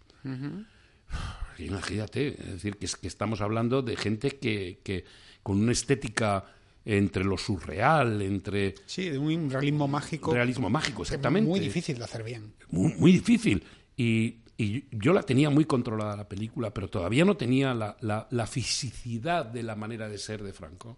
Imagínate, 1.58 2.28
es 2.28 2.52
decir, 2.54 2.76
que, 2.76 2.86
es- 2.86 2.96
que 2.96 3.08
estamos 3.08 3.40
hablando 3.40 3.82
de 3.82 3.96
gente 3.96 4.30
que, 4.38 4.80
que 4.82 5.04
con 5.42 5.60
una 5.60 5.72
estética 5.72 6.44
entre 6.84 7.24
lo 7.24 7.36
surreal, 7.36 8.22
entre 8.22 8.74
Sí, 8.86 9.10
de 9.10 9.18
un 9.18 9.50
realismo 9.50 9.86
mágico. 9.88 10.32
realismo 10.32 10.70
mágico, 10.70 11.02
exactamente. 11.02 11.48
Muy 11.48 11.60
difícil 11.60 11.98
de 11.98 12.04
hacer 12.04 12.22
bien. 12.22 12.54
Muy, 12.70 12.94
muy 12.94 13.12
difícil. 13.12 13.62
Y, 13.96 14.36
y 14.56 14.84
yo 14.92 15.12
la 15.12 15.22
tenía 15.22 15.50
muy 15.50 15.64
controlada 15.66 16.16
la 16.16 16.28
película, 16.28 16.72
pero 16.72 16.88
todavía 16.88 17.24
no 17.24 17.36
tenía 17.36 17.74
la, 17.74 17.96
la- 18.00 18.26
la 18.30 18.46
fisicidad 18.46 19.44
de 19.46 19.62
la 19.62 19.74
manera 19.74 20.08
de 20.08 20.18
ser 20.18 20.42
de 20.42 20.52
Franco. 20.52 20.96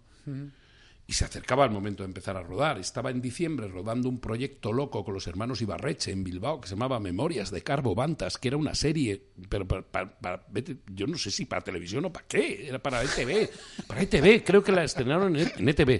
Y 1.11 1.13
se 1.13 1.25
acercaba 1.25 1.65
el 1.65 1.71
momento 1.71 2.03
de 2.03 2.07
empezar 2.07 2.37
a 2.37 2.41
rodar. 2.41 2.79
Estaba 2.79 3.11
en 3.11 3.19
diciembre 3.21 3.67
rodando 3.67 4.07
un 4.07 4.21
proyecto 4.21 4.71
loco 4.71 5.03
con 5.03 5.13
los 5.13 5.27
hermanos 5.27 5.61
Ibarreche 5.61 6.09
en 6.13 6.23
Bilbao 6.23 6.61
que 6.61 6.69
se 6.69 6.75
llamaba 6.75 7.01
Memorias 7.01 7.51
de 7.51 7.61
Carbo 7.63 7.93
Bantas, 7.93 8.37
que 8.37 8.47
era 8.47 8.55
una 8.55 8.73
serie, 8.75 9.21
pero 9.49 9.67
para, 9.67 9.81
para- 9.81 10.17
para- 10.21 10.45
vete, 10.49 10.77
yo 10.87 11.07
no 11.07 11.17
sé 11.17 11.29
si 11.29 11.43
para 11.43 11.65
televisión 11.65 12.05
o 12.05 12.13
para 12.13 12.25
qué, 12.27 12.65
era 12.65 12.79
para 12.81 13.03
ETV. 13.03 13.49
Para 13.87 14.03
ETV, 14.03 14.41
creo 14.45 14.63
que 14.63 14.71
la 14.71 14.85
estrenaron 14.85 15.35
en, 15.35 15.51
en 15.57 15.67
ETV. 15.67 15.99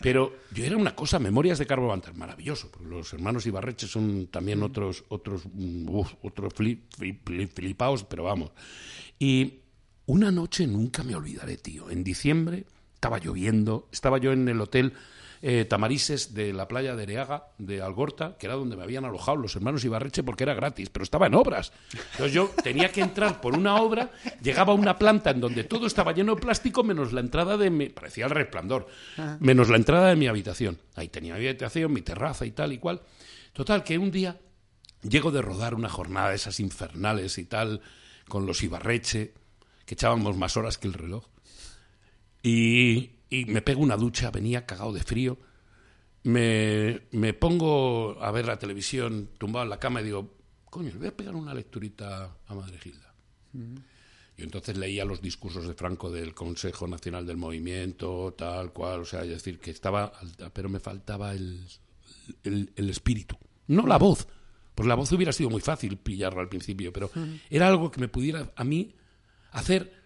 Pero 0.00 0.34
yo 0.52 0.64
era 0.64 0.76
una 0.76 0.96
cosa, 0.96 1.20
Memorias 1.20 1.60
de 1.60 1.66
Carbo 1.66 1.86
Bantas, 1.86 2.16
maravilloso, 2.16 2.68
porque 2.72 2.88
los 2.88 3.12
hermanos 3.12 3.46
Ibarreche 3.46 3.86
son 3.86 4.26
también 4.26 4.60
otros, 4.64 5.04
otros, 5.10 5.42
mm, 5.54 5.88
uf, 5.88 6.14
otros 6.22 6.52
flip, 6.52 6.92
flip- 6.98 7.22
flip- 7.24 7.52
flipaos, 7.54 8.02
pero 8.02 8.24
vamos. 8.24 8.50
Y 9.20 9.60
una 10.06 10.32
noche 10.32 10.66
nunca 10.66 11.04
me 11.04 11.14
olvidaré, 11.14 11.58
tío. 11.58 11.90
En 11.90 12.02
diciembre 12.02 12.64
estaba 13.02 13.18
lloviendo, 13.18 13.88
estaba 13.90 14.18
yo 14.18 14.30
en 14.30 14.48
el 14.48 14.60
hotel 14.60 14.92
eh, 15.42 15.64
tamarises 15.64 16.34
de 16.34 16.52
la 16.52 16.68
playa 16.68 16.94
de 16.94 17.02
Ereaga, 17.02 17.48
de 17.58 17.82
Algorta, 17.82 18.36
que 18.38 18.46
era 18.46 18.54
donde 18.54 18.76
me 18.76 18.84
habían 18.84 19.04
alojado 19.04 19.38
los 19.38 19.56
hermanos 19.56 19.84
Ibarreche 19.84 20.22
porque 20.22 20.44
era 20.44 20.54
gratis, 20.54 20.88
pero 20.88 21.02
estaba 21.02 21.26
en 21.26 21.34
obras. 21.34 21.72
Entonces 22.12 22.32
yo 22.32 22.48
tenía 22.62 22.92
que 22.92 23.00
entrar 23.00 23.40
por 23.40 23.56
una 23.56 23.74
obra, 23.74 24.12
llegaba 24.40 24.72
a 24.72 24.76
una 24.76 24.98
planta 24.98 25.30
en 25.30 25.40
donde 25.40 25.64
todo 25.64 25.88
estaba 25.88 26.12
lleno 26.12 26.36
de 26.36 26.42
plástico 26.42 26.84
menos 26.84 27.12
la 27.12 27.18
entrada 27.18 27.56
de 27.56 27.70
mi... 27.70 27.88
parecía 27.88 28.26
el 28.26 28.30
resplandor, 28.30 28.86
menos 29.40 29.68
la 29.68 29.78
entrada 29.78 30.10
de 30.10 30.14
mi 30.14 30.28
habitación. 30.28 30.78
Ahí 30.94 31.08
tenía 31.08 31.34
mi 31.34 31.44
habitación, 31.48 31.92
mi 31.92 32.02
terraza 32.02 32.46
y 32.46 32.52
tal 32.52 32.72
y 32.72 32.78
cual. 32.78 33.02
Total, 33.52 33.82
que 33.82 33.98
un 33.98 34.12
día 34.12 34.38
llego 35.02 35.32
de 35.32 35.42
rodar 35.42 35.74
una 35.74 35.88
jornada 35.88 36.28
de 36.28 36.36
esas 36.36 36.60
infernales 36.60 37.36
y 37.38 37.46
tal, 37.46 37.80
con 38.28 38.46
los 38.46 38.62
Ibarreche, 38.62 39.34
que 39.86 39.94
echábamos 39.94 40.36
más 40.36 40.56
horas 40.56 40.78
que 40.78 40.86
el 40.86 40.94
reloj. 40.94 41.31
Y, 42.42 43.10
y 43.30 43.44
me 43.46 43.62
pego 43.62 43.80
una 43.80 43.96
ducha, 43.96 44.30
venía 44.30 44.66
cagado 44.66 44.92
de 44.92 45.00
frío. 45.00 45.38
Me, 46.24 47.02
me, 47.10 47.34
pongo 47.34 48.22
a 48.22 48.30
ver 48.30 48.46
la 48.46 48.58
televisión 48.58 49.30
tumbado 49.38 49.64
en 49.64 49.70
la 49.70 49.78
cama 49.78 50.00
y 50.00 50.04
digo, 50.04 50.36
coño, 50.70 50.90
le 50.92 50.98
voy 50.98 51.08
a 51.08 51.16
pegar 51.16 51.34
una 51.34 51.54
lecturita 51.54 52.36
a 52.46 52.54
Madre 52.54 52.78
Gilda. 52.78 53.12
Y 54.36 54.42
entonces 54.42 54.76
leía 54.76 55.04
los 55.04 55.20
discursos 55.20 55.66
de 55.66 55.74
Franco 55.74 56.10
del 56.10 56.34
Consejo 56.34 56.86
Nacional 56.86 57.26
del 57.26 57.36
Movimiento, 57.36 58.34
tal 58.36 58.72
cual, 58.72 59.00
o 59.00 59.04
sea, 59.04 59.22
es 59.22 59.28
decir, 59.28 59.58
que 59.58 59.70
estaba, 59.70 60.12
pero 60.52 60.68
me 60.68 60.80
faltaba 60.80 61.32
el, 61.32 61.66
el, 62.44 62.72
el 62.76 62.90
espíritu, 62.90 63.36
no 63.66 63.86
la 63.86 63.98
voz, 63.98 64.26
porque 64.74 64.88
la 64.88 64.94
voz 64.94 65.12
hubiera 65.12 65.32
sido 65.32 65.50
muy 65.50 65.60
fácil 65.60 65.98
pillarla 65.98 66.40
al 66.40 66.48
principio, 66.48 66.92
pero 66.92 67.10
era 67.50 67.68
algo 67.68 67.90
que 67.90 68.00
me 68.00 68.08
pudiera 68.08 68.52
a 68.56 68.64
mí 68.64 68.94
hacer 69.50 70.01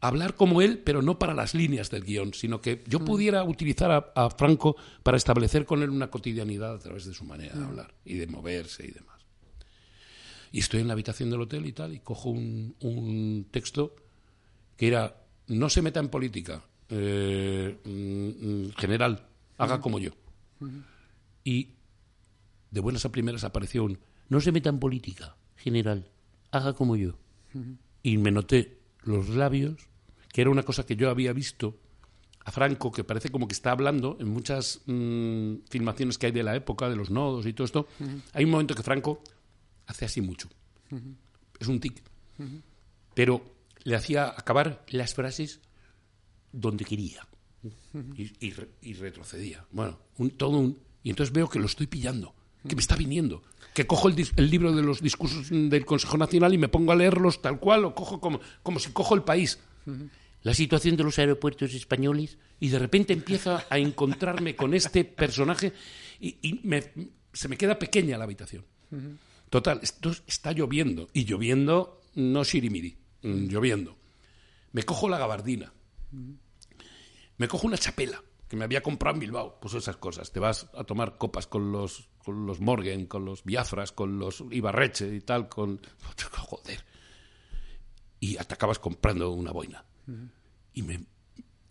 hablar 0.00 0.34
como 0.34 0.60
él, 0.62 0.78
pero 0.78 1.02
no 1.02 1.18
para 1.18 1.34
las 1.34 1.54
líneas 1.54 1.90
del 1.90 2.04
guion, 2.04 2.34
sino 2.34 2.60
que 2.60 2.84
yo 2.86 3.04
pudiera 3.04 3.44
utilizar 3.44 4.12
a, 4.14 4.30
Franco 4.30 4.76
para 5.02 5.16
establecer 5.16 5.64
con 5.64 5.82
él 5.82 5.90
una 5.90 6.10
cotidianidad 6.10 6.74
a 6.74 6.78
través 6.78 7.04
de 7.06 7.14
su 7.14 7.24
manera 7.24 7.54
de 7.54 7.64
hablar 7.64 7.94
y 8.04 8.14
de 8.14 8.26
moverse 8.26 8.84
y 8.86 8.90
demás. 8.90 9.16
Y 10.52 10.60
estoy 10.60 10.80
en 10.80 10.88
la 10.88 10.92
habitación 10.92 11.30
del 11.30 11.40
hotel 11.40 11.66
y 11.66 11.72
tal, 11.72 11.92
y 11.92 12.00
cojo 12.00 12.30
un, 12.30 13.46
texto 13.50 13.96
que 14.76 14.88
era, 14.88 15.16
no 15.48 15.68
se 15.70 15.82
meta 15.82 16.00
en 16.00 16.08
política, 16.08 16.62
eh, 16.88 17.76
mm, 17.84 18.78
general, 18.78 19.26
haga 19.58 19.80
como 19.80 19.98
yo. 19.98 20.12
Y 21.42 21.70
de 22.70 22.80
buenas 22.80 23.04
a 23.04 23.12
primeras 23.12 23.44
apareció 23.44 23.84
un, 23.84 23.98
no 24.28 24.40
se 24.40 24.52
meta 24.52 24.68
en 24.68 24.78
política, 24.78 25.36
general, 25.56 26.10
haga 26.50 26.74
como 26.74 26.96
yo. 26.96 27.18
Y 28.02 28.18
me 28.18 28.30
noté 28.30 28.75
los 29.06 29.28
labios, 29.30 29.88
que 30.32 30.42
era 30.42 30.50
una 30.50 30.62
cosa 30.62 30.84
que 30.84 30.96
yo 30.96 31.08
había 31.10 31.32
visto 31.32 31.78
a 32.44 32.52
Franco, 32.52 32.92
que 32.92 33.02
parece 33.02 33.30
como 33.30 33.48
que 33.48 33.54
está 33.54 33.72
hablando 33.72 34.16
en 34.20 34.28
muchas 34.28 34.82
mm, 34.86 35.56
filmaciones 35.68 36.18
que 36.18 36.26
hay 36.26 36.32
de 36.32 36.42
la 36.42 36.54
época, 36.54 36.88
de 36.88 36.96
los 36.96 37.10
nodos 37.10 37.46
y 37.46 37.52
todo 37.52 37.64
esto. 37.64 37.88
Hay 38.32 38.44
un 38.44 38.50
momento 38.50 38.74
que 38.74 38.82
Franco 38.82 39.20
hace 39.86 40.04
así 40.04 40.20
mucho. 40.20 40.48
Es 41.58 41.66
un 41.66 41.80
tic. 41.80 42.02
Pero 43.14 43.42
le 43.82 43.96
hacía 43.96 44.28
acabar 44.28 44.84
las 44.90 45.14
frases 45.14 45.60
donde 46.52 46.84
quería. 46.84 47.26
Y, 48.16 48.92
retrocedía. 48.92 49.64
Bueno, 49.72 49.98
un, 50.18 50.30
todo 50.30 50.58
un... 50.58 50.78
Y 51.02 51.10
entonces 51.10 51.32
veo 51.32 51.48
que 51.48 51.58
lo 51.58 51.66
estoy 51.66 51.86
pillando, 51.86 52.34
que 52.66 52.76
me 52.76 52.80
está 52.80 52.96
viniendo 52.96 53.42
que 53.76 53.86
cojo 53.86 54.08
el, 54.08 54.50
libro 54.50 54.72
de 54.72 54.80
los 54.80 55.02
discursos 55.02 55.50
del 55.50 55.84
Consejo 55.84 56.16
Nacional 56.16 56.54
y 56.54 56.56
me 56.56 56.68
pongo 56.68 56.92
a 56.92 56.96
leerlos 56.96 57.42
tal 57.42 57.60
cual, 57.60 57.84
o 57.84 57.94
cojo 57.94 58.22
como, 58.22 58.40
como 58.62 58.78
si 58.78 58.90
cojo 58.90 59.14
el 59.14 59.22
país. 59.22 59.58
La 60.42 60.54
situación 60.54 60.96
de 60.96 61.04
los 61.04 61.18
aeropuertos 61.18 61.74
españoles 61.74 62.38
y 62.58 62.70
de 62.70 62.78
repente 62.78 63.12
empiezo 63.12 63.60
a 63.68 63.78
encontrarme 63.78 64.56
con 64.56 64.72
este 64.72 65.04
personaje 65.04 65.74
y, 66.18 66.58
se 67.34 67.48
me 67.48 67.58
queda 67.58 67.78
pequeña 67.78 68.16
la 68.16 68.24
habitación. 68.24 68.64
Total, 69.50 69.78
esto 69.82 70.10
está 70.26 70.52
lloviendo 70.52 71.10
y 71.12 71.26
lloviendo 71.26 72.00
no 72.14 72.44
shirimiri, 72.44 72.96
mm, 73.24 73.48
lloviendo. 73.48 73.94
Me 74.72 74.84
cojo 74.84 75.06
la 75.10 75.18
gabardina, 75.18 75.70
me 77.36 77.46
cojo 77.46 77.66
una 77.66 77.76
chapela 77.76 78.22
que 78.48 78.56
me 78.56 78.64
había 78.64 78.82
comprado 78.82 79.16
en 79.16 79.20
Bilbao. 79.20 79.58
Pues 79.60 79.74
esas 79.74 79.96
cosas. 79.96 80.32
Te 80.32 80.40
vas 80.40 80.68
a 80.74 80.84
tomar 80.84 81.18
copas 81.18 81.46
con 81.46 81.72
los, 81.72 82.08
con 82.26 82.44
los 82.44 82.60
Morgan, 82.60 83.06
con 83.06 83.24
los 83.24 83.44
Biafras, 83.44 83.92
con 83.92 84.18
los 84.18 84.42
Ibarreche 84.50 85.14
y 85.14 85.20
tal, 85.20 85.48
con... 85.48 85.80
Joder. 86.32 86.84
Y 88.18 88.34
te 88.34 88.54
acabas 88.54 88.80
comprando 88.80 89.30
una 89.30 89.52
boina. 89.52 89.84
Y 90.74 90.82
me... 90.82 91.04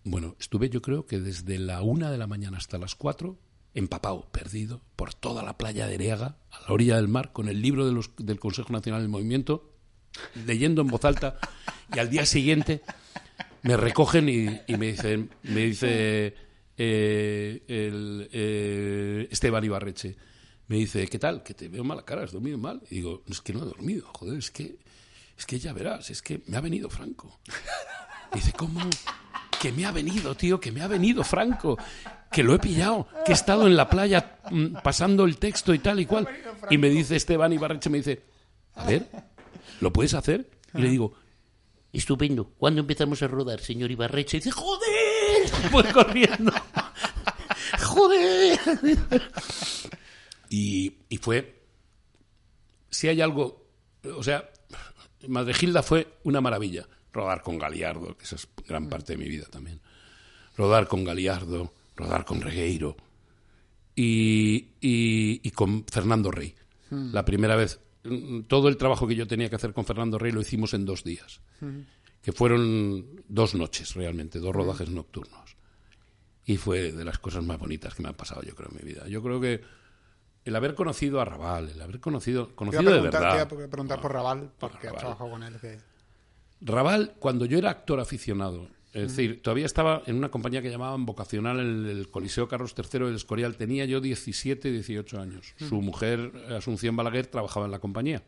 Bueno, 0.05 0.37
estuve 0.39 0.69
yo 0.69 0.81
creo 0.81 1.05
que 1.05 1.19
desde 1.19 1.59
la 1.59 1.81
una 1.81 2.09
de 2.09 2.17
la 2.17 2.25
mañana 2.25 2.57
hasta 2.57 2.77
las 2.77 2.95
cuatro, 2.95 3.37
empapado, 3.73 4.29
perdido, 4.31 4.81
por 4.95 5.13
toda 5.13 5.43
la 5.43 5.57
playa 5.57 5.87
de 5.87 5.95
Ereaga, 5.95 6.37
a 6.51 6.61
la 6.61 6.73
orilla 6.73 6.95
del 6.95 7.09
mar, 7.09 7.33
con 7.33 7.49
el 7.49 7.61
libro 7.61 7.85
de 7.85 7.91
los, 7.91 8.11
del 8.15 8.39
Consejo 8.39 8.71
Nacional 8.71 9.01
del 9.01 9.09
Movimiento, 9.09 9.73
leyendo 10.45 10.83
en 10.83 10.87
voz 10.87 11.03
alta, 11.03 11.37
y 11.93 11.99
al 11.99 12.09
día 12.09 12.25
siguiente 12.25 12.81
me 13.63 13.75
recogen 13.75 14.29
y, 14.29 14.61
y 14.71 14.77
me 14.77 14.93
dicen, 14.93 15.31
me 15.43 15.65
dice 15.65 16.33
eh, 16.77 17.63
el, 17.67 18.29
eh, 18.31 19.27
Esteban 19.31 19.65
Ibarreche. 19.65 20.15
Me 20.67 20.77
dice, 20.77 21.07
¿qué 21.07 21.19
tal? 21.19 21.43
Que 21.43 21.53
te 21.53 21.67
veo 21.67 21.83
mala 21.83 22.03
cara, 22.03 22.23
has 22.23 22.31
dormido 22.31 22.57
mal. 22.57 22.81
Y 22.89 22.95
digo, 22.95 23.23
es 23.29 23.41
que 23.41 23.53
no 23.53 23.63
he 23.63 23.65
dormido, 23.65 24.07
joder, 24.13 24.39
es 24.39 24.49
que, 24.49 24.79
es 25.37 25.45
que 25.45 25.59
ya 25.59 25.73
verás, 25.73 26.09
es 26.09 26.21
que 26.21 26.41
me 26.47 26.57
ha 26.57 26.61
venido 26.61 26.89
Franco. 26.89 27.39
dice, 28.33 28.51
¿cómo? 28.53 28.81
Que 29.61 29.71
me 29.71 29.85
ha 29.85 29.91
venido, 29.91 30.35
tío, 30.35 30.59
que 30.59 30.71
me 30.71 30.81
ha 30.81 30.87
venido 30.87 31.23
Franco, 31.23 31.77
que 32.31 32.43
lo 32.43 32.55
he 32.55 32.59
pillado, 32.59 33.07
que 33.25 33.31
he 33.31 33.35
estado 33.35 33.67
en 33.67 33.75
la 33.75 33.89
playa 33.89 34.39
mm, 34.49 34.77
pasando 34.83 35.25
el 35.25 35.37
texto 35.37 35.73
y 35.73 35.79
tal 35.79 35.99
y 35.99 36.05
cual. 36.05 36.27
Y 36.69 36.77
me 36.77 36.89
dice 36.89 37.15
Esteban 37.15 37.53
Ibarreche, 37.53 37.89
me 37.89 37.99
dice, 37.99 38.23
a 38.73 38.85
ver, 38.85 39.07
¿lo 39.81 39.93
puedes 39.93 40.13
hacer? 40.15 40.49
Y 40.73 40.81
le 40.81 40.89
digo, 40.89 41.13
estupendo, 41.93 42.51
¿cuándo 42.57 42.81
empezamos 42.81 43.21
a 43.21 43.27
rodar, 43.27 43.61
señor 43.61 43.91
Ibarreche? 43.91 44.37
Y 44.37 44.39
dice, 44.39 44.51
joder 44.51 45.47
fue 45.71 45.83
corriendo. 45.91 46.51
¡Joder! 47.79 48.59
Y, 51.09 51.17
fue. 51.17 51.63
Si 52.89 53.07
hay 53.07 53.21
algo. 53.21 53.67
O 54.15 54.23
sea, 54.23 54.49
Madre 55.27 55.53
Gilda 55.53 55.83
fue 55.83 56.19
una 56.23 56.41
maravilla. 56.41 56.87
Rodar 57.11 57.41
con 57.41 57.57
Galiardo, 57.57 58.17
que 58.17 58.25
esa 58.25 58.35
es 58.35 58.47
gran 58.67 58.89
parte 58.89 59.13
de 59.13 59.17
mi 59.17 59.29
vida 59.29 59.45
también. 59.45 59.79
Rodar 60.57 60.87
con 60.87 61.03
Galiardo, 61.03 61.73
rodar 61.95 62.25
con 62.25 62.41
Regueiro 62.41 62.95
y, 63.95 64.67
y, 64.81 65.51
con 65.51 65.85
Fernando 65.85 66.31
Rey. 66.31 66.53
La 66.89 67.25
primera 67.25 67.55
vez, 67.55 67.79
todo 68.47 68.67
el 68.67 68.77
trabajo 68.77 69.07
que 69.07 69.15
yo 69.15 69.27
tenía 69.27 69.49
que 69.49 69.55
hacer 69.55 69.73
con 69.73 69.85
Fernando 69.85 70.17
Rey 70.17 70.31
lo 70.31 70.41
hicimos 70.41 70.73
en 70.73 70.85
dos 70.85 71.03
días 71.03 71.41
que 72.21 72.31
fueron 72.31 73.21
dos 73.27 73.53
noches 73.53 73.93
realmente, 73.93 74.39
dos 74.39 74.55
rodajes 74.55 74.89
nocturnos. 74.89 75.55
Y 76.43 76.57
fue 76.57 76.91
de 76.91 77.05
las 77.05 77.19
cosas 77.19 77.43
más 77.43 77.59
bonitas 77.59 77.93
que 77.93 78.01
me 78.01 78.09
han 78.09 78.15
pasado, 78.15 78.41
yo 78.41 78.55
creo, 78.55 78.69
en 78.71 78.77
mi 78.83 78.93
vida. 78.93 79.07
Yo 79.07 79.21
creo 79.21 79.39
que 79.39 79.61
el 80.45 80.55
haber 80.55 80.75
conocido 80.75 81.19
a 81.19 81.25
Raval, 81.25 81.69
el 81.69 81.81
haber 81.81 81.99
conocido, 81.99 82.55
conocido 82.55 82.93
de 82.93 83.01
verdad. 83.01 83.47
Te 83.47 83.67
preguntar 83.67 83.99
por 83.99 84.13
Raval, 84.13 84.51
porque 84.59 84.87
has 84.87 84.95
trabajado 84.95 85.29
con 85.29 85.43
él. 85.43 85.55
Raval, 86.61 87.15
cuando 87.19 87.45
yo 87.45 87.57
era 87.57 87.71
actor 87.71 87.99
aficionado, 87.99 88.69
es 88.93 89.09
decir, 89.09 89.41
todavía 89.41 89.65
estaba 89.65 90.03
en 90.05 90.15
una 90.15 90.29
compañía 90.29 90.61
que 90.61 90.69
llamaban 90.69 91.05
Vocacional 91.05 91.59
en 91.59 91.85
el 91.85 92.09
Coliseo 92.09 92.47
Carlos 92.47 92.73
III 92.77 93.07
del 93.07 93.15
Escorial. 93.15 93.57
Tenía 93.57 93.83
yo 93.83 93.99
17, 93.99 94.71
18 94.71 95.19
años. 95.19 95.53
Su 95.57 95.81
mujer, 95.81 96.31
Asunción 96.55 96.95
Balaguer, 96.95 97.27
trabajaba 97.27 97.65
en 97.65 97.73
la 97.73 97.79
compañía. 97.79 98.23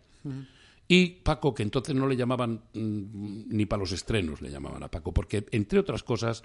Y 0.90 1.08
Paco, 1.22 1.54
que 1.54 1.64
entonces 1.64 1.96
no 1.96 2.08
le 2.08 2.18
llamaban 2.18 2.64
mm, 2.74 3.48
ni 3.48 3.66
para 3.66 3.80
los 3.80 3.92
estrenos, 3.92 4.42
le 4.42 4.50
llamaban 4.50 4.84
a 4.84 4.90
Paco, 4.90 5.14
porque 5.14 5.46
entre 5.52 5.80
otras 5.80 6.04
cosas 6.04 6.44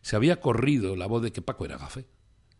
se 0.00 0.16
había 0.16 0.40
corrido 0.40 0.96
la 0.96 1.06
voz 1.06 1.22
de 1.22 1.32
que 1.32 1.42
Paco 1.42 1.64
era 1.64 1.78
gafe. 1.78 2.06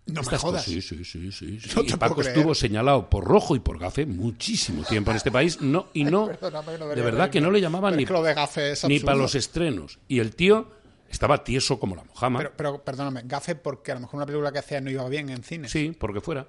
No 0.06 0.22
me 0.22 0.36
jodas. 0.36 0.64
Sí, 0.64 0.82
sí, 0.82 1.04
sí, 1.04 1.30
sí. 1.30 1.58
y 1.86 1.96
Paco 1.96 2.22
estuvo 2.22 2.54
señalado 2.54 3.08
por 3.08 3.24
rojo 3.24 3.54
y 3.54 3.60
por 3.60 3.78
gafe 3.78 4.04
muchísimo 4.04 4.82
tiempo 4.88 5.12
en 5.12 5.16
este 5.16 5.30
país, 5.30 5.60
no 5.60 5.88
y 5.92 6.04
no. 6.04 6.28
de 6.28 7.02
verdad 7.02 7.30
que 7.30 7.40
no 7.40 7.50
le 7.50 7.60
llamaban 7.60 7.96
ni, 7.96 8.04
ni 8.04 9.00
para 9.00 9.16
los 9.16 9.34
estrenos. 9.34 10.00
Y 10.08 10.18
el 10.18 10.34
tío 10.34 10.70
estaba 11.08 11.44
tieso 11.44 11.78
como 11.78 11.94
la 11.94 12.04
mojama. 12.04 12.38
Pero, 12.38 12.52
pero 12.56 12.84
perdóname, 12.84 13.22
gafe 13.24 13.54
porque 13.54 13.92
a 13.92 13.94
lo 13.94 14.00
mejor 14.00 14.16
una 14.16 14.26
película 14.26 14.50
que 14.50 14.58
hacía 14.58 14.80
no 14.80 14.90
iba 14.90 15.08
bien 15.08 15.30
en 15.30 15.44
cine. 15.44 15.68
Sí, 15.68 15.94
porque 15.98 16.20
fuera. 16.20 16.48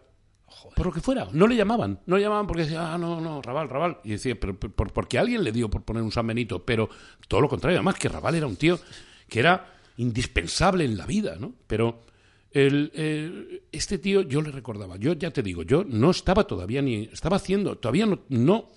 Por 0.75 0.87
lo 0.87 0.91
que 0.91 1.01
fuera. 1.01 1.27
No 1.31 1.47
le 1.47 1.55
llamaban. 1.55 1.99
No 2.05 2.15
le 2.15 2.23
llamaban 2.23 2.47
porque 2.47 2.63
decía, 2.63 2.93
ah, 2.93 2.97
no, 2.97 3.19
no, 3.19 3.41
Raval, 3.41 3.69
Raval. 3.69 3.99
Y 4.03 4.11
decía, 4.11 4.39
pero, 4.39 4.57
por, 4.57 4.91
porque 4.91 5.19
alguien 5.19 5.43
le 5.43 5.51
dio 5.51 5.69
por 5.69 5.83
poner 5.83 6.03
un 6.03 6.11
San 6.11 6.25
Benito. 6.25 6.63
Pero 6.65 6.89
todo 7.27 7.41
lo 7.41 7.49
contrario. 7.49 7.79
Además, 7.79 7.95
que 7.95 8.09
Raval 8.09 8.35
era 8.35 8.47
un 8.47 8.55
tío 8.55 8.79
que 9.27 9.39
era 9.39 9.73
indispensable 9.97 10.85
en 10.85 10.97
la 10.97 11.05
vida, 11.05 11.35
¿no? 11.39 11.53
Pero 11.67 12.01
el, 12.53 13.63
este 13.71 13.97
tío 13.97 14.21
yo 14.21 14.41
le 14.41 14.51
recordaba. 14.51 14.97
Yo 14.97 15.13
ya 15.13 15.31
te 15.31 15.41
digo, 15.41 15.63
yo 15.63 15.83
no 15.83 16.11
estaba 16.11 16.45
todavía 16.45 16.81
ni. 16.81 17.03
Estaba 17.11 17.37
haciendo. 17.37 17.77
Todavía 17.77 18.05
no, 18.05 18.19
no 18.29 18.69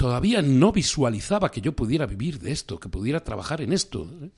todavía 0.00 0.40
no 0.40 0.72
visualizaba 0.72 1.50
que 1.50 1.60
yo 1.60 1.76
pudiera 1.76 2.06
vivir 2.06 2.38
de 2.38 2.52
esto, 2.52 2.80
que 2.80 2.88
pudiera 2.88 3.22
trabajar 3.22 3.60
en 3.60 3.74
esto. 3.74 4.08
¿eh? 4.22 4.30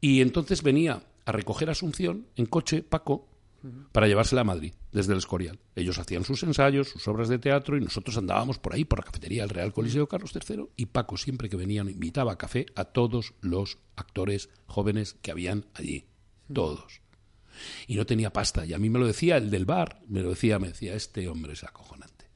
Y 0.00 0.22
entonces 0.22 0.64
venía 0.64 1.04
a 1.24 1.30
recoger 1.30 1.70
Asunción 1.70 2.26
en 2.34 2.46
coche, 2.46 2.82
Paco, 2.82 3.28
para 3.92 4.08
llevársela 4.08 4.40
a 4.40 4.44
Madrid, 4.44 4.74
desde 4.90 5.12
el 5.12 5.18
Escorial. 5.18 5.60
Ellos 5.76 6.00
hacían 6.00 6.24
sus 6.24 6.42
ensayos, 6.42 6.88
sus 6.88 7.06
obras 7.06 7.28
de 7.28 7.38
teatro 7.38 7.76
y 7.76 7.80
nosotros 7.80 8.16
andábamos 8.16 8.58
por 8.58 8.74
ahí, 8.74 8.84
por 8.84 8.98
la 8.98 9.04
cafetería 9.04 9.42
del 9.42 9.50
Real 9.50 9.72
Coliseo 9.72 10.08
Carlos 10.08 10.32
III 10.34 10.64
y 10.76 10.86
Paco 10.86 11.16
siempre 11.16 11.48
que 11.48 11.56
venía 11.56 11.82
invitaba 11.82 12.32
a 12.32 12.38
café 12.38 12.66
a 12.74 12.86
todos 12.86 13.34
los 13.40 13.78
actores 13.94 14.48
jóvenes 14.66 15.16
que 15.22 15.30
habían 15.30 15.66
allí. 15.74 16.06
Todos. 16.52 16.99
Y 17.86 17.96
no 17.96 18.06
tenía 18.06 18.32
pasta. 18.32 18.64
Y 18.64 18.72
a 18.72 18.78
mí 18.78 18.90
me 18.90 18.98
lo 18.98 19.06
decía 19.06 19.36
el 19.36 19.50
del 19.50 19.64
bar, 19.64 20.00
me 20.08 20.22
lo 20.22 20.30
decía, 20.30 20.58
me 20.58 20.68
decía, 20.68 20.94
este 20.94 21.28
hombre 21.28 21.52
es 21.52 21.64
acojonante. 21.64 22.26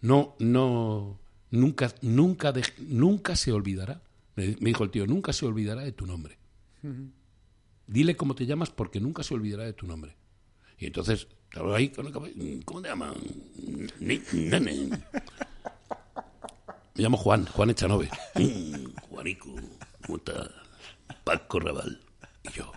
No, 0.00 0.34
no, 0.38 1.18
nunca, 1.50 1.94
nunca, 2.02 2.52
nunca 2.78 3.36
se 3.36 3.52
olvidará. 3.52 4.02
Me, 4.34 4.48
dijo 4.48 4.84
el 4.84 4.90
tío, 4.90 5.06
nunca 5.06 5.32
se 5.32 5.46
olvidará 5.46 5.82
de 5.82 5.92
tu 5.92 6.06
nombre. 6.06 6.38
Dile 7.86 8.16
cómo 8.16 8.34
te 8.34 8.46
llamas 8.46 8.70
porque 8.70 9.00
nunca 9.00 9.22
se 9.22 9.34
olvidará 9.34 9.64
de 9.64 9.72
tu 9.72 9.86
nombre. 9.86 10.16
Y 10.78 10.86
entonces, 10.86 11.28
ahí 11.74 11.90
¿cómo 12.64 12.82
te 12.82 12.88
llaman? 12.88 13.14
Me 16.94 17.02
llamo 17.02 17.16
Juan, 17.16 17.46
Juan 17.46 17.70
Echanove. 17.70 18.10
Juanico, 19.08 19.54
¿cómo 20.04 20.18
estás? 20.18 20.50
Paco 21.24 21.60
Raval. 21.60 22.00
Y 22.42 22.52
yo, 22.52 22.72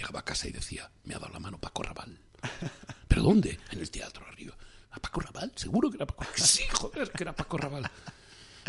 llegaba 0.00 0.20
a 0.20 0.24
casa 0.24 0.48
y 0.48 0.52
decía, 0.52 0.90
me 1.04 1.14
ha 1.14 1.18
dado 1.18 1.32
la 1.32 1.40
mano 1.40 1.58
Paco 1.58 1.82
Raval. 1.82 2.18
¿Pero 3.08 3.22
dónde? 3.22 3.58
En 3.70 3.80
el 3.80 3.90
teatro 3.90 4.26
arriba. 4.26 4.56
¿A 4.90 5.00
Paco 5.00 5.20
Raval? 5.20 5.52
¿Seguro 5.54 5.90
que 5.90 5.96
era 5.96 6.06
Paco 6.06 6.24
Sí, 6.34 6.64
joder, 6.72 7.10
que 7.12 7.22
era 7.22 7.34
Paco 7.34 7.58
Raval. 7.58 7.90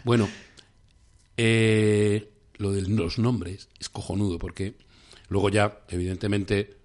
Bueno, 0.04 0.30
eh, 1.38 2.32
lo 2.56 2.72
de 2.72 2.82
los 2.84 3.18
nombres 3.18 3.70
es 3.80 3.90
cojonudo 3.90 4.38
porque 4.38 4.76
Luego 5.32 5.48
ya, 5.48 5.80
evidentemente, 5.88 6.76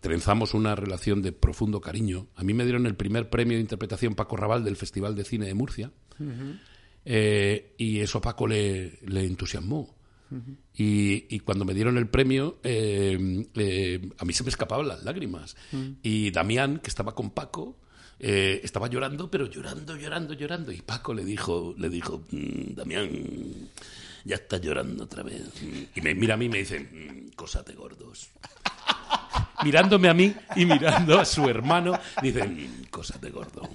trenzamos 0.00 0.54
una 0.54 0.76
relación 0.76 1.20
de 1.20 1.32
profundo 1.32 1.80
cariño. 1.80 2.28
A 2.36 2.44
mí 2.44 2.54
me 2.54 2.62
dieron 2.62 2.86
el 2.86 2.94
primer 2.94 3.28
premio 3.28 3.56
de 3.56 3.60
interpretación 3.60 4.14
Paco 4.14 4.36
Raval 4.36 4.62
del 4.62 4.76
Festival 4.76 5.16
de 5.16 5.24
Cine 5.24 5.46
de 5.46 5.54
Murcia. 5.54 5.90
Eh, 7.04 7.74
y 7.76 7.98
eso 7.98 8.18
a 8.18 8.20
Paco 8.20 8.46
le, 8.46 9.00
entusiasmó. 9.04 9.96
Y, 10.76 11.40
cuando 11.40 11.64
me 11.64 11.74
dieron 11.74 11.98
el 11.98 12.08
premio, 12.08 12.58
eh, 12.62 13.46
eh, 13.54 14.10
a 14.18 14.24
mí 14.24 14.32
se 14.32 14.42
me 14.42 14.50
escapaban 14.50 14.88
las 14.88 15.04
lágrimas. 15.04 15.56
Y 16.02 16.30
Damián, 16.30 16.78
que 16.78 16.88
estaba 16.88 17.14
con 17.14 17.30
Paco, 17.30 17.76
estaba 18.18 18.88
llorando, 18.88 19.30
pero 19.30 19.46
llorando, 19.46 19.96
llorando, 19.96 20.34
llorando. 20.34 20.72
Y 20.72 20.80
Paco 20.82 21.14
le 21.14 21.24
dijo, 21.24 21.74
le 21.78 21.88
dijo, 21.88 22.22
mm, 22.30 22.74
Damián, 22.74 23.10
ya 24.24 24.36
está 24.36 24.56
llorando 24.56 25.04
otra 25.04 25.22
vez. 25.22 25.42
Y 25.94 26.00
me 26.00 26.14
mira 26.14 26.34
a 26.34 26.36
mí 26.36 26.46
y 26.46 26.48
me 26.48 26.58
dice, 26.58 26.80
mm, 26.80 27.32
cosas 27.36 27.64
de 27.64 27.74
gordos. 27.74 28.30
Mirándome 29.64 30.08
a 30.08 30.14
mí 30.14 30.34
y 30.56 30.64
mirando 30.64 31.18
a 31.18 31.24
su 31.24 31.48
hermano, 31.48 31.98
dice, 32.22 32.44
mm, 32.44 32.84
cosas 32.90 33.20
de 33.20 33.30
gordos. 33.30 33.68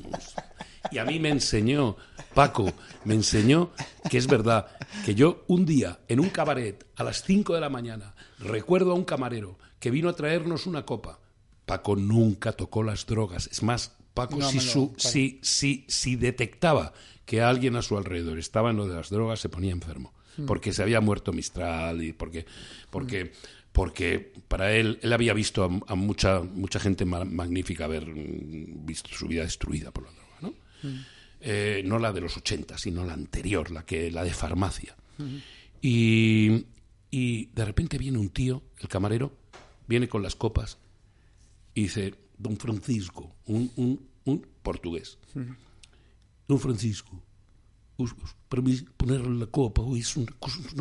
Y 0.91 0.97
a 0.97 1.05
mí 1.05 1.19
me 1.19 1.29
enseñó, 1.29 1.97
Paco, 2.33 2.71
me 3.05 3.15
enseñó 3.15 3.71
que 4.09 4.17
es 4.17 4.27
verdad, 4.27 4.67
que 5.05 5.15
yo 5.15 5.43
un 5.47 5.65
día 5.65 5.99
en 6.07 6.19
un 6.19 6.29
cabaret 6.29 6.85
a 6.95 7.03
las 7.03 7.23
5 7.23 7.53
de 7.55 7.61
la 7.61 7.69
mañana 7.69 8.15
recuerdo 8.39 8.91
a 8.91 8.95
un 8.95 9.05
camarero 9.05 9.57
que 9.79 9.91
vino 9.91 10.09
a 10.09 10.15
traernos 10.15 10.65
una 10.65 10.85
copa. 10.85 11.19
Paco 11.65 11.95
nunca 11.95 12.53
tocó 12.53 12.83
las 12.83 13.05
drogas. 13.05 13.47
Es 13.51 13.63
más, 13.63 13.95
Paco 14.13 14.41
si, 14.41 14.59
su, 14.59 14.93
si, 14.97 15.39
si, 15.43 15.85
si 15.87 16.15
detectaba 16.15 16.93
que 17.25 17.41
alguien 17.41 17.75
a 17.75 17.81
su 17.81 17.97
alrededor 17.97 18.39
estaba 18.39 18.71
en 18.71 18.77
lo 18.77 18.87
de 18.87 18.95
las 18.95 19.09
drogas, 19.09 19.39
se 19.39 19.49
ponía 19.49 19.71
enfermo. 19.71 20.13
Mm. 20.39 20.45
porque 20.45 20.73
se 20.73 20.81
había 20.81 21.01
muerto 21.01 21.33
Mistral 21.33 22.03
y 22.03 22.13
porque, 22.13 22.45
porque, 22.89 23.31
porque 23.71 24.33
para 24.47 24.73
él, 24.73 24.99
él 25.01 25.13
había 25.13 25.33
visto 25.33 25.63
a, 25.63 25.95
mucha, 25.95 26.41
mucha 26.41 26.79
gente 26.79 27.05
magnífica 27.05 27.85
haber 27.85 28.07
mm, 28.07 28.85
visto 28.85 29.09
su 29.09 29.27
vida 29.27 29.43
destruida 29.43 29.91
por 29.91 30.05
la 30.05 30.11
droga, 30.11 30.37
¿no? 30.41 30.49
Mm. 30.83 30.99
Eh, 31.41 31.81
no 31.85 31.99
la 31.99 32.11
de 32.11 32.21
los 32.21 32.35
80, 32.37 32.77
sino 32.77 33.05
la 33.05 33.13
anterior, 33.13 33.71
la, 33.71 33.85
que, 33.85 34.11
la 34.11 34.23
de 34.23 34.33
farmacia. 34.33 34.95
Y, 35.81 36.65
y 37.11 37.45
de 37.47 37.65
repente 37.65 37.97
viene 37.97 38.17
un 38.17 38.29
tío, 38.29 38.63
el 38.79 38.87
camarero, 38.87 39.33
viene 39.87 40.07
con 40.07 40.21
las 40.21 40.35
copas 40.35 40.77
y 41.73 41.83
dice, 41.83 42.15
don 42.37 42.57
Francisco, 42.57 43.35
un, 43.45 43.71
un, 43.75 44.07
un 44.25 44.47
portugués, 44.61 45.17
don 46.47 46.59
Francisco, 46.59 47.21
para 48.47 48.61
mí 48.61 48.77
ponerle 48.97 49.37
la 49.37 49.47
copa 49.47 49.81
hoy 49.81 49.99
es 49.99 50.15
una, 50.15 50.33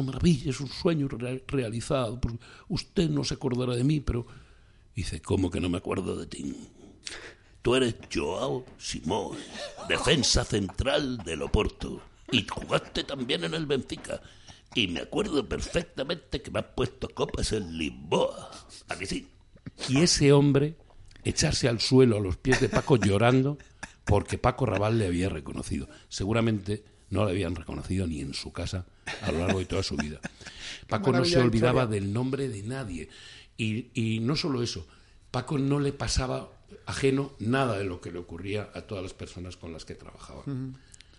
maravilla, 0.03 0.51
es 0.51 0.61
un 0.61 0.69
sueño 0.69 1.09
realizado. 1.47 2.21
Usted 2.69 3.11
no 3.11 3.25
se 3.25 3.35
acordará 3.35 3.75
de 3.75 3.85
mí, 3.85 4.01
pero 4.01 4.27
dice, 4.95 5.21
¿cómo 5.21 5.51
que 5.51 5.61
no 5.61 5.69
me 5.69 5.79
acuerdo 5.79 6.17
de 6.17 6.27
ti? 6.27 6.55
Tú 7.63 7.75
eres 7.75 7.97
Joao 8.13 8.65
Simón, 8.79 9.37
defensa 9.89 10.45
central 10.45 11.19
del 11.19 11.43
Oporto, 11.43 12.01
y 12.31 12.47
jugaste 12.47 13.05
también 13.05 13.45
en 13.45 13.55
el 13.55 13.67
Benfica. 13.67 14.21
Y 14.75 14.89
me 14.89 15.01
acuerdo 15.01 15.49
perfectamente 15.49 16.43
que 16.43 16.51
me 16.51 16.61
has 16.61 16.67
puesto 16.67 17.09
copas 17.09 17.53
en 17.53 17.77
Lisboa. 17.77 18.51
¿A 18.89 18.97
que 18.97 19.07
sí? 19.07 19.29
Y 19.89 20.03
ese 20.03 20.33
hombre 20.33 20.77
echarse 21.25 21.69
al 21.69 21.81
suelo 21.81 22.17
a 22.17 22.21
los 22.21 22.37
pies 22.37 22.61
de 22.61 22.69
Paco 22.69 22.97
llorando 22.97 23.59
porque 24.05 24.39
Paco 24.39 24.67
Raval 24.67 24.99
le 24.99 25.07
había 25.07 25.29
reconocido. 25.29 25.89
Seguramente 26.09 26.85
no 27.11 27.25
le 27.25 27.33
habían 27.33 27.55
reconocido 27.55 28.07
ni 28.07 28.21
en 28.21 28.35
su 28.35 28.53
casa 28.53 28.87
a 29.23 29.33
lo 29.33 29.41
largo 29.41 29.59
de 29.59 29.67
toda 29.67 29.83
su 29.83 29.97
vida. 29.97 30.21
Paco 30.89 31.13
no 31.13 31.25
se 31.25 31.39
olvidaba 31.39 31.87
del 31.87 32.13
nombre 32.13 32.49
de 32.49 32.63
nadie. 32.63 33.09
Y, 33.57 34.21
no 34.23 34.37
solo 34.37 34.63
eso, 34.63 34.87
Paco 35.31 35.59
no 35.59 35.81
le 35.81 35.93
pasaba 35.93 36.51
ajeno 36.89 37.33
nada 37.39 37.77
de 37.77 37.85
lo 37.85 38.01
que 38.01 38.11
le 38.11 38.19
ocurría 38.19 38.71
a 38.75 38.83
todas 38.83 39.05
las 39.05 39.13
personas 39.13 39.59
con 39.59 39.75
las 39.75 39.85
que 39.85 39.95
trabajaba. 39.95 40.43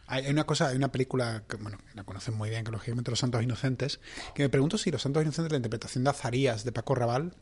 Hay 0.07 0.27
una 0.27 0.43
cosa, 0.45 0.69
hay 0.69 0.75
una 0.75 0.91
película 0.91 1.43
que, 1.47 1.57
bueno, 1.57 1.77
la 1.93 2.03
conocen 2.03 2.33
muy 2.33 2.49
bien, 2.49 2.63
que 2.65 2.71
lógicamente 2.71 3.11
Los 3.11 3.19
Santos 3.19 3.43
Inocentes, 3.43 3.99
que 4.33 4.41
me 4.41 4.49
pregunto 4.49 4.79
si 4.79 4.89
Los 4.89 5.03
Santos 5.03 5.21
Inocentes, 5.21 5.51
la 5.51 5.57
interpretación 5.57 6.03
de 6.03 6.09
Azarías 6.09 6.63
de 6.63 6.71
Paco 6.71 6.95
Raval, 6.95 7.35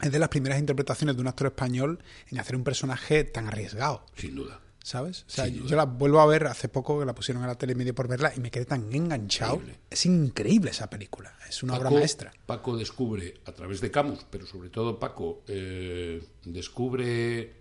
es 0.00 0.10
de 0.10 0.18
las 0.18 0.30
primeras 0.30 0.58
interpretaciones 0.58 1.16
de 1.16 1.20
un 1.20 1.28
actor 1.28 1.48
español 1.48 1.98
en 2.28 2.40
hacer 2.40 2.56
un 2.56 2.64
personaje 2.64 3.24
tan 3.24 3.46
arriesgado. 3.48 4.06
Sin 4.16 4.34
duda. 4.34 4.60
¿sabes? 4.88 5.26
O 5.28 5.30
sea, 5.30 5.46
yo 5.46 5.76
la 5.76 5.84
vuelvo 5.84 6.18
a 6.20 6.26
ver 6.26 6.46
hace 6.46 6.68
poco 6.68 6.98
que 6.98 7.04
la 7.04 7.14
pusieron 7.14 7.42
en 7.42 7.48
la 7.48 7.56
tele 7.56 7.74
medio 7.74 7.94
por 7.94 8.08
verla 8.08 8.32
y 8.34 8.40
me 8.40 8.50
quedé 8.50 8.64
tan 8.64 8.90
enganchado. 8.90 9.60
Es 9.90 10.06
increíble 10.06 10.70
esa 10.70 10.88
película, 10.88 11.36
es 11.46 11.62
una 11.62 11.76
obra 11.76 11.90
maestra. 11.90 12.32
Paco 12.46 12.74
descubre 12.74 13.34
a 13.44 13.52
través 13.52 13.82
de 13.82 13.90
Camus, 13.90 14.24
pero 14.30 14.46
sobre 14.46 14.70
todo 14.70 14.98
Paco 14.98 15.42
eh, 15.46 16.26
descubre 16.44 17.57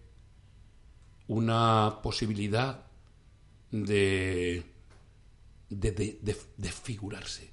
una 1.27 1.99
posibilidad 2.01 2.85
de 3.71 4.63
de, 5.69 6.19
de, 6.57 6.71
figurarse. 6.71 7.51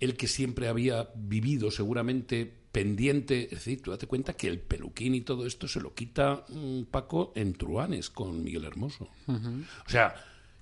El 0.00 0.16
que 0.16 0.26
siempre 0.26 0.68
había 0.68 1.08
vivido 1.14 1.70
seguramente 1.70 2.52
pendiente, 2.72 3.44
es 3.44 3.50
decir, 3.50 3.80
tú 3.82 3.90
date 3.90 4.06
cuenta 4.06 4.34
que 4.34 4.48
el 4.48 4.60
peluquín 4.60 5.14
y 5.14 5.22
todo 5.22 5.46
esto 5.46 5.66
se 5.66 5.80
lo 5.80 5.94
quita 5.94 6.44
un 6.50 6.86
Paco 6.90 7.32
en 7.34 7.54
Truanes 7.54 8.10
con 8.10 8.44
Miguel 8.44 8.64
Hermoso. 8.66 9.08
O 9.26 9.88
sea, 9.88 10.14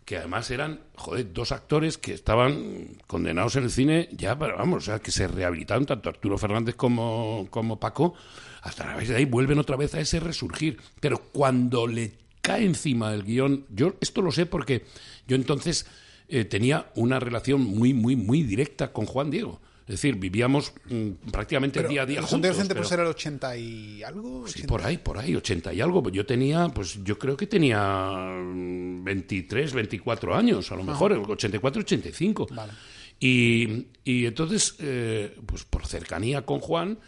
que 0.04 0.16
además 0.16 0.50
eran, 0.52 0.80
joder, 0.94 1.32
dos 1.32 1.50
actores 1.50 1.98
que 1.98 2.14
estaban 2.14 2.98
condenados 3.08 3.56
en 3.56 3.64
el 3.64 3.70
cine 3.70 4.08
ya, 4.12 4.38
pero 4.38 4.56
vamos, 4.56 4.84
o 4.84 4.86
sea, 4.86 5.00
que 5.00 5.10
se 5.10 5.26
rehabilitaron 5.26 5.84
tanto 5.84 6.08
Arturo 6.08 6.38
Fernández 6.38 6.76
como, 6.76 7.48
como 7.50 7.80
Paco, 7.80 8.14
hasta 8.62 8.86
la 8.86 8.96
vez 8.96 9.08
de 9.08 9.16
ahí 9.16 9.24
vuelven 9.24 9.58
otra 9.58 9.76
vez 9.76 9.94
a 9.94 10.00
ese 10.00 10.20
resurgir. 10.20 10.78
Pero 11.00 11.18
cuando 11.32 11.86
le 11.86 12.12
cae 12.40 12.64
encima 12.64 13.12
el 13.14 13.24
guion, 13.24 13.66
yo 13.70 13.94
esto 14.00 14.22
lo 14.22 14.32
sé 14.32 14.46
porque 14.46 14.84
yo 15.26 15.36
entonces 15.36 15.86
eh, 16.28 16.44
tenía 16.44 16.90
una 16.94 17.20
relación 17.20 17.62
muy, 17.62 17.94
muy, 17.94 18.16
muy 18.16 18.42
directa 18.42 18.92
con 18.92 19.06
Juan 19.06 19.30
Diego. 19.30 19.60
Es 19.88 19.92
decir, 19.92 20.16
vivíamos 20.16 20.74
mm, 20.90 21.30
prácticamente 21.32 21.82
día 21.88 22.02
a 22.02 22.06
día 22.06 22.20
juntos. 22.20 22.58
¿Los 22.58 22.68
pues 22.68 22.92
era 22.92 23.04
el 23.04 23.08
80 23.08 23.56
y 23.56 24.02
algo? 24.02 24.46
Sí, 24.46 24.64
por 24.64 24.82
ahí, 24.82 24.98
por 24.98 25.16
ahí, 25.16 25.34
80 25.34 25.72
y 25.72 25.80
algo. 25.80 26.06
Yo 26.10 26.26
tenía, 26.26 26.68
pues 26.68 27.02
yo 27.02 27.18
creo 27.18 27.38
que 27.38 27.46
tenía 27.46 28.28
23, 28.34 29.72
mm, 29.72 29.76
24 29.76 30.34
años, 30.34 30.70
a 30.70 30.76
lo 30.76 30.84
mejor, 30.84 31.12
84, 31.12 31.80
85. 31.80 32.48
Vale. 32.50 32.72
Y, 33.18 33.86
y 34.04 34.26
entonces, 34.26 34.76
eh, 34.78 35.34
pues 35.46 35.64
por 35.64 35.86
cercanía 35.86 36.42
con 36.42 36.60
Juan, 36.60 36.98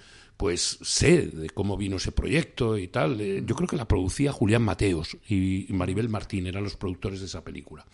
pues 0.41 0.79
sé 0.81 1.27
de 1.27 1.51
cómo 1.51 1.77
vino 1.77 1.99
ese 1.99 2.13
proyecto 2.13 2.79
y 2.79 2.89
tal. 2.89 3.21
Eh, 3.21 3.43
yo 3.45 3.55
creo 3.55 3.69
que 3.69 3.77
la 3.77 3.87
producía 3.87 4.33
Julián 4.33 4.63
Mateos 4.63 5.19
y 5.29 5.67
Maribel 5.69 6.09
Martín, 6.09 6.47
eran 6.47 6.65
los 6.65 6.77
productores 6.77 7.21
de 7.21 7.27
esa 7.27 7.45
película. 7.45 7.85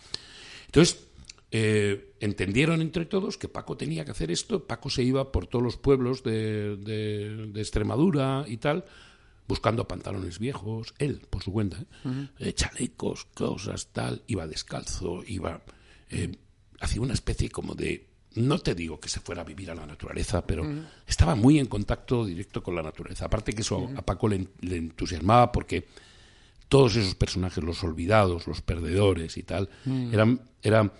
Entonces, 0.67 1.07
eh, 1.51 2.13
entendieron 2.21 2.79
entre 2.79 3.05
todos 3.05 3.37
que 3.37 3.49
Paco 3.49 3.75
tenía 3.75 4.05
que 4.05 4.11
hacer 4.11 4.31
esto. 4.31 4.65
Paco 4.65 4.89
se 4.89 5.03
iba 5.03 5.29
por 5.29 5.47
todos 5.47 5.61
los 5.61 5.75
pueblos 5.75 6.23
de, 6.23 6.77
de, 6.77 7.59
Extremadura 7.59 8.45
y 8.47 8.55
tal, 8.55 8.85
buscando 9.45 9.85
pantalones 9.85 10.39
viejos, 10.39 10.93
él 10.99 11.27
por 11.29 11.43
su 11.43 11.51
cuenta, 11.51 11.81
¿eh? 11.81 12.29
Eh, 12.39 12.53
chalecos, 12.53 13.25
cosas, 13.33 13.89
tal. 13.91 14.23
Iba 14.25 14.47
descalzo, 14.47 15.21
iba. 15.27 15.61
hacía 16.79 17.01
una 17.01 17.13
especie 17.13 17.49
como 17.49 17.75
de 17.75 18.06
no 18.37 18.59
te 18.59 18.75
digo 18.75 18.99
que 18.99 19.09
se 19.09 19.19
fuera 19.19 19.41
a 19.41 19.45
vivir 19.45 19.71
a 19.71 19.75
la 19.75 19.85
naturaleza, 19.85 20.45
pero 20.45 20.65
estaba 21.05 21.35
muy 21.35 21.59
en 21.59 21.67
contacto 21.67 22.25
directo 22.25 22.63
con 22.63 22.75
la 22.75 22.83
naturaleza. 22.83 23.25
Aparte 23.25 23.53
que 23.53 23.61
eso 23.61 23.89
a 23.95 24.01
Paco 24.01 24.27
le, 24.27 24.47
le, 24.61 24.77
entusiasmaba 24.77 25.51
porque 25.51 25.87
todos 26.69 26.95
esos 26.95 27.15
personajes, 27.15 27.63
los 27.63 27.83
olvidados, 27.83 28.47
los 28.47 28.61
perdedores 28.61 29.37
y 29.37 29.43
tal, 29.43 29.69
eran, 30.11 30.41
eran 30.61 30.91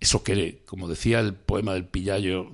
eso 0.00 0.22
que, 0.22 0.62
como 0.66 0.88
decía 0.88 1.20
el 1.20 1.34
poema 1.34 1.74
del 1.74 1.86
Pillayo, 1.86 2.50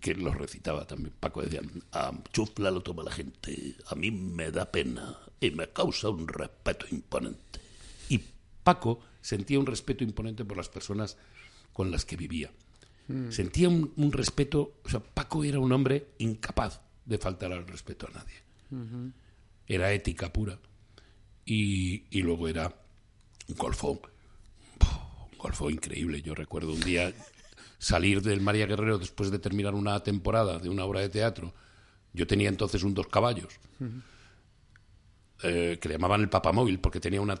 que 0.00 0.14
lo 0.14 0.32
recitaba 0.32 0.86
también 0.86 1.12
Paco, 1.18 1.42
decía, 1.42 1.60
a 1.92 2.12
chufla 2.32 2.70
lo 2.70 2.82
toma 2.82 3.02
la 3.02 3.12
gente, 3.12 3.76
a 3.86 3.94
mí 3.94 4.10
me 4.10 4.50
da 4.50 4.70
pena 4.70 5.18
y 5.40 5.50
me 5.50 5.68
causa 5.68 6.08
un 6.08 6.26
respeto 6.28 6.86
imponente. 6.90 7.60
Y 8.08 8.20
Paco 8.64 9.00
sentía 9.20 9.58
un 9.58 9.66
respeto 9.66 10.04
imponente 10.04 10.44
por 10.44 10.56
las 10.56 10.68
personas 10.68 11.16
con 11.72 11.90
las 11.90 12.04
que 12.04 12.16
vivía. 12.16 12.50
Mm. 13.08 13.30
Sentía 13.30 13.68
un, 13.68 14.12
respeto, 14.12 14.74
o 14.84 14.88
sea, 14.88 15.00
Paco 15.00 15.44
era 15.44 15.58
un 15.58 15.72
hombre 15.72 16.08
incapaz 16.18 16.80
de 17.04 17.18
faltar 17.18 17.52
al 17.52 17.66
respeto 17.66 18.06
a 18.06 18.10
nadie. 18.10 18.34
Era 19.66 19.92
ética 19.92 20.32
pura. 20.32 20.58
Y, 21.44 22.04
y 22.10 22.22
luego 22.22 22.48
era 22.48 22.74
un 23.48 23.56
golfón. 23.56 24.00
Un 25.32 25.38
golfón 25.38 25.72
increíble. 25.72 26.20
Yo 26.20 26.34
recuerdo 26.34 26.72
un 26.72 26.80
día 26.80 27.12
salir 27.78 28.20
del 28.20 28.40
María 28.40 28.66
Guerrero 28.66 28.98
después 28.98 29.30
de 29.30 29.38
terminar 29.38 29.74
una 29.74 30.02
temporada 30.02 30.58
de 30.58 30.68
una 30.68 30.84
obra 30.84 31.00
de 31.00 31.08
teatro. 31.08 31.54
Yo 32.12 32.26
tenía 32.26 32.48
entonces 32.48 32.82
un 32.82 32.94
dos 32.94 33.06
caballos. 33.06 33.58
Eh, 35.40 35.78
que 35.80 35.88
le 35.88 35.94
llamaban 35.94 36.20
el 36.20 36.28
papamóvil 36.28 36.80
porque 36.80 36.98
tenía 36.98 37.20
una, 37.20 37.36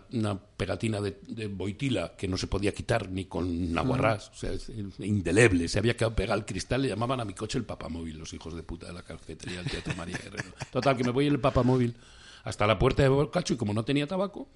pegatina 0.56 1.00
de, 1.00 1.48
boitila 1.48 2.14
que 2.16 2.28
no 2.28 2.36
se 2.36 2.46
podía 2.46 2.72
quitar 2.72 3.10
ni 3.10 3.24
con 3.24 3.72
naguarrás, 3.72 4.30
o 4.30 4.34
sea, 4.34 4.52
indeleble, 5.00 5.66
se 5.66 5.80
había 5.80 5.96
quedado 5.96 6.14
pegado 6.14 6.34
al 6.34 6.46
cristal, 6.46 6.82
le 6.82 6.88
llamaban 6.90 7.18
a 7.18 7.24
mi 7.24 7.34
coche 7.34 7.58
el 7.58 7.64
papamóvil, 7.64 8.16
los 8.16 8.32
hijos 8.34 8.54
de 8.54 8.62
puta 8.62 8.86
de 8.86 8.92
la 8.92 9.02
cafetería 9.02 9.58
del 9.62 9.70
Teatro 9.72 9.96
María 9.96 10.16
Guerrero. 10.16 10.48
Total, 10.70 10.96
que 10.96 11.02
me 11.02 11.10
voy 11.10 11.26
en 11.26 11.32
el 11.32 11.40
papamóvil 11.40 11.96
hasta 12.44 12.68
la 12.68 12.78
puerta 12.78 13.02
de 13.02 13.08
Bocacho 13.08 13.54
y 13.54 13.56
como 13.56 13.74
no 13.74 13.84
tenía 13.84 14.06
tabaco, 14.06 14.48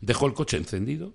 dejo 0.00 0.26
el 0.26 0.34
coche 0.34 0.56
encendido 0.56 1.14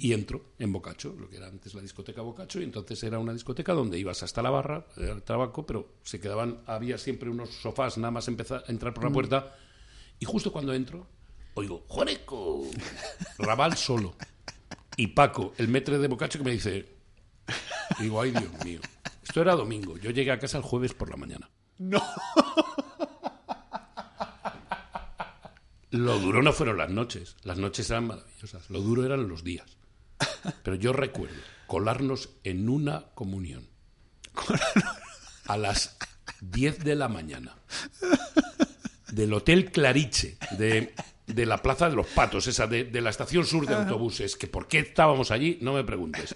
y 0.00 0.12
entro 0.12 0.46
en 0.58 0.72
Bocacho, 0.72 1.14
lo 1.16 1.30
que 1.30 1.36
era 1.36 1.46
antes 1.46 1.74
la 1.74 1.80
discoteca 1.80 2.22
Bocacho, 2.22 2.60
y 2.60 2.64
entonces 2.64 3.00
era 3.04 3.20
una 3.20 3.32
discoteca 3.32 3.72
donde 3.72 4.00
ibas 4.00 4.24
hasta 4.24 4.42
la 4.42 4.50
barra, 4.50 4.84
el 4.96 5.22
tabaco, 5.22 5.64
pero 5.64 5.94
se 6.02 6.18
quedaban, 6.18 6.58
había 6.66 6.98
siempre 6.98 7.30
unos 7.30 7.50
sofás 7.50 7.98
nada 7.98 8.10
más 8.10 8.26
empezar 8.26 8.64
a 8.66 8.72
entrar 8.72 8.92
por 8.92 9.04
la 9.04 9.10
puerta, 9.10 9.54
y 10.18 10.24
justo 10.26 10.52
cuando 10.52 10.74
entro, 10.74 11.06
oigo, 11.54 11.84
¡Joreco! 11.88 12.62
Raval 13.38 13.76
solo. 13.76 14.16
Y 14.96 15.08
Paco, 15.08 15.54
el 15.56 15.68
metre 15.68 15.98
de 15.98 16.08
Bocacho, 16.08 16.38
que 16.38 16.44
me 16.44 16.52
dice, 16.52 16.96
digo, 17.98 18.20
ay 18.20 18.32
Dios 18.32 18.64
mío. 18.64 18.80
Esto 19.22 19.42
era 19.42 19.54
domingo. 19.54 19.96
Yo 19.96 20.10
llegué 20.10 20.32
a 20.32 20.38
casa 20.38 20.58
el 20.58 20.64
jueves 20.64 20.92
por 20.92 21.08
la 21.08 21.16
mañana. 21.16 21.48
No. 21.78 22.02
Lo 25.90 26.18
duro 26.18 26.42
no 26.42 26.52
fueron 26.52 26.78
las 26.78 26.90
noches. 26.90 27.36
Las 27.42 27.58
noches 27.58 27.90
eran 27.90 28.06
maravillosas. 28.06 28.70
Lo 28.70 28.80
duro 28.80 29.04
eran 29.04 29.28
los 29.28 29.42
días. 29.42 29.76
Pero 30.62 30.76
yo 30.76 30.92
recuerdo 30.92 31.36
colarnos 31.66 32.30
en 32.44 32.68
una 32.68 33.06
comunión. 33.14 33.68
A 35.46 35.56
las 35.56 35.96
10 36.40 36.84
de 36.84 36.94
la 36.94 37.08
mañana. 37.08 37.56
Del 39.12 39.32
Hotel 39.32 39.70
Clariche, 39.72 40.38
de 40.58 40.94
de 41.34 41.46
la 41.46 41.58
Plaza 41.58 41.88
de 41.88 41.96
los 41.96 42.06
Patos, 42.06 42.46
esa 42.46 42.66
de, 42.66 42.88
la 43.00 43.10
estación 43.10 43.46
sur 43.46 43.66
de 43.66 43.74
autobuses, 43.74 44.36
que 44.36 44.46
por 44.46 44.68
qué 44.68 44.80
estábamos 44.80 45.30
allí, 45.30 45.58
no 45.60 45.72
me 45.72 45.84
preguntes. 45.84 46.34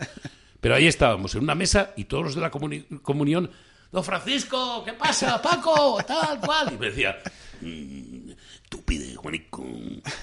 Pero 0.61 0.75
ahí 0.75 0.87
estábamos, 0.87 1.35
en 1.35 1.43
una 1.43 1.55
mesa, 1.55 1.93
y 1.97 2.05
todos 2.05 2.25
los 2.25 2.35
de 2.35 2.41
la 2.41 2.51
comunión, 2.51 3.51
don 3.93 4.05
Francisco, 4.05 4.83
¿qué 4.85 4.95
pasa, 4.95 5.41
Paco? 5.41 5.99
Tal 6.07 6.41
cual. 6.41 6.73
Y 6.73 6.79
me 6.79 6.87
decía, 6.87 7.19
mm, 7.61 8.31
tú 8.69 8.83
pide, 8.83 9.15
Juanico, 9.15 9.65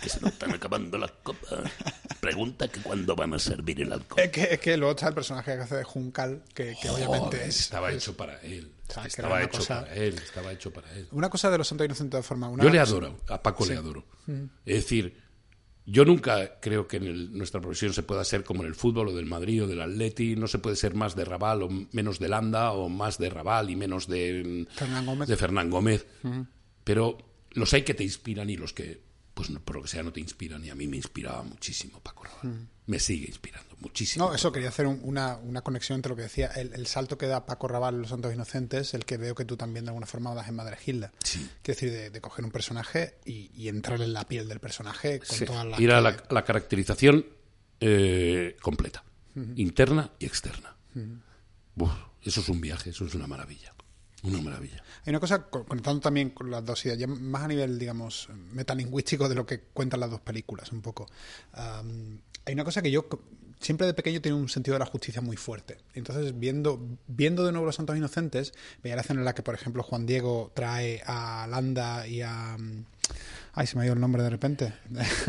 que 0.02 0.10
se 0.10 0.20
nos 0.20 0.34
están 0.34 0.54
acabando 0.54 0.98
las 0.98 1.12
copas. 1.24 1.60
Pregunta 2.20 2.68
que 2.68 2.82
cuándo 2.82 3.16
van 3.16 3.34
a 3.34 3.40
servir 3.40 3.82
el 3.82 3.94
alcohol. 3.94 4.24
Es 4.24 4.32
que, 4.32 4.44
es 4.52 4.60
que 4.60 4.78
luego 4.78 4.92
está 4.92 5.08
el 5.10 5.14
personaje 5.14 5.56
que 5.56 5.62
hace 5.62 5.76
de 5.76 5.84
Juncal, 5.84 6.44
que, 6.54 6.76
obviamente 6.90 7.46
es... 7.46 7.60
Estaba 7.62 7.92
hecho 7.92 8.18
para 8.18 8.40
él. 8.42 8.72
Estaba 9.06 9.44
hecho 9.44 9.64
para 9.66 9.94
él, 9.94 10.16
estaba 10.16 10.52
hecho 10.52 10.72
para 10.72 10.92
él. 10.94 11.08
Una 11.12 11.30
cosa 11.30 11.50
de 11.50 11.58
los 11.58 11.68
Santos 11.68 11.86
Inocentes 11.86 12.20
de 12.20 12.24
forma... 12.24 12.52
Yo 12.62 12.70
le 12.70 12.80
adoro, 12.80 13.18
a 13.28 13.42
Paco 13.42 13.66
le 13.66 13.76
adoro. 13.76 14.06
Mm. 14.28 14.44
Es 14.66 14.76
decir, 14.76 15.22
yo 15.86 16.06
nunca 16.06 16.60
creo 16.60 16.88
que 16.88 16.98
en 16.98 17.38
nuestra 17.38 17.60
profesión 17.60 17.94
se 17.94 18.04
pueda 18.04 18.24
ser 18.24 18.44
como 18.44 18.62
en 18.62 18.68
el 18.68 18.76
fútbol 18.76 19.10
o 19.10 19.14
del 19.14 19.26
Madrid 19.26 19.64
o 19.64 19.68
del 19.68 19.82
Atleti, 19.82 20.36
no 20.36 20.48
se 20.48 20.60
puede 20.60 20.76
ser 20.76 20.94
más 20.94 21.16
de 21.16 21.26
Raval 21.26 21.64
o 21.64 21.70
menos 21.92 22.20
de 22.20 22.30
Landa 22.30 22.72
o 22.72 22.88
más 22.88 23.18
de 23.18 23.30
Raval 23.30 23.70
y 23.70 23.76
menos 23.76 24.08
de 24.08 24.68
Fernán 24.76 25.06
Gómez. 25.06 25.28
De 25.28 25.38
Fernán 25.38 25.70
Gómez. 25.70 26.06
Pero 26.84 27.18
los 27.52 27.74
hay 27.74 27.82
que 27.82 27.94
te 27.94 28.04
inspiran 28.04 28.50
y 28.50 28.58
los 28.58 28.74
que 28.74 29.11
pues 29.34 29.50
por 29.64 29.78
lo 29.78 29.82
que 29.84 29.88
sea 29.88 30.04
no 30.04 30.12
te 30.12 30.20
inspiran 30.20 30.64
y 30.66 30.70
a 30.70 30.76
mí 30.76 30.88
me 30.88 30.98
inspiraba 30.98 31.44
muchísimo 31.44 32.00
Paco 32.02 32.26
Rabanne. 32.26 32.64
Mm. 32.64 32.68
Me 32.88 33.00
sigue 33.00 33.28
inspirando 33.28 33.76
muchísimo. 33.80 34.28
No, 34.28 34.36
eso 34.36 34.52
quería 34.52 34.70
hacer 34.70 34.86
una, 34.86 35.38
una, 35.38 35.62
conexión 35.62 35.98
entre 35.98 36.10
lo 36.10 36.16
que 36.16 36.24
decía, 36.24 36.48
el, 36.48 36.86
salto 36.88 37.18
que 37.18 37.28
da 37.28 37.46
Paco 37.46 37.68
Rabanne 37.68 37.98
en 37.98 38.02
Los 38.02 38.10
Santos 38.10 38.34
Inocentes, 38.34 38.94
el 38.94 39.06
que 39.06 39.18
veo 39.18 39.34
que 39.34 39.46
tú 39.46 39.56
también 39.56 39.86
de 39.86 39.90
alguna 39.90 40.08
forma 40.08 40.34
das 40.36 40.50
en 40.50 40.56
Madre 40.56 40.76
Gilda. 40.76 41.14
Sí. 41.24 41.50
Quiero 41.62 41.80
decir, 41.80 42.12
de, 42.12 42.22
coger 42.22 42.44
un 42.44 42.52
personaje 42.52 43.16
y, 43.24 43.68
entrar 43.70 44.02
en 44.02 44.12
la 44.12 44.28
piel 44.28 44.50
del 44.50 44.60
personaje 44.60 45.20
con 45.20 45.40
todas 45.46 45.66
las... 45.66 45.80
Ir 45.80 45.92
a 45.92 46.02
la, 46.02 46.44
caracterización 46.44 47.26
eh, 47.80 48.58
completa, 48.62 49.04
interna 49.56 50.12
y 50.20 50.26
externa. 50.26 50.76
eso 52.24 52.42
es 52.42 52.50
un 52.50 52.60
viaje, 52.60 52.90
eso 52.90 53.06
es 53.06 53.16
una 53.16 53.28
maravilla. 53.28 53.74
Una 54.24 54.42
maravilla. 54.42 54.84
Hay 55.06 55.10
una 55.10 55.20
cosa, 55.20 55.50
conectando 55.50 56.00
también 56.00 56.30
con 56.30 56.52
las 56.52 56.64
dos 56.64 56.86
ideas, 56.86 57.00
ya 57.00 57.08
más 57.08 57.44
a 57.44 57.48
nivel, 57.48 57.80
digamos, 57.80 58.30
metalingüístico 58.54 59.28
de 59.28 59.36
lo 59.36 59.46
que 59.46 59.62
cuentan 59.62 60.00
las 60.00 60.12
dos 60.12 60.22
películas, 60.22 60.72
un 60.72 60.82
poco. 60.82 61.08
hay 61.54 62.54
una 62.54 62.64
cosa 62.64 62.82
que 62.82 62.92
yo 62.92 63.08
siempre 63.60 63.88
de 63.88 63.94
pequeño 63.94 64.22
tenía 64.22 64.36
un 64.36 64.50
sentido 64.50 64.76
de 64.76 64.80
la 64.80 64.86
justicia 64.86 65.22
muy 65.22 65.38
fuerte. 65.38 65.78
Entonces, 65.94 66.38
viendo, 66.38 66.80
viendo 67.08 67.46
de 67.46 67.52
nuevo 67.52 67.66
Los 67.66 67.76
Santos 67.76 67.96
Inocentes, 67.96 68.54
veía 68.84 68.96
la 68.96 69.02
escena 69.02 69.22
en 69.22 69.26
la 69.26 69.34
que, 69.34 69.44
por 69.44 69.56
ejemplo, 69.56 69.84
Juan 69.84 70.06
Diego 70.06 70.52
trae 70.54 71.02
a 71.06 71.48
Landa 71.50 72.08
y 72.08 72.22
a... 72.22 72.58
Ay, 73.54 73.68
se 73.68 73.76
me 73.76 73.84
ha 73.84 73.86
ido 73.86 73.94
el 73.94 74.00
nombre 74.00 74.24
de 74.24 74.30
repente. 74.30 74.74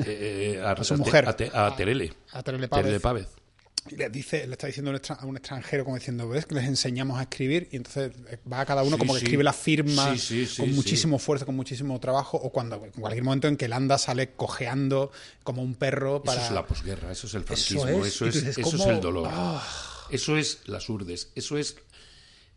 Eh, 0.06 0.54
eh, 0.56 0.62
a, 0.64 0.82
su 0.82 0.96
mujer. 0.96 1.26
A, 1.28 1.76
Terele. 1.76 2.12
A 2.32 2.42
Terele 2.42 2.68
Pávez 2.68 3.28
y 3.28 3.41
le 3.90 4.08
dice, 4.10 4.46
le 4.46 4.52
está 4.52 4.68
diciendo 4.68 4.92
a 4.92 5.26
un 5.26 5.36
extranjero 5.36 5.84
como 5.84 5.96
diciendo, 5.96 6.28
ves 6.28 6.46
que 6.46 6.54
les 6.54 6.64
enseñamos 6.64 7.18
a 7.18 7.22
escribir 7.22 7.68
y 7.72 7.76
entonces 7.76 8.12
va 8.50 8.60
a 8.60 8.66
cada 8.66 8.82
uno 8.82 8.96
como 8.96 9.14
que 9.14 9.20
escribe 9.20 9.42
la 9.42 9.52
firma 9.52 10.14
con 10.56 10.72
muchísimo 10.74 11.16
esfuerzo, 11.16 11.46
con 11.46 11.56
muchísimo 11.56 11.98
trabajo, 11.98 12.36
o 12.36 12.52
cuando 12.52 12.76
en 12.84 12.92
cualquier 12.92 13.24
momento 13.24 13.48
en 13.48 13.56
que 13.56 13.64
el 13.64 13.72
anda 13.72 13.98
sale 13.98 14.34
cojeando 14.34 15.10
como 15.42 15.62
un 15.62 15.74
perro 15.74 16.22
para... 16.22 16.38
Eso 16.38 16.48
es 16.48 16.54
la 16.54 16.66
posguerra, 16.66 17.10
eso 17.10 17.26
es 17.26 17.34
el 17.34 17.44
franquismo, 17.44 18.04
eso 18.04 18.26
es, 18.26 18.36
eso 18.36 18.76
es, 18.76 18.86
el 18.86 19.00
dolor, 19.00 19.28
ah. 19.30 19.62
eso 20.10 20.36
es 20.36 20.60
las 20.66 20.88
urdes, 20.88 21.32
eso 21.34 21.58
es... 21.58 21.76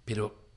Pero, 0.06 0.48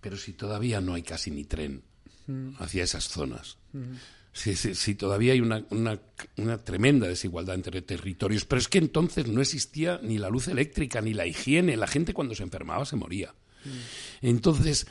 pero 0.00 0.16
si 0.16 0.32
todavía 0.32 0.80
no 0.80 0.94
hay 0.94 1.02
casi 1.02 1.30
ni 1.30 1.44
tren 1.44 1.84
mm. 2.26 2.54
hacia 2.58 2.82
esas 2.82 3.08
zonas. 3.08 3.58
Mm 3.72 3.94
si, 4.38 4.94
todavía 4.94 5.32
hay 5.32 5.40
una, 5.40 5.64
una, 5.70 6.58
tremenda 6.58 7.08
desigualdad 7.08 7.56
entre 7.56 7.82
territorios. 7.82 8.44
Pero 8.44 8.60
es 8.60 8.68
que 8.68 8.78
entonces 8.78 9.26
no 9.26 9.40
existía 9.40 10.00
ni 10.02 10.18
la 10.18 10.30
luz 10.30 10.48
eléctrica, 10.48 11.00
ni 11.00 11.12
la 11.12 11.26
higiene. 11.26 11.76
La 11.76 11.88
gente 11.88 12.14
cuando 12.14 12.34
se 12.34 12.44
enfermaba 12.44 12.84
se 12.84 12.96
moría. 12.96 13.34
Mm. 13.64 14.26
Entonces, 14.26 14.86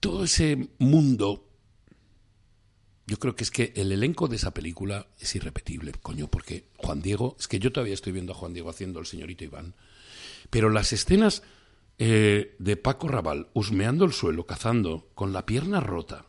todo 0.00 0.24
ese 0.24 0.68
mundo... 0.78 1.44
Yo 3.06 3.18
creo 3.18 3.34
que 3.34 3.44
es 3.44 3.50
que 3.50 3.72
el 3.74 3.90
elenco 3.90 4.28
de 4.28 4.36
esa 4.36 4.52
película 4.52 5.06
es 5.18 5.34
irrepetible, 5.34 5.92
coño, 6.02 6.28
porque 6.28 6.66
Juan 6.76 7.00
Diego, 7.00 7.36
es 7.40 7.48
que 7.48 7.58
yo 7.58 7.72
todavía 7.72 7.94
estoy 7.94 8.12
viendo 8.12 8.32
a 8.32 8.36
Juan 8.36 8.52
Diego 8.52 8.68
haciendo 8.68 9.00
el 9.00 9.06
señorito 9.06 9.44
Iván, 9.44 9.74
pero 10.50 10.68
las 10.68 10.92
escenas 10.92 11.42
eh, 11.96 12.54
de 12.58 12.76
Paco 12.76 13.08
Raval 13.08 13.48
husmeando 13.54 14.04
el 14.04 14.12
suelo, 14.12 14.44
cazando, 14.44 15.08
con 15.14 15.32
la 15.32 15.46
pierna 15.46 15.80
rota, 15.80 16.26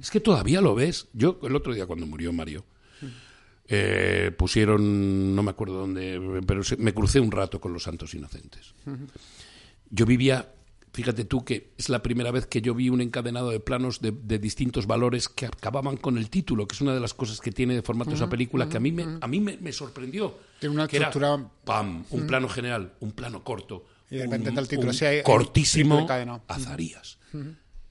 es 0.00 0.10
que 0.10 0.20
todavía 0.20 0.60
lo 0.60 0.74
ves. 0.74 1.08
Yo 1.12 1.38
el 1.42 1.54
otro 1.54 1.74
día 1.74 1.86
cuando 1.86 2.06
murió 2.06 2.32
Mario, 2.32 2.64
eh, 3.68 4.32
pusieron, 4.36 5.34
no 5.34 5.42
me 5.42 5.50
acuerdo 5.50 5.80
dónde, 5.80 6.20
pero 6.46 6.62
me 6.78 6.94
crucé 6.94 7.18
un 7.18 7.32
rato 7.32 7.60
con 7.60 7.72
los 7.72 7.82
Santos 7.82 8.14
Inocentes. 8.14 8.74
Yo 9.90 10.06
vivía, 10.06 10.52
fíjate 10.92 11.24
tú 11.24 11.44
que 11.44 11.72
es 11.76 11.88
la 11.88 12.02
primera 12.02 12.30
vez 12.30 12.46
que 12.46 12.62
yo 12.62 12.74
vi 12.74 12.90
un 12.90 13.00
encadenado 13.00 13.50
de 13.50 13.58
planos 13.58 14.00
de, 14.00 14.38
distintos 14.38 14.86
valores 14.86 15.28
que 15.28 15.46
acababan 15.46 15.96
con 15.96 16.16
el 16.16 16.30
título, 16.30 16.68
que 16.68 16.74
es 16.74 16.80
una 16.80 16.94
de 16.94 17.00
las 17.00 17.12
cosas 17.12 17.40
que 17.40 17.50
tiene 17.50 17.74
de 17.74 17.82
formato 17.82 18.12
esa 18.12 18.28
película 18.28 18.68
que 18.68 18.76
a 18.76 18.80
mí 18.80 18.92
me, 18.92 19.18
a 19.20 19.26
mí 19.26 19.40
me, 19.40 19.72
sorprendió. 19.72 20.38
Tiene 20.60 20.74
una 20.74 20.84
estructura... 20.84 21.50
pam, 21.64 22.04
un 22.10 22.26
plano 22.26 22.48
general, 22.48 22.94
un 23.00 23.12
plano 23.12 23.42
corto. 23.42 23.84
Y 24.10 24.16
de 24.16 24.22
repente 24.22 24.50
el 24.50 24.68
título, 24.68 24.92
cortísimo, 25.24 26.06
Azarías. 26.46 27.18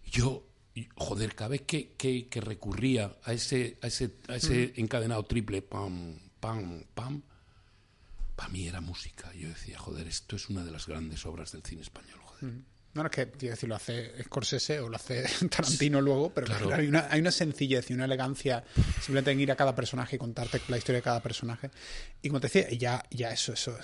Yo 0.10 0.45
y, 0.76 0.90
joder, 0.96 1.34
cada 1.36 1.50
vez 1.50 1.62
que, 1.62 1.94
que, 1.94 2.42
recurría 2.42 3.16
a 3.24 3.32
ese, 3.32 3.78
a 3.82 3.88
ese, 3.88 4.12
a 4.28 4.36
ese 4.36 4.74
encadenado 4.76 5.24
triple, 5.24 5.62
pam, 5.62 6.20
pam, 6.40 6.84
pam, 6.94 7.24
para 8.36 8.50
mí 8.50 8.68
era 8.68 8.82
música. 8.82 9.34
Yo 9.34 9.48
decía, 9.48 9.80
joder, 9.80 10.06
esto 10.06 10.36
es 10.36 10.50
una 10.50 10.66
de 10.66 10.72
las 10.72 10.86
grandes 10.86 11.26
obras 11.26 11.54
del 11.54 11.64
cine 11.64 11.82
español, 11.82 12.20
joder. 12.22 12.54
No, 12.94 13.04
no, 13.04 13.06
es 13.06 13.12
que, 13.12 13.32
quiero 13.32 13.56
decir, 13.56 13.70
lo 13.70 13.76
hace 13.76 14.22
Scorsese 14.24 14.82
o 14.82 14.90
lo 14.90 14.98
hace 14.98 15.26
Tarantino 15.50 16.02
luego, 16.02 16.34
pero 16.34 16.48
claro. 16.48 16.76
hay, 16.76 16.88
una, 16.88 17.08
hay 17.10 17.22
una 17.22 17.32
sencillez 17.32 17.90
y 17.90 17.94
una 17.94 18.04
elegancia 18.04 18.66
simplemente 19.02 19.32
en 19.32 19.40
ir 19.40 19.52
a 19.54 19.56
cada 19.56 19.76
personaje 19.76 20.18
y 20.18 20.20
contarte 20.20 20.62
la 20.68 20.78
historia 20.78 21.00
de 21.00 21.04
cada 21.04 21.24
personaje. 21.24 21.72
Y 22.22 22.28
como 22.28 22.42
te 22.42 22.48
decía, 22.48 22.70
ya, 22.72 23.04
ya 23.12 23.32
eso, 23.32 23.54
eso, 23.54 23.78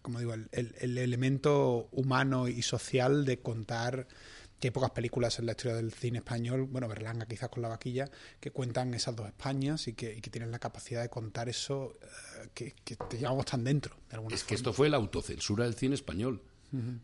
como 0.00 0.18
digo, 0.18 0.34
el, 0.34 0.48
el, 0.50 0.98
elemento 0.98 1.88
humano 1.92 2.48
y 2.48 2.62
social 2.62 3.24
de 3.24 3.40
contar 3.40 4.08
que 4.62 4.68
hay 4.68 4.70
pocas 4.70 4.92
películas 4.92 5.40
en 5.40 5.46
la 5.46 5.52
historia 5.52 5.74
del 5.74 5.92
cine 5.92 6.18
español, 6.18 6.68
bueno, 6.70 6.86
Berlanga 6.86 7.26
quizás 7.26 7.48
con 7.48 7.62
la 7.62 7.68
vaquilla, 7.68 8.08
que 8.38 8.52
cuentan 8.52 8.94
esas 8.94 9.16
dos 9.16 9.26
Españas 9.26 9.88
y 9.88 9.94
que, 9.94 10.14
y 10.14 10.20
que 10.20 10.30
tienen 10.30 10.52
la 10.52 10.60
capacidad 10.60 11.02
de 11.02 11.08
contar 11.08 11.48
eso 11.48 11.98
uh, 12.00 12.48
que, 12.54 12.76
que, 12.84 12.94
te 12.94 13.18
llevamos 13.18 13.44
tan 13.44 13.64
dentro. 13.64 13.96
De 14.08 14.14
alguna 14.14 14.36
es 14.36 14.42
forma. 14.42 14.48
que 14.48 14.54
esto 14.54 14.72
fue 14.72 14.88
la 14.88 14.98
autocensura 14.98 15.64
del 15.64 15.74
cine 15.74 15.96
español. 15.96 16.40
Uh 16.72 16.76
-huh 16.76 16.98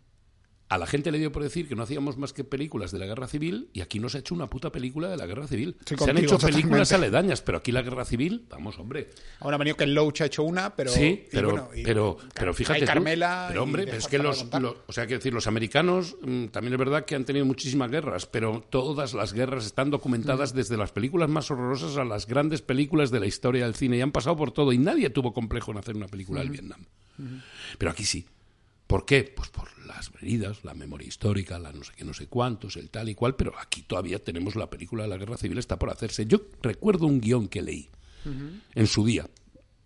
a 0.68 0.78
la 0.78 0.86
gente 0.86 1.10
le 1.10 1.18
dio 1.18 1.32
por 1.32 1.42
decir 1.42 1.66
que 1.68 1.74
no 1.74 1.82
hacíamos 1.82 2.18
más 2.18 2.32
que 2.32 2.44
películas 2.44 2.92
de 2.92 2.98
la 2.98 3.06
guerra 3.06 3.26
civil 3.26 3.70
y 3.72 3.80
aquí 3.80 3.98
no 3.98 4.08
se 4.08 4.18
ha 4.18 4.20
hecho 4.20 4.34
una 4.34 4.50
puta 4.50 4.70
película 4.70 5.08
de 5.08 5.16
la 5.16 5.26
guerra 5.26 5.46
civil. 5.46 5.76
Sí, 5.80 5.94
se 5.94 5.96
contigo, 5.96 6.18
han 6.18 6.24
hecho 6.24 6.38
películas 6.38 6.92
aledañas, 6.92 7.40
pero 7.40 7.58
aquí 7.58 7.72
la 7.72 7.82
guerra 7.82 8.04
civil, 8.04 8.46
vamos, 8.50 8.78
hombre. 8.78 9.08
Ahora 9.40 9.54
ha 9.54 9.58
venido 9.58 9.76
que 9.76 9.86
Loach 9.86 10.20
ha 10.20 10.26
hecho 10.26 10.42
una, 10.42 10.76
pero. 10.76 10.90
Sí, 10.90 11.26
pero, 11.30 11.50
bueno, 11.50 11.70
y, 11.74 11.82
pero, 11.82 12.18
pero 12.34 12.52
fíjate. 12.52 12.80
Hay 12.80 12.86
Carmela. 12.86 13.46
Tú, 13.46 13.52
pero 13.52 13.62
hombre, 13.62 13.84
pero 13.86 13.96
es 13.96 14.06
que 14.06 14.18
los, 14.18 14.46
los, 14.60 14.76
O 14.86 14.92
sea, 14.92 15.06
que 15.06 15.14
decir, 15.14 15.32
los 15.32 15.46
americanos 15.46 16.16
mmm, 16.20 16.46
también 16.46 16.74
es 16.74 16.78
verdad 16.78 17.04
que 17.04 17.14
han 17.14 17.24
tenido 17.24 17.46
muchísimas 17.46 17.90
guerras, 17.90 18.26
pero 18.26 18.62
todas 18.68 19.14
las 19.14 19.32
guerras 19.32 19.64
están 19.64 19.90
documentadas 19.90 20.52
mm. 20.52 20.56
desde 20.56 20.76
las 20.76 20.92
películas 20.92 21.30
más 21.30 21.50
horrorosas 21.50 21.96
a 21.96 22.04
las 22.04 22.26
grandes 22.26 22.60
películas 22.60 23.10
de 23.10 23.20
la 23.20 23.26
historia 23.26 23.64
del 23.64 23.74
cine 23.74 23.96
y 23.96 24.00
han 24.02 24.12
pasado 24.12 24.36
por 24.36 24.52
todo 24.52 24.72
y 24.72 24.78
nadie 24.78 25.10
tuvo 25.10 25.32
complejo 25.32 25.72
en 25.72 25.78
hacer 25.78 25.96
una 25.96 26.08
película 26.08 26.40
mm. 26.40 26.42
del 26.42 26.50
Vietnam. 26.50 26.84
Mm. 27.16 27.36
Pero 27.78 27.90
aquí 27.90 28.04
sí. 28.04 28.26
¿Por 28.88 29.04
qué? 29.04 29.22
Pues 29.36 29.50
por 29.50 29.68
las 29.86 30.10
heridas, 30.20 30.64
la 30.64 30.74
memoria 30.74 31.06
histórica, 31.06 31.58
la 31.58 31.72
no 31.72 31.84
sé 31.84 31.92
qué, 31.94 32.04
no 32.04 32.14
sé 32.14 32.26
cuántos, 32.26 32.76
el 32.76 32.88
tal 32.90 33.08
y 33.10 33.14
cual, 33.14 33.36
pero 33.36 33.52
aquí 33.58 33.82
todavía 33.82 34.18
tenemos 34.18 34.56
la 34.56 34.68
película 34.70 35.02
de 35.04 35.10
la 35.10 35.18
Guerra 35.18 35.36
Civil, 35.36 35.58
está 35.58 35.78
por 35.78 35.90
hacerse. 35.90 36.24
Yo 36.26 36.40
recuerdo 36.62 37.06
un 37.06 37.20
guion 37.20 37.48
que 37.48 37.62
leí 37.62 37.90
uh 38.24 38.28
-huh. 38.30 38.60
en 38.74 38.86
su 38.86 39.04
día, 39.04 39.28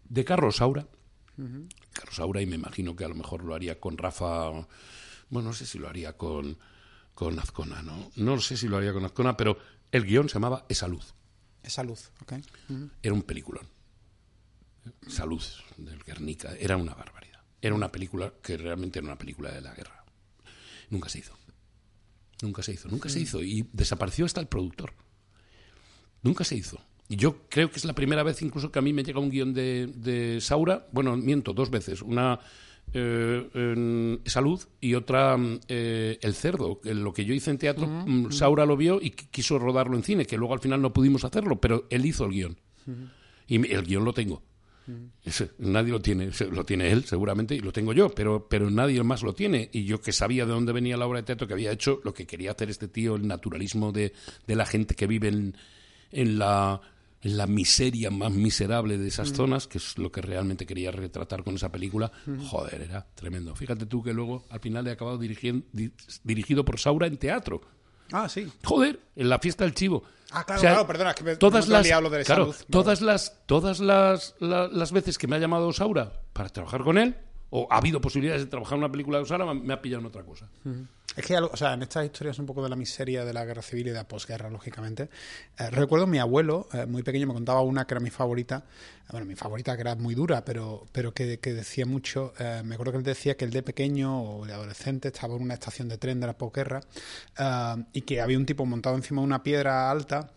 de 0.09 0.25
Carlos 0.25 0.57
Saura. 0.57 0.87
Uh 1.37 1.43
-huh. 1.43 1.69
Carlos 1.93 2.15
Saura, 2.15 2.41
y 2.41 2.47
me 2.47 2.55
imagino 2.55 2.95
que 2.95 3.05
a 3.05 3.09
lo 3.09 3.17
mejor 3.17 3.43
lo 3.43 3.55
haría 3.55 3.81
con 3.81 3.99
Rafa, 3.99 4.51
bueno, 5.31 5.49
no 5.49 5.53
sé 5.53 5.67
si 5.67 5.79
lo 5.79 5.89
haría 5.89 6.17
con, 6.17 6.57
con 7.15 7.39
Azcona, 7.41 7.83
¿no? 7.83 8.11
No 8.15 8.41
sé 8.41 8.57
si 8.57 8.69
lo 8.69 8.77
haría 8.77 8.93
con 8.93 9.05
Azcona, 9.05 9.37
pero 9.37 9.59
el 9.91 10.05
guion 10.05 10.29
se 10.29 10.35
llamaba 10.35 10.65
Esa 10.69 10.87
Luz. 10.87 11.15
Esa 11.65 11.83
Luz, 11.83 12.13
ok. 12.23 12.33
Uh 12.69 12.73
-huh. 12.73 12.91
Era 13.03 13.15
un 13.15 13.23
peliculón. 13.23 13.67
Salud 15.09 15.43
del 15.77 16.03
Guernica, 16.03 16.55
era 16.57 16.77
una 16.77 16.95
barbaridad. 16.95 17.22
Era 17.63 17.75
una 17.75 17.91
película 17.91 18.35
que 18.43 18.57
realmente 18.57 18.99
era 18.99 19.07
una 19.07 19.17
película 19.17 19.53
de 19.53 19.61
la 19.61 19.73
guerra. 19.73 20.05
Nunca 20.91 21.09
se 21.09 21.21
hizo. 21.21 21.39
Nunca 22.43 22.63
se 22.63 22.73
hizo, 22.73 22.89
nunca 22.89 23.09
sí. 23.09 23.15
se 23.15 23.21
hizo. 23.21 23.43
Y 23.43 23.69
desapareció 23.73 24.25
hasta 24.25 24.41
el 24.41 24.49
productor. 24.49 24.93
Nunca 26.23 26.43
se 26.43 26.57
hizo. 26.57 26.81
Y 27.09 27.17
yo 27.17 27.47
creo 27.49 27.71
que 27.71 27.77
es 27.77 27.85
la 27.85 27.95
primera 27.95 28.25
vez 28.25 28.43
incluso 28.43 28.73
que 28.73 28.81
a 28.81 28.83
mí 28.83 28.93
me 28.93 29.05
llega 29.05 29.21
un 29.21 29.31
guion 29.31 29.55
de, 29.55 29.87
de 29.95 30.41
Saura. 30.41 30.89
Bueno, 30.93 31.17
miento, 31.17 31.53
dos 31.53 31.71
veces. 31.71 32.03
Una 32.03 32.41
eh, 32.93 33.49
en 33.55 34.21
Salud 34.27 34.61
y 34.81 34.95
otra 34.95 35.37
eh, 35.69 36.19
El 36.21 36.35
Cerdo. 36.35 36.81
Lo 36.83 37.13
que 37.13 37.25
yo 37.25 37.33
hice 37.33 37.51
en 37.51 37.59
teatro, 37.59 37.87
uh 37.87 38.05
-huh. 38.05 38.33
Saura 38.33 38.67
lo 38.67 38.77
vio 38.77 39.01
y 39.01 39.11
quiso 39.11 39.59
rodarlo 39.59 39.97
en 39.97 40.03
cine, 40.03 40.27
que 40.27 40.37
luego 40.37 40.55
al 40.55 40.61
final 40.61 40.83
no 40.83 40.93
pudimos 40.93 41.25
hacerlo, 41.25 41.61
pero 41.61 41.87
él 41.91 42.05
hizo 42.07 42.25
el 42.25 42.33
guion. 42.33 42.61
Uh 42.87 42.91
-huh. 42.91 43.11
Y 43.47 43.73
el 43.73 43.85
guion 43.85 44.05
lo 44.05 44.13
tengo. 44.13 44.43
Nadie 45.59 45.93
lo 45.93 46.01
tiene, 46.01 46.31
lo 46.51 46.65
tiene 46.65 46.91
él 46.91 47.05
seguramente 47.05 47.55
y 47.55 47.61
lo 47.61 47.73
tengo 47.73 47.93
yo, 47.93 48.11
pero, 48.11 48.49
pero 48.49 48.71
nadie 48.71 49.03
más 49.03 49.23
lo 49.23 49.35
tiene. 49.35 49.71
Y 49.73 49.85
yo 49.85 50.01
que 50.01 50.13
sabía 50.13 50.47
de 50.47 50.53
dónde 50.53 50.73
venía 50.73 50.97
la 50.97 51.07
obra 51.07 51.21
de 51.21 51.27
teatro 51.27 51.47
que 51.47 51.55
había 51.55 51.73
hecho, 51.73 52.01
lo 52.05 52.13
que 52.15 52.27
quería 52.27 52.53
hacer 52.53 52.71
este 52.71 52.89
tío, 52.89 53.17
el 53.17 53.27
naturalismo 53.27 53.93
de, 53.93 54.13
de 54.47 54.57
la 54.57 54.67
gente 54.67 54.95
que 54.95 55.07
vive 55.07 55.29
en, 55.29 55.57
en, 56.11 56.39
la, 56.39 56.81
en 57.23 57.37
la 57.37 57.47
miseria 57.47 58.11
más 58.11 58.33
miserable 58.33 58.99
de 58.99 59.09
esas 59.09 59.33
mm. 59.33 59.35
zonas, 59.35 59.67
que 59.67 59.79
es 59.79 59.99
lo 59.99 60.11
que 60.11 60.23
realmente 60.23 60.67
quería 60.67 60.91
retratar 60.91 61.45
con 61.45 61.55
esa 61.55 61.71
película, 61.71 62.13
mm. 62.27 62.45
joder, 62.47 62.83
era 62.83 63.07
tremendo. 63.15 63.55
Fíjate 63.55 63.87
tú 63.87 64.03
que 64.03 64.13
luego 64.13 64.45
al 64.51 64.61
final 64.61 64.87
he 64.87 64.91
acabado 64.91 65.19
dirigiendo, 65.19 65.67
di, 65.73 65.93
dirigido 66.25 66.65
por 66.65 66.79
Saura 66.79 67.07
en 67.07 67.17
teatro. 67.17 67.63
Ah, 68.11 68.29
sí. 68.29 68.51
Joder, 68.65 68.99
en 69.17 69.29
la 69.29 69.39
fiesta 69.39 69.65
del 69.65 69.75
chivo. 69.75 70.03
Ah, 70.33 70.45
claro, 70.45 70.59
o 70.59 70.63
sea, 70.63 70.71
claro, 70.71 70.87
perdona, 70.87 71.11
es 71.11 71.17
que 71.17 71.25
me, 71.25 71.37
todas 71.37 71.69
las, 71.69 71.87
claro, 71.87 72.09
de 72.09 72.25
claro, 72.25 72.53
salud. 72.53 72.67
todas 72.71 73.01
las 73.03 73.37
todas 73.47 73.81
las, 73.81 74.35
la, 74.39 74.67
las 74.69 74.91
veces 74.91 75.19
que 75.19 75.27
me 75.27 75.37
ha 75.37 75.39
llamado 75.39 75.71
Saura 75.75 76.13
para 76.33 76.49
trabajar 76.49 76.83
con 76.83 76.97
él 76.97 77.17
o 77.55 77.67
ha 77.71 77.77
habido 77.77 78.01
posibilidades 78.01 78.45
de 78.45 78.51
trabajar 78.51 78.77
en 78.77 78.85
una 78.85 78.91
película 78.91 79.19
de 79.19 79.27
Saura, 79.27 79.53
me 79.53 79.75
ha 79.75 79.83
pillado 79.83 80.01
en 80.01 80.07
otra 80.07 80.23
cosa. 80.23 80.49
Es 81.15 81.27
que, 81.27 81.37
o 81.37 81.55
sea, 81.55 81.75
en 81.75 81.83
estas 81.83 82.07
historias 82.07 82.39
un 82.39 82.47
poco 82.47 82.63
de 82.63 82.71
la 82.71 82.77
miseria 82.77 83.27
de 83.27 83.35
la 83.35 83.45
guerra 83.45 83.61
civil 83.61 83.89
y 83.89 83.91
de 83.91 83.97
la 83.97 84.09
posguerra, 84.09 84.49
lógicamente. 84.49 85.11
Eh, 85.59 85.69
recuerdo 85.71 86.07
mi 86.07 86.19
abuelo, 86.19 86.67
eh, 86.73 86.87
muy 86.87 87.03
pequeño, 87.03 87.27
me 87.27 87.35
contaba 87.35 87.61
una 87.61 87.87
que 87.87 87.93
era 87.93 88.01
mi 88.01 88.09
favorita. 88.09 88.65
Bueno, 89.11 89.27
mi 89.27 89.35
favorita 89.35 89.75
que 89.75 89.83
era 89.83 89.95
muy 89.97 90.15
dura, 90.15 90.43
pero, 90.47 90.87
pero 90.93 91.13
que, 91.13 91.39
que 91.41 91.53
decía 91.53 91.85
mucho. 91.85 92.33
Eh, 92.39 92.63
me 92.65 92.77
acuerdo 92.77 92.93
que 92.93 92.99
él 92.99 93.05
decía 93.05 93.37
que 93.37 93.45
él 93.45 93.51
de 93.51 93.63
pequeño 93.63 94.23
o 94.23 94.47
de 94.47 94.55
adolescente 94.55 95.09
estaba 95.09 95.37
en 95.37 95.43
una 95.43 95.55
estación 95.55 95.89
de 95.91 95.99
tren 95.99 96.21
de 96.21 96.29
la 96.29 96.39
posguerra 96.39 96.81
eh, 97.39 97.85
y 97.93 98.01
que 98.01 98.23
había 98.23 98.39
un 98.39 98.47
tipo 98.47 98.65
montado 98.65 98.97
encima 98.97 99.21
de 99.21 99.27
una 99.27 99.43
piedra 99.43 99.91
alta 99.91 100.31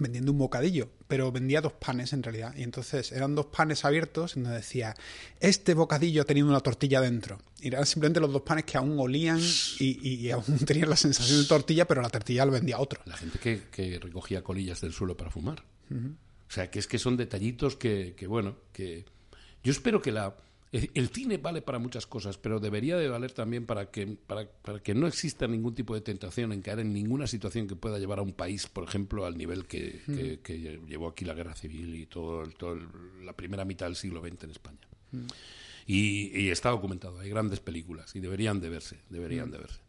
vendiendo 0.00 0.32
un 0.32 0.38
bocadillo, 0.38 0.90
pero 1.06 1.30
vendía 1.30 1.60
dos 1.60 1.72
panes 1.72 2.12
en 2.12 2.22
realidad. 2.22 2.54
Y 2.56 2.62
entonces 2.62 3.12
eran 3.12 3.34
dos 3.34 3.46
panes 3.46 3.84
abiertos 3.84 4.36
en 4.36 4.44
donde 4.44 4.58
decía, 4.58 4.94
este 5.40 5.74
bocadillo 5.74 6.22
ha 6.22 6.24
tenido 6.24 6.48
una 6.48 6.60
tortilla 6.60 7.00
dentro. 7.00 7.38
Y 7.60 7.68
eran 7.68 7.86
simplemente 7.86 8.20
los 8.20 8.32
dos 8.32 8.42
panes 8.42 8.64
que 8.64 8.76
aún 8.76 8.98
olían 8.98 9.40
y, 9.78 9.98
y, 10.08 10.14
y 10.26 10.30
aún 10.30 10.44
tenían 10.66 10.90
la 10.90 10.96
sensación 10.96 11.40
de 11.42 11.46
tortilla, 11.46 11.86
pero 11.86 12.02
la 12.02 12.10
tortilla 12.10 12.44
lo 12.44 12.52
vendía 12.52 12.78
otro. 12.78 13.00
La 13.04 13.16
gente 13.16 13.38
que, 13.38 13.62
que 13.70 13.98
recogía 13.98 14.42
colillas 14.42 14.80
del 14.80 14.92
suelo 14.92 15.16
para 15.16 15.30
fumar. 15.30 15.64
Uh 15.90 15.94
-huh. 15.94 16.16
O 16.48 16.50
sea, 16.54 16.70
que 16.70 16.78
es 16.78 16.86
que 16.86 16.98
son 16.98 17.16
detallitos 17.16 17.76
que, 17.76 18.14
que, 18.16 18.26
bueno, 18.26 18.56
que 18.72 19.06
yo 19.62 19.72
espero 19.72 20.02
que 20.02 20.12
la 20.12 20.36
el 20.94 21.08
cine 21.10 21.38
vale 21.38 21.62
para 21.62 21.78
muchas 21.78 22.06
cosas, 22.06 22.36
pero 22.36 22.58
debería 22.58 22.96
de 22.96 23.08
valer 23.08 23.32
también 23.32 23.64
para 23.64 23.90
que, 23.92 24.06
para, 24.06 24.48
para, 24.50 24.80
que 24.80 24.92
no 24.92 25.06
exista 25.06 25.46
ningún 25.46 25.74
tipo 25.74 25.94
de 25.94 26.00
tentación 26.00 26.52
en 26.52 26.62
caer 26.62 26.80
en 26.80 26.92
ninguna 26.92 27.28
situación 27.28 27.68
que 27.68 27.76
pueda 27.76 27.98
llevar 27.98 28.18
a 28.18 28.22
un 28.22 28.32
país, 28.32 28.66
por 28.66 28.82
ejemplo, 28.82 29.24
al 29.24 29.38
nivel 29.38 29.66
que, 29.66 30.02
mm. 30.06 30.14
que, 30.16 30.40
que 30.40 30.58
llevó 30.88 31.08
aquí 31.08 31.24
la 31.24 31.34
guerra 31.34 31.54
civil 31.54 31.94
y 31.94 32.06
todo, 32.06 32.44
todo 32.48 32.72
el, 32.72 32.88
la 33.24 33.34
primera 33.34 33.64
mitad 33.64 33.86
del 33.86 33.94
siglo 33.94 34.20
XX 34.20 34.44
en 34.44 34.50
España. 34.50 34.88
Mm. 35.12 35.26
Y, 35.86 36.40
y, 36.40 36.50
está 36.50 36.70
documentado, 36.70 37.20
hay 37.20 37.28
grandes 37.28 37.60
películas 37.60 38.16
y 38.16 38.20
deberían 38.20 38.60
de 38.60 38.70
verse, 38.70 38.98
deberían 39.10 39.48
mm. 39.48 39.52
de 39.52 39.58
verse. 39.58 39.80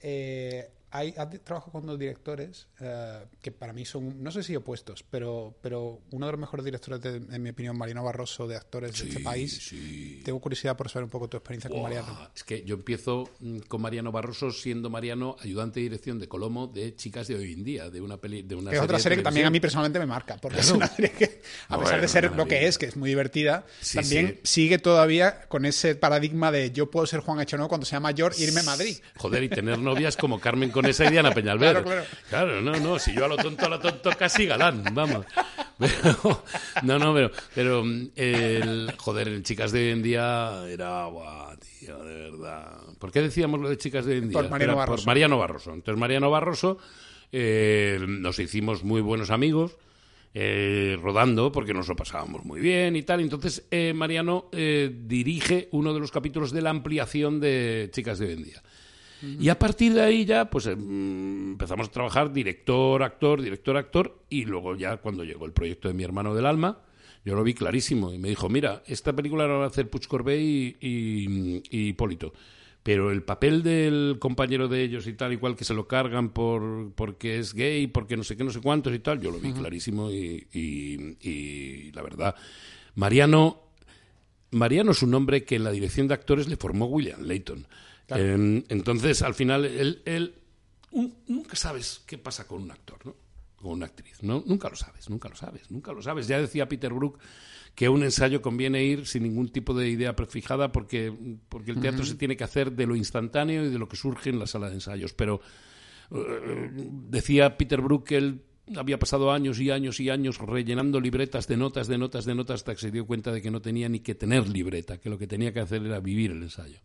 Eh, 0.00 0.70
hay, 0.90 1.12
trabajo 1.44 1.70
con 1.70 1.86
dos 1.86 1.98
directores 1.98 2.68
uh, 2.80 3.26
que 3.40 3.50
para 3.50 3.72
mí 3.72 3.84
son, 3.84 4.22
no 4.22 4.30
sé 4.30 4.42
si 4.42 4.56
opuestos, 4.56 5.04
pero, 5.10 5.54
pero 5.60 6.00
uno 6.10 6.26
de 6.26 6.32
los 6.32 6.40
mejores 6.40 6.64
directores, 6.64 7.00
de, 7.00 7.16
en 7.16 7.42
mi 7.42 7.50
opinión, 7.50 7.76
Mariano 7.76 8.04
Barroso, 8.04 8.46
de 8.46 8.56
actores 8.56 8.92
sí, 8.92 9.04
de 9.04 9.08
este 9.10 9.22
país. 9.22 9.58
Sí. 9.68 10.22
Tengo 10.24 10.40
curiosidad 10.40 10.76
por 10.76 10.88
saber 10.88 11.04
un 11.04 11.10
poco 11.10 11.28
tu 11.28 11.36
experiencia 11.36 11.68
con 11.68 11.82
Mariano. 11.82 12.30
Es 12.34 12.44
que 12.44 12.62
yo 12.64 12.76
empiezo 12.76 13.30
mm, 13.40 13.58
con 13.68 13.82
Mariano 13.82 14.12
Barroso 14.12 14.50
siendo 14.50 14.90
Mariano 14.90 15.36
ayudante 15.40 15.80
de 15.80 15.84
dirección 15.84 16.18
de 16.18 16.28
Colomo 16.28 16.66
de 16.66 16.94
Chicas 16.94 17.28
de 17.28 17.34
hoy 17.34 17.52
en 17.52 17.64
día, 17.64 17.90
de 17.90 18.00
una 18.00 18.16
peli, 18.16 18.42
de 18.42 18.54
una 18.54 18.70
que 18.70 18.76
es 18.76 18.82
otra 18.82 18.98
serie 18.98 19.18
que 19.18 19.24
también 19.24 19.46
a 19.46 19.50
mí 19.50 19.60
personalmente 19.60 19.98
me 19.98 20.06
marca, 20.06 20.36
porque 20.38 20.58
claro. 20.58 20.70
es 20.70 20.74
una 20.76 20.88
serie 20.88 21.12
que, 21.12 21.42
a 21.68 21.78
pesar 21.78 22.00
de 22.00 22.08
ser 22.08 22.32
lo 22.32 22.46
que 22.46 22.66
es, 22.66 22.78
que 22.78 22.86
es 22.86 22.96
muy 22.96 23.08
divertida, 23.08 23.66
sí, 23.80 23.98
también 23.98 24.40
sigue 24.44 24.78
todavía 24.78 25.40
con 25.48 25.64
ese 25.64 25.94
paradigma 25.94 26.52
de 26.52 26.70
yo 26.70 26.90
puedo 26.90 27.06
ser 27.06 27.20
Juan 27.20 27.40
Echonó 27.40 27.68
cuando 27.68 27.86
sea 27.86 28.00
mayor 28.00 28.32
e 28.38 28.42
irme 28.44 28.60
a 28.60 28.64
Madrid. 28.64 28.96
Joder, 29.16 29.42
y 29.42 29.48
tener 29.48 29.78
novias 29.78 30.16
como 30.16 30.40
Carmen 30.46 30.70
Conesa 30.76 31.06
y 31.06 31.10
Diana 31.10 31.32
Peñalver. 31.32 31.82
Claro, 31.82 31.84
claro. 31.84 32.04
claro, 32.28 32.60
no, 32.60 32.72
no, 32.78 32.98
si 32.98 33.14
yo 33.14 33.24
a 33.24 33.28
lo 33.28 33.36
tonto, 33.36 33.66
a 33.66 33.68
lo 33.68 33.80
tonto 33.80 34.10
casi 34.16 34.46
galán, 34.46 34.84
vamos. 34.92 35.26
Pero, 35.78 36.42
no, 36.84 36.98
no, 36.98 37.12
pero, 37.12 37.30
pero 37.54 37.84
el, 37.84 38.94
joder, 38.96 39.28
en 39.28 39.42
Chicas 39.42 39.72
de 39.72 39.80
hoy 39.80 39.90
en 39.90 40.02
día 40.02 40.64
era, 40.70 41.04
guau, 41.04 41.54
tío, 41.58 42.02
de 42.02 42.30
verdad. 42.30 42.78
¿Por 42.98 43.12
qué 43.12 43.20
decíamos 43.20 43.60
lo 43.60 43.68
de 43.68 43.76
Chicas 43.76 44.06
de 44.06 44.12
hoy 44.12 44.18
en 44.20 44.30
día? 44.30 44.40
Por 44.40 44.48
Mariano 44.48 44.74
Barroso. 44.74 45.02
Por 45.02 45.06
Mariano 45.06 45.38
Barroso. 45.38 45.74
Entonces, 45.74 46.00
Mariano 46.00 46.30
Barroso, 46.30 46.78
eh, 47.30 47.98
nos 48.08 48.38
hicimos 48.38 48.84
muy 48.84 49.02
buenos 49.02 49.28
amigos. 49.28 49.76
Eh, 50.38 50.98
rodando 51.00 51.50
porque 51.50 51.72
nos 51.72 51.88
lo 51.88 51.96
pasábamos 51.96 52.44
muy 52.44 52.60
bien 52.60 52.94
y 52.94 53.02
tal. 53.02 53.20
Entonces, 53.20 53.66
eh, 53.70 53.94
Mariano 53.94 54.50
eh, 54.52 54.94
dirige 54.94 55.70
uno 55.72 55.94
de 55.94 56.00
los 56.00 56.10
capítulos 56.10 56.52
de 56.52 56.60
la 56.60 56.68
ampliación 56.68 57.40
de 57.40 57.88
Chicas 57.90 58.18
de 58.18 58.26
hoy 58.26 58.32
en 58.34 58.44
día. 58.44 58.62
Y 59.40 59.48
a 59.48 59.58
partir 59.58 59.92
de 59.94 60.02
ahí 60.02 60.24
ya, 60.24 60.50
pues 60.50 60.66
em, 60.66 61.52
empezamos 61.52 61.88
a 61.88 61.90
trabajar 61.90 62.32
director, 62.32 63.02
actor, 63.02 63.42
director, 63.42 63.76
actor, 63.76 64.22
y 64.30 64.44
luego 64.44 64.76
ya 64.76 64.96
cuando 64.98 65.24
llegó 65.24 65.46
el 65.46 65.52
proyecto 65.52 65.88
de 65.88 65.94
mi 65.94 66.04
hermano 66.04 66.34
del 66.34 66.46
alma, 66.46 66.80
yo 67.24 67.34
lo 67.34 67.42
vi 67.42 67.54
clarísimo 67.54 68.12
y 68.12 68.18
me 68.18 68.28
dijo, 68.28 68.48
mira, 68.48 68.82
esta 68.86 69.14
película 69.14 69.46
la 69.46 69.54
va 69.54 69.64
a 69.64 69.68
hacer 69.68 69.90
Puig 69.90 70.06
Corbé 70.06 70.40
y, 70.40 70.76
y, 70.80 71.62
y 71.70 71.88
Hipólito, 71.88 72.32
pero 72.82 73.10
el 73.10 73.22
papel 73.24 73.62
del 73.62 74.16
compañero 74.20 74.68
de 74.68 74.82
ellos 74.82 75.06
y 75.06 75.14
tal 75.14 75.32
y 75.32 75.36
cual 75.36 75.56
que 75.56 75.64
se 75.64 75.74
lo 75.74 75.88
cargan 75.88 76.30
por 76.30 76.92
porque 76.94 77.38
es 77.38 77.52
gay, 77.52 77.88
porque 77.88 78.16
no 78.16 78.22
sé 78.22 78.36
qué, 78.36 78.44
no 78.44 78.50
sé 78.50 78.60
cuántos 78.60 78.94
y 78.94 79.00
tal, 79.00 79.20
yo 79.20 79.30
lo 79.30 79.38
vi 79.40 79.48
uh 79.48 79.54
-huh. 79.54 79.58
clarísimo 79.58 80.10
y, 80.10 80.46
y, 80.52 81.16
y 81.28 81.92
la 81.92 82.02
verdad, 82.02 82.34
Mariano... 82.94 83.62
Mariano 84.52 84.92
es 84.92 85.02
un 85.02 85.12
hombre 85.12 85.44
que 85.44 85.56
en 85.56 85.64
la 85.64 85.72
dirección 85.72 86.06
de 86.06 86.14
actores 86.14 86.48
le 86.48 86.56
formó 86.56 86.86
William 86.86 87.20
Layton. 87.20 87.66
Em, 88.08 88.62
entonces, 88.68 89.22
al 89.22 89.34
final, 89.34 89.64
él, 89.64 90.02
él 90.04 90.34
nunca 91.26 91.56
sabes 91.56 92.02
qué 92.06 92.18
pasa 92.18 92.46
con 92.46 92.62
un 92.62 92.70
actor, 92.70 93.04
¿no? 93.04 93.16
Con 93.56 93.72
una 93.72 93.86
actriz, 93.86 94.22
¿no? 94.22 94.42
Nunca 94.46 94.68
lo 94.68 94.76
sabes, 94.76 95.10
nunca 95.10 95.28
lo 95.28 95.36
sabes, 95.36 95.70
nunca 95.70 95.92
lo 95.92 96.02
sabes. 96.02 96.28
Ya 96.28 96.40
decía 96.40 96.68
Peter 96.68 96.92
Brook 96.92 97.18
que 97.74 97.86
a 97.86 97.90
un 97.90 98.02
ensayo 98.02 98.40
conviene 98.40 98.82
ir 98.84 99.06
sin 99.06 99.24
ningún 99.24 99.50
tipo 99.50 99.74
de 99.74 99.88
idea 99.88 100.16
prefijada 100.16 100.72
porque, 100.72 101.12
porque 101.48 101.72
el 101.72 101.80
teatro 101.80 102.06
se 102.06 102.14
tiene 102.14 102.36
que 102.36 102.44
hacer 102.44 102.72
de 102.72 102.86
lo 102.86 102.96
instantáneo 102.96 103.66
y 103.66 103.68
de 103.68 103.78
lo 103.78 103.86
que 103.86 103.96
surge 103.96 104.30
en 104.30 104.38
la 104.38 104.46
sala 104.46 104.68
de 104.68 104.76
ensayos. 104.76 105.12
Pero 105.12 105.42
eh, 106.10 106.70
decía 106.74 107.58
Peter 107.58 107.82
Brook 107.82 108.04
que 108.04 108.16
él 108.16 108.42
había 108.76 108.98
pasado 108.98 109.30
años 109.30 109.60
y 109.60 109.70
años 109.70 110.00
y 110.00 110.08
años 110.08 110.38
rellenando 110.38 111.00
libretas 111.00 111.46
de 111.48 111.58
notas, 111.58 111.86
de 111.86 111.98
notas, 111.98 112.24
de 112.24 112.34
notas, 112.34 112.60
hasta 112.60 112.74
que 112.74 112.80
se 112.80 112.90
dio 112.90 113.06
cuenta 113.06 113.30
de 113.30 113.42
que 113.42 113.50
no 113.50 113.60
tenía 113.60 113.90
ni 113.90 114.00
que 114.00 114.14
tener 114.14 114.48
libreta, 114.48 114.98
que 114.98 115.10
lo 115.10 115.18
que 115.18 115.26
tenía 115.26 115.52
que 115.52 115.60
hacer 115.60 115.84
era 115.84 116.00
vivir 116.00 116.30
el 116.30 116.42
ensayo. 116.42 116.80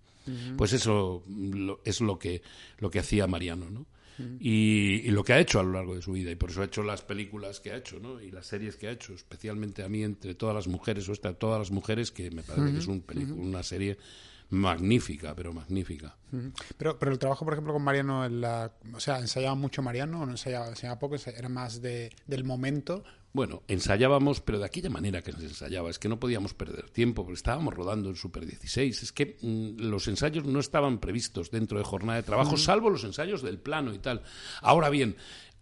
Pues 0.58 0.74
eso 0.74 1.24
es 1.84 2.02
lo 2.02 2.20
que, 2.20 2.42
lo 2.80 2.90
que 2.92 3.00
hacía 3.00 3.28
Mariano, 3.28 3.70
¿no? 3.70 3.86
y, 4.40 5.10
lo 5.12 5.24
que 5.24 5.34
ha 5.34 5.40
hecho 5.40 5.60
a 5.60 5.64
lo 5.64 5.72
largo 5.72 5.96
de 5.96 6.02
su 6.02 6.14
vida. 6.14 6.32
Y 6.32 6.36
por 6.36 6.52
eso 6.52 6.62
ha 6.62 6.66
hecho 6.66 6.84
las 6.84 7.02
películas 7.02 7.60
que 7.60 7.72
ha 7.72 7.78
hecho, 7.78 8.00
¿no? 8.00 8.22
Y 8.22 8.32
las 8.32 8.48
series 8.48 8.76
que 8.76 8.88
ha 8.88 8.92
hecho, 8.92 9.14
especialmente 9.14 9.84
a 9.84 9.90
mí, 9.90 10.04
entre 10.04 10.36
todas 10.36 10.56
las 10.56 10.68
mujeres, 10.68 11.08
o 11.10 11.14
esta, 11.14 11.34
todas 11.34 11.60
las 11.60 11.72
mujeres, 11.72 12.12
que 12.12 12.32
me 12.32 12.44
parece 12.44 12.72
que 12.72 12.80
es 12.80 12.88
un 12.88 13.04
una 13.38 13.64
serie 13.64 13.98
magnífica, 14.50 15.34
pero 15.36 15.54
magnífica. 15.54 16.16
Pero, 16.78 17.00
pero 17.00 17.12
el 17.12 17.20
trabajo, 17.20 17.46
por 17.46 17.54
ejemplo, 17.54 17.74
con 17.74 17.84
Mariano, 17.84 18.26
en 18.26 18.42
la, 18.42 18.72
o 18.94 19.00
sea, 19.00 19.20
¿ensayaba 19.20 19.56
mucho 19.56 19.82
Mariano 19.82 20.22
o 20.22 20.26
no 20.26 20.34
ensayaba, 20.34 20.68
ensayaba 20.68 21.00
poco? 21.00 21.16
¿Era 21.16 21.50
más 21.50 21.82
de, 21.82 22.12
del 22.28 22.44
momento? 22.44 23.04
Bueno, 23.34 23.64
ensayábamos, 23.70 24.42
pero 24.42 24.60
de 24.60 24.66
aquella 24.66 24.90
manera 24.90 25.22
que 25.22 25.32
se 25.32 25.44
ensayaba, 25.44 25.90
es 25.90 26.00
que 26.00 26.10
no 26.10 26.20
podíamos 26.20 26.54
perder 26.54 26.90
tiempo, 26.90 27.24
porque 27.24 27.38
estábamos 27.38 27.74
rodando 27.74 28.10
en 28.10 28.16
Super 28.16 28.46
16, 28.46 29.04
es 29.04 29.12
que 29.14 29.38
mm, 29.42 29.82
los 29.90 30.08
ensayos 30.10 30.44
no 30.46 30.60
estaban 30.60 31.00
previstos 31.00 31.50
dentro 31.50 31.78
de 31.78 31.86
jornada 31.86 32.18
de 32.18 32.24
trabajo, 32.24 32.58
salvo 32.58 32.90
los 32.90 33.06
ensayos 33.06 33.42
del 33.42 33.58
plano 33.58 33.94
y 33.94 34.00
tal. 34.00 34.22
Ahora 34.62 34.90
bien, 34.90 35.16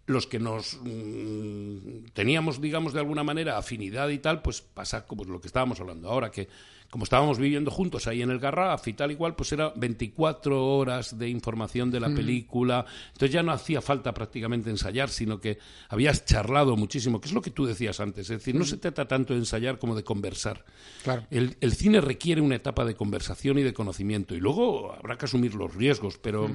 los 0.08 0.26
que 0.26 0.40
nos 0.40 0.80
mm, 0.82 2.06
teníamos, 2.14 2.60
digamos, 2.60 2.94
de 2.94 3.00
alguna 3.00 3.24
manera 3.24 3.60
afinidad 3.60 4.10
y 4.10 4.18
tal, 4.18 4.42
pues 4.42 4.62
pasa 4.62 5.06
como 5.06 5.24
lo 5.24 5.40
que 5.40 5.48
estábamos 5.48 5.80
hablando 5.80 6.10
ahora, 6.10 6.32
que 6.32 6.48
como 6.90 7.04
estábamos 7.04 7.38
viviendo 7.38 7.70
juntos 7.70 8.08
ahí 8.08 8.24
en 8.24 8.32
el 8.32 8.40
Garraf 8.40 8.88
y 8.88 8.94
tal 8.94 9.12
y 9.12 9.16
cual, 9.16 9.36
pues 9.36 9.52
era 9.52 9.72
24 9.76 10.66
horas 10.66 11.20
de 11.20 11.30
información 11.30 11.92
de 11.92 12.00
la 12.00 12.10
película. 12.10 12.84
Entonces 13.10 13.32
ya 13.32 13.44
no 13.44 13.52
hacía 13.52 13.80
falta 13.82 14.12
prácticamente 14.12 14.72
ensayar, 14.72 15.10
sino 15.10 15.40
que 15.40 15.60
habías 15.90 16.26
charlado 16.26 16.76
muchísimo, 16.76 17.22
que 17.22 17.28
es 17.28 17.34
lo 17.34 17.42
que 17.42 17.52
tú 17.52 17.66
decías 17.66 18.00
antes. 18.00 18.30
Es 18.32 18.40
decir, 18.40 18.56
no 18.56 18.66
se 18.66 18.78
trata 18.78 19.08
tanto 19.08 19.34
de 19.34 19.40
ensayar 19.40 19.78
como 19.78 19.96
de 19.96 20.04
conversar. 20.04 20.66
Claro. 21.04 21.28
El, 21.30 21.56
cine 21.74 22.02
requiere 22.02 22.42
una 22.42 22.56
etapa 22.56 22.84
de 22.84 22.96
conversación 22.96 23.60
y 23.60 23.64
de 23.64 23.74
conocimiento. 23.74 24.34
Y 24.34 24.40
luego 24.40 24.92
habrá 24.92 25.16
que 25.16 25.26
asumir 25.26 25.54
los 25.54 25.76
riesgos, 25.76 26.18
pero, 26.18 26.50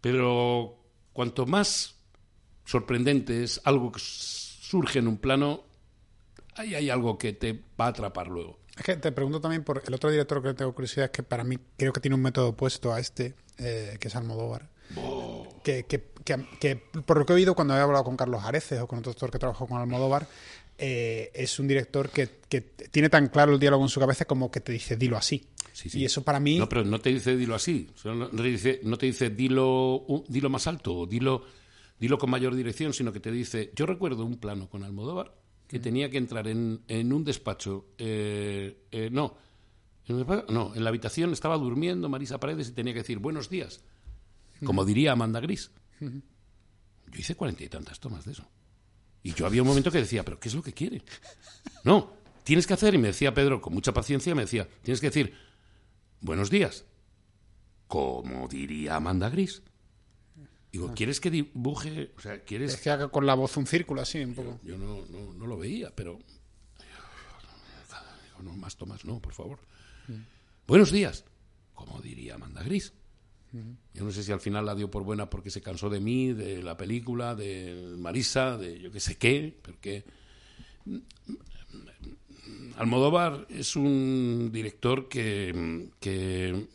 pero 0.00 0.76
cuanto 1.12 1.46
más 1.46 1.94
sorprendente 2.64 3.44
es 3.44 3.60
algo 3.64 3.92
que 3.92 4.00
surge 4.00 4.98
en 4.98 5.06
un 5.06 5.18
plano, 5.18 5.62
ahí 6.56 6.74
hay 6.74 6.90
algo 6.90 7.16
que 7.16 7.32
te 7.32 7.52
va 7.80 7.86
a 7.86 7.88
atrapar 7.88 8.26
luego. 8.26 8.58
Es 8.78 8.84
que 8.84 8.96
te 8.96 9.10
pregunto 9.10 9.40
también 9.40 9.64
por 9.64 9.82
el 9.84 9.92
otro 9.92 10.10
director 10.10 10.40
que 10.42 10.54
tengo 10.54 10.72
curiosidad, 10.72 11.06
es 11.06 11.10
que 11.10 11.24
para 11.24 11.42
mí 11.42 11.58
creo 11.76 11.92
que 11.92 12.00
tiene 12.00 12.14
un 12.14 12.22
método 12.22 12.50
opuesto 12.50 12.92
a 12.92 13.00
este, 13.00 13.34
eh, 13.58 13.96
que 14.00 14.08
es 14.08 14.16
Almodóvar. 14.16 14.70
Que, 15.64 15.84
que, 15.84 16.02
que, 16.24 16.76
por 17.04 17.18
lo 17.18 17.26
que 17.26 17.32
he 17.32 17.36
oído 17.36 17.54
cuando 17.54 17.76
he 17.76 17.80
hablado 17.80 18.04
con 18.04 18.16
Carlos 18.16 18.42
Areces 18.42 18.80
o 18.80 18.86
con 18.86 19.00
otro 19.00 19.12
doctor 19.12 19.30
que 19.30 19.38
trabajó 19.38 19.66
con 19.66 19.80
Almodóvar, 19.80 20.28
eh, 20.78 21.30
es 21.34 21.58
un 21.58 21.66
director 21.66 22.08
que, 22.08 22.26
tiene 22.90 23.10
tan 23.10 23.28
claro 23.28 23.52
el 23.52 23.58
diálogo 23.58 23.82
en 23.82 23.88
su 23.88 23.98
cabeza 23.98 24.24
como 24.24 24.50
que 24.50 24.60
te 24.60 24.72
dice 24.72 24.96
dilo 24.96 25.16
así. 25.16 25.48
Y 25.92 26.04
eso 26.04 26.22
para 26.22 26.40
mí. 26.40 26.58
No, 26.58 26.68
pero 26.68 26.84
no 26.84 27.00
te 27.00 27.10
dice 27.10 27.36
dilo 27.36 27.54
así. 27.54 27.90
No 28.04 28.28
te 28.28 28.42
dice, 28.42 28.80
no 28.84 28.96
te 28.96 29.06
dice 29.06 29.30
dilo, 29.30 30.04
dilo 30.28 30.50
más 30.50 30.66
alto 30.66 30.94
o 30.94 31.06
dilo, 31.06 31.42
dilo 31.98 32.18
con 32.18 32.30
mayor 32.30 32.54
dirección, 32.54 32.92
sino 32.92 33.12
que 33.12 33.20
te 33.20 33.30
dice. 33.30 33.72
Yo 33.74 33.86
recuerdo 33.86 34.24
un 34.24 34.38
plano 34.38 34.68
con 34.70 34.84
Almodóvar 34.84 35.34
que 35.68 35.78
tenía 35.78 36.10
que 36.10 36.16
entrar 36.18 36.48
en, 36.48 36.82
en 36.88 37.12
un 37.12 37.22
despacho. 37.24 37.88
Eh, 37.98 38.86
eh, 38.90 39.10
no, 39.12 39.36
en 40.06 40.26
no, 40.48 40.74
en 40.74 40.82
la 40.82 40.88
habitación 40.88 41.32
estaba 41.32 41.58
durmiendo 41.58 42.08
Marisa 42.08 42.40
Paredes 42.40 42.70
y 42.70 42.72
tenía 42.72 42.94
que 42.94 43.00
decir 43.00 43.18
buenos 43.18 43.50
días, 43.50 43.84
como 44.64 44.84
diría 44.84 45.12
Amanda 45.12 45.40
Gris. 45.40 45.70
Yo 46.00 47.18
hice 47.18 47.34
cuarenta 47.36 47.64
y 47.64 47.68
tantas 47.68 48.00
tomas 48.00 48.24
de 48.24 48.32
eso. 48.32 48.48
Y 49.22 49.34
yo 49.34 49.46
había 49.46 49.62
un 49.62 49.68
momento 49.68 49.90
que 49.90 49.98
decía, 49.98 50.24
¿pero 50.24 50.40
qué 50.40 50.48
es 50.48 50.54
lo 50.54 50.62
que 50.62 50.72
quiere? 50.72 51.02
No, 51.84 52.14
tienes 52.44 52.66
que 52.66 52.74
hacer, 52.74 52.94
y 52.94 52.98
me 52.98 53.08
decía 53.08 53.34
Pedro 53.34 53.60
con 53.60 53.74
mucha 53.74 53.92
paciencia, 53.92 54.34
me 54.34 54.42
decía, 54.42 54.66
tienes 54.82 55.00
que 55.00 55.08
decir 55.08 55.34
buenos 56.20 56.50
días, 56.50 56.86
como 57.86 58.48
diría 58.48 58.96
Amanda 58.96 59.28
Gris. 59.28 59.62
Digo, 60.72 60.92
¿quieres 60.94 61.20
que 61.20 61.30
dibuje? 61.30 62.12
O 62.16 62.20
sea, 62.20 62.40
¿quieres...? 62.40 62.76
que 62.76 62.90
haga 62.90 63.08
con 63.08 63.24
la 63.24 63.34
voz 63.34 63.56
un 63.56 63.66
círculo 63.66 64.02
así, 64.02 64.22
un 64.22 64.34
poco. 64.34 64.60
Yo, 64.62 64.76
no, 64.76 65.04
no, 65.06 65.46
lo 65.46 65.56
veía, 65.56 65.90
pero... 65.94 66.18
Digo, 68.24 68.42
no, 68.42 68.52
más 68.56 68.76
tomas, 68.76 69.04
no, 69.04 69.18
por 69.20 69.32
favor. 69.32 69.58
Mm. 70.08 70.20
Buenos 70.66 70.92
días, 70.92 71.24
como 71.74 72.00
diría 72.02 72.34
Amanda 72.34 72.62
Gris. 72.62 72.92
Mm. 73.52 73.72
Yo 73.94 74.04
no 74.04 74.10
sé 74.10 74.22
si 74.22 74.30
al 74.30 74.40
final 74.40 74.66
la 74.66 74.74
dio 74.74 74.90
por 74.90 75.04
buena 75.04 75.30
porque 75.30 75.50
se 75.50 75.62
cansó 75.62 75.88
de 75.88 76.00
mí, 76.00 76.34
de 76.34 76.62
la 76.62 76.76
película, 76.76 77.34
de 77.34 77.94
Marisa, 77.96 78.58
de 78.58 78.78
yo 78.78 78.92
qué 78.92 79.00
sé 79.00 79.16
qué, 79.16 79.58
porque... 79.62 80.04
Almodóvar 82.76 83.46
es 83.50 83.74
un 83.74 84.50
director 84.52 85.08
que, 85.08 85.90
que 85.98 86.68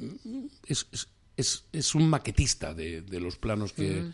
es, 0.67 0.87
es, 0.91 1.07
es 1.37 1.95
un 1.95 2.09
maquetista 2.09 2.73
de, 2.73 3.01
de 3.01 3.19
los 3.19 3.37
planos 3.37 3.73
que, 3.73 4.11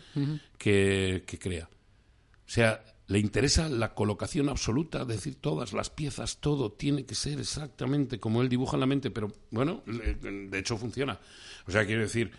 que, 0.58 1.38
crea. 1.38 1.68
O 1.68 2.52
sea, 2.52 2.82
le 3.06 3.18
interesa 3.18 3.68
la 3.68 3.94
colocación 3.94 4.48
absoluta, 4.48 5.02
es 5.02 5.08
decir, 5.08 5.36
todas 5.36 5.72
las 5.72 5.90
piezas, 5.90 6.38
todo 6.38 6.72
tiene 6.72 7.04
que 7.04 7.14
ser 7.14 7.38
exactamente 7.40 8.18
como 8.18 8.42
él 8.42 8.48
dibuja 8.48 8.76
en 8.76 8.80
la 8.80 8.86
mente, 8.86 9.10
pero 9.10 9.32
bueno, 9.50 9.82
de 9.86 10.58
hecho 10.58 10.76
funciona. 10.76 11.18
O 11.66 11.70
sea, 11.70 11.84
quiero 11.84 12.02
decir, 12.02 12.32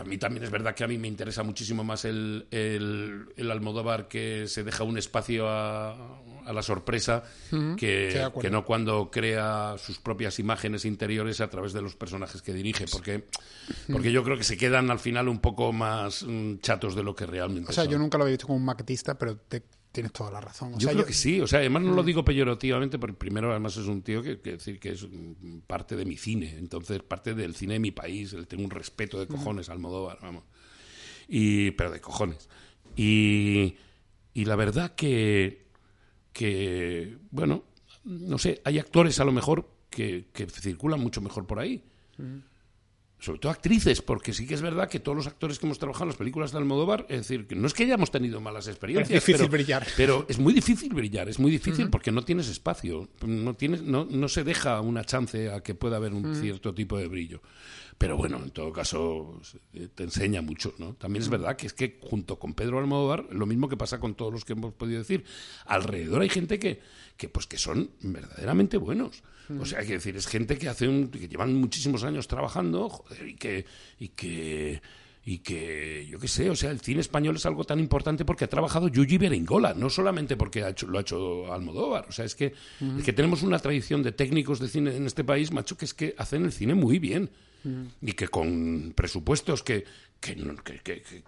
a 0.00 0.04
mí 0.04 0.18
también 0.18 0.44
es 0.44 0.50
verdad 0.50 0.74
que 0.74 0.84
a 0.84 0.88
mí 0.88 0.98
me 0.98 1.08
interesa 1.08 1.42
muchísimo 1.42 1.84
más 1.84 2.04
el, 2.04 2.46
el, 2.50 3.26
el 3.36 3.50
Almodóvar 3.50 4.08
que 4.08 4.46
se 4.48 4.64
deja 4.64 4.84
un 4.84 4.98
espacio 4.98 5.48
a, 5.48 5.94
a 6.46 6.52
la 6.52 6.62
sorpresa 6.62 7.24
que, 7.76 8.30
que, 8.40 8.50
no 8.50 8.64
cuando 8.64 9.10
crea 9.10 9.74
sus 9.78 9.98
propias 9.98 10.38
imágenes 10.38 10.84
interiores 10.84 11.40
a 11.40 11.50
través 11.50 11.72
de 11.72 11.82
los 11.82 11.96
personajes 11.96 12.40
que 12.40 12.52
dirige, 12.52 12.86
porque, 12.90 13.24
porque 13.90 14.12
yo 14.12 14.22
creo 14.22 14.36
que 14.36 14.44
se 14.44 14.56
quedan 14.56 14.90
al 14.90 15.00
final 15.00 15.28
un 15.28 15.40
poco 15.40 15.72
más 15.72 16.22
mm, 16.22 16.58
chatos 16.58 16.94
de 16.94 17.02
lo 17.02 17.14
que 17.14 17.26
realmente 17.26 17.70
O 17.70 17.74
sea, 17.74 17.84
yo 17.84 17.98
nunca 17.98 18.16
lo 18.16 18.24
había 18.24 18.34
visto 18.34 18.46
como 18.46 18.58
un 18.58 18.64
maquetista, 18.64 19.18
pero 19.18 19.38
tienes 19.90 20.12
toda 20.12 20.30
la 20.30 20.40
razón. 20.40 20.78
yo 20.78 20.88
creo 20.90 21.04
que 21.04 21.12
sí, 21.12 21.40
o 21.40 21.46
sea, 21.46 21.58
además 21.58 21.82
no 21.82 21.92
lo 21.92 22.02
digo 22.02 22.24
peyorativamente, 22.24 22.98
porque 22.98 23.16
primero 23.16 23.50
además 23.50 23.76
es 23.76 23.86
un 23.86 24.02
tío 24.02 24.22
que, 24.22 24.40
que, 24.40 24.52
decir 24.52 24.78
que 24.78 24.90
es 24.90 25.06
parte 25.66 25.96
de 25.96 26.04
mi 26.04 26.16
cine, 26.16 26.56
entonces 26.58 27.02
parte 27.02 27.34
del 27.34 27.56
cine 27.56 27.74
de 27.74 27.80
mi 27.80 27.90
país, 27.90 28.36
tengo 28.46 28.62
un 28.62 28.70
respeto 28.70 29.18
de 29.18 29.26
cojones 29.26 29.68
al 29.68 29.76
Almodóvar, 29.76 30.18
vamos. 30.22 30.44
Y, 31.28 31.72
pero 31.72 31.90
de 31.90 32.00
cojones. 32.00 32.48
Y, 32.94 33.76
y 34.32 34.44
la 34.44 34.54
verdad 34.54 34.94
que 34.94 35.65
que, 36.36 37.16
bueno, 37.30 37.64
no 38.04 38.36
sé, 38.36 38.60
hay 38.62 38.78
actores 38.78 39.18
a 39.20 39.24
lo 39.24 39.32
mejor 39.32 39.66
que, 39.88 40.26
circulan 40.60 41.00
mucho 41.00 41.22
mejor 41.22 41.46
por 41.46 41.58
ahí. 41.58 41.82
Sobre 43.18 43.38
todo 43.38 43.50
actrices, 43.50 44.02
porque 44.02 44.34
sí 44.34 44.46
que 44.46 44.52
es 44.52 44.60
verdad 44.60 44.90
que 44.90 45.00
todos 45.00 45.16
los 45.16 45.26
actores 45.26 45.58
que 45.58 45.64
hemos 45.64 45.78
trabajado 45.78 46.04
en 46.04 46.08
las 46.08 46.18
películas 46.18 46.52
de 46.52 46.58
Almodóvar, 46.58 47.06
es 47.08 47.20
decir, 47.20 47.46
que 47.46 47.54
no 47.54 47.66
es 47.66 47.72
que 47.72 47.84
hayamos 47.84 48.10
tenido 48.10 48.38
malas 48.42 48.68
experiencias. 48.68 49.16
Es 49.16 49.24
difícil 49.24 49.48
brillar. 49.48 49.86
Pero 49.96 50.26
es 50.28 50.38
muy 50.38 50.52
difícil 50.52 50.92
brillar, 50.92 51.26
es 51.30 51.38
muy 51.38 51.50
difícil 51.50 51.88
porque 51.88 52.12
no 52.12 52.22
tienes 52.22 52.48
espacio, 52.48 53.08
no, 53.26 53.54
tienes, 53.54 53.80
no, 53.80 54.04
no 54.04 54.28
se 54.28 54.44
deja 54.44 54.82
una 54.82 55.04
chance 55.04 55.50
a 55.50 55.62
que 55.62 55.74
pueda 55.74 55.96
haber 55.96 56.12
un 56.12 56.34
cierto 56.34 56.74
tipo 56.74 56.98
de 56.98 57.08
brillo. 57.08 57.40
Pero 57.98 58.16
bueno, 58.16 58.40
en 58.42 58.50
todo 58.50 58.72
caso, 58.72 59.40
eh, 59.72 59.88
te 59.94 60.04
enseña 60.04 60.42
mucho, 60.42 60.74
¿no? 60.78 60.94
También 60.94 61.22
es 61.22 61.30
verdad 61.30 61.56
que 61.56 61.66
es 61.66 61.72
que 61.72 61.98
junto 62.02 62.38
con 62.38 62.52
Pedro 62.52 62.78
Almodóvar, 62.78 63.26
lo 63.30 63.46
mismo 63.46 63.68
que 63.68 63.76
pasa 63.76 63.98
con 63.98 64.14
todos 64.14 64.32
los 64.32 64.44
que 64.44 64.52
hemos 64.52 64.74
podido 64.74 64.98
decir, 64.98 65.24
alrededor 65.64 66.20
hay 66.20 66.28
gente 66.28 66.58
que, 66.58 66.80
que 67.16 67.28
pues 67.28 67.46
que 67.46 67.56
son 67.56 67.90
verdaderamente 68.00 68.76
buenos. 68.76 69.22
O 69.60 69.64
sea, 69.64 69.78
hay 69.78 69.86
que 69.86 69.92
decir, 69.94 70.16
es 70.16 70.26
gente 70.26 70.58
que 70.58 70.68
hace 70.68 70.88
un, 70.88 71.08
que 71.08 71.28
llevan 71.28 71.54
muchísimos 71.54 72.02
años 72.02 72.26
trabajando, 72.26 72.88
joder, 72.88 73.28
y 73.28 73.36
que, 73.36 73.64
y 73.98 74.08
que 74.08 74.82
y 75.28 75.38
que, 75.38 76.06
yo 76.08 76.20
qué 76.20 76.28
sé, 76.28 76.48
o 76.50 76.54
sea, 76.54 76.70
el 76.70 76.80
cine 76.80 77.00
español 77.00 77.34
es 77.34 77.44
algo 77.46 77.64
tan 77.64 77.80
importante 77.80 78.24
porque 78.24 78.44
ha 78.44 78.48
trabajado 78.48 78.86
Yuji 78.86 79.18
Beringola, 79.18 79.74
no 79.74 79.90
solamente 79.90 80.36
porque 80.36 80.62
ha 80.62 80.72
lo 80.86 80.98
ha 80.98 81.00
hecho 81.00 81.52
Almodóvar, 81.52 82.06
o 82.08 82.12
sea, 82.12 82.24
es 82.24 82.36
que, 82.36 82.54
es 82.96 83.04
que 83.04 83.12
tenemos 83.12 83.42
una 83.42 83.58
tradición 83.58 84.04
de 84.04 84.12
técnicos 84.12 84.60
de 84.60 84.68
cine 84.68 84.94
en 84.94 85.04
este 85.04 85.24
país, 85.24 85.50
macho, 85.50 85.76
que 85.76 85.84
es 85.84 85.94
que 85.94 86.14
hacen 86.16 86.44
el 86.44 86.52
cine 86.52 86.76
muy 86.76 87.00
bien 87.00 87.30
y 88.00 88.12
que 88.12 88.28
con 88.28 88.92
presupuestos 88.94 89.62
que, 89.62 89.84
que, 90.20 90.36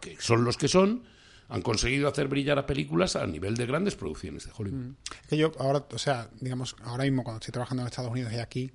que, 0.01 0.17
son 0.21 0.45
los 0.45 0.57
que 0.57 0.69
son, 0.69 1.05
han 1.49 1.63
conseguido 1.63 2.09
hacer 2.09 2.29
brillar 2.29 2.59
a 2.59 2.67
películas 2.67 3.17
a 3.17 3.27
nivel 3.27 3.57
de 3.57 3.67
grandes 3.67 3.97
producciones 3.97 4.45
de 4.47 4.53
Hollywood. 4.57 4.95
Que 5.29 5.37
yo 5.37 5.53
ahora, 5.59 5.87
o 5.91 5.99
sea, 5.99 6.31
digamos, 6.41 6.77
ahora 6.83 7.05
mismo 7.05 7.25
cuando 7.25 7.39
estoy 7.39 7.53
trabajando 7.53 7.83
en 7.83 7.89
Estados 7.89 8.11
Unidos 8.11 8.33
y 8.33 8.37
aquí, 8.37 8.73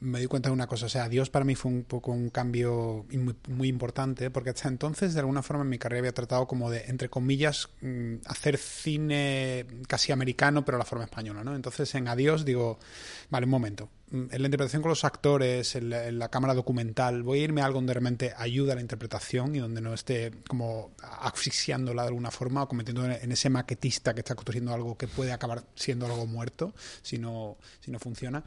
me 0.00 0.20
di 0.20 0.26
cuenta 0.26 0.48
de 0.48 0.52
una 0.52 0.66
cosa. 0.66 0.86
O 0.86 0.88
sea, 0.88 1.08
Dios 1.08 1.30
para 1.30 1.44
mí 1.44 1.54
fue 1.54 1.70
un 1.70 1.84
poco 1.84 2.12
un 2.12 2.30
cambio 2.30 3.06
muy, 3.48 3.68
importante, 3.68 4.30
porque 4.30 4.50
hasta 4.50 4.68
entonces, 4.68 5.14
de 5.14 5.20
alguna 5.20 5.42
forma, 5.42 5.62
en 5.62 5.70
mi 5.70 5.78
carrera 5.78 6.00
había 6.00 6.12
tratado 6.12 6.46
como 6.46 6.70
de, 6.70 6.84
entre 6.86 7.08
comillas, 7.08 7.68
mm, 7.80 8.16
hacer 8.26 8.58
cine 8.58 9.66
casi 9.88 10.12
americano, 10.12 10.64
pero 10.64 10.76
a 10.76 10.78
la 10.80 10.84
forma 10.84 11.04
española, 11.04 11.42
¿no? 11.44 11.54
Entonces, 11.56 11.94
en 11.94 12.08
Adiós 12.08 12.44
digo, 12.44 12.78
vale, 13.30 13.44
un 13.44 13.50
momento. 13.50 13.88
Mm, 14.10 14.26
en 14.30 14.42
la 14.42 14.46
interpretación 14.46 14.82
con 14.82 14.90
los 14.90 15.04
actores, 15.04 15.74
en 15.74 16.18
la, 16.18 16.28
cámara 16.28 16.54
documental, 16.54 17.22
voy 17.22 17.40
a 17.40 17.42
irme 17.44 17.62
a 17.62 17.64
algo 17.64 17.78
donde 17.78 17.94
realmente 17.94 18.32
ayuda 18.36 18.72
a 18.72 18.76
la 18.76 18.82
interpretación 18.82 19.56
y 19.56 19.58
donde 19.58 19.80
no 19.80 19.94
esté 19.94 20.32
como 20.46 20.92
asfixiándola 21.02 22.02
de 22.02 22.08
alguna 22.08 22.30
forma 22.30 22.62
o 22.62 22.68
cometiendo 22.68 23.04
en 23.04 23.32
ese 23.32 23.50
maquetista 23.50 24.14
que 24.14 24.20
está 24.20 24.34
construyendo 24.34 24.72
algo 24.72 24.96
que 24.96 25.08
puede 25.08 25.32
acabar 25.32 25.64
siendo 25.74 26.06
algo 26.06 26.26
muerto 26.26 26.74
si 27.02 27.18
no, 27.18 27.56
si 27.80 27.90
no 27.90 27.98
funciona. 27.98 28.44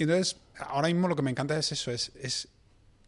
Y 0.00 0.04
entonces, 0.04 0.38
ahora 0.58 0.88
mismo 0.88 1.08
lo 1.08 1.14
que 1.14 1.20
me 1.20 1.30
encanta 1.30 1.58
es 1.58 1.72
eso, 1.72 1.90
es, 1.90 2.10
es 2.22 2.48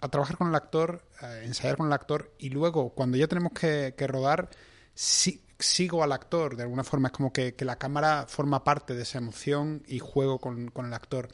a 0.02 0.08
trabajar 0.08 0.36
con 0.36 0.48
el 0.50 0.54
actor, 0.54 1.02
ensayar 1.42 1.78
con 1.78 1.86
el 1.86 1.92
actor 1.94 2.34
y 2.38 2.50
luego, 2.50 2.90
cuando 2.90 3.16
ya 3.16 3.26
tenemos 3.28 3.52
que, 3.52 3.94
rodar, 4.06 4.50
sigo 4.94 6.02
al 6.02 6.12
actor. 6.12 6.54
De 6.54 6.64
alguna 6.64 6.84
forma 6.84 7.08
es 7.08 7.12
como 7.12 7.32
que, 7.32 7.54
la 7.60 7.76
cámara 7.76 8.26
forma 8.28 8.62
parte 8.62 8.94
de 8.94 9.04
esa 9.04 9.16
emoción 9.16 9.82
y 9.88 10.00
juego 10.00 10.38
con, 10.38 10.70
el 10.84 10.92
actor. 10.92 11.28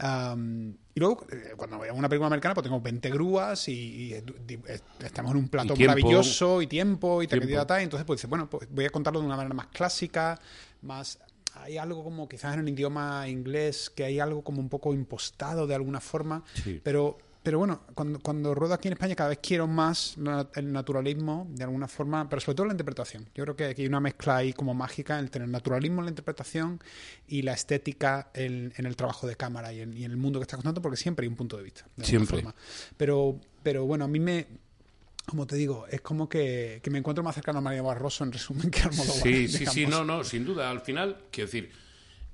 y 0.00 0.98
luego, 0.98 1.24
eh, 1.30 1.52
cuando 1.56 1.78
voy 1.78 1.90
a 1.90 1.92
una 1.92 2.08
película 2.08 2.26
americana, 2.26 2.54
pues 2.54 2.64
tengo 2.64 2.80
20 2.80 3.08
grúas 3.10 3.68
y, 3.68 4.14
estamos 4.98 5.30
en 5.30 5.36
un 5.36 5.48
plato 5.48 5.76
maravilloso 5.76 6.60
y 6.60 6.66
tiempo 6.66 7.22
y 7.22 7.28
tal, 7.28 7.48
y 7.48 7.84
entonces 7.84 8.04
pues 8.04 8.26
bueno, 8.26 8.50
pues 8.50 8.68
voy 8.68 8.86
a 8.86 8.90
contarlo 8.90 9.20
de 9.20 9.26
una 9.26 9.36
manera 9.36 9.54
más 9.54 9.68
clásica, 9.68 10.40
más 10.82 11.20
hay 11.54 11.78
algo 11.78 12.04
como 12.04 12.28
quizás 12.28 12.54
en 12.54 12.60
el 12.60 12.68
idioma 12.68 13.28
inglés 13.28 13.90
que 13.90 14.04
hay 14.04 14.20
algo 14.20 14.42
como 14.42 14.60
un 14.60 14.68
poco 14.68 14.92
impostado 14.94 15.66
de 15.66 15.74
alguna 15.74 16.00
forma, 16.00 16.44
pero 16.82 17.18
pero 17.44 17.58
bueno, 17.58 17.82
cuando, 17.94 18.20
cuando 18.20 18.54
ruedo 18.54 18.72
aquí 18.72 18.88
en 18.88 18.94
España 18.94 19.14
cada 19.14 19.28
vez 19.28 19.38
quiero 19.42 19.66
más 19.66 20.16
el 20.54 20.72
naturalismo 20.72 21.46
de 21.50 21.64
alguna 21.64 21.86
forma, 21.86 22.26
pero 22.26 22.40
sobre 22.40 22.56
todo 22.56 22.66
la 22.66 22.72
interpretación. 22.72 23.28
Yo 23.34 23.44
creo 23.44 23.54
que 23.54 23.64
aquí 23.66 23.82
hay 23.82 23.88
una 23.88 24.00
mezcla 24.00 24.38
ahí 24.38 24.54
como 24.54 24.72
mágica 24.72 25.18
entre 25.18 25.44
el 25.44 25.50
naturalismo 25.50 26.00
en 26.00 26.06
la 26.06 26.10
interpretación 26.10 26.82
y 27.28 27.42
la 27.42 27.52
estética 27.52 28.30
en, 28.32 28.72
el 28.74 28.96
trabajo 28.96 29.26
de 29.26 29.36
cámara 29.36 29.74
y 29.74 29.82
en, 29.82 29.94
el 29.94 30.16
mundo 30.16 30.38
que 30.38 30.44
está 30.44 30.56
contando, 30.56 30.80
porque 30.80 30.96
siempre 30.96 31.24
hay 31.24 31.28
un 31.28 31.36
punto 31.36 31.58
de 31.58 31.64
vista. 31.64 31.84
siempre. 32.00 32.46
Pero, 32.96 33.38
pero 33.62 33.84
bueno, 33.84 34.06
a 34.06 34.08
mí 34.08 34.20
me, 34.20 34.46
como 35.26 35.46
te 35.46 35.56
digo, 35.56 35.86
es 35.88 36.00
como 36.00 36.28
que, 36.28 36.80
me 36.90 36.98
encuentro 36.98 37.24
más 37.24 37.34
cercano 37.34 37.58
a 37.58 37.62
María 37.62 37.82
Barroso 37.82 38.24
en 38.24 38.32
resumen 38.32 38.70
que 38.70 38.82
al 38.82 38.94
modo 38.94 39.12
Sí, 39.12 39.48
sí, 39.48 39.66
sí, 39.66 39.86
no, 39.86 40.04
no, 40.04 40.24
sin 40.24 40.44
duda. 40.44 40.70
Al 40.70 40.80
final, 40.80 41.24
quiero 41.30 41.46
decir, 41.46 41.70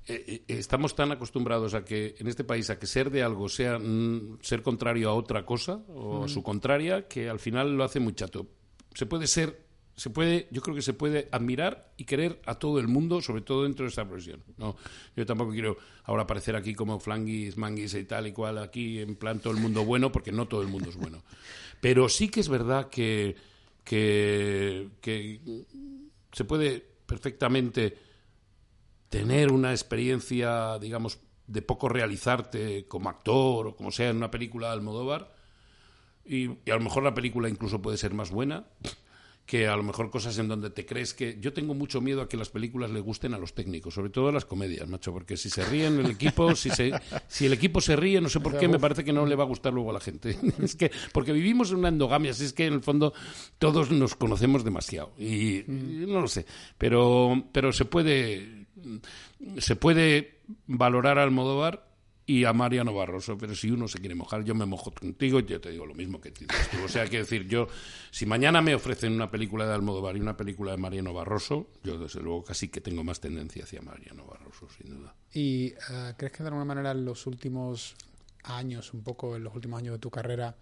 eh, 0.07 0.25
eh, 0.27 0.43
estamos 0.47 0.95
tan 0.95 1.11
acostumbrados 1.11 1.73
a 1.73 1.85
que 1.85 2.15
en 2.19 2.27
este 2.27 2.43
país 2.43 2.69
a 2.69 2.77
que 2.79 2.87
ser 2.87 3.09
de 3.11 3.23
algo 3.23 3.47
sea 3.49 3.79
mm, 3.79 4.39
ser 4.41 4.61
contrario 4.61 5.09
a 5.09 5.13
otra 5.13 5.45
cosa 5.45 5.83
o 5.87 6.25
a 6.25 6.27
su 6.27 6.43
contraria 6.43 7.07
que 7.07 7.29
al 7.29 7.39
final 7.39 7.77
lo 7.77 7.83
hace 7.83 7.99
muy 7.99 8.13
chato. 8.13 8.47
Se 8.93 9.05
puede 9.05 9.27
ser 9.27 9.70
se 9.95 10.09
puede, 10.09 10.47
yo 10.51 10.61
creo 10.61 10.75
que 10.75 10.81
se 10.81 10.93
puede 10.93 11.27
admirar 11.31 11.93
y 11.97 12.05
querer 12.05 12.41
a 12.45 12.55
todo 12.55 12.79
el 12.79 12.87
mundo, 12.87 13.21
sobre 13.21 13.41
todo 13.41 13.63
dentro 13.63 13.85
de 13.85 13.89
esta 13.89 14.07
profesión. 14.07 14.43
No, 14.57 14.75
yo 15.15 15.25
tampoco 15.25 15.51
quiero 15.51 15.77
ahora 16.03 16.23
aparecer 16.23 16.55
aquí 16.55 16.73
como 16.73 16.99
flanguis, 16.99 17.57
manguis 17.57 17.93
y 17.93 18.05
tal 18.05 18.27
y 18.27 18.31
cual, 18.31 18.57
aquí 18.57 18.99
en 18.99 19.15
plan 19.15 19.39
todo 19.39 19.53
el 19.53 19.59
mundo 19.59 19.83
bueno, 19.83 20.11
porque 20.11 20.31
no 20.31 20.47
todo 20.47 20.61
el 20.61 20.69
mundo 20.69 20.89
es 20.89 20.95
bueno. 20.95 21.23
Pero 21.81 22.09
sí 22.09 22.29
que 22.29 22.39
es 22.39 22.49
verdad 22.49 22.89
que, 22.89 23.35
que, 23.83 24.89
se 26.31 26.45
puede 26.45 26.85
perfectamente 27.05 27.97
tener 29.09 29.51
una 29.51 29.71
experiencia, 29.71 30.79
digamos, 30.79 31.19
de 31.47 31.61
poco 31.61 31.89
realizarte 31.89 32.87
como 32.87 33.09
actor 33.09 33.67
o 33.67 33.75
como 33.75 33.91
sea 33.91 34.09
en 34.09 34.17
una 34.17 34.31
película 34.31 34.67
de 34.67 34.73
Almodóvar, 34.73 35.35
y, 36.23 36.45
y 36.65 36.71
a 36.71 36.75
lo 36.75 36.81
mejor 36.81 37.03
la 37.03 37.13
película 37.13 37.49
incluso 37.49 37.81
puede 37.81 37.97
ser 37.97 38.13
más 38.13 38.31
buena 38.31 38.65
que 39.45 39.67
a 39.67 39.75
lo 39.75 39.83
mejor 39.83 40.09
cosas 40.09 40.37
en 40.37 40.47
donde 40.47 40.69
te 40.69 40.85
crees 40.85 41.13
que... 41.13 41.37
Yo 41.39 41.53
tengo 41.53 41.73
mucho 41.73 41.99
miedo 42.01 42.21
a 42.21 42.29
que 42.29 42.37
las 42.37 42.49
películas 42.49 42.91
le 42.91 42.99
gusten 42.99 43.33
a 43.33 43.37
los 43.37 43.53
técnicos, 43.53 43.93
sobre 43.93 44.09
todo 44.09 44.29
a 44.29 44.31
las 44.31 44.45
comedias, 44.45 44.87
macho, 44.87 45.11
porque 45.11 45.35
si 45.37 45.49
se 45.49 45.65
ríen 45.65 45.99
el 45.99 46.11
equipo, 46.11 46.55
si, 46.55 46.69
se, 46.69 46.91
si 47.27 47.45
el 47.45 47.53
equipo 47.53 47.81
se 47.81 47.95
ríe, 47.95 48.21
no 48.21 48.29
sé 48.29 48.39
por 48.39 48.57
qué, 48.57 48.67
me 48.67 48.79
parece 48.79 49.03
que 49.03 49.13
no 49.13 49.25
le 49.25 49.35
va 49.35 49.43
a 49.43 49.47
gustar 49.47 49.73
luego 49.73 49.89
a 49.89 49.93
la 49.93 49.99
gente. 49.99 50.37
es 50.61 50.75
que, 50.75 50.91
porque 51.11 51.33
vivimos 51.33 51.71
en 51.71 51.77
una 51.77 51.89
endogamia, 51.89 52.31
así 52.31 52.45
es 52.45 52.53
que 52.53 52.65
en 52.65 52.73
el 52.73 52.81
fondo 52.81 53.13
todos 53.59 53.91
nos 53.91 54.15
conocemos 54.15 54.63
demasiado. 54.63 55.11
Y, 55.19 55.63
no 55.67 56.21
lo 56.21 56.27
sé, 56.27 56.45
pero, 56.77 57.49
pero 57.51 57.73
se 57.73 57.85
puede... 57.85 58.67
Se 59.57 59.75
puede 59.75 60.39
valorar 60.67 61.17
al 61.17 61.25
Almodóvar 61.25 61.90
y 62.31 62.45
a 62.45 62.53
Mariano 62.53 62.93
Barroso. 62.93 63.37
Pero 63.37 63.53
si 63.55 63.69
uno 63.69 63.89
se 63.89 63.99
quiere 63.99 64.15
mojar, 64.15 64.45
yo 64.45 64.55
me 64.55 64.65
mojo 64.65 64.91
contigo 64.91 65.39
y 65.41 65.45
yo 65.45 65.59
te 65.59 65.69
digo 65.69 65.85
lo 65.85 65.93
mismo 65.93 66.21
que 66.21 66.31
tú. 66.31 66.45
O 66.85 66.87
sea, 66.87 67.05
quiero 67.07 67.25
decir, 67.25 67.45
yo, 67.45 67.67
si 68.09 68.25
mañana 68.25 68.61
me 68.61 68.73
ofrecen 68.73 69.11
una 69.11 69.29
película 69.29 69.67
de 69.67 69.73
Almodóvar 69.73 70.15
y 70.15 70.21
una 70.21 70.37
película 70.37 70.71
de 70.71 70.77
Mariano 70.77 71.13
Barroso, 71.13 71.67
yo 71.83 71.97
desde 71.97 72.21
luego 72.21 72.45
casi 72.45 72.69
que 72.69 72.79
tengo 72.79 73.03
más 73.03 73.19
tendencia 73.19 73.65
hacia 73.65 73.81
Mariano 73.81 74.25
Barroso, 74.25 74.69
sin 74.69 74.97
duda. 74.97 75.13
¿Y 75.33 75.73
eh, 75.91 76.13
crees 76.15 76.31
que 76.31 76.43
de 76.43 76.47
alguna 76.47 76.63
manera 76.63 76.91
en 76.91 77.03
los 77.03 77.27
últimos 77.27 77.95
años, 78.43 78.93
un 78.93 79.03
poco 79.03 79.35
en 79.35 79.43
los 79.43 79.53
últimos 79.53 79.79
años 79.79 79.95
de 79.95 79.99
tu 79.99 80.09
carrera, 80.09 80.55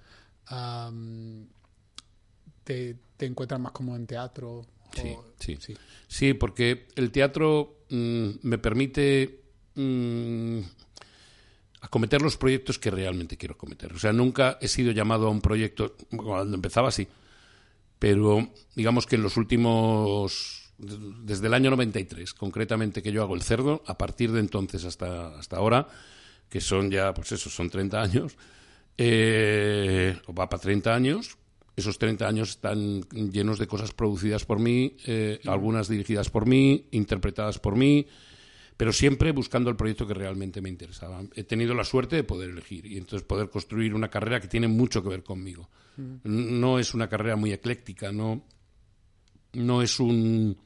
te, 2.63 2.97
encuentras 3.19 3.59
más 3.59 3.73
como 3.73 3.95
en 3.95 4.07
teatro? 4.07 4.65
Sí, 4.91 5.15
sí, 5.59 5.77
sí, 6.07 6.33
porque 6.33 6.87
el 6.95 7.11
teatro 7.11 7.83
mm, 7.91 8.29
me 8.41 8.57
permite... 8.57 9.43
Mm, 9.75 10.61
acometer 11.81 12.21
los 12.21 12.37
proyectos 12.37 12.79
que 12.79 12.91
realmente 12.91 13.37
quiero 13.37 13.55
acometer. 13.55 13.93
O 13.93 13.99
sea, 13.99 14.13
nunca 14.13 14.57
he 14.61 14.67
sido 14.67 14.91
llamado 14.91 15.27
a 15.27 15.31
un 15.31 15.41
proyecto, 15.41 15.95
cuando 16.15 16.55
empezaba 16.55 16.89
así, 16.89 17.07
pero 17.97 18.49
digamos 18.75 19.05
que 19.05 19.15
en 19.15 19.23
los 19.23 19.37
últimos, 19.37 20.71
desde 20.77 21.47
el 21.47 21.53
año 21.53 21.69
93, 21.71 22.33
concretamente 22.33 23.01
que 23.01 23.11
yo 23.11 23.21
hago 23.21 23.35
el 23.35 23.41
cerdo, 23.41 23.83
a 23.85 23.97
partir 23.97 24.31
de 24.31 24.39
entonces 24.39 24.85
hasta, 24.85 25.37
hasta 25.37 25.57
ahora, 25.57 25.87
que 26.49 26.61
son 26.61 26.89
ya, 26.89 27.13
pues 27.13 27.31
eso, 27.31 27.49
son 27.49 27.69
30 27.69 28.01
años, 28.01 28.37
eh, 28.97 30.17
o 30.27 30.33
va 30.33 30.49
para 30.49 30.61
30 30.61 30.93
años, 30.93 31.37
esos 31.75 31.97
30 31.97 32.27
años 32.27 32.49
están 32.49 33.01
llenos 33.31 33.59
de 33.59 33.67
cosas 33.67 33.93
producidas 33.93 34.43
por 34.43 34.59
mí, 34.59 34.97
eh, 35.05 35.39
algunas 35.45 35.87
dirigidas 35.87 36.29
por 36.29 36.45
mí, 36.45 36.87
interpretadas 36.91 37.59
por 37.59 37.75
mí, 37.75 38.05
pero 38.79 38.93
siempre 38.93 39.33
buscando 39.33 39.69
el 39.69 39.75
proyecto 39.75 40.07
que 40.07 40.13
realmente 40.13 40.61
me 40.61 40.69
interesaba. 40.69 41.21
He 41.35 41.43
tenido 41.43 41.73
la 41.73 41.83
suerte 41.83 42.15
de 42.15 42.23
poder 42.23 42.51
elegir 42.51 42.85
y 42.85 42.97
entonces 42.97 43.27
poder 43.27 43.49
construir 43.49 43.93
una 43.93 44.09
carrera 44.09 44.39
que 44.39 44.47
tiene 44.47 44.69
mucho 44.69 45.03
que 45.03 45.09
ver 45.09 45.21
conmigo. 45.21 45.69
Mm. 45.97 46.61
No 46.61 46.79
es 46.79 46.93
una 46.93 47.09
carrera 47.09 47.35
muy 47.35 47.51
ecléctica, 47.51 48.13
no, 48.13 48.45
no 49.51 49.81
es 49.81 49.99
un 49.99 50.57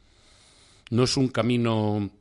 no 0.91 1.03
es 1.03 1.17
un 1.17 1.29
camino 1.29 2.11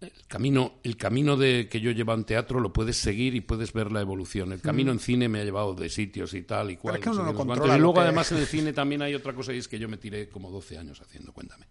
el 0.00 0.26
camino, 0.26 0.80
el 0.82 0.96
camino 0.96 1.36
de 1.36 1.68
que 1.68 1.80
yo 1.80 1.92
llevo 1.92 2.12
en 2.12 2.24
teatro 2.24 2.58
lo 2.58 2.72
puedes 2.72 2.96
seguir 2.96 3.36
y 3.36 3.40
puedes 3.40 3.72
ver 3.72 3.92
la 3.92 4.00
evolución. 4.00 4.52
El 4.52 4.60
camino 4.60 4.90
mm. 4.90 4.96
en 4.96 4.98
cine 4.98 5.28
me 5.28 5.42
ha 5.42 5.44
llevado 5.44 5.74
de 5.74 5.88
sitios 5.88 6.34
y 6.34 6.42
tal 6.42 6.72
y 6.72 6.76
cual. 6.76 6.98
y 6.98 7.78
luego, 7.78 8.00
además, 8.00 8.32
en 8.32 8.38
el 8.38 8.46
cine 8.46 8.72
también 8.72 9.00
hay 9.00 9.14
otra 9.14 9.32
cosa 9.32 9.52
y 9.52 9.58
es 9.58 9.68
que 9.68 9.78
yo 9.78 9.88
me 9.88 9.96
tiré 9.96 10.28
como 10.28 10.50
12 10.50 10.76
años 10.76 11.00
haciendo, 11.00 11.32
cuéntame 11.32 11.66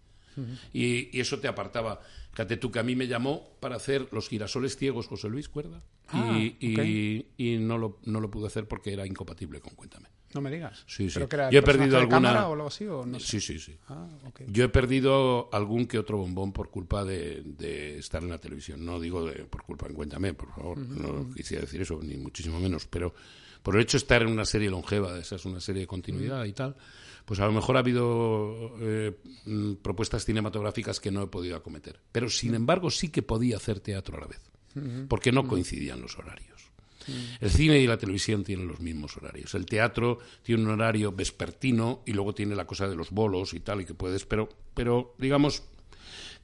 y, 0.72 1.18
eso 1.18 1.38
te 1.38 1.48
apartaba. 1.48 2.00
Fíjate 2.32 2.56
tú 2.56 2.70
que 2.70 2.78
a 2.78 2.82
mí 2.82 2.94
me 2.94 3.06
llamó 3.06 3.56
para 3.60 3.76
hacer 3.76 4.08
Los 4.12 4.28
girasoles 4.28 4.76
ciegos 4.76 5.08
José 5.08 5.28
Luis 5.28 5.48
Cuerda 5.48 5.82
ah, 6.08 6.38
y, 6.38 7.26
y, 7.36 7.58
no, 7.58 7.78
lo, 7.78 7.98
no 8.04 8.20
lo 8.20 8.30
pude 8.30 8.46
hacer 8.46 8.68
porque 8.68 8.92
era 8.92 9.06
incompatible 9.06 9.60
con 9.60 9.74
Cuéntame. 9.74 10.08
No 10.34 10.42
me 10.42 10.50
digas. 10.50 10.84
Sí, 10.86 11.08
sí. 11.08 11.20
Yo 11.50 11.58
he 11.58 11.62
perdido 11.62 11.96
alguna. 11.98 12.48
o 12.48 12.52
algo 12.52 12.66
así, 12.66 12.86
¿o 12.86 13.06
no 13.06 13.18
Sí, 13.18 13.40
sí, 13.40 13.58
sí. 13.58 13.76
Ah, 13.88 14.06
Yo 14.46 14.64
he 14.64 14.68
perdido 14.68 15.48
algún 15.52 15.86
que 15.86 15.98
otro 15.98 16.18
bombón 16.18 16.52
por 16.52 16.70
culpa 16.70 17.04
de, 17.04 17.42
de 17.44 17.98
estar 17.98 18.22
en 18.22 18.28
la 18.28 18.38
televisión. 18.38 18.84
No 18.84 19.00
digo 19.00 19.24
de, 19.24 19.44
por 19.44 19.62
culpa 19.62 19.86
en 19.86 19.94
Cuéntame, 19.94 20.34
por 20.34 20.54
favor. 20.54 20.78
No 20.78 21.32
quisiera 21.34 21.62
decir 21.62 21.80
eso, 21.80 21.98
ni 22.02 22.16
muchísimo 22.18 22.60
menos. 22.60 22.86
Pero 22.86 23.14
por 23.62 23.76
el 23.76 23.82
hecho 23.82 23.96
de 23.96 24.02
estar 24.02 24.22
en 24.22 24.28
una 24.28 24.44
serie 24.44 24.68
longeva, 24.70 25.18
esa 25.18 25.36
es 25.36 25.44
una 25.46 25.60
serie 25.60 25.82
de 25.82 25.86
continuidad 25.86 26.44
y 26.44 26.52
tal, 26.52 26.76
pues 27.28 27.40
a 27.40 27.46
lo 27.46 27.52
mejor 27.52 27.76
ha 27.76 27.80
habido 27.80 28.74
eh, 28.80 29.14
mm, 29.44 29.74
propuestas 29.82 30.24
cinematográficas 30.24 30.98
que 30.98 31.10
no 31.10 31.22
he 31.22 31.26
podido 31.26 31.56
acometer. 31.56 32.00
Pero 32.10 32.30
sin 32.30 32.54
embargo 32.54 32.90
sí 32.90 33.10
que 33.10 33.20
podía 33.20 33.58
hacer 33.58 33.80
teatro 33.80 34.16
a 34.16 34.20
la 34.20 34.26
vez, 34.28 34.40
porque 35.08 35.30
no 35.30 35.46
coincidían 35.46 36.00
los 36.00 36.18
horarios. 36.18 36.70
El 37.38 37.50
cine 37.50 37.80
y 37.80 37.86
la 37.86 37.98
televisión 37.98 38.44
tienen 38.44 38.66
los 38.66 38.80
mismos 38.80 39.14
horarios. 39.18 39.54
El 39.54 39.66
teatro 39.66 40.20
tiene 40.42 40.62
un 40.62 40.70
horario 40.70 41.12
vespertino 41.12 42.02
y 42.06 42.12
luego 42.12 42.34
tiene 42.34 42.56
la 42.56 42.66
cosa 42.66 42.88
de 42.88 42.96
los 42.96 43.10
bolos 43.10 43.52
y 43.52 43.60
tal, 43.60 43.82
y 43.82 43.84
que 43.84 43.92
puedes, 43.92 44.24
pero, 44.24 44.48
pero 44.72 45.14
digamos, 45.18 45.64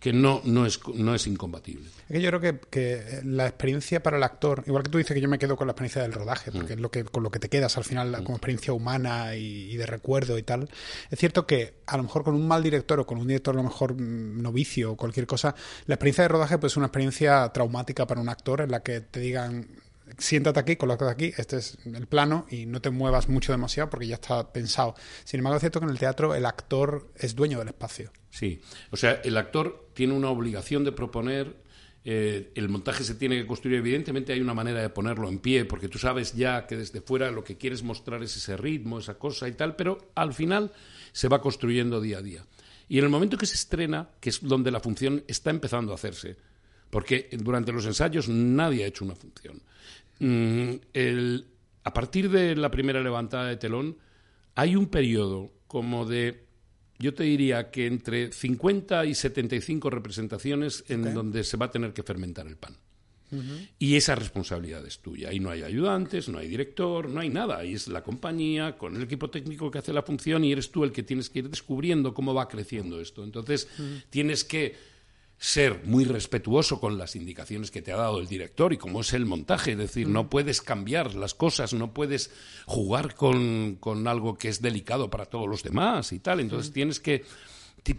que 0.04 0.12
no, 0.12 0.42
no, 0.44 0.66
es, 0.66 0.80
no 0.96 1.14
es 1.14 1.26
incompatible. 1.26 1.88
Es 2.10 2.12
que 2.16 2.20
yo 2.20 2.28
creo 2.28 2.38
que, 2.38 2.60
que, 2.68 3.22
la 3.24 3.46
experiencia 3.46 4.02
para 4.02 4.18
el 4.18 4.22
actor, 4.22 4.62
igual 4.66 4.82
que 4.82 4.90
tú 4.90 4.98
dices 4.98 5.14
que 5.14 5.20
yo 5.22 5.30
me 5.30 5.38
quedo 5.38 5.56
con 5.56 5.66
la 5.66 5.70
experiencia 5.70 6.02
del 6.02 6.12
rodaje, 6.12 6.52
porque 6.52 6.74
mm. 6.74 6.76
es 6.76 6.80
lo 6.80 6.90
que, 6.90 7.04
con 7.04 7.22
lo 7.22 7.30
que 7.30 7.38
te 7.38 7.48
quedas 7.48 7.78
al 7.78 7.84
final 7.84 8.10
mm. 8.10 8.24
como 8.24 8.36
experiencia 8.36 8.74
humana 8.74 9.34
y, 9.34 9.74
de 9.74 9.86
recuerdo 9.86 10.36
y 10.36 10.42
tal, 10.42 10.68
es 11.10 11.18
cierto 11.18 11.46
que 11.46 11.76
a 11.86 11.96
lo 11.96 12.02
mejor 12.02 12.22
con 12.22 12.34
un 12.34 12.46
mal 12.46 12.62
director 12.62 13.00
o 13.00 13.06
con 13.06 13.16
un 13.16 13.26
director 13.26 13.54
a 13.54 13.56
lo 13.56 13.62
mejor 13.62 13.94
mm, 13.94 14.42
novicio 14.42 14.92
o 14.92 14.96
cualquier 14.98 15.26
cosa, 15.26 15.54
la 15.86 15.94
experiencia 15.94 16.24
de 16.24 16.28
rodaje 16.28 16.58
pues 16.58 16.74
es 16.74 16.76
una 16.76 16.88
experiencia 16.88 17.48
traumática 17.54 18.06
para 18.06 18.20
un 18.20 18.28
actor 18.28 18.60
en 18.60 18.72
la 18.72 18.82
que 18.82 19.00
te 19.00 19.20
digan 19.20 19.66
siéntate 20.18 20.60
aquí, 20.60 20.76
colócate 20.76 21.10
aquí, 21.10 21.32
este 21.38 21.56
es 21.56 21.78
el 21.86 22.06
plano 22.06 22.46
y 22.50 22.66
no 22.66 22.82
te 22.82 22.90
muevas 22.90 23.30
mucho 23.30 23.52
demasiado 23.52 23.88
porque 23.88 24.06
ya 24.06 24.16
está 24.16 24.52
pensado. 24.52 24.94
Sin 25.24 25.38
embargo, 25.38 25.56
es 25.56 25.60
cierto 25.60 25.80
que 25.80 25.86
en 25.86 25.92
el 25.92 25.98
teatro 25.98 26.34
el 26.34 26.44
actor 26.44 27.08
es 27.16 27.34
dueño 27.34 27.58
del 27.58 27.68
espacio. 27.68 28.12
Sí, 28.28 28.60
o 28.90 28.98
sea, 28.98 29.20
el 29.24 29.36
actor 29.36 29.83
tiene 29.94 30.12
una 30.12 30.28
obligación 30.28 30.84
de 30.84 30.92
proponer 30.92 31.64
eh, 32.06 32.52
el 32.54 32.68
montaje 32.68 33.02
se 33.02 33.14
tiene 33.14 33.36
que 33.36 33.46
construir. 33.46 33.78
Evidentemente 33.78 34.32
hay 34.32 34.40
una 34.40 34.52
manera 34.52 34.82
de 34.82 34.90
ponerlo 34.90 35.28
en 35.28 35.38
pie, 35.38 35.64
porque 35.64 35.88
tú 35.88 35.98
sabes 35.98 36.34
ya 36.34 36.66
que 36.66 36.76
desde 36.76 37.00
fuera 37.00 37.30
lo 37.30 37.42
que 37.42 37.56
quieres 37.56 37.82
mostrar 37.82 38.22
es 38.22 38.36
ese 38.36 38.56
ritmo, 38.56 38.98
esa 38.98 39.14
cosa 39.14 39.48
y 39.48 39.52
tal, 39.52 39.74
pero 39.74 40.10
al 40.14 40.34
final 40.34 40.70
se 41.12 41.28
va 41.28 41.40
construyendo 41.40 42.00
día 42.00 42.18
a 42.18 42.22
día. 42.22 42.44
Y 42.88 42.98
en 42.98 43.04
el 43.04 43.10
momento 43.10 43.38
que 43.38 43.46
se 43.46 43.54
estrena, 43.54 44.10
que 44.20 44.28
es 44.28 44.42
donde 44.42 44.70
la 44.70 44.80
función 44.80 45.24
está 45.26 45.48
empezando 45.48 45.92
a 45.92 45.94
hacerse, 45.94 46.36
porque 46.90 47.30
durante 47.32 47.72
los 47.72 47.86
ensayos 47.86 48.28
nadie 48.28 48.84
ha 48.84 48.88
hecho 48.88 49.06
una 49.06 49.16
función. 49.16 49.62
Mm, 50.18 50.74
a 51.84 51.92
partir 51.94 52.30
de 52.30 52.54
la 52.54 52.70
primera 52.70 53.02
levantada 53.02 53.46
de 53.46 53.56
telón, 53.56 53.96
hay 54.54 54.76
un 54.76 54.88
periodo 54.88 55.52
como 55.66 56.04
de 56.04 56.43
yo 57.04 57.12
te 57.12 57.24
diría 57.24 57.70
que 57.70 57.86
entre 57.86 58.32
50 58.32 59.04
y 59.04 59.14
75 59.14 59.90
representaciones 59.90 60.84
en 60.88 61.12
donde 61.12 61.44
se 61.44 61.58
va 61.58 61.66
a 61.66 61.70
tener 61.70 61.92
que 61.92 62.02
fermentar 62.02 62.46
el 62.46 62.56
pan. 62.56 62.76
Y 63.80 63.96
esa 63.96 64.14
responsabilidad 64.14 64.86
es 64.86 65.00
tuya. 65.00 65.28
Ahí 65.28 65.40
no 65.40 65.50
hay 65.50 65.62
ayudantes, 65.64 66.28
no 66.28 66.38
hay 66.38 66.48
director, 66.48 67.08
no 67.08 67.20
hay 67.20 67.28
nada. 67.28 67.58
Ahí 67.58 67.74
es 67.74 67.88
la 67.88 68.02
compañía 68.02 68.78
con 68.78 68.94
el 68.94 69.02
equipo 69.02 69.28
técnico 69.28 69.70
que 69.70 69.78
hace 69.78 69.92
la 69.92 70.02
función 70.02 70.44
y 70.44 70.52
eres 70.52 70.70
tú 70.70 70.84
el 70.84 70.92
que 70.92 71.02
tienes 71.02 71.30
que 71.30 71.40
ir 71.40 71.50
descubriendo 71.50 72.14
cómo 72.14 72.32
va 72.32 72.48
creciendo 72.48 73.00
esto. 73.00 73.24
Entonces, 73.24 73.68
tienes 74.08 74.44
que 74.44 74.74
ser 75.44 75.82
muy 75.84 76.06
respetuoso 76.06 76.80
con 76.80 76.96
las 76.96 77.16
indicaciones 77.16 77.70
que 77.70 77.82
te 77.82 77.92
ha 77.92 77.96
dado 77.96 78.18
el 78.18 78.26
director 78.26 78.72
y 78.72 78.78
cómo 78.78 79.02
es 79.02 79.12
el 79.12 79.26
montaje. 79.26 79.72
Es 79.72 79.78
decir, 79.78 80.08
no 80.08 80.30
puedes 80.30 80.62
cambiar 80.62 81.14
las 81.14 81.34
cosas, 81.34 81.74
no 81.74 81.92
puedes 81.92 82.30
jugar 82.64 83.14
con, 83.14 83.78
algo 84.06 84.38
que 84.38 84.48
es 84.48 84.62
delicado 84.62 85.10
para 85.10 85.26
todos 85.26 85.46
los 85.46 85.62
demás 85.62 86.12
y 86.12 86.18
tal. 86.18 86.40
Entonces 86.40 86.72
tienes 86.72 86.98
que... 86.98 87.26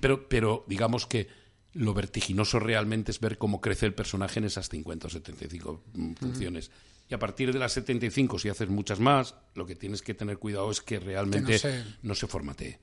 Pero, 0.02 0.28
pero 0.28 0.66
digamos 0.68 1.06
que 1.06 1.28
lo 1.74 1.94
vertiginoso 1.94 2.58
realmente 2.58 3.12
es 3.12 3.20
ver 3.20 3.38
cómo 3.38 3.62
crece 3.62 3.86
el 3.86 3.94
personaje 3.94 4.40
en 4.40 4.46
esas 4.46 4.68
50 4.68 5.06
o 5.06 5.10
75 5.12 5.84
mm, 5.94 6.14
funciones. 6.14 6.72
Y 7.08 7.14
a 7.14 7.20
partir 7.20 7.54
de 7.54 7.60
las 7.60 7.74
75, 7.74 8.40
si 8.40 8.50
haces 8.50 8.70
muchas 8.70 9.00
más, 9.00 9.36
lo 9.54 9.68
que 9.68 9.76
tienes 9.76 10.02
que 10.02 10.16
tener 10.16 10.40
cuidado 10.40 10.72
es 10.72 10.82
que 10.82 11.00
realmente 11.00 11.62
no, 12.02 12.16
se... 12.16 12.26
formatee 12.26 12.80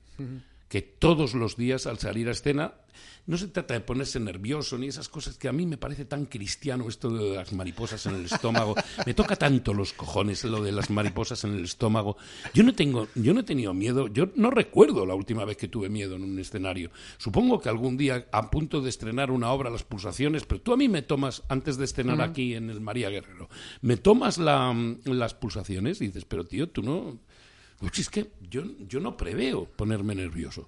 que 0.73 0.81
todos 0.81 1.35
los 1.35 1.55
días 1.55 1.85
al 1.85 1.99
salir 1.99 2.27
a 2.29 2.31
escena 2.31 2.73
no 3.27 3.37
se 3.37 3.47
trata 3.47 3.75
de 3.75 3.81
ponerse 3.81 4.19
nervioso 4.19 4.75
ni 4.75 4.87
esas 4.87 5.07
cosas 5.07 5.37
que 5.37 5.47
a 5.47 5.53
mí 5.53 5.67
me 5.67 5.77
parece 5.77 6.03
tan 6.03 6.25
cristiano 6.25 6.89
esto 6.89 7.11
de 7.11 7.35
las 7.35 7.53
mariposas 7.53 8.03
en 8.07 8.15
el 8.15 8.25
estómago. 8.25 8.73
Me 9.05 9.13
toca 9.13 9.35
tanto 9.35 9.71
los 9.71 9.93
cojones 9.93 10.43
lo 10.43 10.63
de 10.63 10.71
las 10.71 10.89
mariposas 10.89 11.43
en 11.43 11.53
el 11.53 11.63
estómago. 11.63 12.17
Yo 12.55 12.63
no 12.63 12.73
tengo, 12.73 13.07
yo 13.13 13.35
no 13.35 13.41
he 13.41 13.43
tenido 13.43 13.75
miedo, 13.75 14.07
yo 14.07 14.29
no 14.35 14.49
recuerdo 14.49 15.05
la 15.05 15.13
última 15.13 15.45
vez 15.45 15.57
que 15.57 15.67
tuve 15.67 15.89
miedo 15.89 16.15
en 16.15 16.23
un 16.23 16.39
escenario. 16.39 16.89
Supongo 17.19 17.61
que 17.61 17.69
algún 17.69 17.95
día 17.95 18.25
a 18.31 18.49
punto 18.49 18.81
de 18.81 18.89
estrenar 18.89 19.29
una 19.29 19.51
obra 19.51 19.69
Las 19.69 19.83
pulsaciones, 19.83 20.45
pero 20.45 20.61
tú 20.61 20.73
a 20.73 20.77
mí 20.77 20.89
me 20.89 21.03
tomas 21.03 21.43
antes 21.49 21.77
de 21.77 21.85
estrenar 21.85 22.19
aquí 22.19 22.55
en 22.55 22.71
el 22.71 22.81
María 22.81 23.11
Guerrero, 23.11 23.47
me 23.81 23.97
tomas 23.97 24.39
las 24.39 25.33
pulsaciones 25.35 26.01
y 26.01 26.07
dices, 26.07 26.25
pero 26.25 26.45
tío, 26.45 26.67
tú 26.67 26.81
no 26.81 27.19
pues 27.79 27.99
es 27.99 28.09
que 28.09 28.31
yo, 28.49 28.63
yo 28.87 28.99
no 28.99 29.17
preveo 29.17 29.65
ponerme 29.65 30.15
nervioso. 30.15 30.67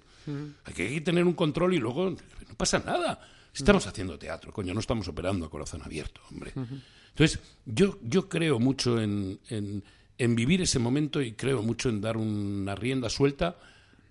Hay 0.64 0.74
que 0.74 1.00
tener 1.00 1.24
un 1.24 1.34
control 1.34 1.74
y 1.74 1.78
luego 1.78 2.10
no 2.10 2.54
pasa 2.56 2.82
nada. 2.84 3.20
Estamos 3.54 3.86
haciendo 3.86 4.18
teatro, 4.18 4.52
coño, 4.52 4.74
no 4.74 4.80
estamos 4.80 5.08
operando 5.08 5.46
a 5.46 5.50
corazón 5.50 5.82
abierto, 5.82 6.20
hombre. 6.30 6.52
Entonces, 6.54 7.38
yo, 7.64 7.98
yo 8.02 8.28
creo 8.28 8.58
mucho 8.58 9.00
en, 9.00 9.38
en, 9.48 10.36
vivir 10.36 10.60
ese 10.60 10.78
momento 10.78 11.22
y 11.22 11.32
creo 11.32 11.62
mucho 11.62 11.88
en 11.88 12.00
dar 12.00 12.18
una 12.18 12.74
rienda 12.74 13.08
suelta 13.08 13.56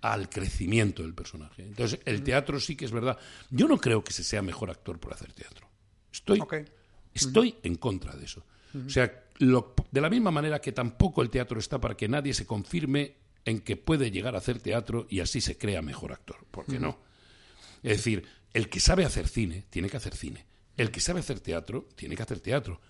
al 0.02 0.30
crecimiento 0.30 1.04
del 1.04 1.14
personaje. 1.14 1.64
Entonces, 1.64 2.00
el 2.06 2.24
teatro 2.24 2.60
sí 2.60 2.76
que 2.76 2.86
es 2.86 2.92
verdad. 2.92 3.20
Yo 3.52 3.68
no 3.68 3.78
creo 3.78 4.04
que 4.04 4.14
se 4.14 4.24
sea 4.24 4.42
mejor 4.42 4.72
actor 4.72 5.00
por 5.00 5.14
hacer 5.14 5.32
teatro. 5.34 5.68
Estoy, 6.12 6.42
estoy 7.14 7.56
en 7.62 7.76
contra 7.76 8.16
de 8.16 8.26
eso. 8.26 8.44
O 8.86 8.90
sea, 8.90 9.25
de 9.40 10.02
la 10.02 10.10
misma 10.10 10.32
manera 10.32 10.62
que 10.62 10.72
tampoco 10.72 11.22
el 11.22 11.30
teatro 11.30 11.60
está 11.60 11.80
para 11.80 11.98
que 11.98 12.08
nadie 12.08 12.34
se 12.34 12.46
confirme 12.46 13.18
en 13.44 13.60
que 13.60 13.76
puede 13.76 14.12
llegar 14.12 14.36
a 14.36 14.40
hacer 14.40 14.60
teatro 14.60 15.08
y 15.10 15.20
así 15.20 15.42
se 15.42 15.58
crea 15.58 15.82
mejor 15.82 16.14
actor. 16.14 16.46
¿Por 16.52 16.66
qué 16.66 16.80
no? 16.80 16.98
Es 17.84 17.98
decir, 17.98 18.26
el 18.54 18.70
que 18.70 18.80
sabe 18.80 19.06
hacer 19.06 19.28
cine 19.28 19.66
tiene 19.70 19.90
que 19.90 19.98
hacer 19.98 20.16
cine. 20.16 20.46
El 20.78 20.92
que 20.92 21.00
sabe 21.00 21.20
hacer 21.20 21.40
teatro 21.40 21.88
tiene 21.96 22.16
que 22.16 22.24
hacer 22.24 22.40
teatro. 22.40 22.82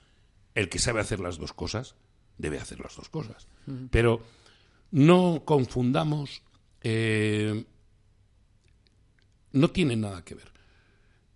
El 0.54 0.70
que 0.70 0.80
sabe 0.80 1.02
hacer 1.02 1.20
las 1.20 1.38
dos 1.38 1.54
cosas 1.54 1.96
debe 2.38 2.60
hacer 2.60 2.80
las 2.80 2.96
dos 2.96 3.10
cosas. 3.10 3.48
Pero 3.92 4.24
no 4.92 5.44
confundamos. 5.46 6.42
Eh, 6.82 7.66
no 9.52 9.72
tiene 9.72 9.96
nada 9.96 10.24
que 10.24 10.36
ver. 10.36 10.52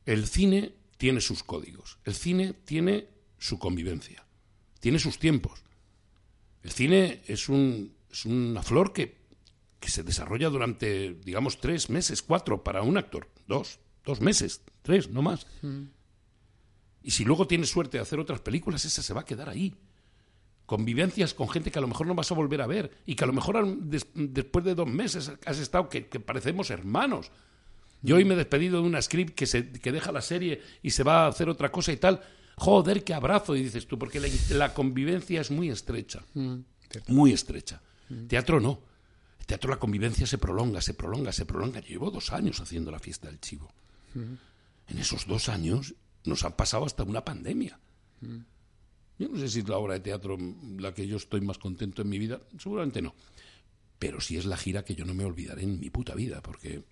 El 0.06 0.28
cine 0.28 0.74
tiene 0.98 1.20
sus 1.20 1.44
códigos. 1.44 1.98
El 2.06 2.14
cine 2.16 2.54
tiene 2.54 3.08
su 3.38 3.60
convivencia 3.60 4.26
tiene 4.80 5.00
sus 5.00 5.20
tiempos. 5.20 5.64
El 6.64 6.72
cine 6.72 7.22
es, 7.28 7.50
un, 7.50 7.94
es 8.12 8.26
una 8.26 8.64
flor 8.64 8.94
que, 8.94 9.18
que, 9.80 9.90
se 9.90 10.04
desarrolla 10.04 10.50
durante, 10.50 11.14
digamos, 11.24 11.60
tres 11.60 11.90
meses, 11.90 12.22
cuatro 12.22 12.64
para 12.64 12.82
un 12.82 12.98
actor, 12.98 13.30
dos, 13.48 13.80
dos 14.04 14.22
meses, 14.22 14.62
tres, 14.82 15.10
no 15.10 15.22
más. 15.22 15.48
Mm. 15.62 15.84
Y 17.04 17.12
si 17.12 17.24
luego 17.24 17.48
tienes 17.48 17.70
suerte 17.70 17.98
de 17.98 18.02
hacer 18.02 18.20
otras 18.20 18.42
películas, 18.42 18.84
esa 18.86 19.02
se 19.02 19.14
va 19.14 19.22
a 19.22 19.26
quedar 19.26 19.50
ahí. 19.50 19.74
Convivencias 20.66 21.34
con 21.34 21.50
gente 21.50 21.72
que 21.72 21.80
a 21.80 21.82
lo 21.82 21.88
mejor 21.88 22.06
no 22.06 22.14
vas 22.14 22.32
a 22.32 22.36
volver 22.36 22.62
a 22.62 22.68
ver 22.68 22.92
y 23.06 23.16
que 23.16 23.24
a 23.24 23.28
lo 23.28 23.34
mejor 23.34 23.78
después 23.78 24.64
de 24.66 24.76
dos 24.76 24.88
meses 24.88 25.32
has 25.46 25.58
estado 25.58 25.90
que, 25.90 26.02
parecemos 26.20 26.70
hermanos. 26.70 27.32
Yo 28.02 28.18
hoy 28.18 28.26
me 28.26 28.36
he 28.36 28.38
despedido 28.38 28.82
de 28.82 28.88
una 28.88 29.02
script 29.02 29.34
que, 29.34 29.46
se, 29.46 29.72
que 29.72 29.92
deja 29.92 30.12
la 30.12 30.22
serie 30.22 30.62
y 30.84 30.92
se 30.92 31.04
va 31.04 31.26
a 31.26 31.28
hacer 31.28 31.50
otra 31.50 31.72
cosa 31.72 31.92
y 31.92 31.98
tal 31.98 32.22
joder, 32.60 33.04
qué 33.04 33.14
abrazo, 33.14 33.56
y 33.56 33.64
dices 33.64 33.88
tú, 33.88 33.98
porque 33.98 34.20
la, 34.50 34.74
convivencia 34.74 35.42
es 35.42 35.50
muy 35.50 35.70
estrecha, 35.70 36.22
mm, 36.34 36.58
muy 37.08 37.32
estrecha. 37.32 37.82
Mm. 38.10 38.28
Teatro 38.28 38.60
no. 38.60 38.82
Teatro 39.46 39.72
la 39.72 39.80
convivencia 39.80 40.28
se 40.28 40.38
prolonga, 40.38 40.82
se 40.82 40.94
prolonga, 40.94 41.32
se 41.32 41.46
prolonga. 41.46 41.80
Yo 41.80 41.88
llevo 41.88 42.12
dos 42.12 42.32
años 42.32 42.60
haciendo 42.60 42.92
la 42.92 43.00
fiesta 43.00 43.28
del 43.28 43.40
chivo. 43.40 43.72
Mm. 44.14 44.34
En 44.90 44.98
esos 44.98 45.26
dos 45.26 45.50
años 45.50 45.96
nos 46.26 46.44
han 46.44 46.54
pasado 46.54 46.86
hasta 46.86 47.04
una 47.04 47.24
pandemia. 47.24 47.80
Yo 49.18 49.30
no 49.30 49.40
sé 49.40 49.48
si 49.48 49.60
es 49.60 49.70
la 49.70 49.78
obra 49.78 49.94
de 49.94 50.02
teatro 50.02 50.38
la 50.78 50.94
que 50.94 51.08
yo 51.08 51.18
estoy 51.18 51.42
más 51.42 51.58
contento 51.58 52.02
en 52.02 52.10
mi 52.10 52.20
vida, 52.20 52.40
seguramente 52.60 53.02
no. 53.02 53.16
Pero 53.98 54.22
sí 54.22 54.38
es 54.38 54.46
la 54.46 54.58
gira 54.58 54.84
que 54.84 54.96
yo 54.96 55.06
no 55.06 55.14
me 55.14 55.26
olvidaré 55.26 55.64
en 55.64 55.80
mi 55.80 55.90
puta 55.90 56.14
vida, 56.16 56.42
porque 56.42 56.84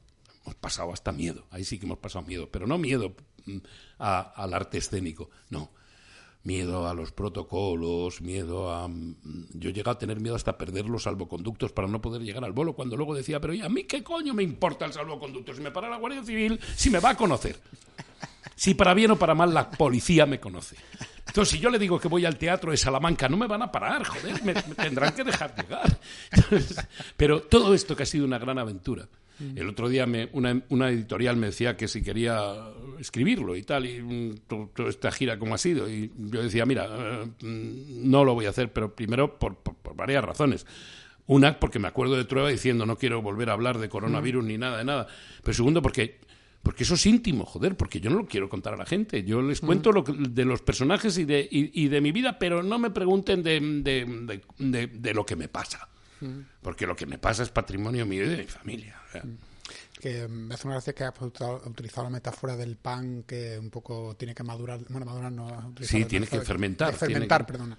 hemos 0.44 0.56
pasado 0.56 0.94
hasta 0.94 1.11
miedo. 1.11 1.45
Ahí 1.52 1.64
sí 1.64 1.77
que 1.77 1.85
hemos 1.85 1.99
pasado 1.99 2.26
miedo, 2.26 2.49
pero 2.49 2.68
no 2.68 2.77
miedo 2.77 3.15
al 3.98 4.53
arte 4.53 4.78
escénico, 4.78 5.30
no. 5.49 5.72
Miedo 6.44 6.88
a 6.88 6.94
los 6.94 7.11
protocolos, 7.11 8.22
miedo 8.22 8.72
a... 8.72 8.88
Mm, 8.88 9.48
yo 9.53 9.69
he 9.69 9.90
a 9.90 9.98
tener 9.98 10.22
miedo 10.22 10.36
hasta 10.36 10.57
perder 10.57 10.86
los 10.86 11.03
salvoconductos 11.03 11.74
para 11.74 11.90
no 11.90 11.99
poder 11.99 12.22
llegar 12.22 12.45
al 12.45 12.53
vuelo, 12.53 12.74
cuando 12.74 12.95
luego 12.95 13.14
decía, 13.14 13.41
pero 13.41 13.53
¿y 13.53 13.61
a 13.61 13.69
mí 13.69 13.84
qué 13.84 14.02
coño 14.03 14.34
me 14.34 14.44
importa 14.44 14.86
el 14.86 14.94
salvoconducto? 14.94 15.53
Si 15.53 15.61
me 15.61 15.72
para 15.72 15.90
la 15.90 15.98
Guardia 15.98 16.24
Civil, 16.24 16.60
si 16.76 16.90
me 16.90 16.99
va 16.99 17.10
a 17.10 17.18
conocer. 17.18 17.60
Si 18.56 18.74
para 18.74 18.94
bien 18.94 19.11
o 19.11 19.19
para 19.19 19.36
mal 19.36 19.53
la 19.53 19.69
policía 19.69 20.26
me 20.26 20.40
conoce. 20.40 20.78
Entonces, 21.28 21.52
si 21.52 21.60
yo 21.60 21.69
le 21.69 21.78
digo 21.78 21.99
que 21.99 22.07
voy 22.07 22.26
al 22.26 22.38
teatro 22.38 22.72
de 22.72 22.78
Salamanca, 22.78 23.30
no 23.30 23.38
me 23.38 23.45
van 23.45 23.61
a 23.61 23.72
parar, 23.72 24.03
joder, 24.03 24.44
me, 24.44 24.53
tendrán 24.53 25.14
que 25.14 25.24
dejar 25.24 25.53
llegar. 25.56 25.99
pero 27.18 27.41
todo 27.44 27.76
esto 27.76 27.95
que 27.95 28.03
ha 28.03 28.06
sido 28.07 28.26
una 28.26 28.40
gran 28.40 28.57
aventura, 28.57 29.07
el 29.39 29.69
otro 29.69 29.88
día 29.89 30.05
me, 30.05 30.30
una, 30.34 30.64
una, 30.69 30.89
editorial 30.89 31.38
me 31.38 31.47
decía 31.47 31.77
que 31.77 31.88
si 31.88 32.01
quería 32.01 32.55
escribirlo 32.99 33.55
y 33.55 33.64
tal, 33.64 33.85
y 33.85 34.01
mm, 34.01 34.35
toda 34.73 34.89
esta 34.89 35.11
gira 35.11 35.38
como 35.38 35.53
ha 35.53 35.57
sido. 35.57 35.89
Y 35.89 36.11
yo 36.18 36.41
decía, 36.41 36.65
mira, 36.65 36.88
mm, 37.41 38.09
no 38.09 38.26
lo 38.26 38.34
voy 38.34 38.45
a 38.45 38.49
hacer, 38.49 38.73
pero 38.73 38.95
primero 38.95 39.38
por, 39.38 39.57
por, 39.57 39.95
varias 39.95 40.23
razones. 40.23 40.65
Una, 41.27 41.59
porque 41.59 41.80
me 41.80 41.88
acuerdo 41.88 42.15
de 42.15 42.26
Trueba 42.26 42.49
diciendo 42.49 42.85
no 42.85 42.97
quiero 42.97 43.22
volver 43.22 43.49
a 43.49 43.53
hablar 43.53 43.77
de 43.80 43.89
coronavirus 43.89 44.45
ni 44.45 44.57
nada 44.57 44.77
de 44.77 44.85
nada. 44.85 45.07
Pero 45.43 45.53
segundo, 45.53 45.81
porque 45.81 46.19
porque 46.64 46.84
eso 46.84 46.95
es 46.95 47.05
íntimo, 47.05 47.45
joder, 47.45 47.77
porque 47.77 48.01
yo 48.01 48.09
no 48.09 48.18
lo 48.18 48.26
quiero 48.26 48.49
contar 48.49 48.73
a 48.73 48.77
la 48.77 48.85
gente. 48.85 49.23
Yo 49.23 49.41
les 49.41 49.61
cuento 49.61 49.91
lo 49.91 50.03
de 50.03 50.43
los 50.43 50.61
personajes 50.61 51.18
y 51.18 51.23
de, 51.23 51.47
y, 51.49 51.88
de 51.88 52.01
mi 52.01 52.11
vida, 52.11 52.38
pero 52.38 52.61
no 52.61 52.77
me 52.77 52.89
pregunten 52.89 53.41
de, 53.41 53.59
de, 53.61 54.88
de 54.88 55.14
lo 55.14 55.26
que 55.26 55.38
me 55.38 55.47
pasa. 55.47 55.88
Porque 56.61 56.88
lo 56.88 56.95
que 56.95 57.06
me 57.06 57.18
pasa 57.18 57.44
es 57.44 57.49
patrimonio 57.49 58.06
mío 58.06 58.23
y 58.26 58.30
de 58.30 58.38
mi 58.38 58.48
familia. 58.48 58.95
Que 59.99 60.28
me 60.28 60.53
hace 60.53 60.68
una 60.68 60.76
gracia 60.76 60.94
que 60.94 61.03
has 61.03 61.14
utilizado 61.65 62.03
la 62.03 62.10
metáfora 62.10 62.56
del 62.56 62.78
pan 62.78 63.24
que 63.24 63.57
un 63.57 63.69
poco 63.69 64.15
tiene 64.15 64.36
que 64.36 64.44
madurar. 64.44 64.80
Bueno, 64.90 65.06
madurar 65.06 65.32
no. 65.32 65.74
Sí, 65.82 66.06
tiene 66.06 66.28
que 66.28 66.41
fermentar. 66.41 66.94
fermentar, 66.94 67.45
perdona. 67.45 67.78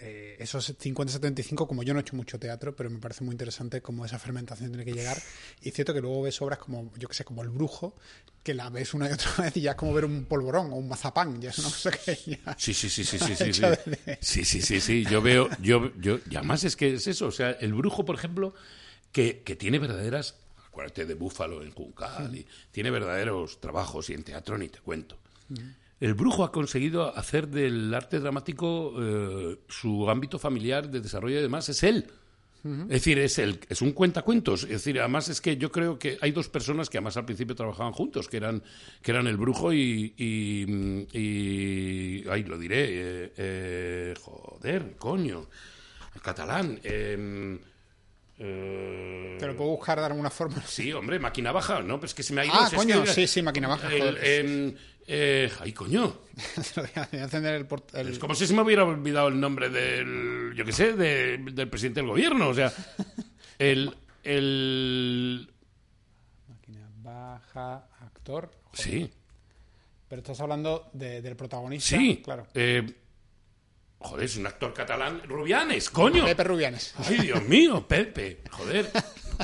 Eh, 0.00 0.36
esos 0.38 0.78
50-75, 0.78 1.66
como 1.66 1.82
yo 1.82 1.94
no 1.94 2.00
he 2.00 2.02
hecho 2.02 2.16
mucho 2.16 2.38
teatro, 2.38 2.74
pero 2.74 2.90
me 2.90 2.98
parece 2.98 3.24
muy 3.24 3.32
interesante 3.32 3.80
cómo 3.80 4.04
esa 4.04 4.18
fermentación 4.18 4.70
tiene 4.70 4.84
que 4.84 4.92
llegar. 4.92 5.18
Y 5.60 5.68
es 5.68 5.74
cierto 5.74 5.94
que 5.94 6.00
luego 6.00 6.22
ves 6.22 6.40
obras 6.42 6.58
como, 6.58 6.92
yo 6.98 7.08
que 7.08 7.14
sé, 7.14 7.24
como 7.24 7.42
El 7.42 7.50
Brujo, 7.50 7.94
que 8.42 8.54
la 8.54 8.68
ves 8.70 8.94
una 8.94 9.08
y 9.08 9.12
otra 9.12 9.30
vez 9.44 9.56
y 9.56 9.60
ya 9.62 9.72
es 9.72 9.76
como 9.76 9.94
ver 9.94 10.04
un 10.04 10.24
polvorón 10.24 10.72
o 10.72 10.76
un 10.76 10.88
mazapán. 10.88 11.40
Ya 11.40 11.50
es 11.50 11.58
una 11.58 11.68
cosa 11.68 11.90
que 11.92 12.16
ya 12.26 12.56
Sí, 12.58 12.74
sí, 12.74 12.88
sí, 12.88 13.04
sí, 13.04 13.18
sí, 13.20 13.34
sí. 13.36 13.52
Sí. 13.52 13.64
sí, 14.20 14.44
sí, 14.44 14.62
sí, 14.62 14.80
sí. 14.80 15.04
Yo 15.04 15.22
veo, 15.22 15.48
yo, 15.60 15.94
yo, 15.96 16.18
y 16.28 16.36
además 16.36 16.64
es 16.64 16.76
que 16.76 16.94
es 16.94 17.06
eso. 17.06 17.26
O 17.26 17.32
sea, 17.32 17.50
El 17.52 17.74
Brujo, 17.74 18.04
por 18.04 18.16
ejemplo, 18.16 18.54
que, 19.12 19.42
que 19.42 19.56
tiene 19.56 19.78
verdaderas 19.78 20.36
acuérdate 20.72 21.04
de 21.04 21.14
Búfalo 21.14 21.62
en 21.62 21.70
Juncal, 21.70 22.34
y 22.34 22.46
tiene 22.70 22.90
verdaderos 22.90 23.60
trabajos 23.60 24.08
y 24.08 24.14
en 24.14 24.24
teatro 24.24 24.56
ni 24.56 24.68
te 24.68 24.80
cuento. 24.80 25.18
El 26.00 26.14
brujo 26.14 26.44
ha 26.44 26.50
conseguido 26.50 27.14
hacer 27.14 27.46
del 27.46 27.92
arte 27.92 28.18
dramático 28.18 28.94
eh, 28.98 29.58
su 29.68 30.08
ámbito 30.08 30.38
familiar 30.38 30.90
de 30.90 31.00
desarrollo 31.00 31.38
y 31.38 31.42
demás, 31.42 31.68
es 31.68 31.82
él. 31.82 32.06
Es 32.64 32.88
decir, 32.88 33.18
es, 33.18 33.40
el, 33.40 33.58
es 33.68 33.82
un 33.82 33.90
cuentacuentos. 33.90 34.62
Es 34.62 34.70
decir, 34.70 35.00
además 35.00 35.28
es 35.28 35.40
que 35.40 35.56
yo 35.56 35.72
creo 35.72 35.98
que 35.98 36.16
hay 36.20 36.30
dos 36.30 36.48
personas 36.48 36.88
que 36.88 36.98
además 36.98 37.16
al 37.16 37.24
principio 37.24 37.56
trabajaban 37.56 37.92
juntos, 37.92 38.28
que 38.28 38.36
eran, 38.36 38.62
que 39.02 39.10
eran 39.10 39.26
el 39.26 39.36
brujo 39.36 39.72
y, 39.72 40.14
y, 40.16 42.24
ahí 42.28 42.44
lo 42.44 42.56
diré, 42.56 42.84
eh, 42.84 43.32
eh, 43.36 44.14
joder, 44.20 44.94
coño, 44.96 45.48
catalán. 46.22 46.78
Em, 46.84 47.58
eh... 48.44 49.36
Te 49.38 49.46
lo 49.46 49.56
puedo 49.56 49.70
buscar 49.70 49.98
de 50.00 50.06
alguna 50.06 50.30
forma. 50.30 50.62
Sí, 50.66 50.92
hombre, 50.92 51.18
máquina 51.18 51.52
baja, 51.52 51.80
¿no? 51.80 52.00
Pues 52.00 52.12
que 52.12 52.22
se 52.22 52.32
me 52.32 52.42
ha 52.42 52.44
ido. 52.44 52.54
Ah, 52.56 52.70
coño, 52.74 53.06
sí, 53.06 53.26
sí, 53.26 53.40
máquina 53.40 53.68
baja. 53.68 53.88
eh, 53.92 55.50
ay, 55.60 55.72
coño. 55.72 56.20
Es 57.92 58.18
como 58.18 58.34
si 58.34 58.46
se 58.46 58.54
me 58.54 58.62
hubiera 58.62 58.84
olvidado 58.84 59.28
el 59.28 59.38
nombre 59.38 59.68
del, 59.68 60.54
yo 60.56 60.64
qué 60.64 60.72
sé, 60.72 60.92
del 60.94 61.68
presidente 61.68 62.00
del 62.00 62.08
gobierno. 62.08 62.48
O 62.48 62.54
sea, 62.54 62.72
el... 63.58 63.94
el... 64.24 65.48
Máquina 66.48 66.88
baja, 66.96 67.86
actor. 68.00 68.50
Sí. 68.72 69.08
Pero 70.08 70.20
estás 70.20 70.40
hablando 70.40 70.90
del 70.92 71.36
protagonista. 71.36 71.96
Sí, 71.96 72.20
claro. 72.24 72.46
Eh, 72.54 72.86
Joder, 74.02 74.24
es 74.24 74.36
un 74.36 74.46
actor 74.46 74.74
catalán. 74.74 75.22
Rubianes, 75.26 75.88
coño. 75.90 76.24
Pepe 76.24 76.44
Rubianes. 76.44 76.94
Ay, 76.98 77.18
Dios 77.18 77.42
mío, 77.44 77.86
Pepe. 77.86 78.42
Joder. 78.50 78.90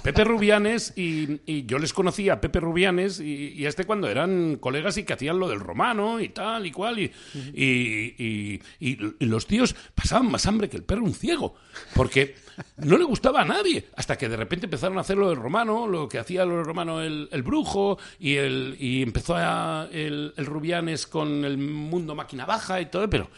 Pepe 0.03 0.25
Rubianes 0.25 0.93
y, 0.97 1.67
yo 1.67 1.79
les 1.79 1.93
conocía 1.93 2.35
a 2.35 2.41
Pepe 2.41 2.61
Rubianes 2.61 3.21
y, 3.21 3.65
a 3.65 3.69
este 3.69 3.85
cuando 3.85 4.09
eran 4.09 4.57
colegas 4.57 4.97
y 4.99 5.05
que 5.05 5.13
hacían 5.13 5.39
lo 5.39 5.49
del 5.49 5.61
romano 5.61 6.21
y 6.21 6.29
tal 6.29 6.67
y 6.67 6.71
cual 6.71 6.99
y, 6.99 7.13
y, 7.55 8.99
los 9.25 9.47
tíos 9.47 9.75
pasaban 9.95 10.31
más 10.31 10.47
hambre 10.47 10.69
que 10.69 10.77
el 10.77 10.85
perro 10.85 11.05
un 11.05 11.15
ciego 11.15 11.55
porque 11.95 12.37
no 12.77 12.99
le 12.99 13.05
gustaba 13.05 13.43
a 13.43 13.45
nadie 13.45 13.87
hasta 13.97 14.17
que 14.17 14.29
de 14.29 14.37
repente 14.37 14.67
empezaron 14.67 14.99
a 14.99 15.03
hacer 15.03 15.17
lo 15.17 15.29
del 15.29 15.39
romano 15.39 15.87
lo 15.87 16.09
que 16.09 16.19
hacía 16.19 16.45
lo 16.45 16.57
del 16.57 16.65
romano 16.65 17.01
el, 17.01 17.43
brujo 17.43 17.99
y, 18.19 18.37
el, 18.37 18.77
y 18.79 19.03
empezó 19.03 19.37
a, 19.37 19.89
el, 19.93 20.35
el 20.37 20.47
Rubianes 20.47 21.07
con 21.07 21.45
el 21.45 21.59
mundo 21.59 22.15
máquina 22.15 22.47
baja 22.47 22.81
y 22.81 22.87
todo 22.87 23.09
pero 23.09 23.29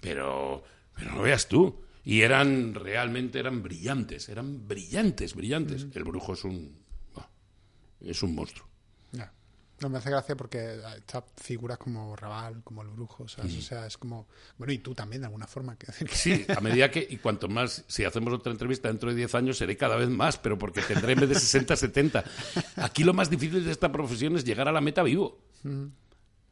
pero, 0.00 0.62
pero 0.94 1.12
no 1.12 1.22
veas 1.22 1.48
tú. 1.48 1.82
Y 2.04 2.22
eran, 2.22 2.74
realmente 2.74 3.38
eran 3.38 3.62
brillantes, 3.62 4.28
eran 4.28 4.66
brillantes, 4.66 5.34
brillantes. 5.34 5.86
El 5.94 6.04
brujo 6.04 6.32
es 6.32 6.44
un, 6.44 6.78
es 8.00 8.22
un 8.22 8.34
monstruo. 8.34 8.70
No 9.80 9.88
me 9.88 9.96
hace 9.96 10.10
gracia 10.10 10.36
porque 10.36 10.78
estas 10.98 11.24
figuras 11.36 11.78
como 11.78 12.14
Raval, 12.14 12.62
como 12.62 12.82
el 12.82 12.88
brujo, 12.88 13.24
O 13.24 13.28
sea, 13.28 13.86
es 13.86 13.96
como. 13.96 14.28
Bueno, 14.58 14.74
y 14.74 14.78
tú 14.78 14.94
también, 14.94 15.22
de 15.22 15.26
alguna 15.26 15.46
forma. 15.46 15.76
Sí, 16.12 16.44
a 16.54 16.60
medida 16.60 16.90
que. 16.90 17.06
Y 17.08 17.16
cuanto 17.16 17.48
más. 17.48 17.84
Si 17.88 18.04
hacemos 18.04 18.34
otra 18.34 18.52
entrevista 18.52 18.88
dentro 18.88 19.08
de 19.08 19.16
10 19.16 19.34
años, 19.36 19.56
seré 19.56 19.78
cada 19.78 19.96
vez 19.96 20.10
más, 20.10 20.36
pero 20.36 20.58
porque 20.58 20.82
tendré 20.82 21.14
en 21.14 21.20
vez 21.20 21.30
de 21.30 21.34
60, 21.34 21.76
70. 21.76 22.24
Aquí 22.76 23.04
lo 23.04 23.14
más 23.14 23.30
difícil 23.30 23.64
de 23.64 23.72
esta 23.72 23.90
profesión 23.90 24.36
es 24.36 24.44
llegar 24.44 24.68
a 24.68 24.72
la 24.72 24.82
meta 24.82 25.02
vivo. 25.02 25.40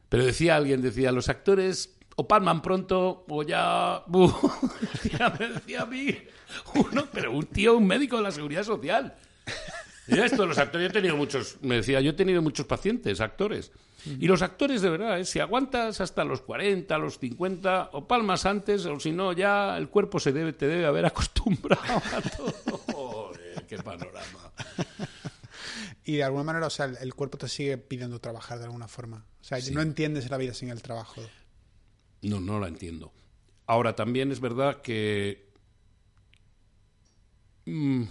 Pero 0.09 0.25
decía 0.25 0.55
alguien, 0.55 0.81
decía, 0.81 1.11
los 1.11 1.29
actores 1.29 1.98
o 2.19 2.27
palman 2.27 2.61
pronto 2.61 3.23
o 3.29 3.43
ya, 3.43 4.03
ya 5.17 5.29
me 5.39 5.47
decía 5.47 5.83
a 5.83 5.85
mí 5.85 6.17
uno, 6.75 7.07
pero 7.13 7.31
un 7.31 7.45
tío, 7.45 7.77
un 7.77 7.87
médico 7.87 8.17
de 8.17 8.23
la 8.23 8.31
seguridad 8.31 8.63
social. 8.63 9.15
Y 10.05 10.19
esto, 10.19 10.45
los 10.45 10.57
actores, 10.57 10.87
yo 10.87 10.89
he 10.89 11.01
tenido 11.01 11.15
muchos, 11.15 11.57
me 11.61 11.75
decía, 11.75 12.01
yo 12.01 12.09
he 12.09 12.13
tenido 12.13 12.41
muchos 12.41 12.65
pacientes, 12.65 13.21
actores. 13.21 13.71
Y 14.05 14.27
los 14.27 14.41
actores, 14.41 14.81
de 14.81 14.89
verdad, 14.89 15.19
¿eh? 15.19 15.23
si 15.23 15.39
aguantas 15.39 16.01
hasta 16.01 16.25
los 16.25 16.41
40, 16.41 16.97
los 16.97 17.19
50, 17.19 17.91
o 17.93 18.05
palmas 18.05 18.45
antes, 18.45 18.85
o 18.85 18.99
si 18.99 19.11
no, 19.11 19.31
ya 19.31 19.77
el 19.77 19.87
cuerpo 19.87 20.19
se 20.19 20.33
debe, 20.33 20.51
te 20.51 20.67
debe 20.67 20.85
haber 20.87 21.05
acostumbrado 21.05 21.83
a 21.85 22.21
todo. 22.21 23.31
¡Qué 23.67 23.77
panorama! 23.77 24.51
Y 26.03 26.17
de 26.17 26.23
alguna 26.23 26.43
manera, 26.43 26.67
o 26.67 26.71
sea, 26.71 26.85
el, 26.85 27.13
cuerpo 27.13 27.37
te 27.37 27.47
sigue 27.47 27.77
pidiendo 27.77 28.19
trabajar 28.19 28.57
de 28.57 28.65
alguna 28.65 28.87
forma. 28.87 29.25
O 29.41 29.43
sea, 29.43 29.59
no 29.71 29.81
entiendes 29.81 30.29
la 30.29 30.37
vida 30.37 30.55
sin 30.55 30.69
el 30.69 30.81
trabajo. 30.81 31.21
No, 32.21 32.39
no 32.39 32.59
la 32.59 32.67
entiendo. 32.67 33.13
Ahora, 33.65 33.95
también 33.95 34.31
es 34.31 34.39
verdad 34.39 34.81
que... 34.81 35.49
Mm, 37.65 38.03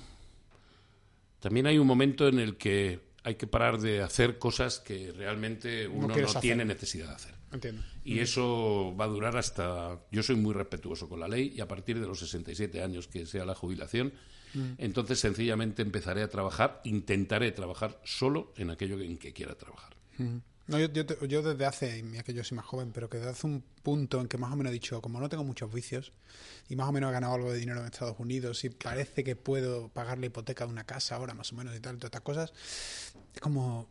también 1.41 1.67
hay 1.67 1.79
un 1.79 1.87
momento 1.87 2.29
en 2.29 2.39
el 2.39 2.57
que 2.57 3.01
hay 3.25 3.35
que 3.35 3.47
parar 3.47 3.79
de 3.79 4.01
hacer 4.03 4.39
cosas 4.39 4.79
que 4.79 5.13
realmente 5.13 5.87
uno 5.87 6.09
no, 6.09 6.41
tiene 6.41 6.65
necesidad 6.65 7.09
de 7.09 7.15
hacer. 7.15 7.35
Entiendo. 7.53 7.83
Y 8.05 8.21
eso 8.21 8.95
va 8.99 9.05
a 9.05 9.09
durar 9.09 9.37
hasta... 9.37 10.01
Yo 10.11 10.23
soy 10.23 10.37
muy 10.37 10.55
respetuoso 10.55 11.09
con 11.09 11.21
la 11.21 11.29
ley 11.29 11.53
y 11.57 11.61
a 11.61 11.69
partir 11.69 12.01
de 12.01 12.07
los 12.07 12.21
67 12.21 12.83
años 12.83 13.09
que 13.09 13.27
sea 13.27 13.45
la 13.45 13.55
jubilación, 13.55 14.13
mm. 14.55 14.73
entonces 14.79 15.19
sencillamente 15.19 15.83
empezaré 15.83 16.23
a 16.23 16.29
trabajar, 16.29 16.81
intentaré 16.85 17.53
trabajar 17.53 18.01
solo 18.05 18.53
en 18.57 18.71
aquello 18.71 19.01
en 19.01 19.19
que 19.19 19.33
quiera 19.33 19.55
trabajar. 19.55 19.97
Mm. 20.19 20.39
No, 20.69 20.79
yo, 20.79 20.87
yo, 21.27 21.43
desde 21.43 21.65
hace, 21.65 22.03
mira 22.03 22.23
que 22.23 22.35
yo 22.35 22.45
soy 22.45 22.57
más 22.57 22.67
joven, 22.67 22.93
pero 22.93 23.09
que 23.09 23.17
desde 23.17 23.31
hace 23.31 23.47
un 23.47 23.65
punto 23.83 24.21
en 24.21 24.29
que 24.29 24.37
más 24.37 24.53
o 24.53 24.57
menos 24.57 24.71
he 24.71 24.75
dicho, 24.75 25.01
como 25.01 25.19
no 25.19 25.29
tengo 25.31 25.43
muchos 25.43 25.73
vicios 25.73 26.13
y 26.69 26.77
más 26.77 26.89
o 26.89 26.93
menos 26.93 27.09
he 27.09 27.13
ganado 27.15 27.35
algo 27.35 27.51
de 27.51 27.59
dinero 27.59 27.81
en 27.81 27.87
Estados 27.87 28.17
Unidos 28.19 28.63
y 28.65 28.71
parece 28.71 29.25
que 29.25 29.35
puedo 29.35 29.89
pagar 29.89 30.19
la 30.19 30.27
hipoteca 30.27 30.67
de 30.67 30.73
una 30.73 30.85
casa 30.85 31.17
ahora 31.17 31.33
más 31.33 31.53
o 31.53 31.57
menos 31.57 31.75
y 31.75 31.81
tal, 31.81 31.97
todas 31.97 32.09
estas 32.09 32.21
cosas, 32.21 32.53
es 33.35 33.41
como, 33.41 33.89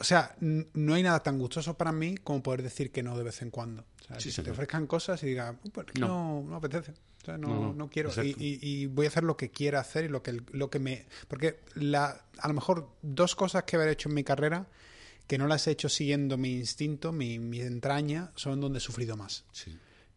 o 0.00 0.04
sea, 0.04 0.36
no 0.40 0.94
hay 0.94 1.02
nada 1.02 1.20
tan 1.20 1.38
gustoso 1.38 1.74
para 1.74 1.92
mí 1.92 2.16
como 2.16 2.42
poder 2.42 2.62
decir 2.62 2.92
que 2.92 3.02
no 3.02 3.16
de 3.16 3.24
vez 3.24 3.42
en 3.42 3.50
cuando. 3.50 3.84
O 4.10 4.20
sea, 4.20 4.44
te 4.44 4.50
ofrezcan 4.50 4.86
cosas 4.86 5.22
y 5.22 5.26
diga, 5.26 5.56
uh, 5.62 5.70
pues 5.70 5.86
no. 5.98 6.42
no, 6.42 6.56
apetece. 6.56 6.92
O 7.22 7.24
sea, 7.24 7.36
no, 7.36 7.74
no, 7.74 7.90
quiero. 7.90 8.10
Y, 8.22 8.34
y, 8.38 8.86
voy 8.86 9.06
a 9.06 9.08
hacer 9.08 9.24
lo 9.24 9.36
que 9.36 9.50
quiera 9.50 9.80
hacer 9.80 10.04
y 10.04 10.08
lo 10.08 10.22
que, 10.22 10.40
lo 10.52 10.70
que 10.70 10.78
me... 10.78 11.06
Porque 11.26 11.60
la, 11.74 12.24
a 12.38 12.48
lo 12.48 12.54
mejor 12.54 12.88
dos 13.02 13.34
cosas 13.34 13.64
que 13.64 13.76
haber 13.76 13.88
hecho 13.88 14.08
en 14.08 14.14
mi 14.14 14.24
carrera 14.24 14.66
que 15.28 15.38
no 15.38 15.46
las 15.46 15.66
he 15.66 15.72
hecho 15.72 15.90
siguiendo 15.90 16.38
mi 16.38 16.54
instinto, 16.54 17.12
mi, 17.12 17.34
entraña, 17.60 18.32
son 18.34 18.60
donde 18.60 18.78
he 18.78 18.80
sufrido 18.80 19.16
más. 19.16 19.44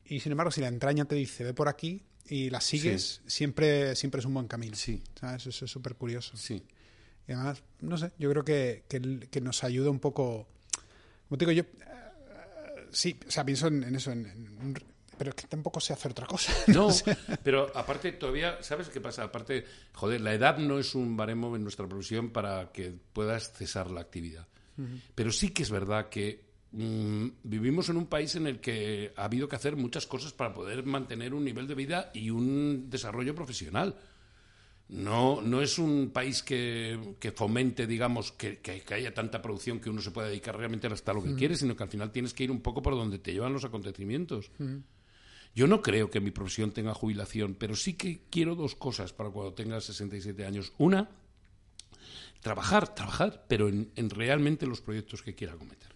Y 0.06 0.22
sin 0.22 0.32
embargo, 0.32 0.52
si 0.52 0.62
la 0.62 0.70
entraña 0.70 1.06
te 1.06 1.16
dice, 1.16 1.44
ve 1.44 1.54
por 1.54 1.68
aquí 1.68 2.02
y 2.28 2.50
la 2.50 2.62
sigues, 2.62 3.22
siempre, 3.28 3.96
siempre 3.98 4.20
es 4.20 4.26
un 4.26 4.34
buen 4.34 4.48
camino. 4.48 4.76
Sí. 4.76 5.04
Eso 5.36 5.50
es 5.50 5.70
súper 5.70 5.96
curioso. 5.96 6.38
Sí. 6.38 6.64
Y 7.28 7.34
además, 7.34 7.62
no 7.82 7.98
sé, 7.98 8.14
yo 8.18 8.30
creo 8.32 8.46
que, 8.46 8.86
que, 8.88 9.42
nos 9.42 9.64
ayuda 9.66 9.90
un 9.90 10.00
poco. 10.00 10.48
Como 11.28 11.38
te 11.38 11.46
digo, 11.46 11.52
yo. 11.52 11.64
Eh, 11.64 12.88
sí, 12.92 13.20
o 13.28 13.32
sea, 13.32 13.46
pienso 13.46 13.68
en, 13.68 13.94
eso, 13.94 14.12
en, 14.12 14.76
pero 15.18 15.32
es 15.32 15.36
que 15.36 15.48
tampoco 15.48 15.82
sé 15.82 15.92
hacer 15.92 16.12
otra 16.12 16.26
cosa. 16.26 16.54
No, 16.68 16.90
pero 17.44 17.70
aparte 17.76 18.14
todavía, 18.14 18.64
¿sabes 18.64 18.88
qué 18.88 19.02
pasa? 19.02 19.24
Aparte, 19.24 19.66
joder, 19.94 20.22
la 20.22 20.34
edad 20.34 20.58
no 20.58 20.80
es 20.80 20.96
un 20.96 21.18
baremo 21.18 21.54
en 21.56 21.64
nuestra 21.64 21.86
profesión 21.86 22.30
para 22.30 22.72
que 22.72 22.94
puedas 23.14 23.52
cesar 23.52 23.92
la 23.92 24.02
actividad. 24.02 24.48
Pero 25.16 25.32
sí 25.32 25.50
que 25.50 25.64
es 25.64 25.70
verdad 25.70 26.10
que 26.10 26.44
mm, 26.72 27.28
vivimos 27.44 27.90
en 27.90 27.98
un 27.98 28.08
país 28.08 28.36
en 28.36 28.48
el 28.48 28.60
que 28.60 29.14
ha 29.16 29.26
habido 29.26 29.48
que 29.48 29.56
hacer 29.56 29.76
muchas 29.76 30.08
cosas 30.08 30.34
para 30.34 30.54
poder 30.54 30.86
mantener 30.86 31.34
un 31.34 31.44
nivel 31.44 31.68
de 31.68 31.76
vida 31.76 32.12
y 32.14 32.30
un 32.30 32.90
desarrollo 32.90 33.36
profesional. 33.36 33.96
No, 34.90 35.42
no 35.42 35.62
es 35.62 35.80
un 35.80 36.12
país 36.12 36.44
que, 36.44 37.16
fomente, 37.34 37.88
digamos, 37.88 38.34
que, 38.34 38.60
haya 38.92 39.14
tanta 39.14 39.42
producción 39.42 39.80
que 39.80 39.90
uno 39.90 40.02
se 40.02 40.12
pueda 40.12 40.28
dedicar 40.28 40.58
realmente 40.58 40.88
hasta 40.88 41.14
lo 41.14 41.24
que 41.24 41.34
quiere, 41.36 41.56
sino 41.56 41.78
que 41.78 41.84
al 41.84 41.90
final 41.90 42.12
tienes 42.12 42.34
que 42.34 42.44
ir 42.44 42.52
un 42.52 42.60
poco 42.60 42.82
por 42.82 42.96
donde 42.96 43.18
te 43.18 43.32
llevan 43.32 43.54
los 43.54 43.64
acontecimientos. 43.64 44.52
Yo 45.54 45.68
no 45.68 45.82
creo 45.82 46.10
que 46.10 46.22
mi 46.22 46.32
profesión 46.32 46.72
tenga 46.72 46.94
jubilación, 46.94 47.56
pero 47.56 47.76
sí 47.76 47.94
que 47.94 48.24
quiero 48.30 48.56
dos 48.56 48.76
cosas 48.76 49.14
para 49.14 49.30
cuando 49.30 49.54
tenga 49.54 49.80
67 49.80 50.46
años. 50.46 50.74
Una, 50.78 51.10
trabajar, 52.42 52.94
trabajar, 52.94 53.46
pero 53.48 53.70
en, 53.70 53.92
realmente 54.10 54.66
los 54.68 54.82
proyectos 54.82 55.22
que 55.22 55.36
quiera 55.36 55.54
cometer. 55.56 55.92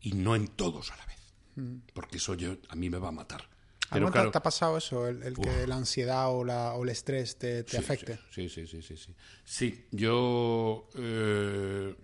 Y 0.00 0.12
no 0.12 0.34
en 0.34 0.48
todos 0.48 0.90
a 0.90 0.96
la 0.96 1.06
vez. 1.06 1.82
Porque 1.94 2.16
eso 2.16 2.34
yo, 2.34 2.56
a 2.68 2.74
mí 2.74 2.90
me 2.90 2.98
va 2.98 3.08
a 3.08 3.12
matar. 3.12 3.48
Pero 3.90 4.06
¿Te- 4.06 4.12
claro, 4.12 4.30
¿Te 4.30 4.38
ha 4.38 4.42
pasado 4.42 4.78
eso? 4.78 5.06
El, 5.06 5.22
el 5.22 5.34
que 5.36 5.66
la 5.66 5.76
ansiedad 5.76 6.30
o, 6.30 6.44
la, 6.44 6.72
o 6.72 6.82
el 6.82 6.88
estrés 6.88 7.36
te, 7.38 7.62
te 7.62 7.72
Sí, 7.72 7.76
afecte. 7.76 8.18
Sí, 8.30 8.48
sí, 8.48 8.66
sí, 8.66 8.80
sí, 8.82 8.96
sí. 8.96 9.14
Sí, 9.44 9.86
yo... 9.90 10.88
eh, 10.96 11.94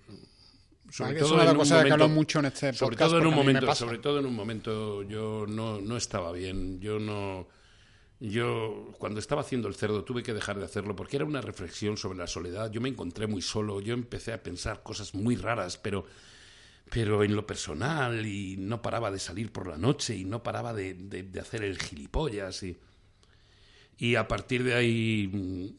sobre 0.91 1.15
que 1.15 1.19
es 1.21 1.25
todo 1.25 1.35
una 1.35 1.43
en 1.43 1.47
las 1.49 1.55
un 1.57 1.63
que 1.69 1.75
momento- 1.75 1.95
hablo 1.95 2.09
mucho 2.09 2.39
en 2.41 2.45
este 2.47 2.73
sobre 2.75 2.97
podcast, 2.97 3.11
todo 3.11 3.21
en 3.21 3.27
un 3.27 3.35
momento 3.35 3.75
sobre 3.75 3.99
todo 3.99 4.19
en 4.21 4.27
un 4.27 4.35
momento 4.35 5.03
yo 5.03 5.45
no, 5.47 5.81
no 5.83 5.97
estaba 5.99 6.33
bien 6.33 6.81
yo 6.81 6.99
no 6.99 7.47
yo 8.21 8.93
cuando 8.99 9.21
estaba 9.21 9.43
haciendo 9.43 9.69
el 9.69 9.75
cerdo 9.77 10.05
tuve 10.05 10.23
que 10.23 10.35
dejar 10.35 10.59
de 10.59 10.65
hacerlo 10.65 10.97
porque 10.97 11.17
era 11.17 11.25
una 11.25 11.41
reflexión 11.41 11.97
sobre 11.97 12.19
la 12.19 12.27
soledad 12.27 12.71
yo 12.71 12.81
me 12.81 12.89
encontré 12.89 13.27
muy 13.29 13.43
solo 13.43 13.81
yo 13.81 13.95
empecé 13.95 14.33
a 14.33 14.43
pensar 14.43 14.83
cosas 14.83 15.15
muy 15.15 15.37
raras 15.37 15.79
pero 15.79 16.05
pero 16.91 17.25
en 17.25 17.37
lo 17.37 17.47
personal 17.47 18.27
y 18.27 18.57
no 18.59 18.83
paraba 18.83 19.11
de 19.11 19.19
salir 19.19 19.53
por 19.53 19.69
la 19.69 19.79
noche 19.79 20.17
y 20.17 20.25
no 20.25 20.43
paraba 20.43 20.75
de, 20.75 20.95
de- 20.95 21.41
hacer 21.41 21.65
el 21.65 21.79
gilipollas 21.79 22.63
y 22.65 22.79
y 23.99 24.15
a 24.15 24.29
partir 24.29 24.63
de 24.63 24.75
ahí 24.75 25.29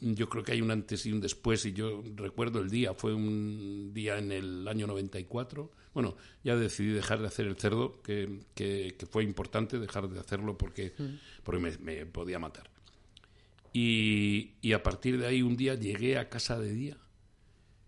mm, 0.02 0.14
yo 0.14 0.28
creo 0.30 0.44
que 0.44 0.52
hay 0.54 0.62
un 0.62 0.72
antes 0.72 1.06
y 1.06 1.12
un 1.12 1.22
después 1.22 1.66
y 1.66 1.74
yo 1.74 2.04
recuerdo 2.16 2.60
el 2.60 2.70
día, 2.70 2.94
fue 2.94 3.14
un 3.14 3.92
día 3.94 4.18
en 4.18 4.32
el 4.32 4.68
año 4.68 4.88
94. 4.88 5.72
Bueno, 6.02 6.16
ya 6.46 6.56
decidí 6.56 6.92
dejar 6.92 7.20
de 7.20 7.28
hacer 7.28 7.46
el 7.46 7.58
cerdo, 7.58 8.02
que, 8.04 8.40
que- 8.56 8.96
que 8.98 9.06
fue 9.06 9.24
importante 9.26 9.80
dejar 9.80 10.08
de 10.08 10.18
hacerlo 10.18 10.58
porque, 10.58 10.94
porque 11.44 11.60
me, 11.62 11.78
me 11.80 12.06
podía 12.06 12.40
matar. 12.40 12.70
Y, 13.74 14.54
y 14.62 14.72
a 14.72 14.82
partir 14.82 15.20
de 15.20 15.28
ahí 15.28 15.42
un 15.42 15.58
día 15.58 15.76
llegué 15.76 16.18
a 16.18 16.30
casa 16.30 16.58
de 16.58 16.72
día 16.74 16.98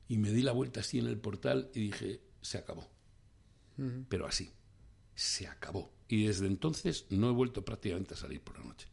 y 0.09 0.17
me 0.17 0.29
di 0.31 0.41
la 0.41 0.51
vuelta 0.51 0.81
así 0.81 0.99
en 0.99 1.07
el 1.07 1.17
portal 1.17 1.69
y 1.73 1.79
dije, 1.79 2.19
se 2.41 2.57
acabó. 2.57 2.89
Pero 4.09 4.27
así, 4.27 4.51
se 5.15 5.47
acabó. 5.47 5.93
Y 6.09 6.25
desde 6.25 6.47
entonces 6.47 7.05
no 7.11 7.29
he 7.29 7.33
vuelto 7.33 7.63
prácticamente 7.63 8.13
a 8.15 8.17
salir 8.17 8.41
por 8.41 8.59
la 8.59 8.65
noche 8.65 8.89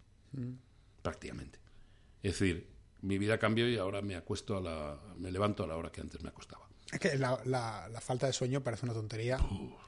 prácticamente. 1.02 1.58
Es 2.22 2.38
decir, 2.38 2.68
mi 3.02 3.18
vida 3.18 3.38
cambió 3.38 3.68
y 3.68 3.76
ahora 3.78 4.00
me 4.00 4.14
acuesto 4.14 4.56
a 4.56 4.60
la, 4.60 5.00
me 5.18 5.32
levanto 5.32 5.64
a 5.64 5.66
la 5.66 5.76
hora 5.76 5.90
que 5.90 6.00
antes 6.00 6.22
me 6.22 6.28
acostaba. 6.28 6.67
Es 6.92 6.98
que 7.00 7.16
la, 7.18 7.38
la- 7.44 7.88
la 7.90 8.00
falta 8.00 8.26
de 8.26 8.32
sueño 8.32 8.62
parece 8.62 8.86
una 8.86 8.94
tontería, 8.94 9.38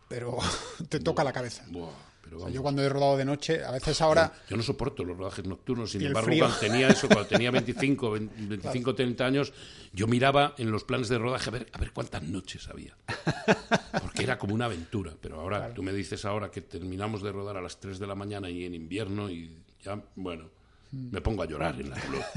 pero 0.09 0.37
te 0.89 1.01
toca 1.01 1.25
la 1.25 1.33
cabeza. 1.33 1.65
Buah, 1.71 1.89
pero 2.23 2.37
O 2.37 2.41
sea, 2.43 2.51
yo 2.51 2.61
cuando 2.63 2.83
he 2.83 2.89
rodado 2.91 3.17
de 3.17 3.25
noche, 3.25 3.65
a 3.65 3.71
veces 3.71 4.01
ahora... 4.03 4.33
Yo 4.49 4.57
no 4.57 4.63
soporto 4.63 5.03
los 5.05 5.17
rodajes 5.17 5.47
nocturnos, 5.47 5.91
sin 5.93 6.03
embargo, 6.05 6.31
cuando 6.39 6.57
tenía 6.59 6.89
eso, 6.89 7.09
cuando 7.09 7.27
tenía 7.27 7.51
25, 7.51 8.11
20, 8.11 8.35
25, 8.47 8.95
30 8.95 9.25
años, 9.27 9.53
yo 9.93 10.07
miraba 10.07 10.55
en 10.59 10.71
los 10.71 10.85
planes 10.85 11.09
de 11.09 11.19
rodaje 11.19 11.49
a 11.49 11.53
ver, 11.53 11.67
a 11.73 11.79
ver 11.79 11.93
cuántas 11.93 12.23
noches 12.23 12.69
había. 12.69 12.95
Porque 14.03 14.23
era 14.23 14.39
como 14.39 14.55
una 14.55 14.67
aventura. 14.67 15.15
Pero 15.21 15.41
ahora, 15.41 15.73
tú 15.75 15.83
me 15.83 15.93
dices 15.93 16.25
ahora 16.25 16.51
que 16.51 16.61
terminamos 16.61 17.23
de 17.23 17.33
rodar 17.33 17.57
a 17.57 17.63
las 17.63 17.81
3 17.81 17.99
de 17.99 18.07
la 18.07 18.15
mañana 18.15 18.51
y 18.51 18.65
en 18.67 18.75
invierno 18.75 19.31
y 19.31 19.59
ya, 19.83 20.01
bueno, 20.17 20.51
me 20.93 21.21
pongo 21.21 21.43
a 21.43 21.47
llorar 21.47 21.81
en 21.81 21.91
la 21.91 21.99
gloria. 22.01 22.27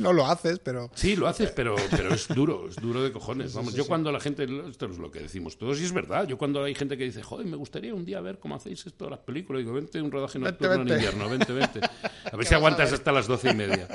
No 0.00 0.12
lo 0.12 0.26
haces, 0.26 0.58
pero... 0.58 0.90
Sí, 0.94 1.14
lo 1.14 1.28
haces, 1.28 1.52
pero, 1.52 1.76
pero 1.90 2.12
es 2.12 2.26
duro, 2.28 2.68
es 2.68 2.76
duro 2.76 3.02
de 3.02 3.12
cojones. 3.12 3.54
Vamos, 3.54 3.74
yo 3.74 3.86
cuando 3.86 4.10
la 4.10 4.18
gente, 4.18 4.44
esto 4.68 4.86
es 4.86 4.98
lo 4.98 5.10
que 5.10 5.20
decimos 5.20 5.56
todos, 5.56 5.80
y 5.80 5.84
es 5.84 5.92
verdad, 5.92 6.26
yo 6.26 6.36
cuando 6.36 6.62
hay 6.64 6.74
gente 6.74 6.98
que 6.98 7.04
dice, 7.04 7.22
joder, 7.22 7.46
me 7.46 7.56
gustaría 7.56 7.94
un 7.94 8.04
día 8.04 8.20
ver 8.20 8.40
cómo 8.40 8.56
hacéis 8.56 8.84
esto 8.86 9.04
de 9.04 9.12
las 9.12 9.20
películas, 9.20 9.60
digo, 9.60 9.72
vente 9.72 10.02
un 10.02 10.10
rodaje 10.10 10.38
Vente, 10.38 10.50
nocturno 10.50 10.74
en 10.74 10.78
vente. 10.80 10.94
invierno, 10.94 11.30
vente, 11.30 11.52
vente. 11.52 11.80
A 12.32 12.36
ver 12.36 12.44
si 12.44 12.54
aguantas 12.54 12.92
hasta 12.92 13.12
las 13.12 13.28
doce 13.28 13.50
y 13.50 13.54
media. 13.54 13.88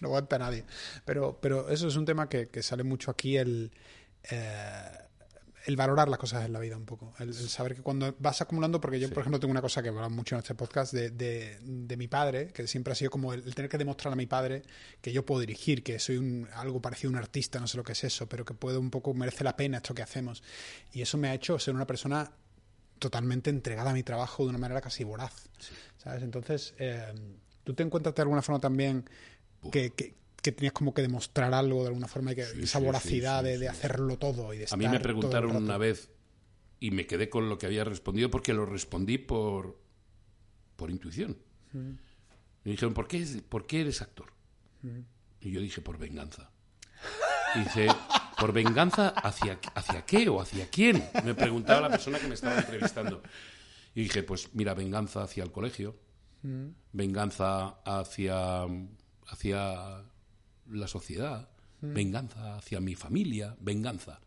no 0.00 0.08
aguanta 0.08 0.38
nadie. 0.38 0.64
Pero, 1.04 1.38
pero 1.42 1.68
eso 1.70 1.88
es 1.88 1.96
un 1.96 2.04
tema 2.04 2.28
que, 2.28 2.48
que 2.48 2.62
sale 2.62 2.84
mucho 2.84 3.10
aquí, 3.10 3.36
el, 3.36 3.72
eh, 4.30 5.07
el 5.68 5.76
valorar 5.76 6.08
las 6.08 6.18
cosas 6.18 6.46
en 6.46 6.54
la 6.54 6.60
vida 6.60 6.78
un 6.78 6.86
poco. 6.86 7.12
El, 7.18 7.28
el 7.28 7.48
saber 7.50 7.74
que 7.74 7.82
cuando 7.82 8.16
vas 8.18 8.40
acumulando, 8.40 8.80
porque 8.80 8.98
yo, 8.98 9.10
por 9.10 9.20
ejemplo, 9.20 9.38
tengo 9.38 9.50
una 9.50 9.60
cosa 9.60 9.82
que 9.82 9.90
hablamos 9.90 10.12
mucho 10.12 10.34
en 10.34 10.38
este 10.38 10.54
podcast 10.54 10.94
de, 10.94 11.10
de, 11.10 11.58
de 11.60 11.96
mi 11.98 12.08
padre, 12.08 12.48
que 12.54 12.66
siempre 12.66 12.92
ha 12.92 12.96
sido 12.96 13.10
como 13.10 13.34
el, 13.34 13.44
el 13.44 13.54
tener 13.54 13.70
que 13.70 13.76
demostrar 13.76 14.10
a 14.14 14.16
mi 14.16 14.24
padre 14.24 14.62
que 15.02 15.12
yo 15.12 15.26
puedo 15.26 15.42
dirigir, 15.42 15.82
que 15.82 15.98
soy 15.98 16.16
un, 16.16 16.48
algo 16.54 16.80
parecido 16.80 17.10
a 17.10 17.12
un 17.12 17.18
artista, 17.18 17.60
no 17.60 17.66
sé 17.66 17.76
lo 17.76 17.84
que 17.84 17.92
es 17.92 18.02
eso, 18.02 18.26
pero 18.30 18.46
que 18.46 18.54
puedo 18.54 18.80
un 18.80 18.90
poco, 18.90 19.12
merece 19.12 19.44
la 19.44 19.56
pena 19.56 19.76
esto 19.76 19.94
que 19.94 20.00
hacemos. 20.00 20.42
Y 20.94 21.02
eso 21.02 21.18
me 21.18 21.28
ha 21.28 21.34
hecho 21.34 21.58
ser 21.58 21.74
una 21.74 21.86
persona 21.86 22.32
totalmente 22.98 23.50
entregada 23.50 23.90
a 23.90 23.92
mi 23.92 24.02
trabajo 24.02 24.44
de 24.44 24.48
una 24.48 24.58
manera 24.58 24.80
casi 24.80 25.04
voraz. 25.04 25.50
¿Sabes? 25.98 26.22
Entonces, 26.22 26.72
eh, 26.78 27.12
¿tú 27.62 27.74
te 27.74 27.82
encuentras 27.82 28.14
de 28.14 28.22
alguna 28.22 28.40
forma 28.40 28.58
también 28.58 29.04
que, 29.70 29.90
que, 29.90 30.14
que 30.42 30.52
tenías 30.52 30.72
como 30.72 30.94
que 30.94 31.02
demostrar 31.02 31.52
algo 31.54 31.82
de 31.82 31.88
alguna 31.88 32.08
forma 32.08 32.32
y 32.32 32.36
que 32.36 32.44
Sí, 32.44 32.62
esa 32.62 32.78
voracidad 32.78 33.44
sí, 33.44 33.52
sí, 33.52 33.58
de, 33.58 33.68
hacerlo 33.68 34.18
todo 34.18 34.52
y 34.54 34.58
de 34.58 34.66
A 34.70 34.76
mí 34.76 34.84
me 34.84 34.96
estar 34.96 35.02
preguntaron 35.02 35.56
una 35.56 35.78
vez 35.78 36.10
y 36.80 36.90
me 36.90 37.06
quedé 37.06 37.28
con 37.28 37.48
lo 37.48 37.58
que 37.58 37.66
había 37.66 37.84
respondido 37.84 38.30
porque 38.30 38.54
lo 38.54 38.64
respondí 38.64 39.18
por, 39.18 39.80
por 40.76 40.90
intuición. 40.90 41.36
Me 41.72 42.72
dijeron, 42.72 42.94
¿por 42.94 43.08
qué, 43.08 43.24
¿por 43.48 43.66
qué 43.66 43.82
eres 43.82 44.00
actor? 44.00 44.32
Y 45.40 45.50
yo 45.50 45.60
dije, 45.60 45.80
por 45.80 45.98
venganza. 45.98 46.50
Y 47.54 47.60
dice, 47.60 47.88
¿por 48.38 48.52
venganza 48.52 49.08
hacia, 49.08 49.58
hacia 49.74 50.04
qué 50.04 50.28
o 50.28 50.40
hacia 50.40 50.68
quién? 50.68 51.02
Me 51.24 51.34
preguntaba 51.34 51.80
la 51.80 51.90
persona 51.90 52.18
que 52.18 52.28
me 52.28 52.34
estaba 52.34 52.58
entrevistando. 52.58 53.22
Y 53.94 54.02
dije, 54.02 54.22
pues 54.22 54.54
mira, 54.54 54.74
venganza 54.74 55.22
hacia 55.22 55.42
el 55.42 55.50
colegio, 55.50 55.96
venganza 56.92 57.80
hacia, 57.84 58.62
hacia 59.26 60.04
la 60.70 60.86
sociedad, 60.88 61.48
venganza 61.80 62.56
hacia 62.56 62.80
mi 62.80 62.94
familia, 62.94 63.56
venganza. 63.60 64.20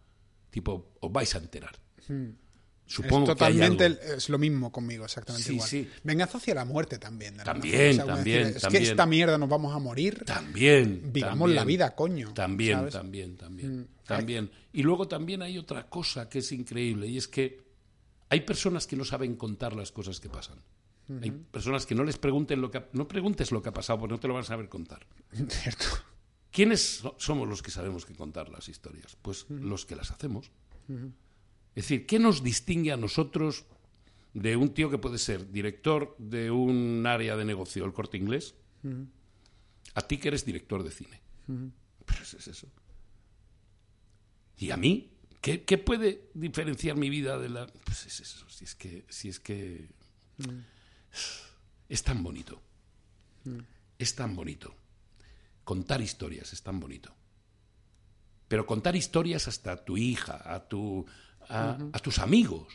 Tipo, 0.49 0.93
os 0.99 1.11
vais 1.11 1.34
a 1.35 1.38
enterar. 1.39 1.76
Supongo 2.85 3.31
es 3.31 3.38
que 3.38 3.43
hay 3.45 3.53
totalmente 3.53 3.85
algo. 3.85 4.01
el- 4.01 4.18
es 4.18 4.27
lo 4.30 4.38
mismo 4.38 4.69
conmigo, 4.72 5.05
exactamente 5.05 5.47
Sí, 5.47 5.53
igual. 5.53 5.69
sí. 5.69 5.89
Venganza 6.03 6.38
hacia 6.39 6.55
la 6.55 6.65
muerte 6.65 6.97
también. 6.97 7.38
de 7.38 7.43
También, 7.43 7.95
forma, 7.95 8.03
o 8.03 8.05
sea, 8.07 8.15
también, 8.15 8.38
decir, 8.39 8.55
Es 8.57 8.61
también. 8.63 8.84
que 8.84 8.89
esta 8.89 9.05
mierda 9.05 9.38
nos 9.38 9.47
vamos 9.49 9.73
a 9.73 9.80
morir. 9.80 10.23
También. 10.26 11.09
Vivamos 11.13 11.39
también. 11.39 11.55
la 11.55 11.63
vida, 11.65 11.95
coño. 11.95 12.34
También, 12.34 12.77
¿sabes? 12.80 12.93
Mm. 12.95 12.97
también, 12.97 13.38
también. 13.38 13.88
También. 14.05 14.51
Y 14.73 14.84
luego 14.84 15.07
también 15.07 15.41
hay 15.41 15.57
otra 15.57 15.88
cosa 15.88 16.27
que 16.27 16.39
es 16.39 16.51
increíble 16.51 17.07
y 17.07 17.18
es 17.18 17.30
que 17.30 17.61
hay 18.27 18.41
personas 18.41 18.88
que 18.88 18.97
no 18.97 19.05
saben 19.05 19.35
contar 19.38 19.73
las 19.73 19.91
cosas 19.93 20.19
que 20.19 20.30
pasan. 20.30 20.59
Hay 21.22 21.31
personas 21.31 21.85
que 21.85 21.93
no 21.95 22.03
les 22.05 22.18
pregunten 22.18 22.59
lo 22.61 22.72
que 22.72 22.77
ha- 22.80 22.88
no 22.93 23.05
preguntes 23.07 23.51
lo 23.51 23.61
que 23.61 23.69
ha 23.69 23.73
pasado 23.73 23.99
porque 23.99 24.13
no 24.13 24.19
te 24.19 24.27
lo 24.27 24.34
van 24.34 24.43
a 24.43 24.47
saber 24.47 24.68
contar. 24.69 25.05
Cierto. 25.49 25.85
¿Quiénes 26.52 26.98
so- 26.99 27.15
somos 27.18 27.48
los 27.48 27.61
que 27.61 27.72
sabemos 27.72 28.06
que 28.06 28.14
contar 28.14 28.49
las 28.49 28.68
historias? 28.69 29.15
Pues 29.22 29.45
los 29.49 29.86
que 29.86 29.95
las 29.95 30.11
hacemos. 30.11 30.52
Es 31.76 31.84
decir, 31.86 32.06
¿qué 32.06 32.19
nos 32.19 32.44
distingue 32.44 32.91
a 32.91 32.98
nosotros 32.98 33.65
de 34.34 34.56
un 34.57 34.73
tío 34.73 34.90
que 34.90 34.98
puede 34.98 35.18
ser 35.18 35.52
director 35.52 36.15
de 36.18 36.52
un 36.52 37.06
área 37.07 37.36
de 37.38 37.45
negocio, 37.45 37.86
el 37.86 37.94
corte 37.94 38.18
inglés, 38.18 38.56
a 39.94 40.02
ti 40.02 40.18
que 40.18 40.28
eres 40.30 40.45
director 40.45 40.84
de 40.84 40.91
cine? 40.91 41.22
Pues 42.06 42.34
es 42.34 42.48
eso. 42.48 42.68
¿Y 44.57 44.72
a 44.72 44.78
mí? 44.78 45.10
¿Qué, 45.41 45.64
qué 45.64 45.78
puede 45.78 46.30
diferenciar 46.34 46.95
mi 46.98 47.10
vida 47.10 47.40
de 47.40 47.49
la...? 47.49 47.65
Pues 47.68 48.06
es 48.06 48.19
eso, 48.19 48.48
si 48.49 48.65
es 48.65 48.76
que... 48.76 49.06
Si 49.10 49.30
es, 49.30 49.40
que... 49.40 49.90
es 51.90 52.03
tan 52.03 52.22
bonito. 52.23 52.61
Es 53.98 54.14
tan 54.15 54.36
bonito. 54.36 54.76
Contar 55.72 56.02
historias 56.02 56.52
es 56.52 56.61
tan 56.64 56.81
bonito. 56.81 57.14
Pero 58.49 58.65
contar 58.65 58.93
historias 58.98 59.48
hasta 59.48 59.72
a 59.72 59.85
tu 59.85 59.95
hija, 59.95 60.41
a, 60.43 60.68
tu, 60.68 61.06
a, 61.48 61.77
a 61.93 61.99
tus 61.99 62.19
amigos. 62.19 62.68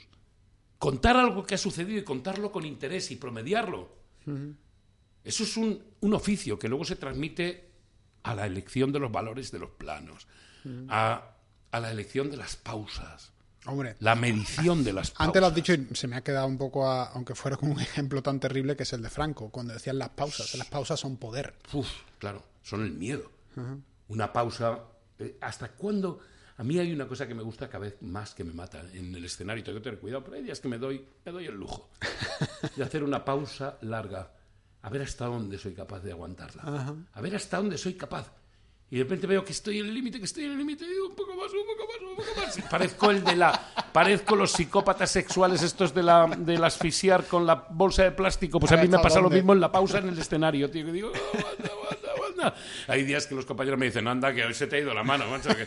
Contar 0.79 1.15
algo 1.19 1.45
que 1.45 1.57
ha 1.57 1.59
sucedido 1.59 1.99
y 1.99 2.05
contarlo 2.05 2.51
con 2.51 2.65
interés 2.65 3.11
y 3.11 3.17
promediarlo. 3.17 3.95
Eso 5.25 5.43
es 5.45 5.57
un, 5.59 5.83
un 6.01 6.15
oficio 6.15 6.59
que 6.59 6.69
luego 6.69 6.87
se 6.87 6.97
transmite 6.97 7.69
a 8.23 8.35
la 8.35 8.47
elección 8.47 8.93
de 8.93 8.99
los 9.01 9.13
valores 9.13 9.51
de 9.53 9.59
los 9.59 9.71
planos, 9.73 10.27
a, 10.89 11.33
a 11.73 11.81
la 11.81 11.91
elección 11.91 12.31
de 12.31 12.39
las 12.39 12.57
pausas, 12.57 13.31
Hombre, 13.67 13.97
la 14.01 14.15
medición 14.15 14.83
de 14.85 14.93
las 14.95 15.11
pausas. 15.11 15.27
antes 15.27 15.41
lo 15.43 15.47
has 15.49 15.55
dicho 15.55 15.75
y 15.75 15.87
se 15.95 16.07
me 16.09 16.17
ha 16.17 16.23
quedado 16.23 16.47
un 16.47 16.57
poco, 16.57 16.89
a- 16.91 17.11
aunque 17.11 17.35
fuera 17.35 17.57
como 17.59 17.73
un 17.75 17.81
ejemplo 17.91 18.23
tan 18.23 18.41
terrible 18.41 18.75
que 18.75 18.85
es 18.85 18.93
el 18.95 19.03
de 19.03 19.11
Franco, 19.11 19.51
cuando 19.51 19.75
decían 19.75 19.99
las 19.99 20.09
pausas. 20.11 20.55
Las 20.55 20.69
pausas 20.69 20.99
son 20.99 21.19
poder. 21.19 21.55
Uf, 21.75 21.89
claro, 22.19 22.43
son 22.67 22.83
el 22.83 22.93
miedo. 22.93 23.31
Una 24.09 24.33
pausa. 24.33 24.81
eh, 25.19 25.39
¿Hasta 25.41 25.69
cuándo? 25.73 26.19
A 26.59 26.65
mí 26.65 26.79
hay 26.79 26.93
una 26.93 27.07
cosa 27.07 27.27
que 27.29 27.35
me 27.35 27.43
gusta 27.43 27.69
cada 27.69 27.85
vez 27.85 27.97
más 28.03 28.35
que 28.35 28.43
me 28.43 28.53
mata 28.53 28.83
en 28.93 29.15
el 29.15 29.25
escenario. 29.25 29.63
Tengo 29.63 29.79
que 29.79 29.85
tener 29.85 30.01
cuidado, 30.01 30.25
pero 30.25 30.37
hay 30.37 30.43
días 30.43 30.59
que 30.59 30.69
me 30.69 30.79
doy, 30.79 31.05
me 31.25 31.33
doy 31.33 31.47
el 31.47 31.55
lujo 31.55 31.91
de 32.77 32.83
hacer 32.83 33.05
una 33.05 33.25
pausa 33.25 33.77
larga. 33.83 34.33
A 34.83 34.89
ver 34.91 35.03
hasta 35.03 35.27
dónde 35.27 35.59
soy 35.59 35.75
capaz 35.75 36.01
de 36.01 36.13
aguantarla. 36.13 36.95
A 37.13 37.21
ver 37.21 37.37
hasta 37.37 37.59
dónde 37.59 37.77
soy 37.79 37.95
capaz. 37.95 38.33
Y 38.89 38.99
de 38.99 39.03
repente 39.03 39.27
veo 39.27 39.45
que 39.45 39.51
estoy 39.53 39.81
en 39.81 39.87
el 39.87 39.95
límite, 39.95 40.19
que 40.21 40.27
estoy 40.27 40.45
en 40.45 40.53
el 40.53 40.59
límite, 40.59 40.85
y 40.85 40.89
digo 40.89 41.09
un 41.09 41.17
poco 41.17 41.35
más, 41.35 41.51
un 41.53 41.67
poco 41.67 41.89
más, 41.93 42.11
un 42.11 42.17
poco 42.17 42.41
más. 42.63 42.71
Parezco 42.71 43.11
el 43.11 43.25
de 43.25 43.35
la. 43.37 43.73
Parezco 43.93 44.37
los 44.37 44.53
psicópatas 44.53 45.11
sexuales 45.11 45.63
estos 45.63 45.93
de 45.93 46.05
la 46.05 46.27
del 46.39 46.63
asfixiar 46.63 47.25
con 47.27 47.45
la 47.45 47.55
bolsa 47.69 48.05
de 48.05 48.13
plástico. 48.13 48.61
Pues 48.61 48.71
a 48.73 48.77
mí 48.77 48.87
me 48.87 48.99
pasa 49.01 49.21
lo 49.21 49.29
mismo 49.29 49.53
en 49.55 49.61
la 49.61 49.73
pausa 49.73 49.99
en 49.99 50.09
el 50.09 50.19
escenario, 50.19 50.71
tío. 50.71 50.87
Que 50.87 50.93
digo, 50.93 51.11
"Oh, 51.13 51.39
aguanta, 51.39 51.69
aguanta, 51.73 52.06
aguanta". 52.45 52.61
Hay 52.89 53.05
días 53.05 53.27
que 53.27 53.35
los 53.35 53.47
compañeros 53.47 53.79
me 53.79 53.87
dicen, 53.87 54.07
anda, 54.09 54.33
que 54.35 54.45
hoy 54.45 54.55
se 54.55 54.67
te 54.67 54.77
ha 54.77 54.79
ido 54.81 54.95
la 54.95 55.03
mano, 55.03 55.29
macho. 55.29 55.51
Que... 55.51 55.67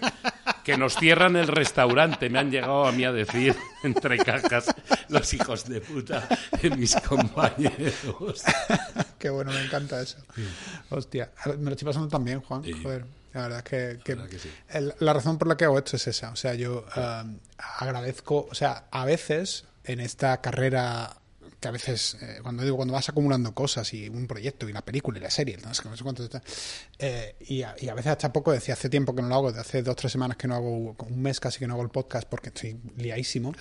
que 0.63 0.77
nos 0.77 0.95
cierran 0.95 1.35
el 1.35 1.47
restaurante. 1.47 2.29
Me 2.29 2.39
han 2.39 2.51
llegado 2.51 2.85
a 2.85 2.91
mí 2.91 3.03
a 3.03 3.11
decir, 3.11 3.55
entre 3.83 4.17
cajas, 4.17 4.73
los 5.09 5.33
hijos 5.33 5.67
de 5.67 5.81
puta 5.81 6.27
de 6.61 6.69
mis 6.71 6.95
compañeros. 6.95 8.43
Qué 9.17 9.29
bueno, 9.29 9.51
me 9.51 9.63
encanta 9.63 10.01
eso. 10.01 10.17
Hostia, 10.89 11.31
me 11.57 11.65
lo 11.65 11.71
estoy 11.71 11.85
pasando 11.85 12.07
también, 12.07 12.41
Juan. 12.41 12.63
Joder. 12.83 13.05
La 13.33 13.43
verdad 13.43 13.73
es 13.73 14.03
que, 14.03 14.17
la 14.99 15.13
razón 15.13 15.37
por 15.37 15.47
la 15.47 15.55
que 15.55 15.65
hago 15.65 15.77
esto 15.77 15.95
es 15.97 16.07
esa. 16.07 16.31
O 16.31 16.35
sea, 16.35 16.55
yo 16.55 16.85
eh, 16.95 17.23
agradezco, 17.57 18.47
o 18.49 18.55
sea, 18.55 18.85
a 18.91 19.05
veces 19.05 19.65
en 19.83 19.99
esta 19.99 20.41
carrera 20.41 21.18
que 21.59 21.67
a 21.67 21.71
veces, 21.71 22.17
eh, 22.21 22.39
cuando 22.41 22.63
digo, 22.63 22.77
cuando 22.77 22.93
vas 22.93 23.09
acumulando 23.09 23.53
cosas 23.53 23.93
y 23.93 24.07
un 24.09 24.27
proyecto 24.27 24.69
y 24.69 24.73
la 24.73 24.83
película 24.83 25.17
y 25.17 25.21
la 25.21 25.29
serie, 25.29 25.57
no 25.57 25.73
sé, 25.73 25.83
cuánto 26.03 26.23
está, 26.23 26.41
eh, 26.97 27.35
y, 27.41 27.63
a, 27.63 27.75
y, 27.79 27.89
a, 27.89 27.93
veces 27.93 28.11
hasta 28.11 28.31
poco, 28.31 28.51
decía 28.51 28.75
hace 28.75 28.89
tiempo 28.89 29.13
que 29.13 29.21
no 29.21 29.27
lo 29.27 29.35
hago, 29.35 29.51
de 29.51 29.59
hace 29.59 29.83
dos 29.83 29.93
o 29.93 29.95
tres 29.95 30.11
semanas 30.11 30.37
que 30.37 30.47
no 30.47 30.55
hago, 30.55 30.95
un 30.97 31.21
mes 31.21 31.39
casi 31.39 31.59
que 31.59 31.67
no 31.67 31.73
hago 31.73 31.83
el 31.83 31.89
podcast 31.89 32.27
porque 32.27 32.49
estoy 32.49 32.79
liadísimo. 32.95 33.53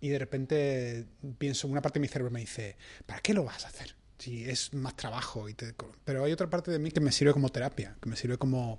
y 0.00 0.08
de 0.08 0.18
repente 0.18 1.06
pienso, 1.38 1.68
una 1.68 1.80
parte 1.80 1.98
de 1.98 2.02
mi 2.02 2.08
cerebro 2.08 2.30
me 2.30 2.40
dice, 2.40 2.76
¿para 3.06 3.20
qué 3.20 3.32
lo 3.32 3.44
vas 3.44 3.64
a 3.64 3.68
hacer? 3.68 3.96
Si 4.18 4.44
es 4.44 4.74
más 4.74 4.96
trabajo. 4.96 5.48
Y 5.48 5.56
Pero 6.04 6.24
hay 6.24 6.32
otra 6.32 6.50
parte 6.50 6.70
de 6.70 6.78
mí 6.78 6.90
que 6.90 7.00
me 7.00 7.10
sirve 7.10 7.32
como 7.32 7.48
terapia, 7.48 7.96
que 8.02 8.08
me 8.10 8.16
sirve 8.16 8.36
como 8.36 8.78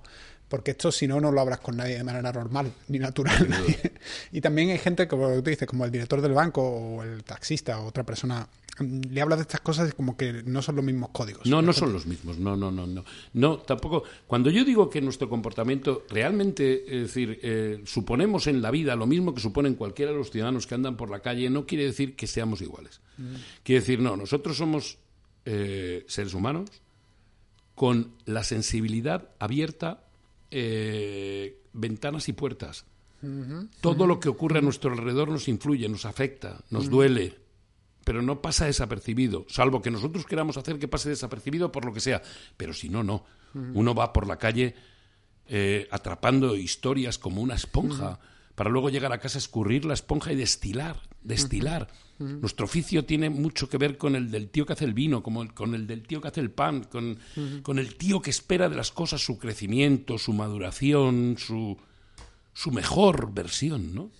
porque 0.52 0.72
esto 0.72 0.92
si 0.92 1.08
no, 1.08 1.18
no 1.18 1.32
lo 1.32 1.40
hablas 1.40 1.60
con 1.60 1.78
nadie 1.78 1.96
de 1.96 2.04
manera 2.04 2.30
normal 2.30 2.70
ni 2.88 2.98
natural. 2.98 3.48
y 4.32 4.42
también 4.42 4.68
hay 4.68 4.76
gente, 4.76 5.08
como 5.08 5.32
tú 5.42 5.48
dices, 5.48 5.66
como 5.66 5.86
el 5.86 5.90
director 5.90 6.20
del 6.20 6.34
banco 6.34 6.60
o 6.60 7.02
el 7.02 7.24
taxista 7.24 7.80
o 7.80 7.86
otra 7.86 8.04
persona, 8.04 8.46
le 8.78 9.18
hablas 9.22 9.38
de 9.38 9.44
estas 9.44 9.62
cosas 9.62 9.88
y 9.88 9.92
como 9.92 10.14
que 10.14 10.42
no 10.44 10.60
son 10.60 10.76
los 10.76 10.84
mismos 10.84 11.08
códigos. 11.08 11.46
No, 11.46 11.62
no 11.62 11.72
son 11.72 11.94
los 11.94 12.04
mismos, 12.04 12.36
no, 12.36 12.54
no, 12.54 12.70
no, 12.70 12.86
no. 12.86 13.02
No, 13.32 13.60
tampoco. 13.60 14.02
Cuando 14.26 14.50
yo 14.50 14.62
digo 14.62 14.90
que 14.90 15.00
nuestro 15.00 15.26
comportamiento 15.26 16.04
realmente, 16.10 16.84
es 16.84 17.02
decir, 17.04 17.40
eh, 17.42 17.80
suponemos 17.86 18.46
en 18.46 18.60
la 18.60 18.70
vida 18.70 18.94
lo 18.94 19.06
mismo 19.06 19.34
que 19.34 19.40
suponen 19.40 19.74
cualquiera 19.74 20.12
de 20.12 20.18
los 20.18 20.30
ciudadanos 20.30 20.66
que 20.66 20.74
andan 20.74 20.98
por 20.98 21.08
la 21.08 21.20
calle, 21.20 21.48
no 21.48 21.64
quiere 21.64 21.86
decir 21.86 22.14
que 22.14 22.26
seamos 22.26 22.60
iguales. 22.60 23.00
Mm. 23.16 23.36
Quiere 23.62 23.80
decir, 23.80 24.00
no, 24.00 24.18
nosotros 24.18 24.58
somos 24.58 24.98
eh, 25.46 26.04
seres 26.08 26.34
humanos 26.34 26.68
con 27.74 28.12
la 28.26 28.44
sensibilidad 28.44 29.30
abierta 29.38 30.04
eh, 30.52 31.62
ventanas 31.72 32.28
y 32.28 32.32
puertas. 32.32 32.84
Todo 33.80 34.06
lo 34.06 34.18
que 34.18 34.28
ocurre 34.28 34.58
a 34.58 34.62
nuestro 34.62 34.90
alrededor 34.90 35.28
nos 35.28 35.46
influye, 35.46 35.88
nos 35.88 36.06
afecta, 36.06 36.64
nos 36.70 36.90
duele, 36.90 37.38
pero 38.04 38.20
no 38.20 38.42
pasa 38.42 38.66
desapercibido, 38.66 39.46
salvo 39.48 39.80
que 39.80 39.92
nosotros 39.92 40.26
queramos 40.26 40.56
hacer 40.56 40.80
que 40.80 40.88
pase 40.88 41.08
desapercibido 41.08 41.70
por 41.70 41.84
lo 41.84 41.92
que 41.92 42.00
sea. 42.00 42.20
Pero 42.56 42.72
si 42.72 42.88
no, 42.88 43.02
no. 43.02 43.24
Uno 43.54 43.94
va 43.94 44.12
por 44.12 44.26
la 44.26 44.38
calle 44.38 44.74
eh, 45.46 45.86
atrapando 45.90 46.56
historias 46.56 47.18
como 47.18 47.42
una 47.42 47.54
esponja 47.54 48.18
para 48.54 48.70
luego 48.70 48.90
llegar 48.90 49.12
a 49.12 49.18
casa, 49.18 49.38
escurrir 49.38 49.84
la 49.84 49.94
esponja 49.94 50.32
y 50.32 50.36
destilar, 50.36 51.00
destilar. 51.22 51.88
Nuestro 52.18 52.66
oficio 52.66 53.04
tiene 53.04 53.30
mucho 53.30 53.68
que 53.68 53.78
ver 53.78 53.98
con 53.98 54.14
el 54.14 54.30
del 54.30 54.48
tío 54.48 54.64
que 54.64 54.74
hace 54.74 54.84
el 54.84 54.94
vino, 54.94 55.24
como 55.24 55.52
con 55.54 55.74
el 55.74 55.88
del 55.88 56.06
tío 56.06 56.20
que 56.20 56.28
hace 56.28 56.40
el 56.40 56.52
pan, 56.52 56.84
con, 56.84 57.18
con, 57.62 57.80
el 57.80 57.96
tío 57.96 58.22
que 58.22 58.30
espera 58.30 58.68
de 58.68 58.76
las 58.76 58.92
cosas 58.92 59.20
su 59.24 59.38
crecimiento, 59.38 60.18
su 60.18 60.32
maduración, 60.32 61.36
su, 61.36 61.76
su 62.52 62.70
mejor 62.70 63.34
versión, 63.34 63.92
¿no? 63.92 64.10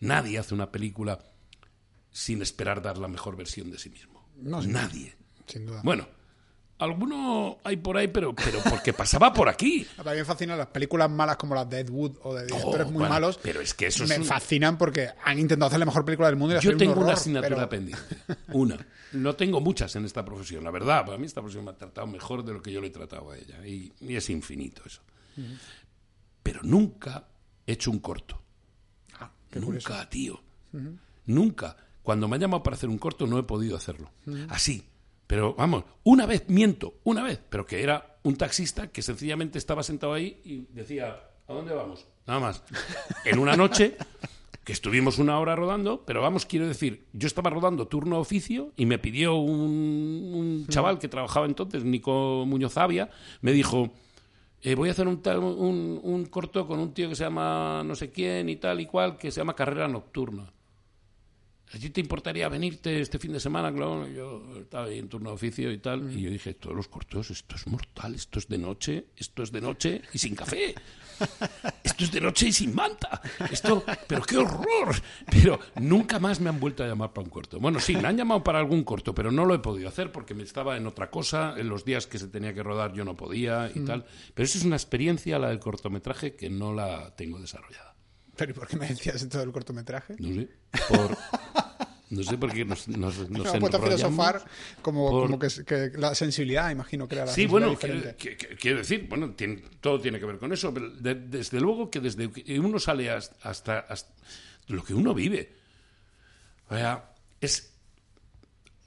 Nadie 0.00 0.38
hace 0.38 0.54
una 0.54 0.72
película 0.72 1.18
sin 2.10 2.40
esperar 2.40 2.80
dar 2.80 2.96
la 2.96 3.08
mejor 3.08 3.36
versión 3.36 3.70
de 3.70 3.78
sí 3.78 3.90
mismo. 3.90 4.26
Nadie. 4.72 5.14
Sin 5.46 5.66
duda. 5.66 5.82
Bueno, 5.84 6.08
Alguno 6.78 7.58
hay 7.64 7.76
por 7.76 7.96
ahí, 7.96 8.06
pero, 8.06 8.36
pero 8.36 8.60
porque 8.70 8.92
pasaba 8.92 9.32
por 9.32 9.48
aquí. 9.48 9.84
A 9.96 10.04
mí 10.04 10.10
me 10.16 10.24
fascinan 10.24 10.56
las 10.56 10.68
películas 10.68 11.10
malas 11.10 11.36
como 11.36 11.56
las 11.56 11.68
de 11.68 11.80
Ed 11.80 11.90
Wood 11.90 12.18
o 12.22 12.34
de 12.34 12.46
directores 12.46 12.86
oh, 12.86 12.90
muy 12.92 13.08
malos. 13.08 13.40
Pero 13.42 13.60
es 13.60 13.74
que 13.74 13.88
eso 13.88 14.06
me 14.06 14.22
fascinan 14.22 14.78
porque 14.78 15.08
han 15.24 15.40
intentado 15.40 15.66
hacer 15.66 15.80
la 15.80 15.86
mejor 15.86 16.04
película 16.04 16.28
del 16.28 16.36
mundo 16.36 16.56
y 16.56 16.60
Yo 16.60 16.76
tengo 16.76 17.00
una 17.00 17.14
asignatura 17.14 17.68
pendiente. 17.68 18.18
Una. 18.52 18.78
No 19.12 19.34
tengo 19.34 19.60
muchas 19.60 19.96
en 19.96 20.04
esta 20.04 20.24
profesión, 20.24 20.62
la 20.62 20.70
verdad. 20.70 21.04
Para 21.04 21.18
mí 21.18 21.26
esta 21.26 21.40
profesión 21.40 21.64
me 21.64 21.72
ha 21.72 21.76
tratado 21.76 22.06
mejor 22.06 22.44
de 22.44 22.52
lo 22.52 22.62
que 22.62 22.70
yo 22.70 22.80
le 22.80 22.86
he 22.86 22.90
tratado 22.90 23.32
a 23.32 23.36
ella. 23.36 23.66
Y, 23.66 23.92
es 24.00 24.30
infinito 24.30 24.82
eso. 24.86 25.02
Pero 26.44 26.60
nunca 26.62 27.26
he 27.66 27.72
hecho 27.72 27.90
un 27.90 27.98
corto. 27.98 28.40
Ah, 29.18 29.32
nunca, 29.56 30.08
tío. 30.08 30.40
Nunca. 31.26 31.76
Cuando 32.04 32.28
me 32.28 32.36
han 32.36 32.42
llamado 32.42 32.62
para 32.62 32.76
hacer 32.76 32.88
un 32.88 32.98
corto 32.98 33.26
no 33.26 33.36
he 33.36 33.42
podido 33.42 33.76
hacerlo. 33.76 34.12
Así 34.48 34.88
pero 35.28 35.54
vamos, 35.54 35.84
una 36.04 36.24
vez, 36.24 36.46
miento, 36.48 36.94
una 37.04 37.22
vez, 37.22 37.38
pero 37.50 37.66
que 37.66 37.82
era 37.82 38.18
un 38.22 38.36
taxista 38.36 38.88
que 38.88 39.02
sencillamente 39.02 39.58
estaba 39.58 39.82
sentado 39.82 40.14
ahí 40.14 40.40
y 40.42 40.66
decía, 40.70 41.20
¿a 41.46 41.52
dónde 41.52 41.74
vamos? 41.74 42.06
Nada 42.26 42.40
más. 42.40 42.64
En 43.26 43.38
una 43.38 43.54
noche 43.54 43.98
que 44.64 44.72
estuvimos 44.72 45.18
una 45.18 45.38
hora 45.38 45.54
rodando, 45.54 46.02
pero 46.06 46.22
vamos, 46.22 46.46
quiero 46.46 46.66
decir, 46.66 47.06
yo 47.12 47.26
estaba 47.26 47.50
rodando 47.50 47.88
turno 47.88 48.18
oficio 48.18 48.72
y 48.74 48.86
me 48.86 48.98
pidió 48.98 49.36
un, 49.36 50.64
chaval 50.70 50.98
que 50.98 51.08
trabajaba 51.08 51.44
entonces, 51.44 51.84
Nico 51.84 52.44
Muñoz 52.46 52.78
Avia, 52.78 53.10
me 53.42 53.52
dijo, 53.52 53.90
eh, 54.62 54.74
voy 54.76 54.88
a 54.88 54.92
hacer 54.92 55.08
un, 55.08 55.20
un, 55.26 56.00
un 56.02 56.24
corto 56.24 56.66
con 56.66 56.78
un 56.78 56.94
tío 56.94 57.10
que 57.10 57.14
se 57.14 57.24
llama 57.24 57.82
no 57.84 57.94
sé 57.94 58.10
quién 58.10 58.48
y 58.48 58.56
tal 58.56 58.80
y 58.80 58.86
cual, 58.86 59.18
que 59.18 59.30
se 59.30 59.42
llama 59.42 59.54
Carrera 59.54 59.88
Nocturna. 59.88 60.50
¿A 61.74 61.78
ti 61.78 61.90
te 61.90 62.00
importaría 62.00 62.48
venirte 62.48 63.00
este 63.00 63.18
fin 63.18 63.32
de 63.32 63.40
semana? 63.40 63.72
Claro, 63.72 64.08
yo 64.08 64.42
estaba 64.60 64.86
ahí 64.86 64.98
en 64.98 65.08
turno 65.08 65.30
de 65.30 65.34
oficio 65.34 65.70
y 65.70 65.78
tal, 65.78 66.10
y 66.12 66.22
yo 66.22 66.30
dije, 66.30 66.54
todos 66.54 66.74
los 66.74 66.88
cortos, 66.88 67.30
esto 67.30 67.56
es 67.56 67.66
mortal, 67.66 68.14
esto 68.14 68.38
es 68.38 68.48
de 68.48 68.58
noche, 68.58 69.06
esto 69.16 69.42
es 69.42 69.52
de 69.52 69.60
noche 69.60 70.02
y 70.12 70.18
sin 70.18 70.34
café. 70.34 70.74
Esto 71.82 72.04
es 72.04 72.12
de 72.12 72.20
noche 72.20 72.46
y 72.46 72.52
sin 72.52 72.74
manta. 72.74 73.20
Esto, 73.50 73.84
pero 74.06 74.22
qué 74.22 74.36
horror. 74.36 74.94
Pero 75.30 75.58
nunca 75.80 76.18
más 76.18 76.40
me 76.40 76.48
han 76.48 76.60
vuelto 76.60 76.84
a 76.84 76.86
llamar 76.86 77.12
para 77.12 77.24
un 77.24 77.30
corto. 77.30 77.58
Bueno, 77.58 77.80
sí, 77.80 77.96
me 77.96 78.06
han 78.06 78.16
llamado 78.16 78.44
para 78.44 78.60
algún 78.60 78.84
corto, 78.84 79.14
pero 79.14 79.32
no 79.32 79.44
lo 79.44 79.54
he 79.54 79.58
podido 79.58 79.88
hacer 79.88 80.12
porque 80.12 80.34
me 80.34 80.44
estaba 80.44 80.76
en 80.76 80.86
otra 80.86 81.10
cosa. 81.10 81.54
En 81.58 81.68
los 81.68 81.84
días 81.84 82.06
que 82.06 82.18
se 82.18 82.28
tenía 82.28 82.54
que 82.54 82.62
rodar 82.62 82.92
yo 82.92 83.04
no 83.04 83.16
podía 83.16 83.70
y 83.74 83.80
tal. 83.80 84.04
Pero 84.34 84.44
eso 84.44 84.58
es 84.58 84.64
una 84.64 84.76
experiencia, 84.76 85.38
la 85.38 85.48
del 85.48 85.58
cortometraje, 85.58 86.36
que 86.36 86.48
no 86.48 86.72
la 86.72 87.14
tengo 87.16 87.40
desarrollada. 87.40 87.87
¿Pero 88.38 88.52
y 88.52 88.54
por 88.54 88.68
qué 88.68 88.76
me 88.76 88.86
decías 88.86 89.20
esto 89.20 89.38
del 89.38 89.50
cortometraje? 89.50 90.14
No 90.18 90.32
sé. 90.32 90.48
Por, 90.88 91.18
no 92.10 92.22
sé 92.22 92.38
por 92.38 92.52
qué 92.52 92.64
nos, 92.64 92.86
nos, 92.86 93.18
nos 93.30 93.52
no, 93.52 93.58
puesto 93.58 93.76
a 93.76 93.82
filosofar 93.82 94.44
como, 94.80 95.10
como 95.10 95.38
que, 95.38 95.48
que, 95.66 95.90
la 95.98 96.14
sensibilidad, 96.14 96.70
imagino 96.70 97.08
que 97.08 97.16
era 97.16 97.26
la 97.26 97.32
Sí, 97.32 97.46
bueno, 97.46 97.76
quiero 97.76 98.78
decir, 98.78 99.06
bueno, 99.08 99.32
tiene, 99.32 99.62
todo 99.80 100.00
tiene 100.00 100.20
que 100.20 100.24
ver 100.24 100.38
con 100.38 100.52
eso. 100.52 100.72
Pero 100.72 100.88
desde 100.90 101.60
luego 101.60 101.90
que 101.90 102.00
desde 102.00 102.30
que 102.30 102.60
uno 102.60 102.78
sale 102.78 103.10
hasta, 103.10 103.36
hasta, 103.42 103.78
hasta 103.80 104.10
lo 104.68 104.84
que 104.84 104.94
uno 104.94 105.12
vive. 105.12 105.52
O 106.70 106.74
sea, 106.74 107.12
es 107.40 107.72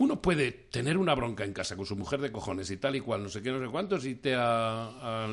uno 0.02 0.20
puede 0.20 0.52
tener 0.52 0.98
una 0.98 1.14
bronca 1.14 1.44
en 1.44 1.54
casa 1.54 1.76
con 1.76 1.86
su 1.86 1.96
mujer 1.96 2.22
de 2.22 2.32
cojones 2.32 2.72
y 2.72 2.78
tal 2.78 2.96
y 2.96 3.02
cual, 3.02 3.22
no 3.22 3.30
sé 3.30 3.44
qué, 3.44 3.52
no 3.52 3.64
sé 3.64 3.68
cuántos, 3.72 4.04
y 4.08 4.16
te 4.16 4.34
a, 4.34 5.28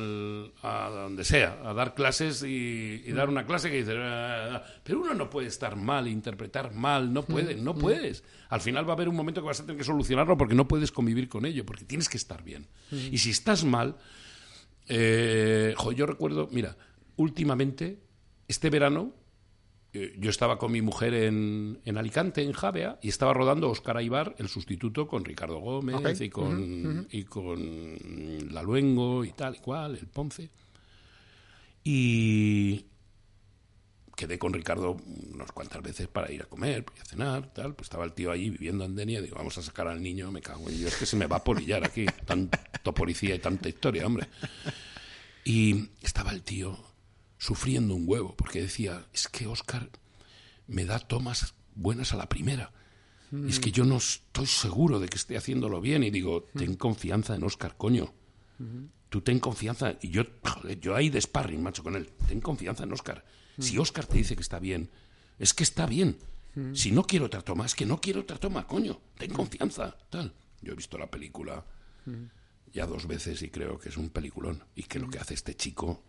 a, 0.61 0.89
donde 0.91 1.23
sea, 1.23 1.59
a 1.65 1.73
dar 1.73 1.95
clases 1.95 2.43
y, 2.43 3.11
dar 3.11 3.29
una 3.29 3.47
clase 3.47 3.71
que 3.71 3.77
dice, 3.77 3.93
ah, 3.97 3.97
ah, 3.97 4.55
ah". 4.57 4.63
pero 4.83 5.01
uno 5.01 5.15
no 5.15 5.27
puede 5.27 5.47
estar 5.47 5.75
mal, 5.75 6.07
interpretar 6.07 6.71
mal, 6.71 7.11
no 7.11 7.23
puede, 7.23 7.55
no 7.55 7.73
puedes. 7.73 8.23
Al 8.49 8.61
final 8.61 8.87
va 8.87 8.91
a 8.91 8.95
haber 8.95 9.09
un 9.09 9.15
momento 9.15 9.41
que 9.41 9.47
vas 9.47 9.59
a 9.59 9.63
tener 9.63 9.77
que 9.77 9.83
solucionarlo 9.83 10.37
porque 10.37 10.53
no 10.53 10.67
puedes 10.67 10.91
convivir 10.91 11.29
con 11.29 11.47
ello, 11.47 11.65
porque 11.65 11.85
tienes 11.85 12.07
que 12.07 12.17
estar 12.17 12.43
bien. 12.43 12.67
Y 12.91 13.17
si 13.17 13.31
estás 13.31 13.63
mal, 13.65 13.97
eh, 14.87 15.73
yo 15.95 16.05
recuerdo, 16.05 16.47
mira, 16.51 16.77
últimamente, 17.15 17.99
este 18.47 18.69
verano, 18.69 19.15
yo 19.91 20.29
estaba 20.29 20.59
con 20.59 20.71
mi 20.71 20.81
mujer 20.81 21.13
en, 21.15 21.79
en, 21.83 21.97
Alicante, 21.97 22.43
en 22.43 22.53
Javea, 22.53 22.99
y 23.01 23.09
estaba 23.09 23.33
rodando 23.33 23.69
Oscar 23.69 23.97
Aibar, 23.97 24.35
el 24.37 24.47
sustituto, 24.47 25.07
con 25.07 25.25
Ricardo 25.25 25.59
Gómez 25.59 26.21
y 26.21 26.29
con, 26.29 27.07
y 27.09 27.23
con 27.23 28.53
Laluengo 28.53 29.25
y 29.25 29.31
tal 29.31 29.55
y 29.55 29.59
cual, 29.59 29.95
el 29.95 30.07
Ponce. 30.07 30.51
Y 31.83 32.85
quedé 34.15 34.37
con 34.37 34.53
Ricardo 34.53 34.97
unas 35.33 35.51
cuantas 35.53 35.81
veces 35.81 36.07
para 36.07 36.31
ir 36.31 36.43
a 36.43 36.45
comer, 36.45 36.85
a 37.01 37.05
cenar, 37.05 37.51
tal. 37.53 37.73
Pues 37.73 37.87
estaba 37.87 38.05
el 38.05 38.13
tío 38.13 38.31
allí 38.31 38.51
viviendo 38.51 38.85
en 38.85 38.95
Denia, 38.95 39.21
digo, 39.21 39.37
vamos 39.37 39.57
a 39.57 39.63
sacar 39.63 39.87
al 39.87 40.03
niño, 40.03 40.31
me 40.31 40.41
cago 40.41 40.69
en 40.69 40.77
Dios, 40.77 40.93
es 40.93 40.99
que 40.99 41.05
se 41.07 41.15
me 41.15 41.25
va 41.25 41.37
a 41.37 41.43
polillar 41.43 41.83
aquí, 41.83 42.05
tanto 42.25 42.93
policía 42.93 43.33
y 43.33 43.39
tanta 43.39 43.69
historia, 43.69 44.05
hombre. 44.05 44.27
Y 45.45 45.89
estaba 46.03 46.31
el 46.31 46.43
tío 46.43 46.77
sufriendo 47.39 47.95
un 47.95 48.03
huevo, 48.05 48.35
porque 48.35 48.61
decía, 48.61 49.07
es 49.11 49.27
que 49.27 49.47
Oscar 49.47 49.89
me 50.67 50.85
da 50.85 50.99
tomas 50.99 51.55
buenas 51.73 52.13
a 52.13 52.17
la 52.17 52.29
primera. 52.29 52.71
Es 53.47 53.59
que 53.59 53.71
yo 53.71 53.85
no 53.85 53.97
estoy 53.97 54.47
seguro 54.47 54.99
de 54.99 55.07
que 55.07 55.17
esté 55.17 55.37
haciéndolo 55.37 55.81
bien. 55.81 56.03
Y 56.03 56.09
digo, 56.09 56.47
ten 56.55 56.75
confianza 56.75 57.35
en 57.35 57.43
Oscar, 57.43 57.77
coño. 57.77 58.13
Tú 59.09 59.21
ten 59.21 59.39
confianza. 59.39 59.97
Y 60.01 60.09
yo, 60.09 60.23
joder, 60.43 60.79
yo 60.79 60.95
ahí 60.95 61.09
de 61.09 61.21
sparring, 61.21 61.61
macho, 61.61 61.83
con 61.83 61.95
él. 61.95 62.11
Ten 62.27 62.41
confianza 62.41 62.83
en 62.83 62.93
Oscar. 62.93 63.23
Si 63.59 63.77
Oscar 63.77 64.05
te 64.05 64.17
dice 64.17 64.35
que 64.35 64.41
está 64.41 64.59
bien, 64.59 64.89
es 65.37 65.53
que 65.53 65.63
está 65.63 65.85
bien. 65.85 66.17
Si 66.73 66.91
no 66.91 67.03
quiero 67.03 67.27
otra 67.27 67.41
toma, 67.41 67.65
es 67.65 67.75
que 67.75 67.85
no 67.85 68.01
quiero 68.01 68.21
otra 68.21 68.37
toma, 68.37 68.65
coño. 68.65 68.99
Ten 69.17 69.31
confianza, 69.31 69.95
tal. 70.09 70.33
Yo 70.61 70.73
he 70.73 70.75
visto 70.75 70.97
la 70.97 71.09
película 71.09 71.65
ya 72.73 72.85
dos 72.87 73.07
veces 73.07 73.41
y 73.43 73.49
creo 73.49 73.77
que 73.77 73.89
es 73.89 73.97
un 73.97 74.09
peliculón. 74.09 74.63
Y 74.75 74.83
que 74.83 74.99
lo 74.99 75.07
que 75.07 75.19
hace 75.19 75.35
este 75.35 75.55
chico, 75.55 76.03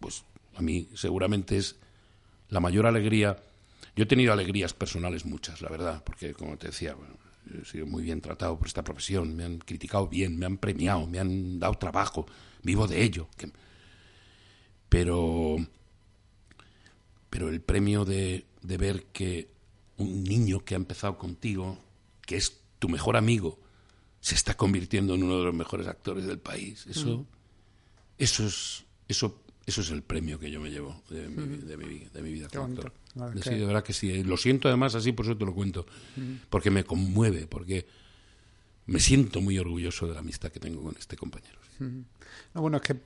pues 0.00 0.24
a 0.58 0.62
mí 0.62 0.88
seguramente 0.94 1.56
es 1.56 1.76
la 2.48 2.60
mayor 2.60 2.86
alegría. 2.86 3.42
Yo 3.94 4.04
he 4.04 4.06
tenido 4.06 4.32
alegrías 4.32 4.74
personales 4.74 5.24
muchas, 5.24 5.62
la 5.62 5.68
verdad, 5.68 6.02
porque 6.04 6.34
como 6.34 6.58
te 6.58 6.68
decía, 6.68 6.94
bueno, 6.94 7.14
he 7.60 7.64
sido 7.64 7.86
muy 7.86 8.02
bien 8.02 8.20
tratado 8.20 8.58
por 8.58 8.66
esta 8.66 8.84
profesión, 8.84 9.36
me 9.36 9.44
han 9.44 9.58
criticado 9.58 10.08
bien, 10.08 10.38
me 10.38 10.46
han 10.46 10.58
premiado, 10.58 11.06
me 11.06 11.18
han 11.18 11.58
dado 11.58 11.74
trabajo, 11.74 12.26
vivo 12.62 12.86
de 12.86 13.02
ello. 13.02 13.28
Pero, 14.88 15.56
pero 17.30 17.48
el 17.48 17.60
premio 17.60 18.04
de, 18.04 18.46
de 18.62 18.76
ver 18.76 19.06
que 19.06 19.50
un 19.96 20.24
niño 20.24 20.64
que 20.64 20.74
ha 20.74 20.76
empezado 20.76 21.18
contigo, 21.18 21.78
que 22.22 22.36
es 22.36 22.60
tu 22.78 22.88
mejor 22.88 23.16
amigo, 23.16 23.58
se 24.20 24.34
está 24.34 24.56
convirtiendo 24.56 25.14
en 25.14 25.22
uno 25.22 25.38
de 25.38 25.44
los 25.44 25.54
mejores 25.54 25.86
actores 25.86 26.26
del 26.26 26.38
país. 26.38 26.86
Eso, 26.86 27.26
eso 28.16 28.46
es, 28.46 28.84
eso, 29.08 29.42
eso 29.70 29.80
es 29.82 29.90
el 29.90 30.02
premio 30.02 30.38
que 30.38 30.50
yo 30.50 30.60
me 30.60 30.70
llevo 30.70 31.02
de 31.10 31.28
mi, 31.28 31.58
de 31.58 31.76
mi, 31.76 31.98
de 32.12 32.22
mi 32.22 32.32
vida 32.32 32.48
como 32.48 32.64
actor. 32.64 32.92
Sí, 33.42 33.50
de 33.50 33.66
verdad 33.66 33.82
que 33.84 33.92
sí. 33.92 34.22
Lo 34.24 34.36
siento 34.36 34.68
además 34.68 34.94
así, 34.94 35.12
por 35.12 35.26
eso 35.26 35.36
te 35.36 35.44
lo 35.44 35.54
cuento. 35.54 35.86
Porque 36.48 36.70
me 36.70 36.84
conmueve, 36.84 37.46
porque 37.46 37.86
me 38.86 39.00
siento 39.00 39.40
muy 39.40 39.58
orgulloso 39.58 40.06
de 40.06 40.14
la 40.14 40.20
amistad 40.20 40.50
que 40.50 40.60
tengo 40.60 40.82
con 40.82 40.96
este 40.98 41.16
compañero. 41.16 41.58
No, 41.78 42.60
bueno, 42.60 42.78
es 42.78 42.82
que 42.82 42.92
eh, 42.94 42.98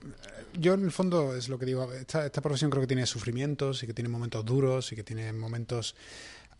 yo 0.58 0.74
en 0.74 0.84
el 0.84 0.92
fondo 0.92 1.36
es 1.36 1.48
lo 1.48 1.58
que 1.58 1.66
digo, 1.66 1.92
esta, 1.92 2.24
esta 2.24 2.40
profesión 2.40 2.70
creo 2.70 2.80
que 2.80 2.86
tiene 2.86 3.04
sufrimientos 3.04 3.82
y 3.82 3.86
que 3.86 3.92
tiene 3.92 4.08
momentos 4.08 4.44
duros 4.44 4.92
y 4.92 4.96
que 4.96 5.04
tiene 5.04 5.32
momentos... 5.32 5.94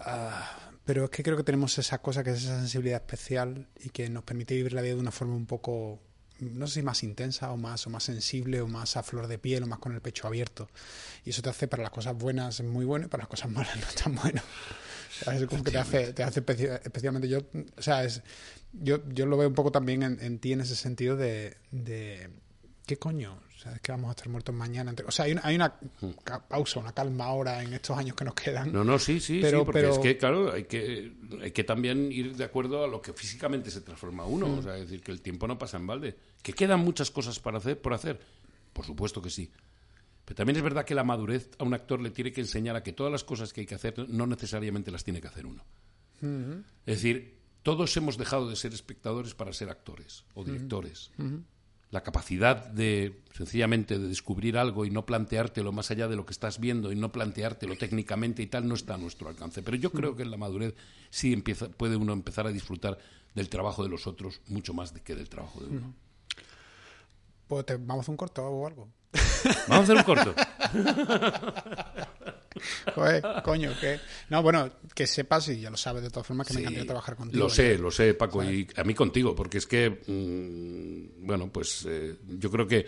Uh, 0.01 0.71
pero 0.85 1.05
es 1.05 1.11
que 1.11 1.23
creo 1.23 1.37
que 1.37 1.45
tenemos 1.45 1.79
esa 1.79 2.03
cosa 2.03 2.25
que 2.25 2.31
es 2.31 2.43
esa 2.43 2.59
sensibilidad 2.59 3.01
especial 3.01 3.69
y 3.81 3.91
que 3.91 4.11
nos 4.11 4.25
permite 4.25 4.55
vivir 4.55 4.73
la 4.73 4.83
vida 4.83 4.95
de 4.95 5.01
una 5.01 5.13
forma 5.13 5.35
un 5.37 5.47
poco 5.47 6.01
no 6.41 6.67
sé 6.67 6.75
si 6.75 6.83
más 6.83 7.03
intensa 7.03 7.53
o 7.53 7.57
más 7.57 7.87
o 7.87 7.91
más 7.91 8.05
sensible 8.05 8.61
o 8.61 8.69
más 8.69 8.97
a 8.97 9.03
flor 9.03 9.27
de 9.27 9.39
piel 9.39 9.63
o 9.63 9.67
más 9.67 9.79
con 9.79 9.93
el 9.95 10.01
pecho 10.01 10.27
abierto. 10.27 10.69
Y 11.25 11.31
eso 11.31 11.43
te 11.43 11.51
hace 11.51 11.69
para 11.69 11.83
las 11.83 11.93
cosas 11.93 12.17
buenas 12.17 12.61
muy 12.63 12.85
bueno 12.85 13.07
y 13.07 13.09
para 13.09 13.23
las 13.23 13.29
cosas 13.29 13.51
malas 13.51 13.77
no 13.77 13.87
tan 14.03 14.15
bueno. 14.15 14.43
Es 15.31 15.47
como 15.47 15.63
que 15.63 15.71
te 15.71 15.79
hace 15.79 16.13
te 16.13 16.23
hace 16.23 16.43
especialmente 16.85 17.29
yo 17.29 17.41
o 17.77 17.83
sea 17.83 18.03
es 18.05 18.23
yo 18.73 19.07
yo 19.11 19.27
lo 19.27 19.37
veo 19.37 19.49
un 19.49 19.55
poco 19.55 19.71
también 19.71 20.03
en, 20.03 20.19
en 20.21 20.39
ti 20.39 20.53
en 20.53 20.63
ese 20.63 20.75
sentido 20.75 21.17
de, 21.17 21.57
de 21.71 22.31
qué 22.87 22.97
coño 22.99 23.39
o 23.63 23.65
sea, 23.65 23.77
es 23.77 23.81
que 23.81 23.93
vamos 23.93 24.09
a 24.09 24.11
estar 24.11 24.29
muertos 24.29 24.53
mañana. 24.53 24.93
O 25.07 25.13
sea, 25.13 25.27
hay 25.27 25.33
una, 25.33 25.43
hay 25.45 25.55
una 25.55 25.73
pausa, 26.49 26.81
una 26.81 26.93
calma 26.93 27.27
ahora 27.27 27.63
en 27.63 27.73
estos 27.73 27.97
años 27.97 28.17
que 28.17 28.25
nos 28.25 28.35
quedan. 28.35 28.73
No, 28.73 28.83
no, 28.83 28.99
sí, 28.99 29.21
sí, 29.21 29.39
pero, 29.41 29.61
sí, 29.61 29.65
porque 29.65 29.89
es 29.89 29.99
que, 30.01 30.19
claro, 30.19 30.53
hay 30.53 30.65
que, 30.65 31.13
hay 31.41 31.53
que 31.53 31.63
también 31.63 32.11
ir 32.11 32.35
de 32.35 32.43
acuerdo 32.43 32.83
a 32.83 32.89
lo 32.89 33.01
que 33.01 33.13
físicamente 33.13 33.71
se 33.71 33.83
transforma 33.83 34.25
uno. 34.25 34.49
Mm. 34.49 34.59
O 34.59 34.63
sea, 34.63 34.77
es 34.79 34.89
decir, 34.89 35.01
que 35.01 35.13
el 35.13 35.21
tiempo 35.23 35.47
no 35.47 35.59
pasa 35.59 35.77
en 35.77 35.87
balde. 35.87 36.17
¿Que 36.43 36.55
quedan 36.55 36.81
muchas 36.81 37.13
cosas 37.13 37.39
para 37.39 37.59
hacer, 37.59 37.81
por 37.81 37.95
hacer? 37.95 38.19
Por 38.73 38.85
supuesto 38.85 39.23
que 39.23 39.31
sí. 39.31 39.49
Pero 40.25 40.35
también 40.35 40.57
es 40.57 40.63
verdad 40.65 40.85
que 40.85 40.97
la 40.97 41.05
madurez 41.05 41.51
a 41.61 41.63
un 41.63 41.75
actor 41.75 42.01
le 42.01 42.11
tiene 42.11 42.33
que 42.33 42.41
enseñar 42.41 42.75
a 42.75 42.83
que 42.83 42.93
todas 42.93 43.13
las 43.13 43.23
cosas 43.23 43.53
que 43.53 43.61
hay 43.61 43.67
que 43.69 43.77
hacer 43.77 44.09
no 44.09 44.27
necesariamente 44.27 44.91
las 44.91 45.05
tiene 45.05 45.21
que 45.21 45.29
hacer 45.29 45.47
uno. 45.47 45.65
Mm-hmm. 46.21 46.65
Es 46.87 46.97
decir, 46.97 47.39
todos 47.63 47.97
hemos 47.97 48.19
dejado 48.19 48.51
de 48.51 48.57
ser 48.57 48.75
espectadores 48.75 49.35
para 49.35 49.53
ser 49.53 49.71
actores 49.71 50.25
o 50.35 50.43
directores. 50.43 51.13
Mm-hmm 51.17 51.43
la 51.93 52.03
capacidad 52.03 52.67
de 52.67 53.21
sencillamente 53.35 53.99
de 53.99 54.09
descubrir 54.09 54.57
algo 54.57 54.87
y 54.87 54.91
no 54.91 55.05
planteártelo 55.05 55.73
más 55.73 55.91
allá 55.91 56.09
de 56.09 56.17
lo 56.17 56.25
que 56.25 56.33
estás 56.33 56.59
viendo 56.59 56.91
y 56.91 56.97
no 56.97 57.13
planteártelo 57.13 57.77
técnicamente 57.77 58.43
y 58.43 58.47
tal 58.47 58.67
no 58.67 58.75
está 58.75 58.95
a 58.95 58.99
nuestro 58.99 59.29
alcance. 59.29 59.63
Pero 59.63 59.77
yo 59.77 59.93
creo 59.93 60.17
que 60.17 60.23
en 60.23 60.31
la 60.31 60.39
madurez 60.39 60.75
sí 61.11 61.35
empieza, 61.35 61.69
puede 61.69 61.97
uno 61.97 62.15
empezar 62.15 62.47
a 62.47 62.51
disfrutar 62.51 62.97
del 63.35 63.51
trabajo 63.51 63.83
de 63.83 63.91
los 63.91 64.07
otros 64.07 64.41
mucho 64.49 64.73
más 64.73 64.93
que 64.93 65.15
del 65.15 65.29
trabajo 65.29 65.61
de 65.61 65.67
uno. 65.67 65.95
Pues 67.47 67.67
vamos 67.69 67.99
a 67.99 68.01
hacer 68.01 68.11
un 68.11 68.17
corto 68.17 68.43
o 68.43 68.67
algo. 68.67 68.89
Vamos 69.69 69.91
a 69.91 69.93
hacer 69.93 69.97
un 69.97 70.03
corto. 70.03 70.35
coño, 73.45 73.73
que. 73.81 74.01
No, 74.31 74.43
bueno, 74.43 74.71
que 74.95 75.07
sepas, 75.07 75.49
y 75.49 75.61
ya 75.61 75.71
lo 75.71 75.77
sabes 75.77 76.03
de 76.03 76.11
todas 76.11 76.27
formas, 76.27 76.47
que 76.47 76.55
me 76.55 76.61
encantaría 76.61 76.87
trabajar 76.87 77.17
contigo. 77.17 77.45
Lo 77.45 77.51
sé, 77.51 77.79
lo 77.79 77.91
sé, 77.91 78.15
Paco, 78.15 78.43
y 78.45 78.67
a 78.77 78.85
mí 78.85 78.95
contigo, 78.95 79.35
porque 79.35 79.59
es 79.59 79.67
que, 79.67 79.91
mm, 79.91 81.27
bueno, 81.27 81.51
pues 81.53 81.87
eh, 81.89 82.17
yo 82.39 82.51
creo 82.51 82.67
que 82.67 82.87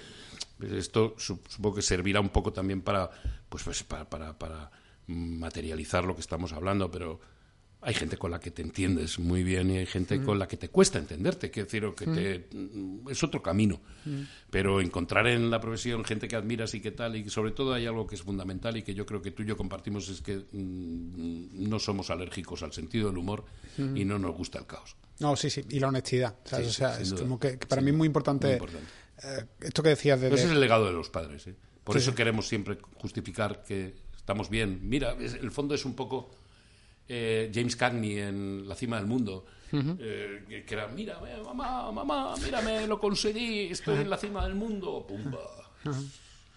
esto 0.61 1.15
supongo 1.19 1.77
que 1.77 1.83
servirá 1.83 2.21
un 2.21 2.31
poco 2.31 2.53
también 2.53 2.83
para, 2.83 3.11
pues, 3.49 3.65
pues 3.65 3.83
para, 3.83 4.09
para, 4.09 4.39
para 4.39 4.71
materializar 5.07 6.05
lo 6.05 6.15
que 6.15 6.21
estamos 6.21 6.53
hablando, 6.53 6.91
pero 6.91 7.21
hay 7.85 7.95
gente 7.95 8.17
con 8.17 8.31
la 8.31 8.41
que 8.41 8.51
te 8.51 8.63
entiendes 8.63 9.19
muy 9.19 9.43
bien 9.43 9.71
y 9.71 9.77
hay 9.79 9.87
gente 9.87 10.19
mm. 10.19 10.25
con 10.25 10.39
la 10.39 10.49
que 10.49 10.57
te 10.57 10.71
cuesta 10.71 10.99
entenderte, 10.99 11.51
que 11.51 11.65
decir, 11.65 11.85
que 11.95 12.07
te, 12.07 12.47
mm. 12.57 13.11
es 13.11 13.23
otro 13.23 13.43
camino. 13.43 13.81
Mm. 14.07 14.23
Pero 14.51 14.81
encontrar 14.81 15.27
en 15.27 15.51
la 15.51 15.61
profesión 15.61 16.03
gente 16.05 16.27
que 16.27 16.37
admiras 16.37 16.75
y 16.75 16.81
que 16.81 16.93
tal, 16.93 17.17
y 17.17 17.29
sobre 17.29 17.53
todo 17.53 17.75
hay 17.75 17.87
algo 17.87 18.07
que 18.07 18.15
es 18.15 18.23
fundamental 18.23 18.77
y 18.79 18.83
que 18.83 18.95
yo 18.95 19.05
creo 19.05 19.21
que 19.21 19.33
tú 19.33 19.43
y 19.43 19.47
yo 19.47 19.57
compartimos, 19.57 20.09
es 20.09 20.23
que 20.23 20.45
no 20.53 21.79
somos 21.79 22.11
alérgicos 22.11 22.63
al 22.63 22.73
sentido 22.73 23.09
del 23.09 23.19
humor 23.19 23.45
y 23.77 24.05
no 24.05 24.19
nos 24.19 24.35
gusta 24.35 24.59
el 24.59 24.67
caos. 24.67 24.97
No, 25.21 25.37
sí, 25.37 25.51
sí, 25.51 25.65
y 25.69 25.79
la 25.79 25.89
honestidad. 25.89 26.37
o 26.53 26.71
sea, 26.71 26.99
es 26.99 27.13
como 27.13 27.39
que, 27.39 27.59
para 27.59 27.83
mí 27.83 27.91
es 27.91 27.97
muy 27.97 28.07
importante, 28.07 28.59
eh, 29.23 29.45
esto 29.61 29.83
que 29.83 29.91
decías 29.91 30.21
de... 30.21 30.29
Ese 30.29 30.47
es 30.47 30.51
el 30.51 30.61
legado 30.61 30.87
de 30.87 30.93
los 30.93 31.11
padres. 31.11 31.47
¿eh? 31.47 31.55
Por 31.85 31.97
eso 31.97 32.15
queremos 32.15 32.49
siempre 32.49 32.79
justificar 32.97 33.63
que 33.63 33.95
estamos 34.17 34.49
bien. 34.49 34.81
Mira, 34.83 35.13
el 35.13 35.51
fondo 35.51 35.75
es 35.75 35.85
un 35.85 35.95
poco 35.95 36.31
eh, 37.09 37.51
James 37.55 37.77
Cagney 37.77 38.19
en 38.19 38.69
La 38.69 38.75
cima 38.75 38.97
del 38.97 39.07
mundo, 39.07 39.45
eh, 39.73 40.65
que, 40.67 40.75
era, 40.75 40.89
mira, 40.89 41.21
mamá, 41.45 41.91
mamá, 41.91 42.35
mírame, 42.43 42.87
lo 42.87 42.99
conseguí, 42.99 43.67
estoy 43.71 44.01
en 44.01 44.11
la 44.11 44.17
cima 44.17 44.45
del 44.45 44.55
mundo, 44.55 45.05
pumba. 45.07 45.41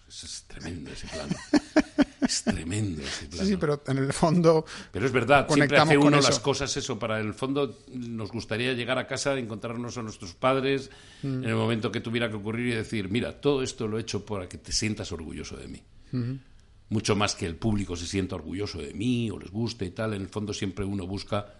Es, 0.08 0.44
tremendo 0.46 0.90
ese 0.90 1.06
plano. 1.08 1.34
es 2.22 2.42
tremendo 2.44 3.02
ese 3.02 3.26
plano. 3.26 3.44
Sí, 3.44 3.50
sí, 3.50 3.56
pero 3.56 3.82
en 3.86 3.98
el 3.98 4.12
fondo. 4.12 4.64
Pero 4.90 5.04
es 5.04 5.12
verdad, 5.12 5.46
siempre 5.50 5.78
hace 5.78 5.98
uno 5.98 6.20
las 6.20 6.40
cosas 6.40 6.74
eso. 6.76 6.98
Para 6.98 7.20
el 7.20 7.34
fondo, 7.34 7.80
nos 7.92 8.30
gustaría 8.30 8.72
llegar 8.72 8.98
a 8.98 9.06
casa, 9.06 9.36
encontrarnos 9.38 9.98
a 9.98 10.02
nuestros 10.02 10.34
padres 10.34 10.90
en 11.22 11.44
el 11.44 11.54
momento 11.56 11.92
que 11.92 12.00
tuviera 12.00 12.30
que 12.30 12.36
ocurrir 12.36 12.68
y 12.68 12.76
decir: 12.76 13.10
Mira, 13.10 13.38
todo 13.40 13.62
esto 13.62 13.86
lo 13.86 13.98
he 13.98 14.02
hecho 14.02 14.24
para 14.24 14.48
que 14.48 14.58
te 14.58 14.72
sientas 14.72 15.12
orgulloso 15.12 15.56
de 15.56 15.68
mí 15.68 15.82
mucho 16.90 17.16
más 17.16 17.34
que 17.34 17.46
el 17.46 17.56
público 17.56 17.96
se 17.96 18.06
sienta 18.06 18.36
orgulloso 18.36 18.78
de 18.78 18.94
mí 18.94 19.30
o 19.30 19.38
les 19.38 19.50
guste 19.50 19.84
y 19.84 19.90
tal, 19.90 20.14
en 20.14 20.22
el 20.22 20.28
fondo 20.28 20.52
siempre 20.52 20.84
uno 20.84 21.06
busca 21.06 21.54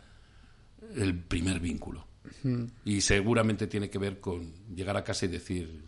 el 0.95 1.19
primer 1.19 1.61
vínculo. 1.61 2.07
Y 2.85 3.01
seguramente 3.01 3.67
tiene 3.67 3.89
que 3.89 3.99
ver 3.99 4.21
con 4.21 4.53
llegar 4.75 4.97
a 4.97 5.05
casa 5.05 5.27
y 5.27 5.29
decir, 5.29 5.85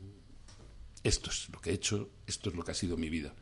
esto 1.03 1.31
es 1.31 1.49
lo 1.51 1.61
que 1.61 1.71
he 1.71 1.75
hecho, 1.75 2.11
esto 2.27 2.51
es 2.51 2.57
lo 2.57 2.63
que 2.63 2.71
ha 2.73 2.75
sido 2.75 2.97
mi 2.97 3.09
vida. 3.09 3.35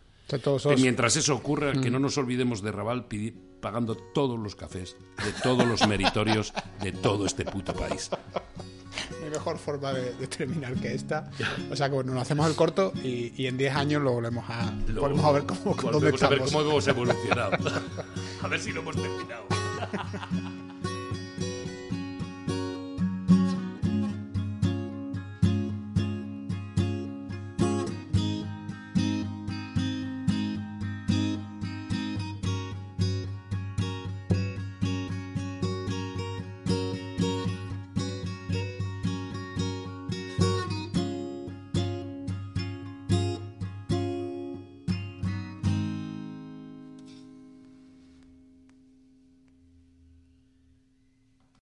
Y 0.77 0.83
mientras 0.83 1.17
eso 1.17 1.35
ocurra, 1.35 1.73
que 1.73 1.91
no 1.91 1.99
nos 1.99 2.19
olvidemos 2.19 2.63
de 2.63 2.73
Raval 2.73 3.07
pagando 3.61 3.97
todos 3.97 4.39
los 4.39 4.55
cafés 4.55 4.97
de 5.25 5.33
todos 5.43 5.67
los 5.67 5.87
meritorios 5.89 6.53
de 6.83 6.93
todo 6.93 7.27
este 7.27 7.45
puto 7.45 7.75
país 7.75 8.11
mi 9.23 9.31
mejor 9.31 9.59
forma 9.59 9.93
de, 9.93 10.27
terminar 10.27 10.75
que 10.75 10.95
esta. 10.95 11.31
O 11.71 11.77
sea 11.77 11.89
que 11.89 11.95
bueno, 11.95 12.13
nos 12.13 12.23
hacemos 12.23 12.49
el 12.49 12.57
corto 12.57 12.93
y, 13.03 13.47
en 13.47 13.57
10 13.57 13.75
años 13.75 14.03
lo 14.03 14.13
volvemos 14.13 14.45
a, 14.49 14.73
volvemos 14.95 15.25
a 15.25 15.33
ver 15.33 15.45
cómo, 15.45 15.75
volvemos 15.75 16.23
a 16.23 16.29
ver 16.29 16.41
cómo 16.41 16.61
hemos 16.63 16.89
evolucionado. 16.89 17.53
a 18.43 18.49
ver 18.49 18.61
si 18.61 18.73
lo 18.73 18.81
hemos 18.81 18.97
terminado. 18.97 19.45